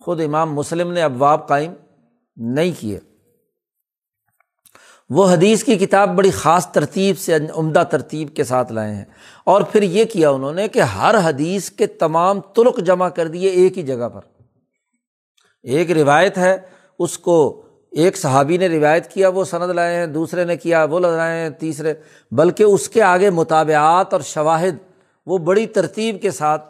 خود 0.00 0.20
امام 0.20 0.54
مسلم 0.54 0.92
نے 0.92 1.02
ابواب 1.02 1.48
قائم 1.48 1.72
نہیں 2.36 2.72
کیے۔ 2.80 3.00
وہ 5.10 5.32
حدیث 5.32 5.64
کی 5.64 5.74
کتاب 5.74 6.16
بڑی 6.16 6.30
خاص 6.30 6.72
ترتیب 6.72 7.18
سے 7.18 7.36
عمدہ 7.54 7.82
ترتیب 7.90 8.36
کے 8.36 8.44
ساتھ 8.44 8.72
لائے 8.72 8.94
ہیں۔ 8.94 9.04
اور 9.44 9.62
پھر 9.62 9.82
یہ 9.82 10.04
کیا 10.04 10.30
انہوں 10.30 10.52
نے 10.52 10.68
کہ 10.68 10.78
ہر 10.78 11.14
حدیث 11.24 11.70
کے 11.70 11.86
تمام 11.86 12.40
ترک 12.40 12.78
جمع 12.78 13.08
کر 13.08 13.28
دیے 13.28 13.48
ایک 13.48 13.78
ہی 13.78 13.82
جگہ 13.82 14.08
پر۔ 14.08 14.20
ایک 15.62 15.90
روایت 15.90 16.38
ہے، 16.38 16.56
اس 16.98 17.18
کو 17.18 17.62
ایک 17.96 18.16
صحابی 18.16 18.56
نے 18.56 18.68
روایت 18.68 19.10
کیا، 19.12 19.28
وہ 19.28 19.44
سند 19.44 19.70
لائے 19.70 19.96
ہیں، 19.96 20.06
دوسرے 20.06 20.44
نے 20.44 20.56
کیا، 20.56 20.84
وہ 20.84 21.00
لگائے 21.00 21.42
ہیں، 21.42 21.50
تیسرے، 21.50 21.94
بلکہ 22.32 22.62
اس 22.62 22.88
کے 22.88 23.02
آگے 23.02 23.30
مطابعات 23.30 24.12
اور 24.12 24.20
شواہد، 24.20 24.76
وہ 25.26 25.38
بڑی 25.38 25.66
ترتیب 25.66 26.22
کے 26.22 26.30
ساتھ 26.30 26.64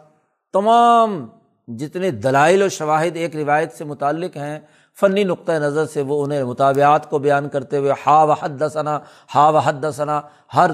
تمام 0.53 1.27
جتنے 1.67 2.11
دلائل 2.11 2.61
و 2.61 2.69
شواہد 2.69 3.15
ایک 3.15 3.35
روایت 3.35 3.73
سے 3.73 3.83
متعلق 3.83 4.37
ہیں، 4.37 4.59
فنی 4.97 5.23
نقطۂ 5.23 5.51
نظر 5.51 5.85
سے 5.85 6.01
وہ 6.01 6.23
انہیں 6.23 6.43
مطابعات 6.43 7.09
کو 7.09 7.19
بیان 7.19 7.49
کرتے 7.49 7.77
ہوئے 7.77 7.93
ہا 8.05 8.23
و 8.23 8.31
حد 8.31 8.63
ثنا 8.73 8.99
ہا 9.35 9.49
و 9.49 9.57
حد 9.57 9.85
ثنا 9.95 10.21
ہر 10.55 10.71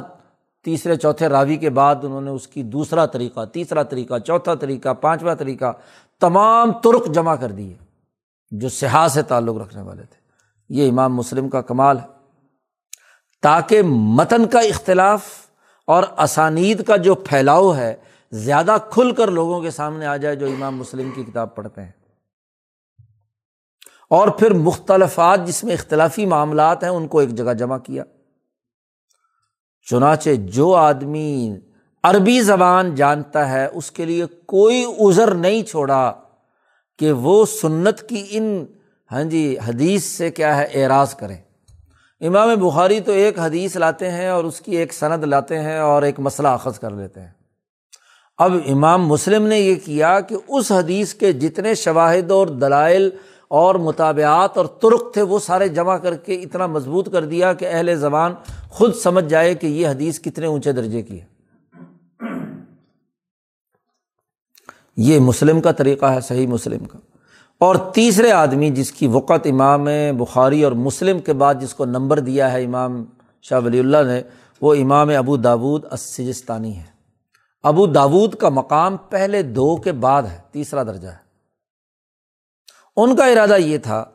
تیسرے، 0.66 0.96
چوتھے 0.96 1.28
راوی 1.30 1.58
کے 1.58 1.70
بعد 1.70 1.96
انہوں 2.04 2.22
نے 2.22 2.32
اس 2.32 2.48
کی 2.48 2.64
دوسرا 2.64 3.06
طریقہ، 3.06 3.46
تیسرا 3.46 3.84
طریقہ، 3.84 4.18
چوتھا 4.18 4.54
طریقہ، 4.54 4.94
پانچواں 4.94 5.36
طریقہ 5.36 5.74
تمام 6.22 6.72
ترک 6.72 7.14
جمع 7.14 7.36
کر 7.36 7.52
دیے، 7.52 7.74
جو 8.52 8.70
سیاح 8.70 9.08
سے 9.08 9.22
تعلق 9.22 9.58
رکھنے 9.58 9.82
والے 9.82 10.04
تھے۔ 10.04 10.23
یہ 10.69 10.90
امام 10.90 11.15
مسلم 11.15 11.49
کا 11.49 11.61
کمال 11.61 11.99
ہے۔ 11.99 12.07
تاکہ 13.41 13.81
متن 13.85 14.48
کا 14.48 14.60
اختلاف 14.60 15.23
اور 15.88 16.03
اسانید 16.18 16.85
کا 16.85 16.95
جو 16.95 17.15
پھیلاؤ 17.15 17.76
ہے، 17.76 17.95
زیادہ 18.31 18.77
کھل 18.91 19.11
کر 19.11 19.31
لوگوں 19.31 19.61
کے 19.61 19.72
سامنے 19.72 20.06
آ 20.06 20.18
جائے 20.18 20.35
جو 20.35 20.45
امام 20.45 20.77
مسلم 20.77 21.11
کی 21.11 21.23
کتاب 21.23 21.56
پڑھتے 21.56 21.81
ہیں۔ 21.81 21.91
اور 24.10 24.27
پھر 24.27 24.53
مختلفات 24.53 25.48
جس 25.48 25.64
میں 25.64 25.73
اختلافی 25.73 26.26
معاملات 26.26 26.84
ہیں، 26.84 26.90
ان 26.90 27.07
کو 27.07 27.19
ایک 27.19 27.30
جگہ 27.30 27.53
جمع 27.53 27.77
کیا۔ 27.77 28.03
چنانچہ 29.90 30.30
جو 30.30 30.76
آدمی 30.76 31.56
عربی 32.03 32.41
زبان 32.41 32.95
جانتا 32.95 33.49
ہے، 33.49 33.65
اس 33.65 33.91
کے 33.91 34.06
لیے 34.06 34.26
کوئی 34.26 34.85
ازر 34.99 35.34
نہیں 35.34 35.64
چھوڑا 35.64 36.14
کہ 36.99 37.11
وہ 37.11 37.45
سنت 37.45 38.10
کی 38.10 38.27
ان 38.30 38.65
ہاں 39.14 39.23
جی 39.23 39.57
حدیث 39.68 40.03
سے 40.03 40.31
کیا 40.31 40.57
ہے؟ 40.57 40.68
اعراض 40.73 41.15
کریں۔ 41.15 41.38
امام 42.22 42.60
بخاری 42.60 42.99
تو 42.99 43.11
ایک 43.11 43.40
حدیث 43.40 43.76
لاتے 43.76 44.11
ہیں 44.11 44.27
اور 44.27 44.44
اس 44.44 44.61
کی 44.61 44.77
ایک 44.77 44.94
سند 44.94 45.23
لاتے 45.23 45.60
ہیں 45.60 45.77
اور 45.77 46.02
ایک 46.02 46.19
مسئلہ 46.19 46.48
اخذ 46.48 46.80
کر 46.80 46.90
لیتے 46.90 47.22
ہیں۔ 47.22 47.31
اب 48.38 48.52
امام 48.69 49.07
مسلم 49.07 49.48
نے 49.48 49.60
یہ 49.60 49.76
کیا 49.76 50.19
کہ 50.19 50.35
اس 50.48 50.72
حدیث 50.72 51.14
کے 51.14 51.34
جتنے 51.34 51.76
شواہد 51.76 52.31
اور 52.31 52.48
دلائل 52.48 53.10
اور 53.48 53.76
مطابعات 53.76 54.57
اور 54.57 54.65
ترک 54.65 55.14
تھے، 55.14 55.22
وہ 55.22 55.40
سارے 55.40 55.68
جمع 55.68 55.98
کر 55.98 56.15
کے 56.15 56.35
اتنا 56.35 56.68
مضبوط 56.68 57.11
کر 57.11 57.26
دیا 57.26 57.53
کہ 57.53 57.68
اہل 57.72 57.95
زبان 57.95 58.34
خود 58.69 58.95
سمجھ 58.95 59.26
جائے 59.26 59.56
کہ 59.56 59.68
یہ 59.68 59.88
حدیث 59.88 60.22
کتنے 60.22 60.48
اونچے 60.48 60.72
درجے 60.72 61.02
کی 61.02 61.22
ہے۔ 61.22 61.26
یہ 64.98 65.19
مسلم 65.19 65.61
کا 65.61 65.72
طریقہ 65.72 66.06
ہے، 66.06 66.22
صحیح 66.22 66.48
مسلم 66.48 66.85
کا۔ 66.85 66.99
اور 67.60 67.76
تیسرے 67.76 68.32
آدمی 68.32 68.70
جس 68.70 68.92
کی 68.92 69.08
وقت 69.08 69.48
امام 69.52 69.88
بخاری 70.18 70.64
اور 70.64 70.72
مسلم 70.72 71.20
کے 71.20 71.34
بعد 71.34 71.56
جس 71.62 71.74
کو 71.74 71.86
نمبر 71.86 72.20
دیا 72.20 72.54
ہے 72.54 72.64
امام 72.64 73.06
شاہ 73.42 73.60
ولی 73.66 73.80
اللہ 73.80 73.98
نے، 74.08 74.22
وہ 74.62 74.74
امام 74.74 75.10
ابو 75.10 75.38
داود 75.38 75.86
اسجستانی 75.92 76.78
ہے۔ 76.78 76.94
ابو 77.64 77.86
داود 77.86 78.36
کا 78.36 78.50
مقام 78.50 78.98
پہلے 78.98 79.42
دو 79.42 79.76
کے 79.76 79.92
بعد 79.92 80.24
ہے، 80.24 80.40
تیسرا 80.52 80.84
درجہ 80.84 81.08
ہے۔ 81.08 81.24
ان 82.96 83.16
کا 83.16 83.26
ارادہ 83.26 83.58
یہ 83.58 83.78
تھا 83.78 84.06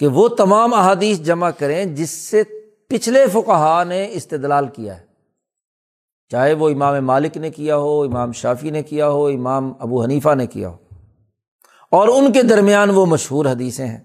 کہ 0.00 0.06
وہ 0.06 0.28
تمام 0.28 0.74
احادیث 0.74 1.20
جمع 1.20 1.50
کریں 1.50 1.84
جس 1.84 2.10
سے 2.10 2.42
پچھلے 2.88 3.26
فقہ 3.26 3.84
نے 3.88 4.08
استدلال 4.12 4.66
کیا 4.66 4.96
ہے۔ 4.96 5.04
چاہے 6.28 6.52
وہ 6.52 6.68
امام 6.68 7.06
مالک 7.06 7.36
نے 7.36 7.50
کیا 7.50 7.76
ہو، 7.76 8.02
امام 8.02 8.32
شافی 8.32 8.70
نے 8.70 8.82
کیا 8.82 9.08
ہو، 9.08 9.26
امام 9.26 9.72
ابو 9.78 10.02
حنیفہ 10.02 10.34
نے 10.34 10.46
کیا 10.46 10.68
ہو۔ 10.68 10.76
اور 11.92 12.08
ان 12.08 12.32
کے 12.32 12.42
درمیان 12.42 12.90
وہ 12.90 13.06
مشہور 13.06 13.46
حدیثیں 13.46 13.86
ہیں۔ 13.86 14.00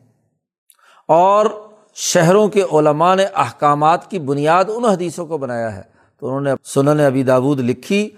اور 1.08 1.46
شہروں 1.94 2.48
کے 2.48 2.62
علماء 2.62 3.16
نے 3.16 3.26
احکامات 3.36 4.12
کی 4.12 4.20
بنیاد 4.20 4.66
ان 4.76 4.86
حدیثوں 4.86 5.26
کو 5.26 5.38
بنایا 5.38 5.76
ہے۔ 5.76 5.82
تو 6.20 6.28
انہوں 6.28 6.42
نے 6.42 6.52
سنن 6.64 7.00
ابی 7.00 7.24
داود 7.24 7.60
لکھی، 7.60 8.10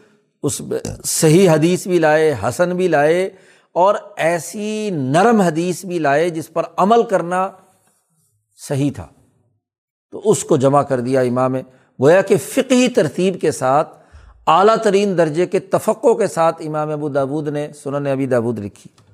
اس 0.43 0.61
صحیح 1.05 1.49
حدیث 1.49 1.87
بھی 1.87 1.99
لائے، 1.99 2.35
حسن 2.43 2.75
بھی 2.75 2.87
لائے، 2.87 3.29
اور 3.71 3.95
ایسی 4.15 4.89
نرم 4.89 5.41
حدیث 5.41 5.85
بھی 5.85 5.99
لائے 5.99 6.29
جس 6.29 6.53
پر 6.53 6.63
عمل 6.77 7.03
کرنا 7.03 7.49
صحیح 8.67 8.91
تھا۔ 8.95 9.07
تو 10.11 10.21
اس 10.25 10.43
کو 10.43 10.57
جمع 10.57 10.81
کر 10.81 10.99
دیا 10.99 11.21
امام، 11.21 11.55
گویا 12.01 12.21
کہ 12.21 12.37
فقی 12.37 12.87
ترتیب 12.87 13.41
کے 13.41 13.51
ساتھ، 13.51 13.97
اعلیٰ 14.47 14.77
ترین 14.77 15.17
درجے 15.17 15.45
کے 15.45 15.59
تفقوں 15.59 16.15
کے 16.15 16.27
ساتھ 16.27 16.61
امام 16.65 16.89
ابو 16.89 17.09
دابود 17.09 17.47
نے 17.47 17.67
سنن 17.83 18.07
ابی 18.07 18.25
دابود 18.25 18.59
لکھی۔ 18.59 19.08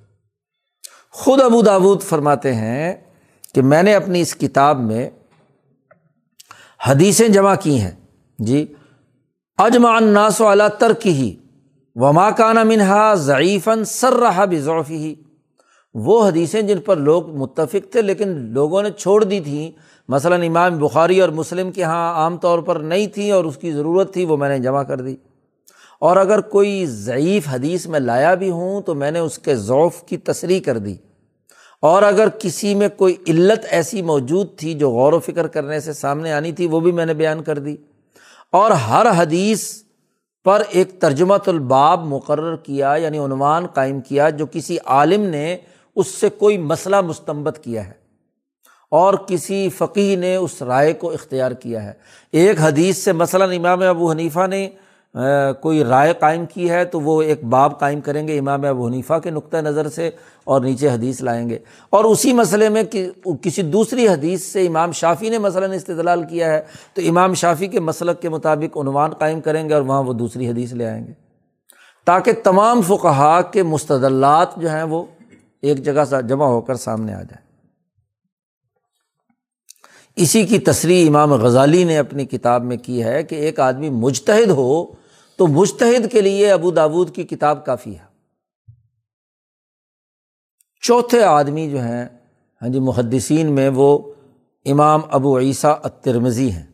خود 1.17 1.41
ابو 1.41 1.61
دابود 1.61 2.01
فرماتے 2.01 2.53
ہیں 2.53 2.93
کہ 3.53 3.61
میں 3.61 3.83
نے 3.83 3.95
اپنی 3.95 4.21
اس 4.21 4.35
کتاب 4.35 4.79
میں 4.79 5.09
حدیثیں 6.87 7.27
جمع 7.27 7.55
کی 7.55 7.79
ہیں۔ 7.79 7.91
جی 8.39 8.73
اجمان 9.57 10.03
ناس 10.03 10.41
والا 10.41 10.67
ترک 10.67 11.07
ہی 11.07 11.35
وما 11.95 12.31
کانا 12.31 12.63
منہا 12.63 13.13
ضعیفاً 13.13 13.83
سر 13.83 14.13
رہا 14.13 14.45
بھی 14.45 14.59
ہی 14.89 15.15
وہ 15.93 16.27
حدیثیں 16.27 16.61
جن 16.61 16.81
پر 16.81 16.95
لوگ 16.95 17.35
متفق 17.35 17.91
تھے 17.91 18.01
لیکن 18.01 18.29
لوگوں 18.29 18.83
نے 18.83 18.91
چھوڑ 18.91 19.23
دی 19.23 19.39
تھیں۔ 19.39 19.71
مثلاً 20.09 20.43
امام 20.43 20.77
بخاری 20.77 21.21
اور 21.21 21.29
مسلم 21.29 21.71
کے 21.71 21.81
یہاں 21.81 22.13
عام 22.13 22.37
طور 22.37 22.59
پر 22.59 22.75
نہیں 22.75 23.07
تھیں 23.07 23.31
اور 23.31 23.43
اس 23.43 23.57
کی 23.57 23.71
ضرورت 23.71 24.13
تھی، 24.13 24.25
وہ 24.25 24.37
میں 24.37 24.49
نے 24.49 24.59
جمع 24.59 24.83
کر 24.83 25.01
دی۔ 25.01 25.15
اور 26.05 26.17
اگر 26.17 26.41
کوئی 26.41 26.85
ضعیف 26.85 27.47
حدیث 27.51 27.87
میں 27.87 27.99
لایا 27.99 28.33
بھی 28.33 28.49
ہوں 28.49 28.81
تو 28.81 28.95
میں 28.95 29.11
نے 29.11 29.19
اس 29.19 29.39
کے 29.39 29.55
ذوف 29.55 30.03
کی 30.03 30.17
تصریح 30.17 30.59
کر 30.65 30.77
دی۔ 30.77 30.95
اور 31.81 32.03
اگر 32.03 32.29
کسی 32.29 32.75
میں 32.75 32.89
کوئی 32.97 33.15
علت 33.27 33.59
ایسی 33.69 34.01
موجود 34.01 34.57
تھی 34.57 34.73
جو 34.73 34.89
غور 34.89 35.13
و 35.13 35.19
فکر 35.19 35.47
کرنے 35.47 35.79
سے 35.79 35.93
سامنے 35.93 36.33
آنی 36.33 36.51
تھی، 36.51 36.67
وہ 36.67 36.79
بھی 36.79 36.91
میں 36.91 37.05
نے 37.05 37.13
بیان 37.13 37.43
کر 37.43 37.59
دی۔ 37.59 37.75
اور 38.51 38.71
ہر 38.71 39.05
حدیث 39.17 39.73
پر 40.43 40.63
ایک 40.69 41.01
ترجمۃ 41.01 41.47
الباب 41.47 42.05
مقرر 42.05 42.55
کیا 42.55 42.95
یعنی 42.97 43.19
عنوان 43.19 43.67
قائم 43.67 44.01
کیا، 44.01 44.29
جو 44.29 44.45
کسی 44.45 44.77
عالم 44.85 45.21
نے 45.21 45.57
اس 45.95 46.07
سے 46.07 46.29
کوئی 46.29 46.57
مسئلہ 46.57 47.01
مستمت 47.01 47.63
کیا 47.63 47.87
ہے۔ 47.87 47.93
اور 48.91 49.13
کسی 49.13 49.69
فقی 49.69 50.15
نے 50.15 50.35
اس 50.35 50.61
رائے 50.61 50.93
کو 50.93 51.11
اختیار 51.11 51.51
کیا 51.51 51.83
ہے۔ 51.83 51.93
ایک 52.31 52.61
حدیث 52.61 52.97
سے 52.97 53.11
مثلاً 53.11 53.51
امام 53.51 53.81
ابو 53.81 54.11
حنیفہ 54.11 54.47
نے 54.47 54.69
کوئی 55.61 55.83
رائے 55.83 56.13
قائم 56.19 56.45
کی 56.45 56.69
ہے 56.69 56.85
تو 56.85 56.99
وہ 56.99 57.21
ایک 57.21 57.43
باب 57.43 57.79
قائم 57.79 58.01
کریں 58.01 58.27
گے 58.27 58.39
امام 58.39 58.65
ابو 58.65 58.87
حنیفہ 58.87 59.13
کے 59.23 59.29
نقطۂ 59.29 59.57
نظر 59.57 59.89
سے 59.89 60.09
اور 60.43 60.61
نیچے 60.61 60.89
حدیث 60.89 61.21
لائیں 61.21 61.49
گے۔ 61.49 61.59
اور 61.89 62.05
اسی 62.05 62.33
مسئلے 62.33 62.69
میں 62.69 62.83
کسی 63.41 63.61
دوسری 63.61 64.07
حدیث 64.07 64.41
سے 64.41 64.67
امام 64.67 64.91
شافی 64.91 65.29
نے 65.29 65.37
مثلاً 65.37 65.71
استدلال 65.71 66.23
کیا 66.23 66.53
ہے 66.53 66.61
تو 66.93 67.01
امام 67.09 67.33
شافی 67.33 67.67
کے 67.67 67.79
مسلک 67.79 68.21
کے 68.21 68.29
مطابق 68.29 68.77
عنوان 68.77 69.11
قائم 69.11 69.41
کریں 69.41 69.69
گے 69.69 69.73
اور 69.73 69.81
وہاں 69.81 70.03
وہ 70.03 70.13
دوسری 70.13 70.49
حدیث 70.49 70.73
لے 70.73 70.85
آئیں 70.85 71.07
گے۔ 71.07 71.13
تاکہ 72.05 72.31
تمام 72.43 72.81
فقہا 72.81 73.41
کے 73.41 73.63
مستدلات 73.63 74.47
جو 74.57 74.69
ہیں 74.69 74.83
وہ 74.83 75.03
ایک 75.61 75.77
جگہ 75.77 76.05
سے 76.09 76.27
جمع 76.27 76.45
ہو 76.45 76.61
کر 76.61 76.75
سامنے 76.75 77.13
آ 77.13 77.21
جائیں۔ 77.21 77.45
اسی 80.15 80.43
کی 80.43 80.59
تصریح 80.59 81.07
امام 81.07 81.33
غزالی 81.33 81.83
نے 81.83 81.97
اپنی 81.97 82.25
کتاب 82.25 82.63
میں 82.63 82.77
کی 82.77 83.03
ہے 83.03 83.23
کہ 83.23 83.35
ایک 83.35 83.59
آدمی 83.59 83.89
مجتہد 83.89 84.49
ہو 84.49 84.85
تو 85.37 85.47
مشتحد 85.47 86.11
کے 86.11 86.21
لیے 86.21 86.51
ابو 86.51 86.71
دابود 86.71 87.15
کی 87.15 87.23
کتاب 87.23 87.65
کافی 87.65 87.97
ہے۔ 87.99 88.05
چوتھے 90.81 91.23
آدمی 91.23 91.69
جو 91.69 91.79
ہیں 91.79 92.05
ہاں 92.61 92.69
جی 92.69 92.79
محدثین 92.79 93.51
میں 93.51 93.69
وہ 93.75 94.13
امام 94.65 95.01
ابو 95.09 95.39
عیسیٰ 95.39 95.79
اترمزی 95.83 96.51
ہیں۔ 96.51 96.65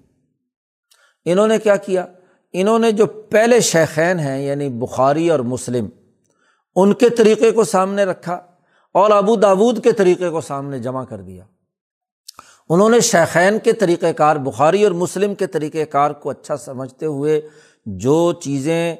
انہوں 1.25 1.47
نے 1.47 1.57
کیا 1.57 1.75
کیا؟ 1.75 2.05
انہوں 2.53 2.79
نے 2.79 2.91
جو 2.91 3.05
پہلے 3.05 3.59
شیخین 3.59 4.19
ہیں 4.19 4.41
یعنی 4.41 4.69
بخاری 4.69 5.29
اور 5.29 5.39
مسلم، 5.39 5.89
ان 6.75 6.93
کے 6.93 7.09
طریقے 7.09 7.51
کو 7.51 7.63
سامنے 7.63 8.03
رکھا 8.03 8.33
اور 8.91 9.11
ابو 9.11 9.35
داود 9.35 9.83
کے 9.83 9.91
طریقے 9.91 10.29
کو 10.29 10.41
سامنے 10.41 10.79
جمع 10.79 11.05
کر 11.05 11.21
دیا۔ 11.21 11.43
انہوں 12.69 12.89
نے 12.89 12.99
شیخین 12.99 13.59
کے 13.59 13.73
طریقۂ 13.73 14.07
کار، 14.17 14.35
بخاری 14.35 14.83
اور 14.83 14.91
مسلم 14.91 15.35
کے 15.35 15.47
طریقۂ 15.47 15.79
کار 15.89 16.11
کو 16.11 16.29
اچھا 16.29 16.57
سمجھتے 16.57 17.05
ہوئے 17.05 17.41
جو 17.85 18.33
چیزیں 18.33 18.95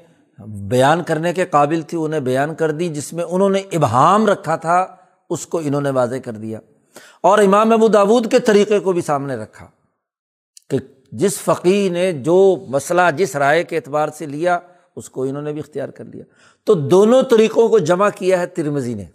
بیان 0.48 1.04
کرنے 1.04 1.34
کے 1.34 1.46
قابل 1.46 1.82
تھی 1.82 1.98
انہیں 2.02 2.20
بیان 2.20 2.56
کر 2.56 2.72
دی، 2.72 2.90
جس 2.90 3.14
میں 3.14 3.24
انہوں 3.24 3.50
نے 3.50 3.60
ابہام 3.72 4.26
رکھا 4.26 4.56
تھا، 4.56 4.88
اس 5.30 5.48
کو 5.48 5.60
انہوں 5.60 5.82
نے 5.82 5.90
واضح 5.90 6.16
کر 6.26 6.32
دیا۔ 6.32 6.60
اور 7.22 7.40
امام 7.40 7.72
ابو 7.72 7.88
داود 7.88 8.32
کے 8.32 8.40
طریقے 8.40 8.80
کو 8.80 8.92
بھی 8.92 9.02
سامنے 9.02 9.36
رکھا 9.36 9.68
کہ 10.70 10.78
جس 11.12 11.38
فقی 11.40 11.90
نے 11.90 12.12
جو 12.12 12.66
مسئلہ، 12.68 13.02
جس 13.18 13.36
رائے 13.36 13.64
کے 13.64 13.76
اعتبار 13.76 14.10
سے 14.10 14.26
لیا، 14.26 14.60
اس 14.96 15.10
کو 15.10 15.24
انہوں 15.24 15.42
نے 15.42 15.52
بھی 15.52 15.60
اختیار 15.60 15.90
کر 15.90 16.06
لیا۔ 16.06 16.24
تو 16.64 16.74
دونوں 16.74 17.22
طریقوں 17.22 17.70
کو 17.70 17.80
جمع 17.80 18.10
کیا 18.16 18.40
ہے 18.40 18.46
ترمزی 18.46 18.94
نے۔ 18.94 19.06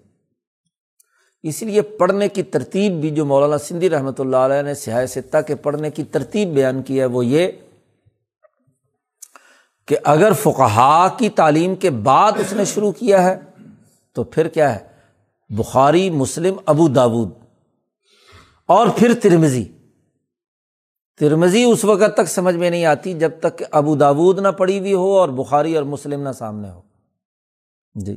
اس 1.43 1.63
لیے 1.63 1.83
پڑھنے 1.83 2.29
کی 2.29 2.43
ترتیب 2.43 2.93
بھی 2.93 3.11
جو 3.11 3.25
مولانا 3.25 3.59
سندھی 3.59 3.91
رحمۃ 3.91 4.13
اللہ 4.19 4.37
علیہ 4.37 4.63
نے 4.63 4.75
سیاح 4.75 5.07
ستہ 5.07 5.37
کے 5.47 5.55
پڑھنے 5.55 5.91
کی 5.91 6.05
ترتیب 6.05 6.49
بیان 6.49 6.83
کی 6.83 7.01
ہے، 7.01 7.05
وہ 7.05 7.27
یہ 7.27 7.49
کہ 9.87 9.97
اگر 10.05 10.33
فقہا 10.33 11.09
کی 11.19 11.29
تعلیم 11.29 11.75
کے 11.75 11.91
بعد 11.91 12.33
اس 12.33 12.53
نے 12.53 12.65
شروع 12.65 12.93
کیا 12.93 13.23
ہے، 13.23 13.41
تو 14.15 14.25
پھر 14.25 14.49
کیا 14.49 14.75
ہے؟ 14.75 14.85
بخاری، 15.49 16.11
مسلم، 16.11 16.57
ابو 16.67 16.89
داود 16.89 17.31
اور 18.67 18.87
پھر 18.97 19.15
ترمزی 19.23 19.65
ترمزی 21.17 21.65
اس 21.65 21.85
وقت 21.85 22.15
تک 22.15 22.29
سمجھ 22.29 22.55
میں 22.55 22.71
نہیں 22.71 22.85
آتی 22.85 23.15
جب 23.15 23.31
تک 23.41 23.59
کہ 23.59 23.65
ابو 23.71 23.95
داود 23.95 24.39
نہ 24.39 24.49
پڑھی 24.49 24.79
ہوئی 24.79 24.95
ہو 24.95 25.19
اور 25.19 25.29
بخاری 25.29 25.77
اور 25.77 25.85
مسلم 25.85 26.23
نہ 26.23 26.33
سامنے 26.33 26.71
ہو۔ 26.71 26.81
جی۔ 27.95 28.17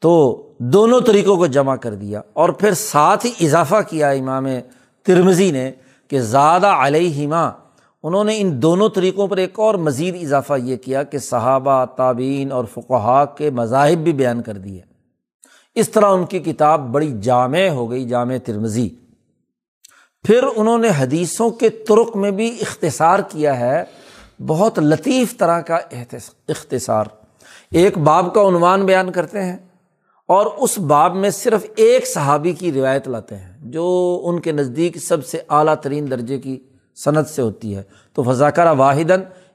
تو 0.00 0.42
دونوں 0.58 1.00
طریقوں 1.00 1.36
کو 1.36 1.46
جمع 1.46 1.76
کر 1.76 1.94
دیا 1.94 2.20
اور 2.32 2.48
پھر 2.48 2.74
ساتھ 2.74 3.26
ہی 3.26 3.46
اضافہ 3.46 3.82
کیا 3.88 4.10
امام 4.10 4.46
ترمزی 5.02 5.50
نے 5.50 5.72
کہ 6.08 6.20
زیادہ 6.20 6.66
علیہما 6.66 7.50
انہوں 8.04 8.24
نے 8.24 8.40
ان 8.40 8.50
دونوں 8.62 8.88
طریقوں 8.88 9.26
پر 9.28 9.36
ایک 9.36 9.58
اور 9.58 9.74
مزید 9.74 10.16
اضافہ 10.22 10.54
یہ 10.62 10.76
کیا 10.76 11.02
کہ 11.02 11.18
صحابہ 11.18 11.84
تعبین 11.84 12.52
اور 12.52 12.64
فقہ 12.64 13.24
کے 13.36 13.50
مذاہب 13.50 13.98
بھی 13.98 14.12
بیان 14.12 14.42
کر 14.42 14.58
دیے۔ 14.58 14.80
اس 15.74 15.88
طرح 15.88 16.06
ان 16.06 16.24
کی 16.26 16.38
کتاب 16.38 16.88
بڑی 16.92 17.12
جامع 17.22 17.66
ہو 17.68 17.90
گئی، 17.90 18.04
جامع 18.04 18.36
ترمزی 18.44 18.88
پھر 20.24 20.44
انہوں 20.56 20.78
نے 20.78 20.88
حدیثوں 20.98 21.50
کے 21.50 21.68
ترک 21.68 22.16
میں 22.16 22.30
بھی 22.30 22.48
اختصار 22.60 23.18
کیا 23.28 23.58
ہے، 23.60 23.84
بہت 24.46 24.78
لطیف 24.78 25.36
طرح 25.38 25.60
کا 25.60 25.78
اختصار۔ 26.48 27.04
ایک 27.70 27.98
باب 27.98 28.34
کا 28.34 28.48
عنوان 28.48 28.86
بیان 28.86 29.12
کرتے 29.12 29.42
ہیں 29.42 29.56
اور 30.28 30.46
اس 30.56 30.78
باب 30.78 31.14
میں 31.16 31.30
صرف 31.30 31.66
ایک 31.76 32.06
صحابی 32.08 32.52
کی 32.52 32.72
روایت 32.72 33.08
لاتے 33.08 33.36
ہیں، 33.36 33.52
جو 33.60 34.20
ان 34.24 34.40
کے 34.40 34.52
نزدیک 34.52 34.96
سب 34.98 35.26
سے 35.26 35.40
اعلیٰ 35.48 35.74
ترین 35.74 36.10
درجے 36.10 36.38
کی 36.38 36.58
صنعت 37.04 37.28
سے 37.28 37.42
ہوتی 37.42 37.76
ہے۔ 37.76 37.82
تو 38.12 38.22
فضاکرہ 38.22 38.72
واحد 38.72 39.10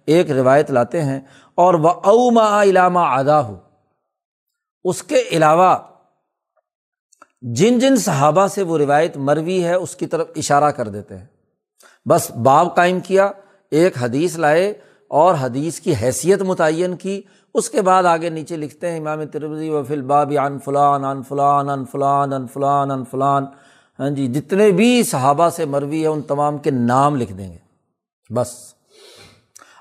ایک 0.06 0.32
روایت 0.32 0.72
لاتے 0.72 1.02
ہیں۔ 1.02 1.20
اور 1.56 1.74
وہ 1.74 1.90
اوما 1.90 2.64
علامہ 2.64 3.00
ادا 3.00 3.46
ہو 3.48 3.60
اس 4.84 5.04
کے 5.04 5.24
علاوہ 5.32 5.76
جن 7.42 7.80
جن 7.80 7.96
صحابہ 7.96 8.48
سے 8.48 8.64
وہ 8.64 8.78
روایت 8.78 9.18
مروی 9.18 9.64
ہے، 9.64 9.74
اس 9.74 9.96
کی 9.96 10.06
طرف 10.06 10.28
اشارہ 10.36 10.72
کر 10.72 10.88
دیتے 10.88 11.18
ہیں۔ 11.18 11.26
بس 12.10 12.32
باب 12.32 12.76
قائم 12.76 13.00
کیا، 13.00 13.32
ایک 13.72 14.04
حدیث 14.04 14.36
لائے 14.36 14.74
اور 15.08 15.36
حدیث 15.40 15.80
کی 15.80 15.94
حیثیت 16.02 16.42
متعین 16.42 16.96
کی۔ 16.96 17.22
اس 17.54 17.70
کے 17.70 17.82
بعد 17.82 18.04
آگے 18.04 18.30
نیچے 18.30 18.58
لکھتے 18.58 18.92
ہیں، 18.92 19.00
امام 19.00 19.24
ترمزی 19.24 19.70
و 19.70 19.84
فل 19.84 20.02
باب 20.02 20.34
ان 20.46 20.60
فلان 20.60 21.06
ان 21.06 21.24
فلان 21.24 21.70
ان 21.70 21.86
فلان 21.86 22.34
ان 22.34 22.48
فلان 22.48 22.92
ان 22.92 23.04
فلان۔ 23.12 23.46
ہاں 24.00 24.10
جی 24.10 24.28
جتنے 24.28 24.72
بھی 24.72 25.04
صحابہ 25.04 25.50
سے 25.50 25.66
مروی 25.66 26.02
ہے، 26.02 26.08
ان 26.08 26.22
تمام 26.22 26.58
کے 26.58 26.72
نام 26.72 27.16
لکھ 27.16 27.34
دیں 27.34 27.52
گے۔ 27.52 27.58
بس۔ 28.34 28.74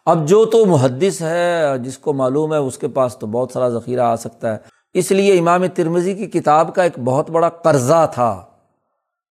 اب 0.06 0.28
جو 0.28 0.44
تو 0.44 0.66
محدث 0.66 1.22
ہے، 1.22 1.64
جس 1.78 1.98
کو 1.98 2.12
معلوم 2.12 2.52
ہے، 2.52 2.58
اس 2.58 2.78
کے 2.78 2.88
پاس 2.88 3.16
تو 3.16 3.26
بہت 3.26 3.50
سارا 3.52 3.68
ذخیرہ 3.68 4.00
آ 4.00 4.16
سکتا 4.16 4.52
ہے۔ 4.52 4.58
اس 4.94 5.10
لیے 5.10 5.38
امام 5.38 5.66
ترمزی 5.66 6.14
کی 6.14 6.26
کتاب 6.26 6.74
کا 6.74 6.82
ایک 6.82 6.98
بہت 7.04 7.30
بڑا 7.30 7.48
قرضہ 7.48 8.10
تھا۔ 8.14 8.44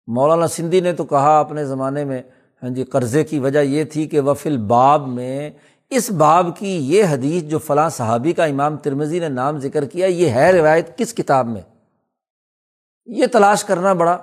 مولانا 0.06 0.46
سندھی 0.46 0.80
نے 0.80 0.92
تو 0.92 1.04
کہا 1.04 1.40
اپنے 1.40 1.64
زمانے 1.64 2.04
میں 2.04 2.22
ہاں 2.62 2.70
جی 2.70 2.84
قرضے 2.84 3.24
کی 3.24 3.38
وجہ 3.38 3.58
یہ 3.58 3.84
تھی 3.84 4.06
کہ 4.06 4.20
وفل 4.20 4.56
باب 4.56 5.08
میں، 5.08 5.50
اس 5.90 6.10
باب 6.10 6.46
کی 6.58 6.76
یہ 6.76 7.04
حدیث 7.10 7.42
جو 7.42 7.58
فلاں 7.58 7.88
صحابی 7.88 8.32
کا 8.32 8.44
امام 8.44 8.76
ترمزی 8.76 9.18
نے 9.18 9.28
نام 9.28 9.58
ذکر 9.58 9.84
کیا، 9.84 10.06
یہ 10.06 10.28
ہے 10.28 10.52
روایت 10.52 10.98
کس 10.98 11.14
کتاب 11.14 11.46
میں؟ 11.46 11.62
یہ 13.06 13.26
تلاش 13.32 13.64
کرنا 13.64 13.92
بڑا۔ 13.92 14.18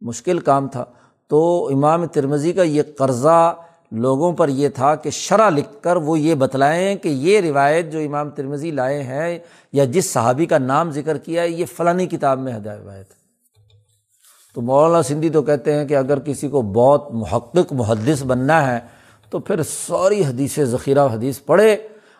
مشکل 0.00 0.38
کام 0.38 0.68
تھا۔ 0.68 0.84
تو 1.28 1.70
امام 1.72 2.04
ترمزی 2.06 2.52
کا 2.52 2.62
یہ 2.62 2.82
قرضہ 2.98 3.54
لوگوں 3.92 4.32
پر 4.32 4.48
یہ 4.48 4.68
تھا 4.68 4.94
کہ 4.94 5.10
شرح 5.10 5.50
لکھ 5.50 5.82
کر 5.82 5.96
وہ 5.96 6.18
یہ 6.18 6.34
بتلائیں 6.34 6.96
کہ 6.96 7.08
یہ 7.08 7.40
روایت 7.40 7.92
جو 7.92 7.98
امام 7.98 8.30
ترمزی 8.30 8.70
لائے 8.70 9.02
ہیں 9.02 9.38
یا 9.72 9.84
جس 9.84 10.12
صحابی 10.12 10.46
کا 10.46 10.58
نام 10.58 10.90
ذکر 10.90 11.18
کیا 11.18 11.42
ہے، 11.42 11.48
یہ 11.48 11.64
فلانی 11.76 12.06
کتاب 12.06 12.38
میں 12.38 12.52
ہے 12.52 12.58
روایت 12.58 13.06
تو 14.54 14.60
مولانا 14.60 15.02
سندھی 15.02 15.30
تو 15.30 15.42
کہتے 15.42 15.74
ہیں 15.74 15.84
کہ 15.84 15.96
اگر 15.96 16.18
کسی 16.18 16.48
کو 16.48 16.62
بہت 16.62 17.12
محقق، 17.12 17.72
محدث 17.72 18.22
بننا 18.22 18.74
ہے 18.74 18.80
تو 19.30 19.38
پھر 19.38 19.62
ساری 19.62 20.24
حدیث 20.24 20.58
ذخیرہ 20.60 21.06
حدیث 21.06 21.40
پڑھے 21.46 21.76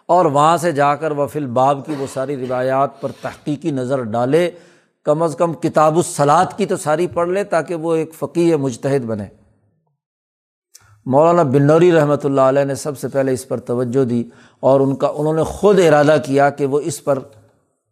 اور 0.07 0.24
وہاں 0.24 0.57
سے 0.57 0.73
جا 0.73 0.94
کر 0.94 1.11
وہ 1.11 1.27
باب 1.52 1.86
کی 1.86 1.94
وہ 1.98 2.07
ساری 2.12 2.36
روایات 2.36 3.01
پر 3.01 3.12
تحقیقی 3.20 3.70
نظر 3.70 4.02
ڈالے۔ 4.02 4.51
کم 5.05 5.22
از 5.22 5.36
کم 5.36 5.52
کتاب 5.52 5.97
الصلاط 5.97 6.56
کی 6.56 6.66
تو 6.66 6.77
ساری 6.77 7.06
پڑھ 7.06 7.28
لے 7.28 7.44
تاکہ 7.44 7.74
وہ 7.74 7.94
ایک 7.94 8.14
فقی 8.14 8.56
مجتہد 8.56 9.05
بنے۔ 9.05 9.24
مولانا 11.06 11.43
بنوری 11.43 11.93
رحمۃ 11.93 12.24
اللہ 12.24 12.40
علیہ 12.40 12.64
نے 12.64 12.74
سب 12.74 12.98
سے 12.98 13.09
پہلے 13.09 13.32
اس 13.32 13.48
پر 13.48 13.60
توجہ 13.60 14.05
دی 14.05 14.24
اور 14.60 14.81
ان 14.81 14.97
کا، 14.97 15.12
انہوں 15.16 15.35
نے 15.35 15.43
خود 15.43 15.78
ارادہ 15.78 16.16
کیا 16.24 16.51
کہ 16.51 16.66
وہ 16.66 16.81
اس 16.81 17.05
پر 17.05 17.18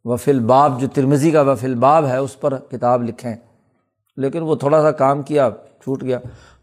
وفل 0.04 0.40
باب، 0.40 0.80
جو 0.80 0.88
ترمزی 0.94 1.30
کا 1.30 1.40
وفل 1.40 1.74
باب 1.74 2.06
ہے، 2.06 2.16
اس 2.16 2.40
پر 2.40 2.58
کتاب 2.58 3.02
لکھیں۔ 3.02 3.36
لیکن 4.16 4.42
وہ 4.42 4.54
تھوڑا 4.54 4.82
سا 4.82 4.90
کام 4.90 5.22
کیا، 5.22 5.50
چھوٹ 5.84 6.02
گیا۔ 6.02 6.18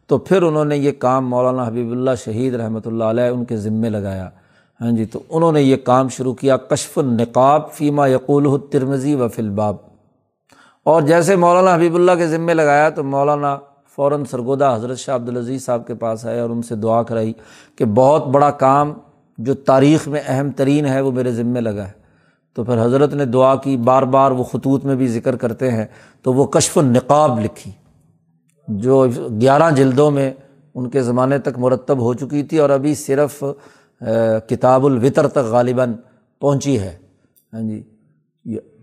تو 0.07 0.17
پھر 0.17 0.41
انہوں 0.41 0.65
نے 0.65 0.77
یہ 0.77 0.91
کام 0.91 1.29
مولانا 1.29 1.67
حبیب 1.67 1.91
اللہ 1.91 2.11
شہید 2.23 2.55
رحمۃ 2.55 2.85
اللہ 2.85 3.03
علیہ 3.03 3.23
ان 3.23 3.45
کے 3.45 3.57
ذمے 3.57 3.89
لگایا۔ 3.89 4.29
ہاں 4.81 4.91
جی 4.91 5.05
تو 5.05 5.19
انہوں 5.29 5.51
نے 5.51 5.61
یہ 5.61 5.75
کام 5.75 6.09
شروع 6.09 6.33
کیا، 6.33 6.57
کشف 6.57 6.97
النقاب 6.97 7.71
فیمہ 7.71 8.09
یقول 8.09 8.59
ترمزی 8.71 9.15
و 9.15 9.27
فلباب 9.27 9.75
اور 10.85 11.01
جیسے 11.01 11.35
مولانا 11.35 11.75
حبیب 11.75 11.95
اللہ 11.95 12.11
کے 12.11 12.27
ذمے 12.27 12.53
لگایا 12.53 12.89
تو 12.89 13.03
مولانا 13.03 13.57
فوراً 13.95 14.23
سرگودا 14.23 14.75
حضرت 14.75 14.97
شاہ 14.97 15.15
عبدالعزیز 15.15 15.65
صاحب 15.65 15.87
کے 15.87 15.95
پاس 15.95 16.25
آئے 16.25 16.39
اور 16.39 16.49
ان 16.49 16.61
سے 16.61 16.75
دعا 16.75 17.03
کرائی 17.03 17.33
کہ 17.75 17.85
بہت 17.85 18.27
بڑا 18.27 18.49
کام 18.51 18.93
جو 19.37 19.53
تاریخ 19.53 20.07
میں 20.07 20.21
اہم 20.25 20.51
ترین 20.51 20.85
ہے 20.85 21.01
وہ 21.01 21.11
میرے 21.11 21.31
ذمے 21.31 21.61
لگا 21.61 21.87
ہے۔ 21.87 21.91
تو 22.55 22.63
پھر 22.63 22.83
حضرت 22.85 23.13
نے 23.13 23.25
دعا 23.25 23.55
کی، 23.55 23.75
بار 23.77 24.03
بار 24.03 24.31
وہ 24.31 24.43
خطوط 24.43 24.85
میں 24.85 24.95
بھی 24.95 25.07
ذکر 25.07 25.35
کرتے 25.35 25.71
ہیں۔ 25.71 25.85
تو 26.23 26.33
وہ 26.33 26.45
کشف 26.45 26.77
النقاب 26.77 27.39
لکھی، 27.39 27.71
جو 28.67 29.05
گیارہ 29.41 29.71
جلدوں 29.71 30.09
میں 30.11 30.31
ان 30.75 30.89
کے 30.89 31.01
زمانے 31.01 31.39
تک 31.39 31.57
مرتب 31.57 31.99
ہو 31.99 32.13
چکی 32.13 32.43
تھی 32.43 32.57
اور 32.57 32.69
ابھی 32.69 32.93
صرف 32.95 33.43
کتاب 34.49 34.85
الوطر 34.85 35.27
تک 35.27 35.51
غالباً 35.51 35.93
پہنچی 36.41 36.79
ہے۔ 36.79 36.95
ہاں 37.53 37.61
جی 37.61 37.81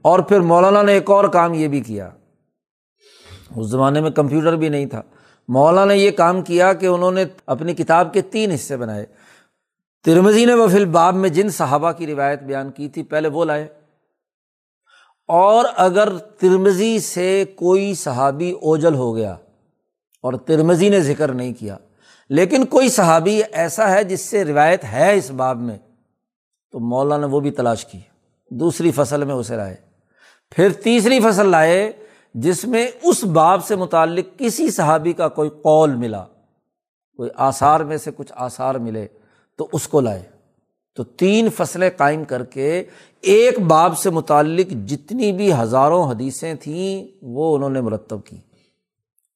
اور 0.02 0.18
پھر 0.18 0.40
مولانا 0.40 0.82
نے 0.82 0.92
ایک 0.92 1.10
اور 1.10 1.24
کام 1.24 1.54
یہ 1.54 1.68
بھی 1.68 1.80
کیا۔ 1.80 2.10
اس 3.56 3.66
زمانے 3.66 4.00
میں 4.00 4.10
کمپیوٹر 4.10 4.56
بھی 4.56 4.68
نہیں 4.68 4.86
تھا۔ 4.86 5.02
مولانا 5.48 5.84
نے 5.84 5.96
یہ 5.96 6.10
کام 6.10 6.42
کیا 6.42 6.72
کہ 6.72 6.86
انہوں 6.86 7.10
نے 7.10 7.24
اپنی 7.46 7.74
کتاب 7.74 8.12
کے 8.12 8.22
تین 8.22 8.50
حصے 8.50 8.76
بنائے۔ 8.76 9.06
ترمزی 10.04 10.44
نے 10.44 10.54
وفیل 10.54 10.84
باب 10.84 11.14
میں 11.14 11.28
جن 11.28 11.48
صحابہ 11.48 11.92
کی 11.92 12.06
روایت 12.06 12.42
بیان 12.42 12.70
کی 12.70 12.88
تھی، 12.88 13.02
پہلے 13.02 13.28
وہ 13.28 13.44
لائے۔ 13.44 13.68
اور 15.28 15.64
اگر 15.76 16.18
ترمزی 16.18 16.98
سے 16.98 17.44
کوئی 17.56 17.94
صحابی 17.94 18.50
اوجل 18.50 18.94
ہو 18.94 19.16
گیا 19.16 19.32
اور 20.22 20.32
ترمزی 20.32 20.88
نے 20.88 21.00
ذکر 21.00 21.32
نہیں 21.32 21.52
کیا، 21.52 21.76
لیکن 22.28 22.64
کوئی 22.64 22.88
صحابی 22.88 23.42
ایسا 23.52 23.90
ہے 23.90 24.04
جس 24.04 24.20
سے 24.20 24.44
روایت 24.44 24.84
ہے 24.84 25.14
اس 25.16 25.30
باب 25.30 25.60
میں، 25.60 25.78
تو 26.70 26.80
مولانا 26.80 27.26
نے 27.26 27.32
وہ 27.32 27.40
بھی 27.40 27.50
تلاش 27.50 27.84
کی۔ 27.84 27.98
دوسری 28.50 28.90
فصل 28.90 29.24
میں 29.24 29.34
اسے 29.34 29.56
لائے۔ 29.56 29.91
پھر 30.56 30.72
تیسری 30.72 31.20
فصل 31.20 31.46
لائے 31.46 31.92
جس 32.34 32.64
میں 32.64 32.88
اس 33.02 33.24
باب 33.24 33.64
سے 33.64 33.76
متعلق 33.76 34.38
کسی 34.38 34.70
صحابی 34.70 35.12
کا 35.12 35.28
کوئی 35.28 35.50
قول 35.50 35.94
ملا، 35.94 36.24
کوئی 37.16 37.30
آثار 37.36 37.80
میں 37.80 37.96
سے 37.96 38.10
کچھ 38.16 38.32
آثار 38.36 38.74
ملے 38.74 39.06
تو 39.58 39.68
اس 39.72 39.88
کو 39.88 40.00
لائے۔ 40.00 40.22
تو 40.96 41.04
تین 41.04 41.48
فصلیں 41.56 41.90
قائم 41.96 42.24
کر 42.24 42.44
کے 42.44 42.84
ایک 43.20 43.60
باب 43.60 43.98
سے 43.98 44.10
متعلق 44.10 44.88
جتنی 44.88 45.32
بھی 45.32 45.52
ہزاروں 45.52 46.10
حدیثیں 46.10 46.54
تھیں 46.54 47.18
وہ 47.22 47.56
انہوں 47.56 47.70
نے 47.70 47.80
مرتب 47.80 48.18
کی۔ 48.24 48.36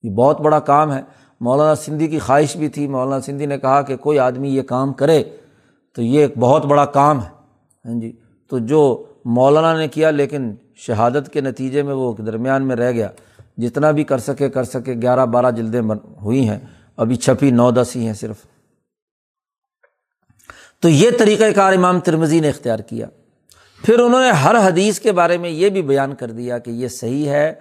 یہ 0.02 0.10
بہت 0.10 0.40
بڑا 0.40 0.60
کام 0.60 0.92
ہے۔ 0.92 1.00
مولانا 1.40 1.74
سندھی 1.74 2.08
کی 2.08 2.18
خواہش 2.18 2.56
بھی 2.56 2.68
تھی۔ 2.68 2.88
مولانا 2.88 3.20
سندھی 3.20 3.46
نے 3.46 3.58
کہا 3.58 3.82
کہ 3.82 3.96
کوئی 3.96 4.18
آدمی 4.18 4.48
یہ 4.48 4.62
کام 4.62 4.92
کرے 4.92 5.24
تو 5.94 6.02
یہ 6.02 6.20
ایک 6.20 6.38
بہت 6.38 6.64
بڑا 6.64 6.84
کام 6.84 7.22
ہے۔ 7.22 7.28
ہاں 7.84 8.00
جی۔ 8.00 8.12
تو 8.48 8.58
جو 8.58 9.04
مولانا 9.28 9.78
نے 9.78 9.88
کیا، 9.88 10.10
لیکن 10.10 10.54
شہادت 10.74 11.32
کے 11.32 11.40
نتیجے 11.40 11.82
میں 11.82 11.94
وہ 11.94 12.14
درمیان 12.26 12.66
میں 12.66 12.76
رہ 12.76 12.92
گیا۔ 12.92 13.08
جتنا 13.58 13.90
بھی 13.90 14.04
کر 14.04 14.18
سکے 14.18 14.48
کر 14.48 14.64
سکے۔ 14.64 14.94
گیارہ 14.94 15.26
بارہ 15.26 15.50
جلدیں 15.50 15.80
ہوئی 16.22 16.48
ہیں۔ 16.48 16.58
ابھی 16.96 17.16
چھپی 17.16 17.50
نو 17.50 17.70
دس 17.70 17.96
ہی 17.96 18.06
ہیں 18.06 18.12
صرف۔ 18.12 18.36
تو 20.80 20.88
یہ 20.88 21.10
طریقۂ 21.18 21.44
کار 21.54 21.72
امام 21.72 22.00
ترمزی 22.00 22.40
نے 22.40 22.48
اختیار 22.48 22.78
کیا۔ 22.78 23.06
پھر 23.84 23.98
انہوں 23.98 24.20
نے 24.20 24.30
ہر 24.30 24.54
حدیث 24.68 25.00
کے 25.00 25.12
بارے 25.12 25.38
میں 25.38 25.50
یہ 25.50 25.68
بھی 25.68 25.82
بیان 25.82 26.14
کر 26.14 26.30
دیا 26.30 26.58
کہ 26.58 26.70
یہ 26.70 26.88
صحیح 26.88 27.28
ہے، 27.28 27.54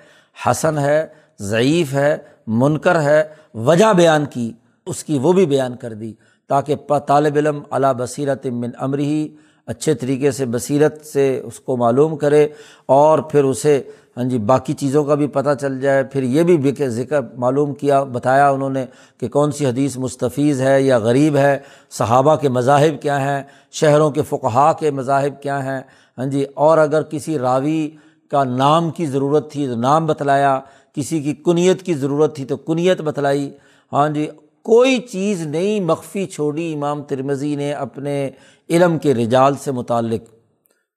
حسن 0.45 0.77
ہے، 0.77 1.07
ضعیف 1.39 1.93
ہے، 1.93 2.17
منکر 2.47 3.01
ہے۔ 3.01 3.23
وجہ 3.53 3.93
بیان 3.93 4.25
کی، 4.25 4.53
اس 4.85 5.03
کی 5.03 5.19
وہ 5.19 5.33
بھی 5.33 5.45
بیان 5.45 5.75
کر 5.75 5.93
دی 5.93 6.13
تاکہ 6.49 6.75
طالب 7.07 7.35
علم 7.35 7.59
علا 7.71 7.91
بصیرت 7.91 8.45
من 8.45 8.69
امرحی 8.79 9.27
اچھے 9.67 9.93
طریقے 9.93 10.31
سے، 10.31 10.45
بصیرت 10.45 11.05
سے 11.05 11.41
اس 11.43 11.59
کو 11.59 11.77
معلوم 11.77 12.15
کرے 12.17 12.47
اور 12.85 13.19
پھر 13.19 13.43
اسے 13.43 13.81
ہاں 14.17 14.23
جی 14.23 14.37
باقی 14.37 14.73
چیزوں 14.73 15.03
کا 15.03 15.15
بھی 15.15 15.27
پتہ 15.27 15.53
چل 15.61 15.79
جائے۔ 15.81 16.03
پھر 16.03 16.23
یہ 16.23 16.43
بھی 16.43 16.87
ذکر 16.87 17.21
معلوم 17.37 17.73
کیا، 17.73 18.03
بتایا 18.03 18.49
انہوں 18.49 18.69
نے 18.69 18.85
کہ 19.19 19.27
کون 19.27 19.51
سی 19.51 19.65
حدیث 19.65 19.97
مستفیض 19.97 20.61
ہے 20.61 20.81
یا 20.81 20.97
غریب 20.97 21.37
ہے، 21.37 21.57
صحابہ 21.91 22.35
کے 22.35 22.49
مذاہب 22.49 23.01
کیا 23.01 23.19
ہیں، 23.21 23.43
شہروں 23.71 24.09
کے 24.11 24.21
فقہا 24.21 24.73
کے 24.73 24.91
مذاہب 24.91 25.41
کیا 25.41 25.63
ہیں۔ 25.65 25.81
ہاں 26.17 26.25
جی 26.25 26.45
اور 26.55 26.77
اگر 26.77 27.01
کسی 27.01 27.37
راوی 27.39 27.89
کا 28.31 28.43
نام 28.43 28.89
کی 28.89 29.05
ضرورت 29.05 29.51
تھی 29.51 29.67
تو 29.67 29.75
نام 29.75 30.05
بتلایا، 30.05 30.59
کسی 30.93 31.21
کی 31.21 31.33
کنیت 31.33 31.81
کی 31.81 31.93
ضرورت 31.93 32.35
تھی 32.35 32.45
تو 32.45 32.57
کنیت 32.57 33.01
بتلائی۔ 33.01 33.49
ہاں 33.93 34.09
جی 34.09 34.27
کوئی 34.65 34.97
چیز 34.97 35.45
نہیں 35.45 35.79
مخفی 35.79 36.25
چھوڑی 36.25 36.73
امام 36.73 37.03
ترمزی 37.03 37.55
نے 37.55 37.73
اپنے 37.73 38.29
علم 38.69 38.97
کے 38.97 39.13
رجال 39.13 39.57
سے 39.57 39.71
متعلق۔ 39.71 40.21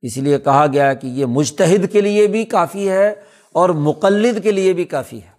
اس 0.03 0.17
لیے 0.17 0.39
کہا 0.39 0.67
گیا 0.73 0.95
کہ 0.95 1.07
یہ 1.07 1.27
مشتحد 1.27 1.93
کے 1.93 2.01
لیے 2.01 2.27
بھی 2.27 2.45
کافی 2.45 2.91
ہے 2.91 3.15
اور 3.53 3.69
مقلد 3.69 4.43
کے 4.43 4.53
لیے 4.53 4.73
بھی 4.73 4.85
کافی 4.85 5.23
ہے۔ 5.23 5.31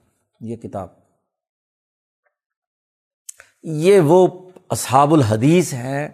یہ 0.42 0.56
کتاب۔ 0.56 0.88
یہ 3.64 4.00
وہ 4.00 4.28
اصحاب 4.70 5.14
الحدیث 5.14 5.74
ہیں۔ 5.74 6.10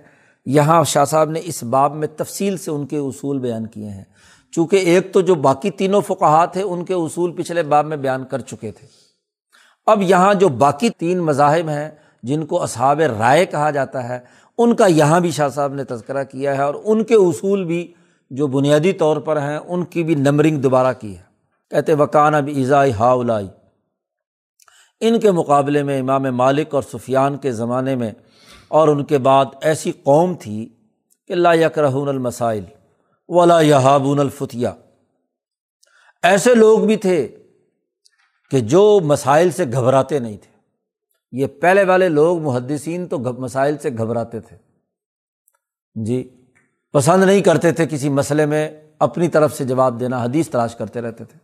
یہاں 0.46 0.84
شاہ 0.84 1.06
صاحب 1.06 1.30
نے 1.30 1.42
اس 1.44 1.64
باب 1.64 1.96
میں 1.96 2.08
تفصیل 2.08 2.58
سے 2.58 2.72
ان 2.72 2.88
کے 2.88 2.98
اصول 2.98 3.40
بیان 3.40 3.68
کیے 3.68 3.90
ہیں۔ 3.90 4.04
چونکہ 4.52 4.76
ایک 4.76 5.14
تو 5.14 5.22
جو 5.22 5.36
باقی 5.36 5.72
تینوں 5.72 6.02
فقہات 6.02 6.54
تھے، 6.54 6.62
ان 6.62 6.86
کے 6.86 6.94
اصول 6.94 7.32
پچھلے 7.32 7.64
باب 7.64 7.86
میں 7.86 7.98
بیان 7.98 8.26
کر 8.26 8.40
چکے 8.40 8.72
تھے۔ 8.72 8.88
اب 9.86 10.02
یہاں 10.02 10.34
جو 10.34 10.50
باقی 10.50 10.90
تین 10.90 11.20
مذاہب 11.20 11.70
ہیں 11.70 11.92
جن 12.26 12.46
کو 12.46 12.64
اصحاب 12.64 13.00
رائے 13.00 13.46
کہا 13.46 13.70
جاتا 13.70 14.10
ہے، 14.10 14.20
ان 14.58 14.76
کا 14.76 14.86
یہاں 14.86 15.20
بھی 15.20 15.32
شاہ 15.32 15.50
صاحب 15.50 15.74
نے 15.74 15.84
تذکرہ 15.84 16.24
کیا 16.24 16.58
ہے 16.58 16.62
اور 16.62 16.76
ان 16.84 17.04
کے 17.04 17.16
اصول 17.16 17.66
بھی 17.66 17.94
جو 18.30 18.48
بنیادی 18.48 18.92
طور 18.92 19.18
پر 19.18 19.42
ہیں، 19.42 19.58
ان 19.58 19.86
کی 19.86 20.04
بھی 20.04 20.16
نمبرنگ 20.16 20.58
دوبارہ 20.58 20.94
کی 21.00 21.18
ہے۔ 21.18 21.24
کہتے 21.70 21.94
وکان 21.94 22.36
اب 22.36 22.48
ایزائی 22.48 22.94
ہاؤلائی 22.94 23.48
ان 25.02 25.20
کے 25.20 25.32
مقابلے 25.32 25.84
میں 25.84 26.00
امام 26.00 26.24
مالک 26.24 26.76
اور 26.76 26.84
سفیان 26.84 27.38
کے 27.38 27.52
زمانے 27.52 27.96
میں 27.96 28.12
اور 28.68 28.88
ان 28.88 29.04
کے 29.04 29.18
بعد 29.18 29.46
ایسی 29.62 29.92
قوم 29.92 30.34
تھی 30.34 30.70
کہ 31.28 31.34
اللہ 31.34 31.56
یکرہون 31.56 32.08
المسائل 32.08 32.64
ولا 33.28 33.60
یہابون 33.60 34.20
الفتیہ۔ 34.20 34.68
ایسے 36.24 36.56
لوگ 36.56 36.80
بھی 36.80 36.96
تھے 36.96 37.36
کہ 38.52 38.60
جو 38.60 39.00
مسائل 39.04 39.52
سے 39.52 39.66
گھبراتے 39.66 40.20
نہیں 40.20 40.38
تھے۔ 40.38 40.55
یہ 41.32 41.48
پہلے 41.48 41.84
والے 41.84 42.10
لوگ 42.10 42.42
محدثین 42.42 43.08
تو 43.08 43.20
مسائل 43.20 43.78
سے 43.78 43.90
گھبراتے 43.90 44.40
تھے۔ 44.40 44.58
جی 45.96 46.30
پسند 46.94 47.24
نہیں 47.24 47.42
کرتے 47.42 47.72
تھے 47.72 47.88
کسی 47.88 48.10
مسئلے 48.10 48.46
میں 48.46 48.70
اپنی 49.00 49.28
طرف 49.28 49.58
سے 49.58 49.64
جواب 49.64 50.00
دینا، 50.00 50.24
حدیث 50.24 50.50
تلاش 50.50 50.76
کرتے 50.76 51.02
رہتے 51.02 51.26
تھے۔ 51.26 51.40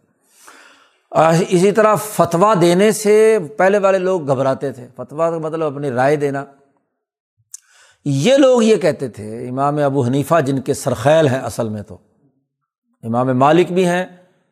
اسی 1.49 1.71
طرح 1.71 1.95
فتویٰ 1.95 2.61
دینے 2.61 2.91
سے 2.91 3.39
پہلے 3.57 3.77
والے 3.77 3.97
لوگ 3.97 4.27
گھبراتے 4.27 4.71
تھے۔ 4.71 4.87
فتویٰ 4.95 5.31
کا 5.31 5.37
مطلب 5.37 5.73
اپنی 5.73 5.91
رائے 5.91 6.15
دینا۔ 6.15 6.45
یہ 8.05 8.37
لوگ 8.37 8.63
یہ 8.63 8.75
کہتے 8.75 9.09
تھے، 9.09 9.49
امام 9.49 9.77
ابو 9.77 10.05
حنیفہ 10.05 10.41
جن 10.41 10.61
کے 10.61 10.73
سرخیل 10.73 11.27
ہیں 11.27 11.39
اصل 11.39 11.69
میں 11.69 11.81
تو۔ 11.81 11.97
امام 13.03 13.27
مالک 13.27 13.71
بھی 13.71 13.85
ہیں، 13.85 14.05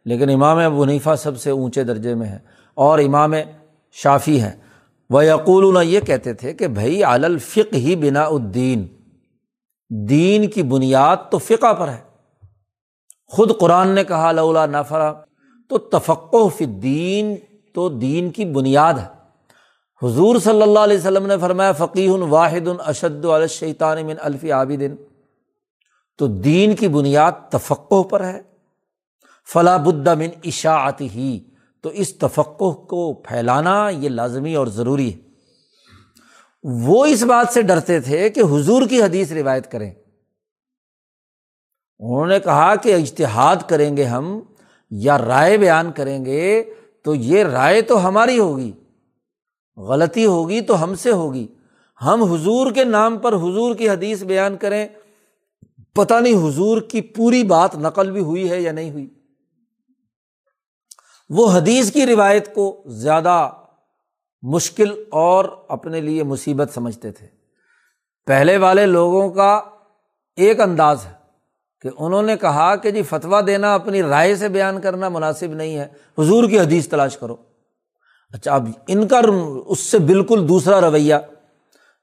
لیکن 0.06 0.30
امام 0.30 0.58
ابو 0.58 0.84
حنیفہ 0.84 1.10
سب 1.18 1.40
سے 1.40 1.50
اونچے 1.50 1.84
درجے 1.84 2.16
میں 2.16 2.28
ہیں۔ 2.28 2.40
اور 2.74 3.00
امام 3.00 3.34
شافی 3.92 4.42
ہیں۔ 4.42 4.69
وہ 5.10 5.26
یقول 5.26 5.84
یہ 5.84 6.00
کہتے 6.00 6.34
تھے 6.34 6.54
کہ 6.54 6.68
بھائی 6.68 7.04
الفق 7.04 7.74
ہی 7.74 7.96
بنا 7.96 8.24
الدین 8.24 8.88
دین 9.90 10.50
کی 10.50 10.64
بنیاد 10.64 11.18
تو 11.32 11.38
فقہ 11.38 11.74
پر 11.74 11.88
ہے۔ 11.88 12.02
خود 13.28 13.60
قرآن 13.60 13.88
نے 13.88 14.04
کہا، 14.04 14.32
لولا 14.32 14.66
نفرا۔ 14.66 15.14
تو 15.70 15.78
تفقع 15.78 16.48
فی 16.58 16.66
دین 16.66 17.36
تو 17.74 17.90
دین 17.90 18.30
کی 18.30 18.46
بنیاد 18.46 18.94
ہے۔ 18.94 19.08
حضور 20.04 20.40
صلی 20.40 20.62
اللہ 20.62 20.80
علیہ 20.80 20.98
وسلم 20.98 21.26
نے 21.26 21.38
فرمایا 21.38 21.72
فقی 21.72 22.08
واحد 22.08 22.68
اشد 22.80 23.26
الشیطان 23.26 24.06
من 24.06 24.16
الفی 24.22 24.52
عابدن 24.52 24.96
تو 26.18 26.28
دین 26.28 26.76
کی 26.76 26.88
بنیاد 26.88 27.32
تفقع 27.50 28.02
پر 28.02 28.24
ہے۔ 28.24 28.42
فلاں 29.54 29.78
من 30.16 30.30
اشاعت 30.44 31.02
ہی 31.02 31.40
تو 31.82 31.90
اس 31.90 32.18
تفقع 32.18 32.72
کو 32.72 33.14
پھیلانا 33.14 33.90
یہ 33.90 34.10
لازمی 34.10 34.56
اور 34.56 34.68
ضروری 34.68 35.14
ہے۔ 35.14 35.20
وہ 36.64 37.06
اس 37.06 37.24
بات 37.24 37.54
سے 37.54 37.62
ڈرتے 37.62 38.00
تھے 38.00 38.30
کہ 38.30 38.40
حضور 38.40 38.88
کی 38.88 39.04
حدیث 39.04 39.32
روایت 39.32 39.72
کریں۔ 39.72 39.92
انہوں 42.00 42.26
نے 42.26 42.40
کہا 42.40 42.76
کہ 42.76 42.96
اشتہاد 42.96 43.56
کریں 43.70 43.98
گے 43.98 44.04
ہم 44.04 44.40
یا 44.90 45.18
رائے 45.18 45.58
بیان 45.58 45.92
کریں 45.92 46.26
گے 46.26 46.64
تو 47.04 47.16
یہ 47.16 47.44
رائے 47.44 47.82
تو 47.82 48.08
ہماری 48.08 48.40
ہوگی، 48.40 48.72
غلطی 49.78 50.26
ہوگی 50.26 50.62
تو 50.62 50.84
ہم 50.84 50.96
سے 50.96 51.12
ہوگی۔ 51.12 51.48
ہم 52.06 52.24
حضور 52.24 52.72
کے 52.72 52.84
نام 52.84 53.18
پر 53.18 53.34
حضور 53.34 53.76
کی 53.76 53.90
حدیث 53.90 54.24
بیان 54.24 54.58
کریں۔ 54.58 54.88
پتہ 55.94 56.14
نہیں 56.14 56.34
حضور 56.34 56.82
کی 56.82 57.02
پوری 57.02 57.44
بات 57.44 57.76
نقل 57.76 58.12
بھی 58.12 58.22
ہوئی 58.22 58.50
ہے 58.50 58.62
یا 58.62 58.72
نہیں 58.72 58.92
ہوئی۔ 58.92 59.19
وہ 61.30 61.52
حدیث 61.52 61.92
کی 61.92 62.06
روایت 62.06 62.54
کو 62.54 62.84
زیادہ 62.86 63.50
مشکل 64.42 65.04
اور 65.10 65.46
اپنے 65.68 66.02
لیے 66.02 66.24
مصیبت 66.24 66.70
سمجھتے 66.74 67.12
تھے۔ 67.12 67.28
پہلے 68.26 68.58
والے 68.58 68.86
لوگوں 68.86 69.30
کا 69.30 69.62
ایک 70.36 70.62
انداز 70.62 71.06
ہے 71.06 71.12
کہ 71.82 71.90
انہوں 72.00 72.22
نے 72.22 72.38
کہا 72.38 72.76
کہ 72.76 72.92
جی 72.92 73.02
فتویٰ 73.02 73.48
دینا 73.48 73.74
اپنی 73.74 74.04
رائے 74.04 74.36
سے 74.36 74.50
بیان 74.50 74.82
کرنا 74.82 75.10
مناسب 75.10 75.48
نہیں 75.48 75.78
ہے۔ 75.78 75.88
حضور 76.20 76.50
کی 76.50 76.60
حدیث 76.60 76.88
تلاش 76.88 77.18
کرو۔ 77.18 77.36
اچھا 78.34 78.56
اب 78.56 78.68
ان 78.88 79.08
کا 79.08 79.22
اس 79.66 79.80
سے 79.80 80.00
بالکل 80.00 80.50
دوسرا 80.50 80.82
رویہ۔ 80.82 81.16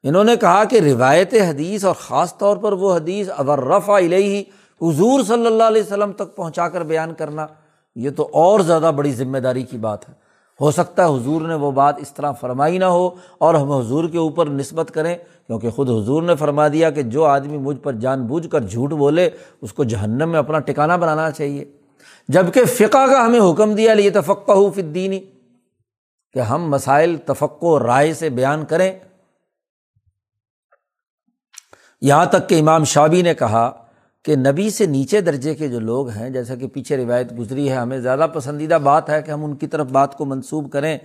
انہوں 0.03 0.24
نے 0.24 0.36
کہا 0.36 0.65
کہ 0.65 0.81
روایت 0.81 1.35
حدیث 1.35 1.85
اور 1.85 1.94
خاص 1.94 2.39
طور 2.39 2.57
پر 2.57 2.73
وہ 2.73 2.97
حدیث 2.97 3.28
اگر 3.36 3.59
رفع 3.59 3.98
علیہ 3.98 4.44
حضور 4.82 5.23
صلی 5.23 5.47
اللہ 5.47 5.62
علیہ 5.62 5.82
وسلم 5.82 6.12
تک 6.12 6.36
پہنچا 6.36 6.69
کر 6.69 6.82
بیان 6.82 7.15
کرنا۔ 7.15 7.47
یہ 7.97 8.10
تو 8.10 8.28
اور 8.32 8.60
زیادہ 8.60 8.93
بڑی 8.97 9.12
ذمہ 9.12 9.39
داری 9.39 9.62
کی 9.62 9.78
بات 9.78 10.09
ہے۔ 10.09 10.14
ہو 10.60 10.70
سکتا 10.70 11.09
ہے 11.09 11.09
حضور 11.09 11.43
نے 11.43 11.55
وہ 11.55 11.70
بات 11.70 11.94
اس 11.98 12.14
طرح 12.14 12.32
فرمائی 12.32 12.78
نہ 12.78 12.85
ہو 12.85 13.10
اور 13.39 13.55
ہم 13.55 13.73
حضور 13.73 14.09
کے 14.09 14.18
اوپر 14.18 14.47
نسبت 14.47 14.90
کریں، 14.94 15.16
کیونکہ 15.47 15.70
خود 15.70 15.90
حضور 15.90 16.23
نے 16.23 16.36
فرما 16.36 16.68
دیا 16.68 16.90
کہ 16.90 17.02
جو 17.02 17.24
آدمی 17.24 17.59
مجھ 17.59 17.77
پر 17.77 17.93
جان 17.93 18.27
بوجھ 18.27 18.48
کر 18.48 18.60
جھوٹ 18.60 18.90
بولے، 18.90 19.31
اس 19.62 19.73
کو 19.73 19.85
جہنم 19.85 20.31
میں 20.31 20.39
اپنا 20.39 20.59
ٹکانا 20.59 20.97
بنانا 20.97 21.31
چاہیے۔ 21.31 21.64
جبکہ 22.28 22.64
فقہ 22.64 23.06
کا 23.06 23.27
ہمیں 23.27 23.40
حکم 23.40 23.74
دیا 23.74 23.94
لیے 23.94 24.10
تفقہ 24.10 24.52
ہو 24.52 24.70
فدینی 24.70 25.20
کہ 26.32 26.39
ہم 26.39 26.70
مسائل 26.70 27.16
تفقع 27.16 27.78
رائے 27.82 28.14
سے 28.14 28.28
بیان 28.28 28.64
کریں۔ 28.64 28.98
یہاں 32.01 32.27
تک 32.27 32.48
کہ 32.48 32.60
امام 32.60 32.85
شابی 32.85 33.23
نے 33.23 33.35
کہا 33.35 33.85
کہ 34.27 34.36
نبی 34.36 34.70
سے 34.70 34.86
نیچے 34.86 35.20
درجے 35.20 35.55
کے 35.55 35.69
جو 35.69 35.81
لوگ 35.81 36.09
ہیں، 36.09 36.31
جیسا 36.31 36.55
کہ 36.55 36.66
پیچھے 36.66 36.97
روایت 36.97 37.39
گزری 37.39 37.70
ہے، 37.70 37.77
ہمیں 37.77 37.98
زیادہ 37.98 38.27
پسندیدہ 38.35 38.78
بات 38.82 39.11
ہے 39.11 39.23
کہ 39.23 39.31
ہم 39.31 39.44
ان 39.44 39.57
کی 39.57 39.66
طرف 39.66 39.86
بات 39.86 40.19
کو 40.19 40.24
منسوب 40.24 40.73
کریں۔ 40.73 40.98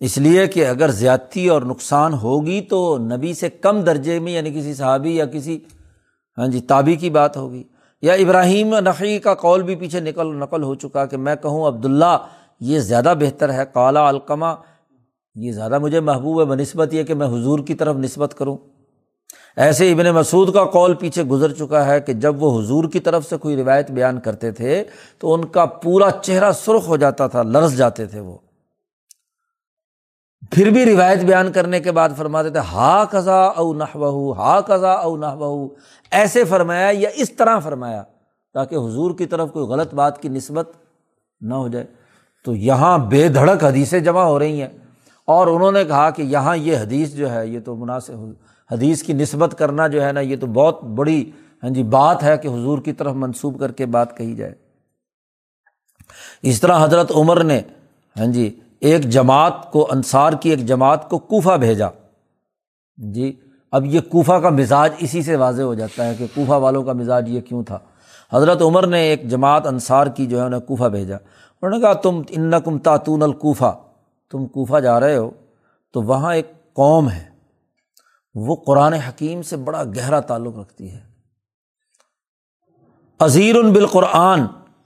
اس 0.00 0.18
لیے 0.18 0.46
کہ 0.46 0.66
اگر 0.66 0.90
زیادتی 0.90 1.48
اور 1.48 1.62
نقصان 1.62 2.14
ہوگی 2.14 2.60
تو 2.60 2.98
نبی 2.98 3.34
سے 3.34 3.50
کم 3.50 3.80
درجے 3.80 4.18
میں 4.18 4.32
یعنی 4.32 4.50
کسی 4.50 4.74
صحابی 4.74 5.16
یا 5.16 5.26
کسی 5.26 5.58
ہاں 6.38 6.46
جی 6.46 6.60
تابی 6.60 6.96
کی 6.96 7.10
بات 7.10 7.36
ہوگی۔ 7.36 7.62
یا 8.02 8.12
ابراہیم 8.12 8.78
نقی 8.78 9.18
کا 9.18 9.34
قول 9.34 9.62
بھی 9.62 9.76
پیچھے 9.76 10.00
نقل 10.00 10.36
نقل 10.36 10.62
ہو 10.62 10.74
چکا 10.74 11.06
کہ 11.06 11.16
میں 11.16 11.36
کہوں 11.42 11.68
عبداللہ، 11.68 12.18
یہ 12.60 12.80
زیادہ 12.80 13.14
بہتر 13.20 13.52
ہے۔ 13.52 13.64
کالا 13.74 14.10
علقمہ 14.10 14.46
یہ 15.34 15.52
زیادہ 15.52 15.78
مجھے 15.78 16.00
محبوب 16.00 16.40
ہے 16.40 16.44
بہ 16.44 16.54
نسبت 16.54 16.94
یہ 16.94 17.02
کہ 17.02 17.14
میں 17.14 17.26
حضور 17.26 17.58
کی 17.58 17.74
طرف 17.74 17.96
نسبت 17.96 18.34
کروں۔ 18.38 18.56
ایسے 19.56 19.92
ابن 19.92 20.06
مسعود 20.06 20.54
کا 20.54 20.64
کال 20.64 20.94
پیچھے 20.94 21.22
گزر 21.22 21.52
چکا 21.52 21.86
ہے 21.86 22.00
کہ 22.00 22.12
جب 22.12 22.42
وہ 22.42 22.60
حضور 22.60 22.84
کی 22.84 23.00
طرف 23.00 23.28
سے 23.28 23.36
کوئی 23.36 23.56
روایت 23.56 23.90
بیان 23.90 24.20
کرتے 24.20 24.50
تھے 24.50 24.84
تو 25.18 25.34
ان 25.34 25.44
کا 25.44 25.64
پورا 25.64 26.10
چہرہ 26.10 26.52
سرخ 26.52 26.88
ہو 26.88 26.96
جاتا 26.96 27.26
تھا 27.26 27.42
لرس 27.42 27.76
جاتے 27.76 28.06
تھے 28.06 28.20
وہ۔ 28.20 28.38
پھر 30.50 30.70
بھی 30.70 30.84
روایت 30.84 31.18
بیان 31.18 31.52
کرنے 31.52 31.80
کے 31.80 31.92
بعد 31.92 32.08
فرماتے 32.16 32.50
تھے، 32.50 32.58
ہا 32.58 33.04
کزا 33.10 33.42
او 33.42 33.74
نہ 33.74 33.84
بہو 33.94 34.32
ہا 34.32 34.60
کزا 34.60 34.92
او 34.92 35.16
نہ 35.16 35.26
بہو 35.26 35.68
ایسے 36.10 36.44
فرمایا 36.44 36.90
یا 36.92 37.10
اس 37.14 37.32
طرح 37.32 37.58
فرمایا 37.58 38.02
تاکہ 38.54 38.74
حضور 38.74 39.10
کی 39.10 39.26
طرف 39.26 39.52
کوئی 39.52 39.66
غلط 39.66 39.94
بات 39.94 40.22
کی 40.22 40.28
نسبت 40.28 40.70
نہ 41.40 41.54
ہو 41.54 41.68
جائے۔ 41.68 41.86
تو 42.44 42.54
یہاں 42.54 42.98
بے 42.98 43.28
دھڑک 43.28 43.64
حدیثیں 43.64 44.00
جمع 44.00 44.22
ہو 44.22 44.38
رہی 44.38 44.60
ہیں 44.60 44.68
اور 45.24 45.46
انہوں 45.46 45.72
نے 45.72 45.84
کہا 45.84 46.10
کہ 46.10 46.22
یہاں 46.22 46.56
یہ 46.56 46.76
حدیث 46.76 47.14
جو 47.14 47.30
ہے، 47.30 47.46
یہ 47.46 47.60
تو 47.60 47.76
مناسب 47.76 48.43
حدیث 48.74 49.02
کی 49.02 49.12
نسبت 49.12 49.54
کرنا 49.58 49.86
جو 49.86 50.04
ہے 50.04 50.12
نا، 50.12 50.20
یہ 50.20 50.36
تو 50.36 50.46
بہت 50.46 50.84
بڑی 50.84 51.30
ہاں 51.62 51.70
جی 51.70 51.82
بات 51.82 52.22
ہے 52.22 52.38
کہ 52.38 52.48
حضور 52.48 52.78
کی 52.78 52.92
طرف 52.92 53.12
منسوب 53.14 53.60
کر 53.60 53.72
کے 53.72 53.86
بات 53.86 54.16
کہی 54.16 54.34
جائے۔ 54.34 54.54
اس 56.42 56.60
طرح 56.60 56.84
حضرت 56.84 57.12
عمر 57.14 57.44
نے 57.44 57.60
ہاں 58.18 58.26
جی 58.26 58.60
ایک 58.80 59.02
جماعت 59.02 59.72
کو، 59.72 59.88
انصار 59.92 60.32
کی 60.32 60.50
ایک 60.50 60.66
جماعت 60.66 61.08
کو 61.08 61.18
کوفہ 61.18 61.56
بھیجا۔ 61.56 61.88
جی 62.96 63.32
اب 63.72 63.86
یہ 63.86 64.00
کوفہ 64.00 64.32
کا 64.32 64.48
مزاج 64.48 64.92
اسی 64.98 65.22
سے 65.22 65.36
واضح 65.36 65.62
ہو 65.62 65.74
جاتا 65.74 66.06
ہے 66.06 66.14
کہ 66.14 66.26
کوفہ 66.34 66.52
والوں 66.52 66.82
کا 66.82 66.92
مزاج 66.92 67.28
یہ 67.28 67.40
کیوں 67.40 67.62
تھا۔ 67.62 67.78
حضرت 68.32 68.62
عمر 68.62 68.86
نے 68.86 69.00
ایک 69.00 69.28
جماعت 69.28 69.66
انصار 69.66 70.06
کی 70.06 70.26
جو 70.26 70.40
ہے 70.40 70.42
انہیں 70.42 70.60
کوفہ 70.60 70.84
بھیجا۔ 70.84 71.16
انہوں 71.16 71.70
نے 71.70 71.80
کہا، 71.80 71.92
تم 71.92 72.22
ان 72.28 72.52
کم 72.64 72.78
تاتون 72.78 73.22
القوفہ 73.22 73.76
تم 74.30 74.46
کوفہ 74.46 74.80
جا 74.80 75.00
رہے 75.00 75.16
ہو 75.16 75.30
تو 75.92 76.02
وہاں 76.02 76.34
ایک 76.34 76.52
قوم 76.72 77.10
ہے۔ 77.10 77.33
وہ 78.34 78.56
قرآن 78.56 78.92
حکیم 78.92 79.42
سے 79.42 79.56
بڑا 79.56 79.84
گہرا 79.84 80.20
تعلق 80.20 80.58
رکھتی 80.58 80.90
ہے۔ 80.90 81.00
عظیر 83.18 83.62
بالقرآن، 83.62 84.40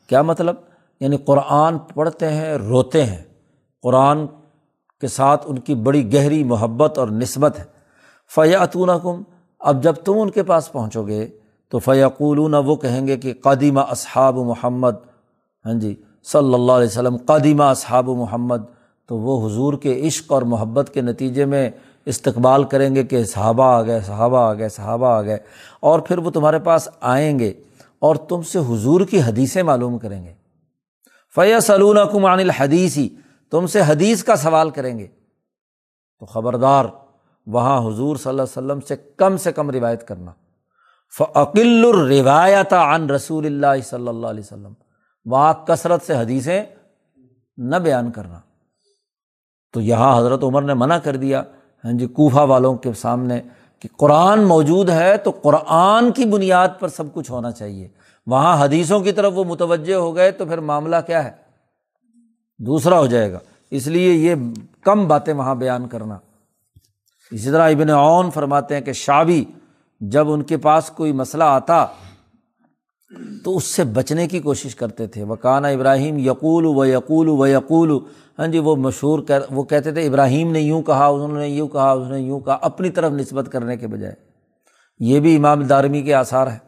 کیا 0.07 0.23
مطلب؟ 0.23 0.55
یعنی 1.01 1.17
قرآن 1.17 1.79
پڑھتے 1.79 2.31
ہیں، 2.31 2.55
روتے 2.55 3.07
ہیں۔ 3.07 3.23
قرآن 3.83 4.27
کے 5.01 5.09
ساتھ 5.09 5.47
ان 5.49 5.59
کی 5.59 5.75
بڑی 5.75 6.13
گہری 6.15 6.45
محبت 6.45 6.99
اور 6.99 7.09
نسبت 7.09 7.59
ہے۔ 7.59 7.65
فیاتون 8.35 8.89
کم 9.03 9.23
اب 9.59 9.83
جب 9.83 9.93
تم 9.93 10.15
ان 10.17 10.31
کے 10.31 10.43
پاس 10.43 10.73
پہنچو 10.73 11.07
گے 11.07 11.29
تو 11.69 11.79
فیقولون، 11.79 12.55
وہ 12.55 12.77
کہیں 12.77 13.07
گے 13.07 13.17
کہ 13.17 13.35
قدیمہ 13.35 13.81
اصحاب 13.81 14.37
محمد۔ 14.37 14.93
ہاں 15.67 15.75
جی 15.75 16.03
صلی 16.25 16.55
اللہ 16.55 16.73
علیہ 16.73 16.87
وسلم 16.87 17.17
قدیمہ 17.17 17.65
اصحاب 17.65 18.09
محمد۔ 18.09 18.57
تو 19.07 19.17
وہ 19.19 19.47
حضور 19.47 19.75
کے 19.75 20.07
عشق 20.07 20.33
اور 20.33 20.43
محبت 20.43 20.91
کے 20.95 21.01
نتیجے 21.01 21.45
میں 21.45 21.71
استقبال 22.09 22.65
کریں 22.65 22.95
گے 22.95 23.05
کہ 23.05 23.25
صحابہ 23.25 23.65
آ 23.65 23.83
گئے، 23.83 24.01
صحابہ 24.01 24.39
آ 24.39 24.55
گئے، 24.55 24.69
صحابہ 24.69 25.07
آ 25.07 25.23
گئے، 25.23 25.39
اور 25.81 26.01
پھر 26.01 26.19
وہ 26.19 26.31
تمہارے 26.31 26.59
پاس 26.59 26.89
آئیں 27.01 27.39
گے 27.39 27.53
اور 27.99 28.17
تم 28.17 28.43
سے 28.43 28.59
حضور 28.59 29.01
کی 29.01 29.23
حدیثیں 29.23 29.63
معلوم 29.63 29.99
کریں 29.99 30.25
گے۔ 30.25 30.35
فیا 31.35 31.61
سلون 31.61 31.99
کمان 32.13 32.39
الحدیثی 32.39 33.09
تم 33.51 33.67
سے 33.67 33.81
حدیث 33.87 34.25
کا 34.25 34.37
سوال 34.37 34.71
کریں 34.71 34.99
گے۔ 34.99 35.07
تو 36.19 36.27
خبردار، 36.27 36.85
وہاں 37.47 37.79
حضور 37.81 38.17
صلی 38.17 38.31
اللہ 38.31 38.43
علیہ 38.43 38.59
وسلم 38.59 38.81
سے 38.81 38.97
کم 38.97 39.37
سے 39.37 39.53
کم 39.53 39.71
روایت 39.71 40.09
کرنا۔ 40.09 40.33
فعقل 41.19 41.85
الروایت 41.95 42.73
عن 42.73 43.11
رسول 43.11 43.47
اللہ 43.47 43.81
صلی 43.85 44.09
اللہ 44.09 44.27
علیہ 44.27 44.43
وسلم۔ 44.45 44.73
وہاں 45.25 45.55
کثرت 45.67 46.03
سے 46.07 46.15
حدیثیں 46.17 46.65
نہ 47.57 47.77
بیان 47.77 48.11
کرنا۔ 48.11 48.41
تو 49.73 49.81
یہاں 49.81 50.19
حضرت 50.19 50.45
عمر 50.45 50.63
نے 50.63 50.75
منع 50.75 50.99
کر 50.99 51.17
دیا 51.17 51.43
ہاں 51.85 51.93
جی 51.93 52.07
کوفہ 52.07 52.39
والوں 52.39 52.75
کے 52.75 52.93
سامنے 52.93 53.41
کہ 53.79 53.89
قرآن 53.97 54.45
موجود 54.45 54.91
ہے 54.91 55.17
تو 55.17 55.31
قرآن 55.31 56.13
کی 56.13 56.25
بنیاد 56.25 56.69
پر 56.79 56.89
سب 56.89 57.15
کچھ 57.15 57.31
ہونا 57.31 57.51
چاہیے۔ 57.51 57.89
وہاں 58.27 58.65
حدیثوں 58.65 59.01
کی 59.01 59.13
طرف 59.13 59.33
وہ 59.37 59.45
متوجہ 59.45 59.95
ہو 59.95 60.17
گئے 60.17 60.31
تو 60.31 60.47
پھر 60.47 60.59
معاملہ 60.59 60.97
کیا 61.07 61.25
ہے؟ 61.25 61.31
دوسرا 62.59 62.99
ہو 62.99 63.07
جائے 63.07 63.33
گا۔ 63.33 63.39
اس 63.71 63.87
لیے 63.87 64.13
یہ 64.13 64.35
کم 64.81 65.09
باتیں 65.09 65.35
وہاں 65.35 65.55
بیان 65.55 65.89
کرنا۔ 65.89 66.19
اسی 67.31 67.51
طرح 67.51 67.71
ابن 67.71 67.91
اون 67.91 68.31
فرماتے 68.31 68.75
ہیں 68.75 68.83
کہ 68.83 68.93
شابی 68.93 69.45
جب 70.01 70.31
ان 70.31 70.43
کے 70.43 70.57
پاس 70.57 70.91
کوئی 70.91 71.13
مسئلہ 71.13 71.45
آتا 71.45 71.87
تو 73.45 73.57
اس 73.57 73.65
سے 73.65 73.85
بچنے 73.85 74.29
کی 74.29 74.41
کوشش 74.41 74.75
کرتے 74.75 75.07
تھے۔ 75.07 75.25
وکانہ 75.25 75.67
ابراہیم 75.67 76.19
یقول 76.19 76.67
و 76.67 76.85
یقول 76.85 77.29
و 77.29 77.47
یقول 77.47 77.99
ہاں 78.39 78.47
جی 78.47 78.59
وہ 78.59 78.77
مشہور 78.77 79.19
کر، 79.19 79.43
وہ 79.51 79.63
کہتے 79.65 79.93
تھے، 79.93 80.07
ابراہیم 80.07 80.53
نے 80.53 80.61
یوں 80.61 80.83
کہا، 80.83 81.07
انہوں 81.07 81.39
نے 81.39 81.49
یوں 81.49 81.69
کہا 81.69 81.91
اس 81.91 82.09
نے 82.09 82.21
یوں 82.21 82.41
کہا، 82.41 82.59
اپنی 82.63 82.91
طرف 82.91 83.13
نسبت 83.13 83.49
کرنے 83.53 83.77
کے 83.77 83.87
بجائے۔ 83.87 84.15
یہ 84.99 85.21
بھی 85.21 85.37
امام 85.37 85.63
دارمی 85.63 86.03
کے 86.03 86.15
آثار 86.15 86.47
ہے 86.47 86.59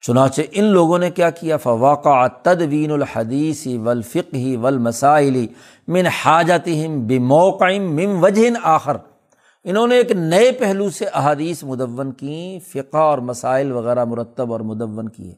چنانچہ 0.00 0.42
ان 0.52 0.64
لوگوں 0.64 0.98
نے 0.98 1.10
کیا 1.10 1.30
کیا؟ 1.30 1.56
فواقع 1.56 2.26
تدوین 2.26 2.90
الحدیث 2.90 3.66
ولفقی 3.66 4.56
ولمسائلی 4.56 5.46
من 5.88 6.06
حاجت 6.06 6.68
بموقع 7.06 7.78
من 7.78 8.06
وجہ 8.06 8.50
آخر۔ 8.62 8.96
انہوں 9.64 9.86
نے 9.86 9.96
ایک 9.96 10.12
نئے 10.12 10.52
پہلو 10.52 10.90
سے 10.90 11.04
احادیث 11.04 11.64
مدون 11.64 12.12
کی 12.12 12.58
فقہ 12.68 12.96
اور 12.96 13.18
مسائل 13.18 13.72
وغیرہ 13.72 14.04
مرتب 14.04 14.52
اور 14.52 14.60
مدون 14.60 15.08
کیے۔ 15.08 15.34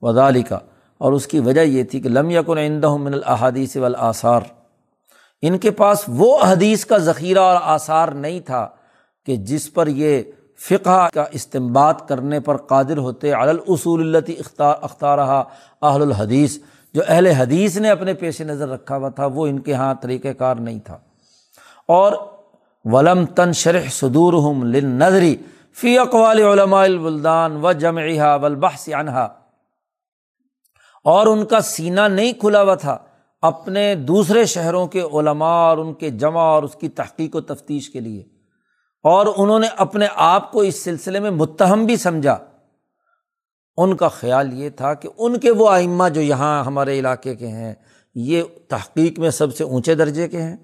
وزال 0.00 0.42
کا 0.42 0.58
اور 0.98 1.12
اس 1.12 1.26
کی 1.26 1.40
وجہ 1.40 1.60
یہ 1.60 1.82
تھی 1.82 2.00
کہ 2.00 2.08
لم 2.08 2.30
یکن 2.30 2.58
عندہ 2.58 2.96
من 2.96 3.14
الحادیث 3.14 3.76
والآثار۔ 3.76 4.40
ان 5.42 5.58
کے 5.58 5.70
پاس 5.70 6.04
وہ 6.08 6.38
حدیث 6.42 6.84
کا 6.84 6.98
ذخیرہ 6.98 7.38
اور 7.38 7.56
آثار 7.62 8.08
نہیں 8.08 8.40
تھا 8.40 8.68
کہ 9.26 9.36
جس 9.36 9.72
پر 9.74 9.86
یہ 9.86 10.22
فقہ 10.58 11.08
کا 11.14 11.24
استعمال 11.32 11.94
کرنے 12.08 12.40
پر 12.40 12.56
قادر 12.56 12.98
ہوتے۔ 12.98 13.32
اصول 13.32 14.16
التی 14.16 14.32
اختار 14.32 14.74
اختارہ 14.82 15.42
اہل 15.82 16.02
الحدیث۔ 16.02 16.58
جو 16.94 17.02
اہل 17.08 17.26
حدیث 17.26 17.76
نے 17.76 17.90
اپنے 17.90 18.14
پیش 18.14 18.40
نظر 18.40 18.68
رکھا 18.68 18.96
ہوا 18.96 19.08
تھا، 19.08 19.26
وہ 19.26 19.46
ان 19.46 19.58
کے 19.58 19.70
یہاں 19.70 19.94
طریقۂ 19.94 20.28
کار 20.38 20.56
نہیں 20.56 20.78
تھا۔ 20.78 20.98
اور 21.86 22.12
ولم 22.84 23.24
تن 23.24 23.52
شرح 23.52 23.82
صدور 23.90 24.32
ہم 24.32 24.64
نظری 24.72 25.36
فی 25.72 25.98
اقوال 25.98 26.40
علماء 26.40 26.82
البلدان 26.82 27.64
و 27.64 27.72
جمعہ 27.72 28.38
ولبحث 28.42 28.88
عنہا 28.88 29.28
اور 31.04 31.26
ان 31.26 31.44
کا 31.44 31.60
سینہ 31.60 32.00
نہیں 32.00 32.32
کھلا 32.32 32.62
ہوا 32.62 32.74
تھا، 32.74 32.98
اپنے 33.42 33.94
دوسرے 33.94 34.44
شہروں 34.44 34.86
کے 34.86 35.00
علماء 35.00 35.68
اور 35.68 35.78
ان 35.78 35.94
کے 35.94 36.10
جمع 36.10 36.40
اور 36.40 36.62
اس 36.62 36.74
کی 36.74 36.88
تحقیق 36.88 37.36
و 37.36 37.40
تفتیش 37.40 37.90
کے 37.90 38.00
لیے۔ 38.00 38.24
اور 39.02 39.26
انہوں 39.36 39.58
نے 39.58 39.66
اپنے 39.76 40.06
آپ 40.14 40.52
کو 40.52 40.60
اس 40.60 40.84
سلسلے 40.84 41.20
میں 41.20 41.30
متہم 41.30 41.86
بھی 41.86 41.96
سمجھا۔ 41.96 42.38
ان 43.76 43.96
کا 43.96 44.08
خیال 44.08 44.52
یہ 44.52 44.70
تھا 44.70 44.94
کہ 44.94 45.08
ان 45.18 45.38
کے 45.38 45.50
وہ 45.50 45.70
آئمہ 45.70 46.08
جو 46.08 46.20
یہاں 46.20 46.64
ہمارے 46.64 46.98
علاقے 46.98 47.34
کے 47.34 47.46
ہیں، 47.46 47.74
یہ 48.14 48.42
تحقیق 48.68 49.18
میں 49.18 49.30
سب 49.30 49.56
سے 49.56 49.64
اونچے 49.64 49.94
درجے 49.94 50.28
کے 50.28 50.42
ہیں۔ 50.42 50.56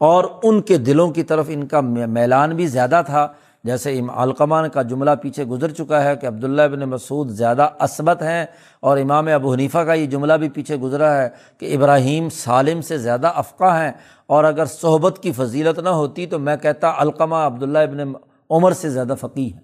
اور 0.00 0.24
ان 0.42 0.62
کے 0.62 0.78
دلوں 0.78 1.10
کی 1.10 1.22
طرف 1.22 1.46
ان 1.48 1.66
کا 1.66 1.80
میلان 1.80 2.56
بھی 2.56 2.66
زیادہ 2.66 3.02
تھا 3.06 3.32
جیسے 3.64 4.00
علقمان 4.16 4.68
کا 4.68 4.82
جملہ 4.82 5.10
پیچھے 5.22 5.44
گزر 5.44 5.70
چکا 5.70 6.04
ہے 6.04 6.16
کہ 6.16 6.26
عبداللہ 6.26 6.62
ابن 6.62 6.80
مسعود 6.80 7.30
زیادہ 7.30 7.68
عصبت 7.78 8.22
ہیں 8.22 8.46
اور 8.80 8.98
امام 8.98 9.28
ابو 9.28 9.52
حنیفہ 9.52 9.78
کا 9.78 9.94
یہ 9.94 10.06
جملہ 10.06 10.32
بھی 10.32 10.48
پیچھے 10.48 10.76
گزرا 10.76 11.22
ہے 11.22 11.28
کہ 11.58 11.76
ابراہیم 11.76 12.28
سالم 12.28 12.80
سے 12.80 12.98
زیادہ 12.98 13.32
افقہ 13.34 13.72
ہیں 13.80 13.92
اور 14.26 14.44
اگر 14.44 14.64
صحبت 14.64 15.18
کی 15.22 15.32
فضیلت 15.32 15.78
نہ 15.78 15.88
ہوتی 15.88 16.26
تو 16.26 16.38
میں 16.38 16.56
کہتا 16.56 16.92
علقمہ 16.98 17.34
عبداللہ 17.34 17.78
ابن 17.78 18.12
عمر 18.50 18.72
سے 18.72 18.90
زیادہ 18.90 19.14
فقی 19.20 19.52
ہے 19.54 19.58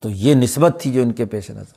تو 0.00 0.10
یہ 0.10 0.34
نسبت 0.34 0.80
تھی 0.80 0.92
جو 0.92 1.02
ان 1.02 1.12
کے 1.12 1.24
پیش 1.24 1.50
نظر۔ 1.50 1.76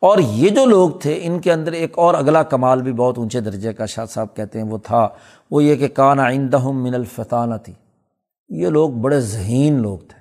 اور 0.00 0.18
یہ 0.18 0.48
جو 0.48 0.64
لوگ 0.64 0.90
تھے، 0.90 1.18
ان 1.22 1.40
کے 1.40 1.52
اندر 1.52 1.72
ایک 1.72 1.98
اور 1.98 2.14
اگلا 2.14 2.42
کمال 2.42 2.82
بھی 2.82 2.92
بہت 2.92 3.18
اونچے 3.18 3.40
درجے 3.40 3.72
کا 3.72 3.86
شاہ 3.86 4.06
صاحب 4.06 4.34
کہتے 4.36 4.60
ہیں، 4.60 4.66
وہ 4.66 4.78
تھا، 4.78 5.08
وہ 5.50 5.64
یہ 5.64 5.76
کہ 5.76 5.88
کان 5.88 6.20
آئندہ 6.20 6.58
من 6.58 6.94
الفطانہ 6.94 7.54
تھی 7.64 7.72
یہ 8.54 8.68
لوگ 8.68 8.90
بڑے 8.90 9.20
ذہین 9.20 9.82
لوگ 9.82 9.98
تھے۔ 9.98 10.18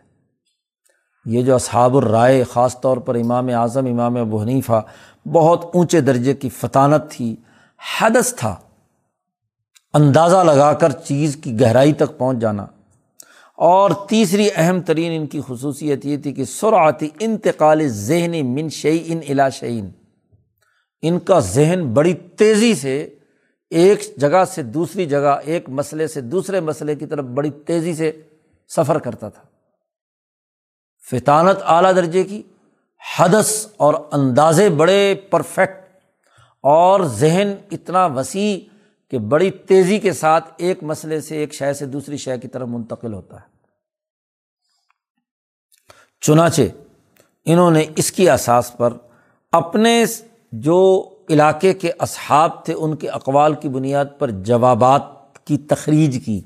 یہ 1.26 1.42
جو 1.42 1.56
اصحاب 1.56 1.98
الرائے، 1.98 2.44
خاص 2.44 2.82
طور 2.82 2.98
پر 2.98 3.16
امام 3.16 3.48
اعظم، 3.48 3.86
امام 3.86 4.18
ابو 4.18 4.42
حنیفہ، 4.42 4.82
بہت 5.28 5.66
اونچے 5.74 6.02
درجے 6.02 6.34
کی 6.34 6.50
فطانت 6.50 7.12
تھی، 7.12 7.36
حدث 8.02 8.36
تھا۔ 8.36 8.56
اندازہ 9.94 10.38
لگا 10.38 10.74
کر 10.74 10.92
چیز 10.92 11.36
کی 11.36 11.62
گہرائی 11.62 11.94
تک 11.94 12.18
پہنچ 12.18 12.38
جانا۔ 12.38 12.66
اور 13.58 13.92
تیسری 14.10 14.50
اہم 14.56 14.82
ترین 14.82 15.22
ان 15.22 15.28
کی 15.28 15.42
خصوصیت 15.48 16.06
یہ 16.06 16.18
تھی 16.18 16.32
کہ 16.32 16.46
سرعتی 16.46 17.10
انتقال 17.20 17.88
ذہنی 17.88 18.44
من 18.44 18.70
شعی 18.70 19.00
ان 19.06 19.20
علا 19.30 19.50
شعین 19.50 19.90
ان 21.02 21.20
کا 21.20 21.40
ذہن 21.40 21.94
بڑی 21.94 22.14
تیزی 22.14 22.76
سے 22.76 23.16
ایک 23.74 24.18
جگہ 24.18 24.46
سے 24.46 24.64
دوسری 24.64 25.06
جگہ، 25.06 25.40
ایک 25.46 25.70
مسئلے 25.70 26.08
سے 26.08 26.22
دوسرے 26.22 26.60
مسئلے 26.60 26.96
کی 26.96 27.06
طرف 27.06 27.26
بڑی 27.26 27.52
تیزی 27.52 27.96
سے 27.96 28.22
سفر 28.70 29.00
کرتا 29.00 29.30
تھا۔ 29.30 29.44
فطانت 31.12 31.58
اعلیٰ 31.64 31.96
درجے 31.96 32.24
کی، 32.24 32.44
حدث 33.20 33.68
اور 33.78 33.94
اندازے 34.12 34.70
بڑے 34.70 35.16
پرفیکٹ 35.16 35.98
اور 36.62 37.04
ذہن 37.04 37.54
اتنا 37.72 38.06
وسیع 38.06 38.76
کہ 39.12 39.18
بڑی 39.18 39.52
تیزی 39.52 40.00
کے 40.00 40.14
ساتھ 40.14 40.52
ایک 40.58 40.84
مسئلے 40.84 41.22
سے 41.22 41.38
ایک 41.38 41.54
شے 41.54 41.74
سے 41.74 41.86
دوسری 41.86 42.18
شے 42.18 42.38
کی 42.38 42.48
طرف 42.48 42.68
منتقل 42.68 43.14
ہوتا 43.14 43.36
ہے۔ 43.36 43.54
چنانچہ 46.22 46.62
انہوں 47.46 47.72
نے 47.72 47.86
اس 47.96 48.12
کی 48.12 48.30
اساس 48.30 48.78
پر 48.78 48.94
اپنے 49.52 50.06
جو 50.52 51.10
علاقے 51.30 51.74
کے 51.74 51.92
اصحاب 52.00 52.66
تھے، 52.66 52.74
ان 52.74 52.96
کے 52.96 53.10
اقوال 53.10 53.54
کی 53.54 53.70
بنیاد 53.70 54.06
پر 54.20 54.30
جوابات 54.30 55.02
کی 55.46 55.58
تخریج 55.58 56.26
کی۔ 56.26 56.42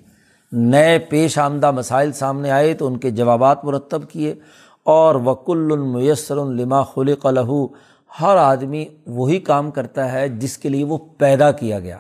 نئے 0.51 0.99
پیش 0.99 1.37
آمدہ 1.37 1.71
مسائل 1.71 2.11
سامنے 2.11 2.51
آئے 2.51 2.73
تو 2.73 2.87
ان 2.87 2.97
کے 2.97 3.09
جوابات 3.09 3.65
مرتب 3.65 4.09
کیے 4.09 4.35
اور 4.83 5.15
وکل 5.15 5.67
المیسر 5.71 6.37
الما 6.37 6.83
خلق 6.83 7.25
لہو 7.25 7.67
ہر 8.21 8.35
آدمی 8.35 8.85
وہی 9.07 9.39
کام 9.39 9.71
کرتا 9.71 10.11
ہے 10.11 10.29
جس 10.29 10.57
کے 10.57 10.69
لیے 10.69 10.83
وہ 10.83 10.97
پیدا 11.17 11.51
کیا 11.51 11.79
گیا۔ 11.79 11.97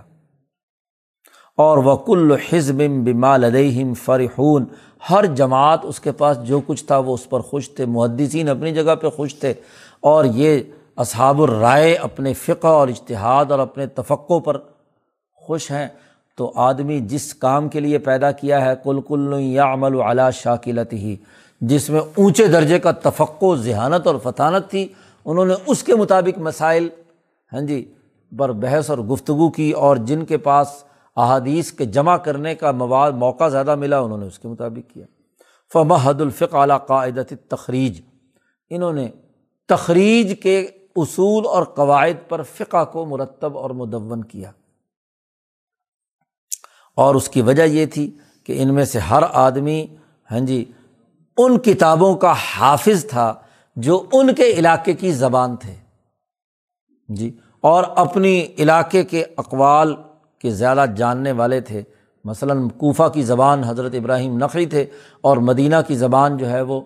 اور 1.57 1.77
وکل 1.77 2.31
حزب 2.31 2.77
بما 2.77 3.37
لدہم 3.37 3.93
فرحون، 3.93 4.65
ہر 5.09 5.25
جماعت 5.25 5.79
اس 5.83 5.99
کے 5.99 6.11
پاس 6.11 6.37
جو 6.43 6.61
کچھ 6.67 6.85
تھا 6.85 6.97
وہ 6.97 7.13
اس 7.13 7.29
پر 7.29 7.39
خوش 7.39 7.69
تھے، 7.69 7.85
محدثین 7.85 8.49
اپنی 8.49 8.73
جگہ 8.73 8.95
پہ 8.95 9.09
خوش 9.09 9.35
تھے۔ 9.35 9.53
اور 9.99 10.25
یہ 10.25 10.59
اصحاب 10.97 11.41
الرائے 11.41 11.93
اپنے 11.95 12.33
فقہ 12.33 12.67
اور 12.67 12.87
اشتہاد 12.87 13.51
اور 13.51 13.59
اپنے 13.59 13.87
تفقوں 13.87 14.39
پر 14.39 14.57
خوش 15.35 15.71
ہیں، 15.71 15.87
تو 16.37 16.51
آدمی 16.55 16.99
جس 16.99 17.33
کام 17.33 17.67
کے 17.69 17.79
لیے 17.79 17.97
پیدا 17.97 18.31
کیا 18.31 18.65
ہے 18.65 18.73
کل 18.83 19.01
کل 19.01 19.33
یا 19.39 19.73
عمل 19.73 19.95
و 19.95 20.01
اعلیٰ 20.03 20.31
شاکلت 20.31 20.93
ہی 20.93 21.15
جس 21.61 21.89
میں 21.89 22.01
اونچے 22.15 22.47
درجے 22.47 22.79
کا 22.79 22.91
تفقع 22.91 23.53
ذہانت 23.55 24.07
اور 24.07 24.15
فطانت 24.23 24.69
تھی، 24.69 24.87
انہوں 25.25 25.45
نے 25.45 25.53
اس 25.65 25.83
کے 25.83 25.95
مطابق 25.95 26.37
مسائل 26.37 26.89
ہاں 27.53 27.61
جی 27.61 27.83
پر 28.31 28.51
بحث 28.51 28.89
اور 28.89 28.97
گفتگو 28.97 29.49
کی 29.49 29.71
اور 29.71 29.97
جن 29.97 30.25
کے 30.25 30.37
پاس 30.37 30.67
احادیث 31.17 31.71
کے 31.71 31.85
جمع 31.85 32.17
کرنے 32.17 32.55
کا 32.55 32.71
مواد، 32.71 33.11
موقع 33.11 33.47
زیادہ 33.47 33.75
ملا، 33.75 33.99
انہوں 33.99 34.17
نے 34.17 34.25
اس 34.25 34.39
کے 34.39 34.47
مطابق 34.47 34.93
کیا۔ 34.93 35.05
فمحد 35.71 36.21
الفق 36.21 36.55
اعلیٰ 36.55 36.77
قاعدت 36.87 37.33
تخریج 37.47 38.01
انہوں 38.69 38.93
نے 38.93 39.07
تخریج 39.69 40.33
کے 40.43 40.67
اصول 40.97 41.45
اور 41.47 41.63
قواعد 41.63 42.29
پر 42.29 42.43
فقہ 42.43 42.85
کو 42.85 43.05
مرتب 43.05 43.57
اور 43.57 43.69
مدون 43.69 44.23
کیا۔ 44.23 44.51
اور 46.95 47.15
اس 47.15 47.29
کی 47.29 47.41
وجہ 47.41 47.63
یہ 47.63 47.85
تھی 47.85 48.17
کہ 48.43 48.63
ان 48.63 48.73
میں 48.73 48.85
سے 48.85 48.99
ہر 48.99 49.23
آدمی 49.33 49.85
ہاں 50.31 50.39
جی 50.39 50.65
ان 51.37 51.59
کتابوں 51.59 52.15
کا 52.15 52.33
حافظ 52.55 53.05
تھا 53.09 53.33
جو 53.75 54.05
ان 54.13 54.35
کے 54.35 54.43
علاقے 54.43 54.93
کی 54.93 55.11
زبان 55.11 55.55
تھے۔ 55.55 55.75
جی 57.09 57.37
اور 57.61 57.83
اپنی 57.95 58.47
علاقے 58.59 59.03
کے 59.03 59.25
اقوال 59.37 59.95
کے 60.39 60.49
زیادہ 60.49 60.85
جاننے 60.97 61.31
والے 61.31 61.61
تھے۔ 61.61 61.83
مثلاً 62.25 62.69
کوفہ 62.69 63.09
کی 63.13 63.21
زبان 63.21 63.63
حضرت 63.63 63.93
ابراہیم 63.93 64.37
نقی 64.37 64.65
تھے 64.65 64.85
اور 65.21 65.37
مدینہ 65.37 65.75
کی 65.87 65.95
زبان 65.95 66.37
جو 66.37 66.49
ہے 66.49 66.61
وہ 66.61 66.81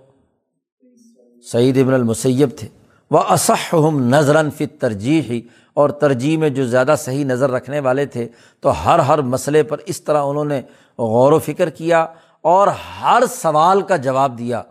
سعید 1.43 1.77
ابن 1.77 1.93
المسیب 1.93 2.49
تھے۔ 2.57 2.67
وہ 3.11 3.19
اسحم 3.29 4.07
نظراً 4.15 4.49
فت 4.49 4.81
ترجیح 4.81 5.21
ہی 5.21 5.41
اور 5.73 5.89
ترجیح 5.89 6.38
میں 6.38 6.49
جو 6.49 6.65
زیادہ 6.65 6.95
صحیح 6.97 7.25
نظر 7.25 7.51
رکھنے 7.51 7.79
والے 7.79 8.05
تھے، 8.05 8.27
تو 8.59 8.85
ہر 8.85 8.99
ہر 8.99 9.21
مسئلے 9.21 9.63
پر 9.63 9.77
اس 9.85 10.01
طرح 10.01 10.23
انہوں 10.23 10.45
نے 10.45 10.61
غور 10.97 11.31
و 11.31 11.39
فکر 11.39 11.69
کیا 11.69 12.07
اور 12.41 12.67
ہر 13.01 13.23
سوال 13.29 13.81
کا 13.81 13.95
جواب 13.95 14.38
دیا۔ 14.38 14.61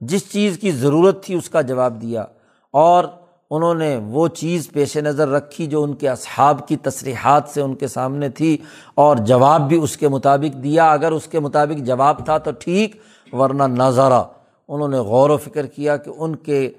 جس 0.00 0.32
چیز 0.32 0.58
کی 0.58 0.70
ضرورت 0.70 1.24
تھی 1.24 1.34
اس 1.34 1.50
کا 1.50 1.60
جواب 1.60 2.02
دیا۔ 2.02 2.24
اور 2.72 3.04
انہوں 3.50 3.74
نے 3.74 3.96
وہ 3.96 4.28
چیز 4.28 4.70
پیش 4.72 4.96
نظر 4.96 5.28
رکھی 5.28 5.66
جو 5.66 5.82
ان 5.82 5.94
کے 5.94 6.08
اصحاب 6.08 6.68
کی 6.68 6.76
تصریحات 6.76 7.42
سے 7.48 7.60
ان 7.60 7.74
کے 7.74 7.88
سامنے 7.88 8.28
تھی 8.28 8.58
اور 8.94 9.16
جواب 9.16 9.68
بھی 9.68 9.76
اس 9.76 9.96
کے 9.96 10.08
مطابق 10.08 10.62
دیا۔ 10.62 10.90
اگر 10.90 11.12
اس 11.12 11.26
کے 11.26 11.40
مطابق 11.40 11.80
جواب 11.80 12.24
تھا 12.24 12.38
تو 12.38 12.50
ٹھیک، 12.58 12.96
ورنہ 13.32 13.62
نظارہ 13.62 14.24
انہوں 14.68 14.88
نے 14.88 14.98
غور 14.98 15.30
و 15.30 15.36
فکر 15.36 15.66
کیا 15.66 15.96
کہ 15.96 16.10
ان 16.18 16.36
کے 16.36 16.72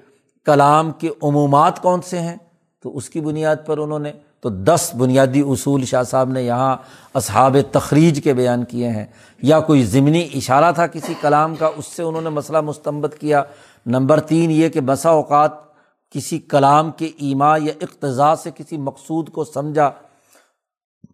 کلام 0.49 0.91
کے 0.91 1.09
عمومات 1.21 1.81
کون 1.81 2.01
سے 2.01 2.19
ہیں؟ 2.19 2.35
تو 2.83 2.97
اس 2.97 3.09
کی 3.09 3.21
بنیاد 3.21 3.55
پر 3.65 3.77
انہوں 3.77 3.99
نے 3.99 4.11
تو 4.39 4.49
دس 4.49 4.91
بنیادی 4.97 5.41
اصول 5.41 5.85
شاہ 5.85 6.03
صاحب 6.03 6.29
نے 6.29 6.43
یہاں 6.43 6.77
اصحاب 7.13 7.57
تخریج 7.71 8.23
کے 8.23 8.33
بیان 8.33 8.63
کیے 8.63 8.89
ہیں۔ 8.89 9.05
یا 9.41 9.59
کوئی 9.59 9.83
ضمنی 9.83 10.29
اشارہ 10.35 10.71
تھا 10.71 10.87
کسی 10.87 11.13
کلام 11.21 11.55
کا؟ 11.55 11.69
اس 11.77 11.85
سے 11.85 12.03
انہوں 12.03 12.21
نے 12.21 12.29
مسئلہ 12.29 12.61
مستمت 12.61 13.17
کیا۔ 13.17 13.43
نمبر 13.85 14.19
تین 14.19 14.51
یہ 14.51 14.69
کہ 14.69 14.81
بسا 14.81 15.09
اوقات 15.09 15.51
کسی 16.11 16.39
کلام 16.39 16.91
کے 16.91 17.05
ایما 17.05 17.57
یا 17.57 17.73
اقتضاء 17.81 18.35
سے 18.35 18.51
کسی 18.55 18.77
مقصود 18.77 19.29
کو 19.29 19.43
سمجھا۔ 19.43 19.91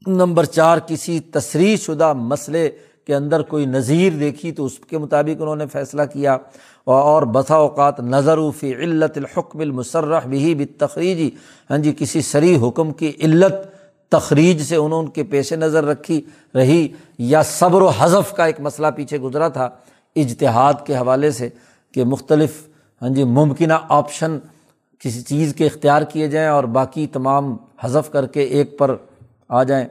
نمبر 0.07 0.45
چار 0.45 0.77
کسی 0.87 1.19
تصریح 1.19 1.77
شدہ 1.77 2.13
مسئلے 2.13 2.69
کے 3.07 3.15
اندر 3.15 3.41
کوئی 3.41 3.65
نظیر 3.65 4.11
دیکھی 4.11 4.51
تو 4.51 4.65
اس 4.65 4.79
کے 4.79 4.97
مطابق 4.97 5.41
انہوں 5.41 5.55
نے 5.55 5.65
فیصلہ 5.71 6.01
کیا 6.13 6.37
اور 6.83 7.23
بسا 7.23 7.55
اوقات 7.55 7.99
نظر 7.99 8.37
فی 8.59 8.73
علت 8.73 9.17
الحکم 9.17 9.59
المصرح 9.59 10.19
بھی 10.19 10.55
بتخریجی 10.55 11.29
ہاں 11.69 11.77
جی 11.77 11.93
کسی 11.97 12.21
سری 12.21 12.55
حکم 12.67 12.91
کی 12.91 13.11
علت 13.21 13.53
تخریج 14.11 14.61
سے 14.61 14.75
انہوں 14.75 15.03
ان 15.03 15.09
کے 15.09 15.23
پیش 15.23 15.51
نظر 15.53 15.83
رکھی، 15.83 16.21
رہی 16.55 16.87
یا 17.17 17.41
صبر 17.43 17.81
و 17.81 17.87
حذف 17.87 18.33
کا 18.33 18.45
ایک 18.45 18.59
مسئلہ 18.59 18.87
پیچھے 18.95 19.17
گزرا 19.17 19.47
تھا 19.47 19.69
اجتہاد 20.15 20.85
کے 20.85 20.95
حوالے 20.95 21.31
سے 21.31 21.49
کہ 21.93 22.03
مختلف 22.03 22.67
ہاں 23.01 23.09
جی 23.09 23.23
ممکنہ 23.23 23.73
آپشن 23.89 24.37
کسی 24.99 25.21
چیز 25.21 25.53
کے 25.55 25.65
اختیار 25.65 26.01
کیے 26.01 26.27
جائیں 26.27 26.47
اور 26.49 26.63
باقی 26.63 27.07
تمام 27.07 27.55
حذف 27.83 28.11
کر 28.11 28.25
کے 28.25 28.41
ایک 28.41 28.77
پر 28.77 28.95
آ 29.49 29.63
جائیں۔ 29.63 29.85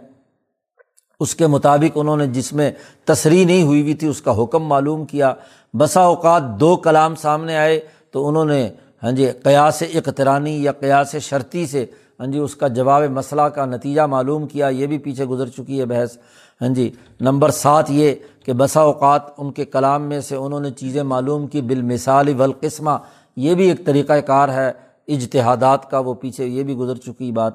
اس 1.20 1.34
کے 1.34 1.46
مطابق 1.46 1.98
انہوں 1.98 2.16
نے 2.16 2.26
جس 2.26 2.52
میں 2.52 2.70
تصریح 3.04 3.46
نہیں 3.46 3.62
ہوئی 3.62 3.82
ہوئی 3.82 3.94
تھی، 3.94 4.08
اس 4.08 4.22
کا 4.22 4.42
حکم 4.42 4.64
معلوم 4.64 5.04
کیا۔ 5.04 5.34
بسا 5.74 6.00
اوقات 6.00 6.42
دو 6.60 6.76
کلام 6.76 7.14
سامنے 7.14 7.56
آئے 7.56 7.80
تو 8.10 8.28
انہوں 8.28 8.44
نے 8.44 8.68
ہاں 9.02 9.12
جی 9.12 9.30
قیاس 9.30 9.82
اقترانی 9.94 10.62
یا 10.62 10.72
قیاس 10.72 11.16
شرطی 11.20 11.66
سے 11.66 11.86
ہاں 12.20 12.26
جی 12.26 12.38
اس 12.38 12.54
کا 12.54 12.68
جواب 12.68 13.02
مسئلہ 13.10 13.42
کا 13.42 13.64
نتیجہ 13.64 14.02
معلوم 14.02 14.46
کیا۔ 14.46 14.68
یہ 14.68 14.86
بھی 14.86 14.98
پیچھے 14.98 15.24
گزر 15.24 15.48
چکی 15.48 15.80
ہے 15.80 15.84
بحث۔ 15.84 16.16
ہاں 16.60 16.68
جی 16.68 16.90
نمبر 17.20 17.50
سات 17.50 17.90
یہ 17.90 18.14
کہ 18.44 18.52
بسا 18.52 18.80
اوقات 18.80 19.22
ان 19.38 19.52
کے 19.52 19.64
کلام 19.64 20.02
میں 20.02 20.20
سے 20.20 20.36
انہوں 20.36 20.60
نے 20.60 20.70
چیزیں 20.70 21.02
معلوم 21.02 21.46
کی۔ 21.46 21.60
بالمثال 21.60 22.28
والقسمہ، 22.36 22.96
یہ 23.36 23.54
بھی 23.54 23.68
ایک 23.68 23.84
طریقۂ 23.86 24.20
کار 24.26 24.48
ہے، 24.48 24.72
اجتہادات 25.08 25.90
کا 25.90 25.98
وہ 25.98 26.14
پیچھے 26.14 26.46
یہ 26.46 26.62
بھی 26.62 26.74
گزر 26.74 26.96
چکی 26.96 27.32
بات۔ 27.32 27.52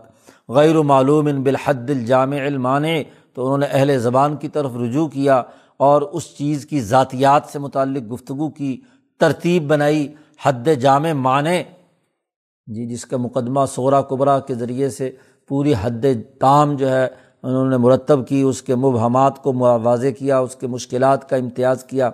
غیر 0.49 0.81
معلوم 0.81 1.27
ان 1.27 1.41
بالحد 1.43 1.89
الجامع 1.89 2.39
المانے 2.45 3.03
تو 3.39 3.45
انہوں 3.45 3.57
نے 3.57 3.65
اہل 3.65 3.97
زبان 3.99 4.35
کی 4.35 4.47
طرف 4.47 4.71
رجوع 4.75 5.07
کیا 5.07 5.43
اور 5.77 6.01
اس 6.01 6.23
چیز 6.37 6.65
کی 6.65 6.81
ذاتیات 6.81 7.41
سے 7.51 7.59
متعلق 7.59 8.13
گفتگو 8.13 8.49
کی، 8.49 8.81
ترتیب 9.19 9.67
بنائی، 9.67 10.07
حد 10.45 10.67
جامع 10.79 11.13
معنی 11.13 11.63
جی 12.67 12.85
جس 12.85 13.05
کا 13.05 13.17
مقدمہ 13.17 13.59
سورا 13.69 14.01
قبرا 14.01 14.39
کے 14.39 14.53
ذریعے 14.53 14.89
سے 14.89 15.11
پوری 15.47 15.73
حد 15.81 16.05
تام 16.39 16.75
جو 16.75 16.89
ہے 16.89 17.07
انہوں 17.43 17.69
نے 17.69 17.77
مرتب 17.77 18.27
کی، 18.27 18.41
اس 18.41 18.61
کے 18.61 18.75
مبہمات 18.75 19.43
کو 19.43 19.53
واضح 19.83 20.07
کیا، 20.19 20.39
اس 20.39 20.55
کے 20.55 20.67
مشکلات 20.67 21.29
کا 21.29 21.35
امتیاز 21.35 21.83
کیا۔ 21.83 22.11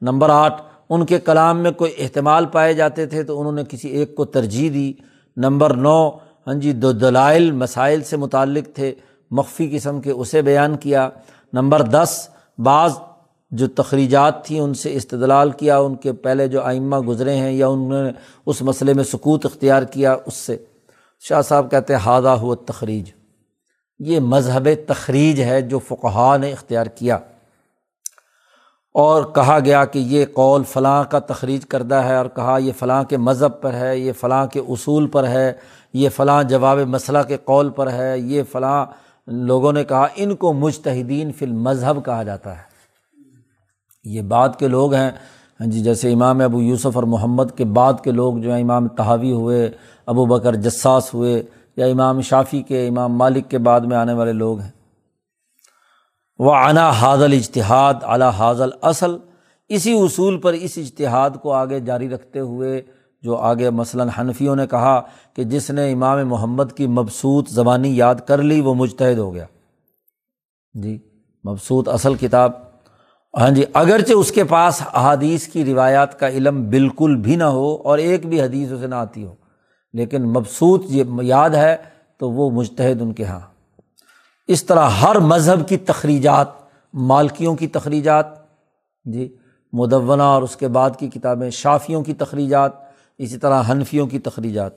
نمبر 0.00 0.30
آٹھ، 0.30 0.62
ان 0.88 1.06
کے 1.06 1.20
کلام 1.20 1.58
میں 1.58 1.70
کوئی 1.70 1.92
احتمال 1.98 2.46
پائے 2.46 2.74
جاتے 2.74 3.06
تھے 3.06 3.22
تو 3.22 3.40
انہوں 3.40 3.52
نے 3.52 3.62
کسی 3.68 3.88
ایک 3.88 4.14
کو 4.14 4.24
ترجیح 4.24 4.70
دی۔ 4.74 4.92
نمبر 5.36 5.74
نو 5.74 6.10
ہاں 6.46 6.54
جی 6.54 6.72
دو 6.72 6.92
دلائل، 6.92 7.52
مسائل 7.52 8.02
سے 8.02 8.16
متعلق 8.16 8.74
تھے۔ 8.74 8.94
مخفی 9.32 9.68
قسم 9.76 10.00
کے 10.00 10.10
اسے 10.10 10.42
بیان 10.42 10.76
کیا۔ 10.76 11.08
نمبر 11.52 11.82
دس، 11.82 12.28
بعض 12.58 12.92
جو 13.50 13.66
تخریجات 13.68 14.44
تھیں 14.44 14.60
ان 14.60 14.74
سے 14.74 14.94
استدلال 14.94 15.50
کیا، 15.50 15.78
ان 15.78 15.96
کے 15.96 16.12
پہلے 16.12 16.48
جو 16.48 16.62
آئمہ 16.62 16.98
گزرے 16.98 17.36
ہیں 17.36 17.52
یا 17.52 17.68
انہوں 17.68 18.02
نے 18.04 18.10
اس 18.46 18.62
مسئلے 18.62 18.94
میں 18.94 19.04
سکوت 19.04 19.46
اختیار 19.46 19.82
کیا، 19.82 20.16
اس 20.26 20.34
سے۔ 20.34 20.56
شاہ 21.20 21.42
صاحب 21.42 21.70
کہتے 21.70 21.92
ہیں 21.92 22.00
ہادہ 22.00 22.28
ہوا 22.28 22.54
تخریج 22.66 23.10
یہ 23.98 24.20
مذہب 24.20 24.68
تخریج 24.86 25.40
ہے 25.40 25.60
جو 25.60 25.78
فقہ 25.78 26.36
نے 26.40 26.52
اختیار 26.52 26.86
کیا۔ 26.86 27.18
اور 28.94 29.22
کہا 29.24 29.58
گیا 29.64 29.84
کہ 29.84 29.98
یہ 29.98 30.24
قول 30.32 30.62
فلاں 30.64 31.04
کا 31.04 31.18
تخریج 31.18 31.66
کردہ 31.66 31.94
ہے، 31.94 32.16
اور 32.16 32.26
کہا 32.26 32.56
یہ 32.58 32.72
فلاں 32.78 33.04
کے 33.04 33.16
مذہب 33.16 33.60
پر 33.60 33.72
ہے، 33.72 33.98
یہ 33.98 34.12
فلاں 34.20 34.46
کے 34.46 34.60
اصول 34.68 35.06
پر 35.06 35.28
ہے، 35.28 35.52
یہ 35.92 36.08
فلاں 36.08 36.42
جواب 36.42 36.78
مسئلہ 36.78 37.18
کے 37.28 37.36
قول 37.44 37.70
پر 37.70 37.92
ہے، 37.92 38.18
یہ 38.18 38.42
فلاں 38.52 38.86
لوگوں 39.26 39.72
نے 39.72 39.84
کہا، 39.84 40.06
ان 40.16 40.36
کو 40.36 40.52
مجتہدین 40.52 41.32
فی 41.32 41.46
المذہب 41.46 42.04
کہا 42.04 42.22
جاتا 42.22 42.56
ہے۔ 42.56 42.62
یہ 44.04 44.22
بعد 44.22 44.48
کے 44.58 44.68
لوگ 44.68 44.94
ہیں۔ 44.94 45.10
ہاں 45.60 45.66
جی 45.66 45.80
جیسے 45.80 46.12
امام 46.12 46.40
ابو 46.40 46.62
یوسف 46.62 46.88
اور 46.94 47.02
محمد 47.02 47.44
کے 47.56 47.64
بعد 47.64 47.92
کے 48.04 48.10
لوگ 48.10 48.38
جو 48.38 48.54
ہیں، 48.54 48.62
امام 48.62 48.88
تحاوی 48.88 49.32
ہوئے، 49.32 49.70
ابو 50.06 50.26
بکر 50.26 50.54
جساس 50.54 51.14
ہوئے، 51.14 51.42
یا 51.76 51.86
امام 51.86 52.20
شافی 52.20 52.62
کے، 52.62 52.88
امام 52.88 53.16
مالک 53.16 53.50
کے 53.50 53.58
بعد 53.58 53.80
میں 53.80 53.96
آنے 53.96 54.12
والے 54.12 54.32
لوگ 54.32 54.60
ہیں۔ 54.60 54.70
وہ 56.38 56.54
انا 56.54 56.90
حاضل 56.90 57.32
اجتہاد 57.32 57.94
اعلیٰ 58.02 58.30
حاضل 58.30 58.68
اصل 58.82 59.16
اسی 59.68 59.98
اصول 59.98 60.40
پر 60.40 60.52
اس 60.52 60.78
اجتہاد 60.78 61.30
کو 61.42 61.52
آگے 61.52 61.80
جاری 61.80 62.08
رکھتے 62.08 62.38
ہوئے 62.38 62.82
جو 63.22 63.36
آگے 63.36 63.70
مثلاً 63.70 64.08
حنفیوں 64.18 64.56
نے 64.56 64.66
کہا 64.66 65.00
کہ 65.34 65.44
جس 65.44 65.70
نے 65.70 65.92
امام 65.92 66.28
محمد 66.28 66.72
کی 66.76 66.86
مبسوط 66.86 67.48
زبانی 67.48 67.96
یاد 67.96 68.14
کر 68.26 68.42
لی، 68.42 68.60
وہ 68.60 68.74
مجتہد 68.74 69.18
ہو 69.18 69.34
گیا۔ 69.34 69.44
جی 70.74 70.98
مبسوط 71.44 71.88
اصل 71.88 72.14
کتاب۔ 72.14 72.52
ہاں 73.38 73.50
جی 73.50 73.64
اگرچہ 73.74 74.12
اس 74.12 74.32
کے 74.32 74.44
پاس 74.44 74.82
احادیث 74.94 75.48
کی 75.48 75.64
روایات 75.64 76.18
کا 76.20 76.28
علم 76.28 76.70
بالکل 76.70 77.16
بھی 77.16 77.36
نہ 77.36 77.44
ہو 77.44 77.74
اور 77.74 77.98
ایک 77.98 78.26
بھی 78.26 78.40
حدیث 78.42 78.72
اسے 78.72 78.86
نہ 78.86 78.94
آتی 78.94 79.24
ہو، 79.24 79.34
لیکن 79.92 80.22
مبسوط 80.22 80.84
یہ 80.88 81.04
یاد 81.22 81.50
ہے 81.50 81.76
تو 82.18 82.30
وہ 82.30 82.50
مجتہد 82.50 83.02
ان 83.02 83.12
کے 83.12 83.22
یہاں 83.22 83.40
اس 84.48 84.64
طرح 84.64 84.88
ہر 84.88 85.18
مذہب 85.18 85.68
کی 85.68 85.76
تخریجات، 85.76 86.48
مالکیوں 86.94 87.56
کی 87.56 87.66
تخریجات 87.66 88.26
جی 89.04 89.36
مدونہ 89.72 90.22
اور 90.22 90.42
اس 90.42 90.56
کے 90.56 90.68
بعد 90.68 90.90
کی 90.98 91.08
کتابیں، 91.08 91.50
شافیوں 91.50 92.02
کی 92.02 92.14
تخریجات 92.14 92.81
اسی 93.18 93.36
طرح 93.36 93.62
حنفیوں 93.70 94.06
کی 94.06 94.18
تخریجات۔ 94.18 94.70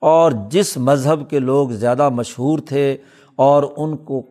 اور 0.00 0.32
جس 0.50 0.76
مذہب 0.76 1.30
کے 1.30 1.38
لوگ 1.38 1.68
زیادہ 1.68 2.08
مشہور 2.08 2.58
تھے 2.58 2.96
اور 3.36 3.62
ان 3.76 3.96
کو 3.96 4.22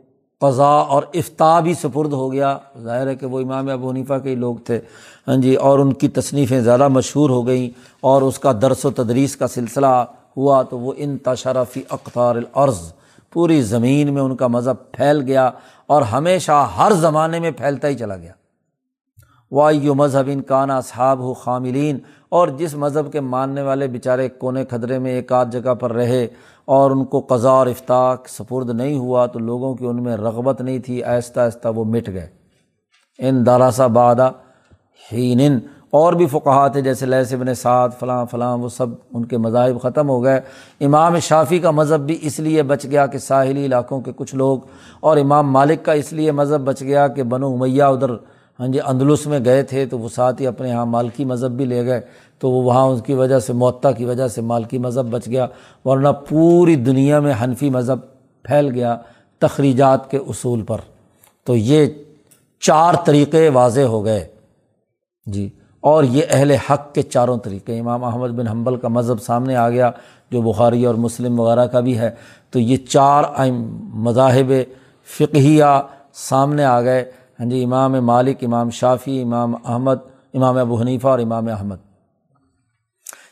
قضا 0.42 0.68
اور 0.68 1.04
افتا 1.14 1.60
بھی 1.60 1.74
سپرد 1.74 2.14
ہو 2.14 2.34
گیا، 2.34 2.58
ظاہر 2.84 3.08
ہے 3.08 3.16
کہ 3.16 3.26
وہ 3.26 3.40
امام 3.40 3.70
ابو 3.70 3.90
حنیفہ 3.90 4.14
کے 4.24 4.30
ہی 4.30 4.36
لوگ 4.36 4.56
تھے۔ 4.56 4.80
ہاں 5.28 5.36
جی 5.36 5.56
اور 5.56 5.80
ان 5.80 5.94
کی 5.94 6.08
تصنیفیں 6.08 6.62
زیادہ 6.62 6.88
مشہور 6.88 7.30
ہو 7.30 7.48
گئیں 7.48 7.70
اور 8.02 8.22
اس 8.22 8.40
کا 8.40 8.52
درس 8.62 8.86
و 8.86 8.92
تدریس 8.92 9.36
کا 9.36 9.48
سلسلہ 9.48 10.06
ہوا 10.38 10.62
تو 10.62 10.80
وہ 10.80 10.94
ان 10.98 11.18
تشرفی 11.18 11.82
اقتار 11.90 12.36
العرض 12.36 12.94
پوری 13.34 13.62
زمین 13.62 14.14
میں 14.14 14.22
ان 14.22 14.36
کا 14.36 14.48
مذہب 14.48 14.92
پھیل 14.92 15.22
گیا 15.22 15.52
اور 15.88 16.02
ہمیشہ 16.02 16.70
ہر 16.78 16.92
زمانے 16.92 17.40
میں 17.40 17.52
پھیلتا 17.52 17.88
ہی 17.88 17.96
چلا 17.96 18.16
گیا۔ 18.16 18.32
وایو 19.52 19.96
مذہب 19.96 20.24
ان 20.28 20.42
کانا 20.42 20.82
صحاب 20.82 21.20
ہو 21.20 21.34
خاملین 21.34 22.00
اور 22.30 22.48
جس 22.48 22.76
مذہب 22.76 23.12
کے 23.12 23.20
ماننے 23.20 23.62
والے 23.62 23.88
بیچارے 23.88 24.30
کونے 24.30 24.66
خدرے 24.66 25.00
میں 25.00 25.12
ایک 25.12 25.32
آدھ 25.32 25.52
جگہ 25.52 25.74
پر 25.74 25.94
رہے 25.94 26.28
اور 26.66 26.92
ان 26.92 27.06
کو 27.06 27.20
قضا 27.20 27.50
اور 27.50 27.68
افطاق 27.68 28.28
سپرد 28.30 28.70
نہیں 28.70 28.98
ہوا 28.98 29.26
تو 29.26 29.40
لوگوں 29.40 29.76
کی 29.76 29.86
ان 29.86 30.04
میں 30.04 30.18
رغبت 30.18 30.62
نہیں 30.62 30.80
تھی، 30.80 31.04
آہستہ 31.04 31.40
آہستہ 31.40 31.68
وہ 31.76 31.86
مٹ 31.86 32.08
گئے۔ 32.08 32.28
ان 33.20 33.46
داراسا 33.46 33.88
بادہ 33.88 34.32
ہین 35.12 35.60
اور 35.90 36.14
بھی 36.14 36.26
فقہ 36.26 36.68
تھے 36.68 36.82
جیسے 36.82 37.06
لہ 37.06 37.16
ابن 37.32 37.54
سعد، 37.54 37.90
فلاں 38.00 38.26
فلاں، 38.26 38.58
وہ 38.58 38.70
سب 38.70 38.88
ان 39.14 39.26
کے 39.26 39.38
مذاہب 39.38 39.82
ختم 39.82 40.10
ہو 40.10 40.24
گئے۔ 40.24 40.42
امام 40.86 41.20
شافی 41.20 41.60
کا 41.60 41.72
مذہب 41.72 42.00
بھی 42.00 42.18
اس 42.22 42.40
لیے 42.40 42.64
بچ 42.64 42.86
گیا 42.86 43.06
کہ 43.06 43.18
ساحلی 43.18 43.66
علاقوں 43.66 44.02
کے 44.02 44.12
کچھ 44.16 44.36
لوگ 44.36 44.60
اور 45.00 45.18
امام 45.18 45.52
مالک 45.52 45.86
کا 45.86 45.92
اس 45.92 46.14
لیے 46.14 46.32
مذہب 46.32 46.62
بچ 46.62 46.82
گیا 46.82 47.08
کہ 47.08 47.24
بنو 47.24 47.54
امیہ 47.54 47.84
ادھر 47.84 48.14
ہاں 48.60 48.68
جی 48.68 48.80
اندلس 48.86 49.28
میں 49.28 49.40
گئے 49.46 49.64
تھے 49.64 49.86
تو 49.86 50.00
وہ 50.00 50.10
ساتھ 50.10 50.42
ہی 50.42 50.48
اپنے 50.48 50.70
یہاں 50.70 50.86
مالکی 50.86 51.26
مذہب 51.26 51.52
بھی 51.52 51.66
لے 51.66 51.86
گئے، 51.86 52.02
تو 52.40 52.52
وہ 52.52 52.64
وہاں 52.64 52.86
اس 52.86 53.02
کی 53.06 53.14
وجہ 53.14 53.40
سے 53.40 53.54
معطا 53.54 53.92
کی 53.92 54.06
وجہ 54.06 54.28
سے 54.28 54.42
مالکی 54.42 54.78
مذہب 54.78 55.06
بچ 55.12 55.28
گیا، 55.28 55.48
ورنہ 55.86 56.08
پوری 56.30 56.76
دنیا 56.76 57.20
میں 57.20 57.34
حنفی 57.44 57.70
مذہب 57.70 58.00
پھیل 58.44 58.70
گیا 58.70 58.98
تخریجات 59.40 60.12
کے 60.12 60.18
اصول 60.18 60.62
پر۔ 60.62 60.78
تو 61.44 61.56
یہ 61.56 61.86
چار 62.60 62.94
طریقے 63.06 63.50
واضح 63.50 63.82
ہو 63.82 64.06
گئے۔ 64.06 64.28
جی 65.26 65.50
اور 65.82 66.04
یہ 66.04 66.22
اہل 66.30 66.52
حق 66.52 66.94
کے 66.94 67.02
چاروں 67.02 67.38
طریقے 67.38 67.80
امام 67.80 68.04
احمد 68.04 68.30
بن 68.30 68.48
حنبل 68.48 68.76
کا 68.76 68.88
مذہب 68.88 69.22
سامنے 69.22 69.56
آ 69.56 69.70
گیا، 69.70 69.92
جو 70.32 70.42
بخاری 70.42 70.86
اور 70.86 70.96
مسلم 70.96 71.40
وغیرہ 71.40 71.66
کا 71.66 71.80
بھی 71.80 71.98
ہے۔ 71.98 72.12
تو 72.52 72.60
یہ 72.60 72.78
چار 72.78 73.24
مذاہب 73.94 74.52
فقہیہ 75.06 75.82
سامنے 76.14 76.64
آ 76.64 76.82
گئے۔ 76.82 77.12
ہاں 77.40 77.50
جی 77.50 77.64
امام 77.64 77.92
مالک، 77.92 78.44
امام 78.44 78.70
شافی 78.70 79.22
امام 79.22 79.56
احمد، 79.56 79.96
امام 80.34 80.58
ابو 80.58 80.82
حنیفہ 80.82 81.08
اور 81.08 81.20
امام 81.20 81.48
احمد۔ 81.48 81.76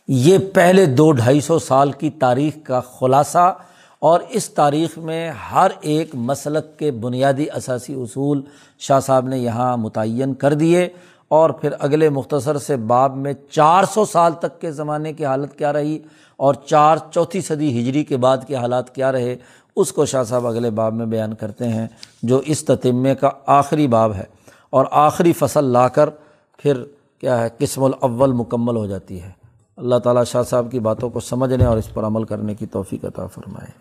یہ 0.07 0.37
پہلے 0.53 0.85
دو 0.85 1.11
ڈھائی 1.11 1.41
سو 1.41 1.59
سال 1.59 1.91
کی 1.91 2.09
تاریخ 2.09 2.53
کا 2.63 2.79
خلاصہ 2.79 3.57
اور 3.99 4.19
اس 4.29 4.49
تاریخ 4.49 4.97
میں 4.97 5.31
ہر 5.51 5.71
ایک 5.81 6.15
مسلک 6.15 6.79
کے 6.79 6.91
بنیادی 6.91 7.45
اثاثی 7.49 7.93
اصول 7.93 8.41
شاہ 8.79 8.99
صاحب 8.99 9.27
نے 9.27 9.39
یہاں 9.39 9.77
متعین 9.77 10.33
کر 10.33 10.53
دیے۔ 10.53 10.89
اور 11.27 11.49
پھر 11.49 11.69
اگلے 11.79 12.09
مختصر 12.09 12.57
سے 12.57 12.75
باب 12.75 13.17
میں 13.17 13.33
چار 13.49 13.83
سو 13.83 14.05
سال 14.05 14.31
تک 14.31 14.61
کے 14.61 14.71
زمانے 14.71 15.13
کی 15.13 15.25
حالت 15.25 15.57
کیا 15.57 15.73
رہی 15.73 15.99
اور 16.37 16.53
چار 16.53 16.97
چوتھی 17.11 17.41
صدی 17.41 17.79
ہجری 17.79 18.03
کے 18.03 18.17
بعد 18.17 18.37
کے 18.47 18.55
حالات 18.55 18.95
کیا 18.95 19.11
رہے 19.11 19.35
اس 19.75 19.91
کو 19.91 20.05
شاہ 20.05 20.23
صاحب 20.23 20.47
اگلے 20.47 20.69
باب 20.69 20.93
میں 20.93 21.05
بیان 21.05 21.33
کرتے 21.33 21.67
ہیں 21.67 21.87
جو 22.23 22.37
اس 22.37 22.65
تتمے 22.65 23.15
کا 23.15 23.29
آخری 23.45 23.87
باب 23.87 24.13
ہے 24.13 24.23
اور 24.69 24.85
آخری 24.91 25.33
فصل 25.33 25.63
لا 25.63 25.87
کر 25.87 26.09
پھر 26.57 26.83
کیا 27.17 27.43
ہے، 27.43 27.49
قسم 27.57 27.83
الاول 27.83 28.31
مکمل 28.31 28.75
ہو 28.75 28.85
جاتی 28.85 29.21
ہے۔ 29.21 29.31
اللہ 29.77 29.95
تعالیٰ 29.95 30.25
شاہ 30.25 30.43
صاحب 30.43 30.67
کی 30.71 30.79
باتوں 30.79 31.09
کو 31.09 31.19
سمجھنے 31.19 31.65
اور 31.65 31.77
اس 31.77 31.93
پر 31.93 32.03
عمل 32.03 32.23
کرنے 32.23 32.55
کی 32.55 32.65
توفیق 32.65 33.05
عطا 33.05 33.27
فرمائے۔ 33.27 33.71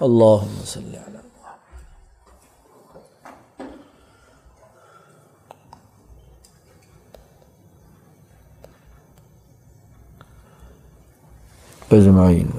اللہ 0.00 0.64
صلی 0.64 0.96
اللہ 1.06 1.18
اجمعین۔ 11.90 12.50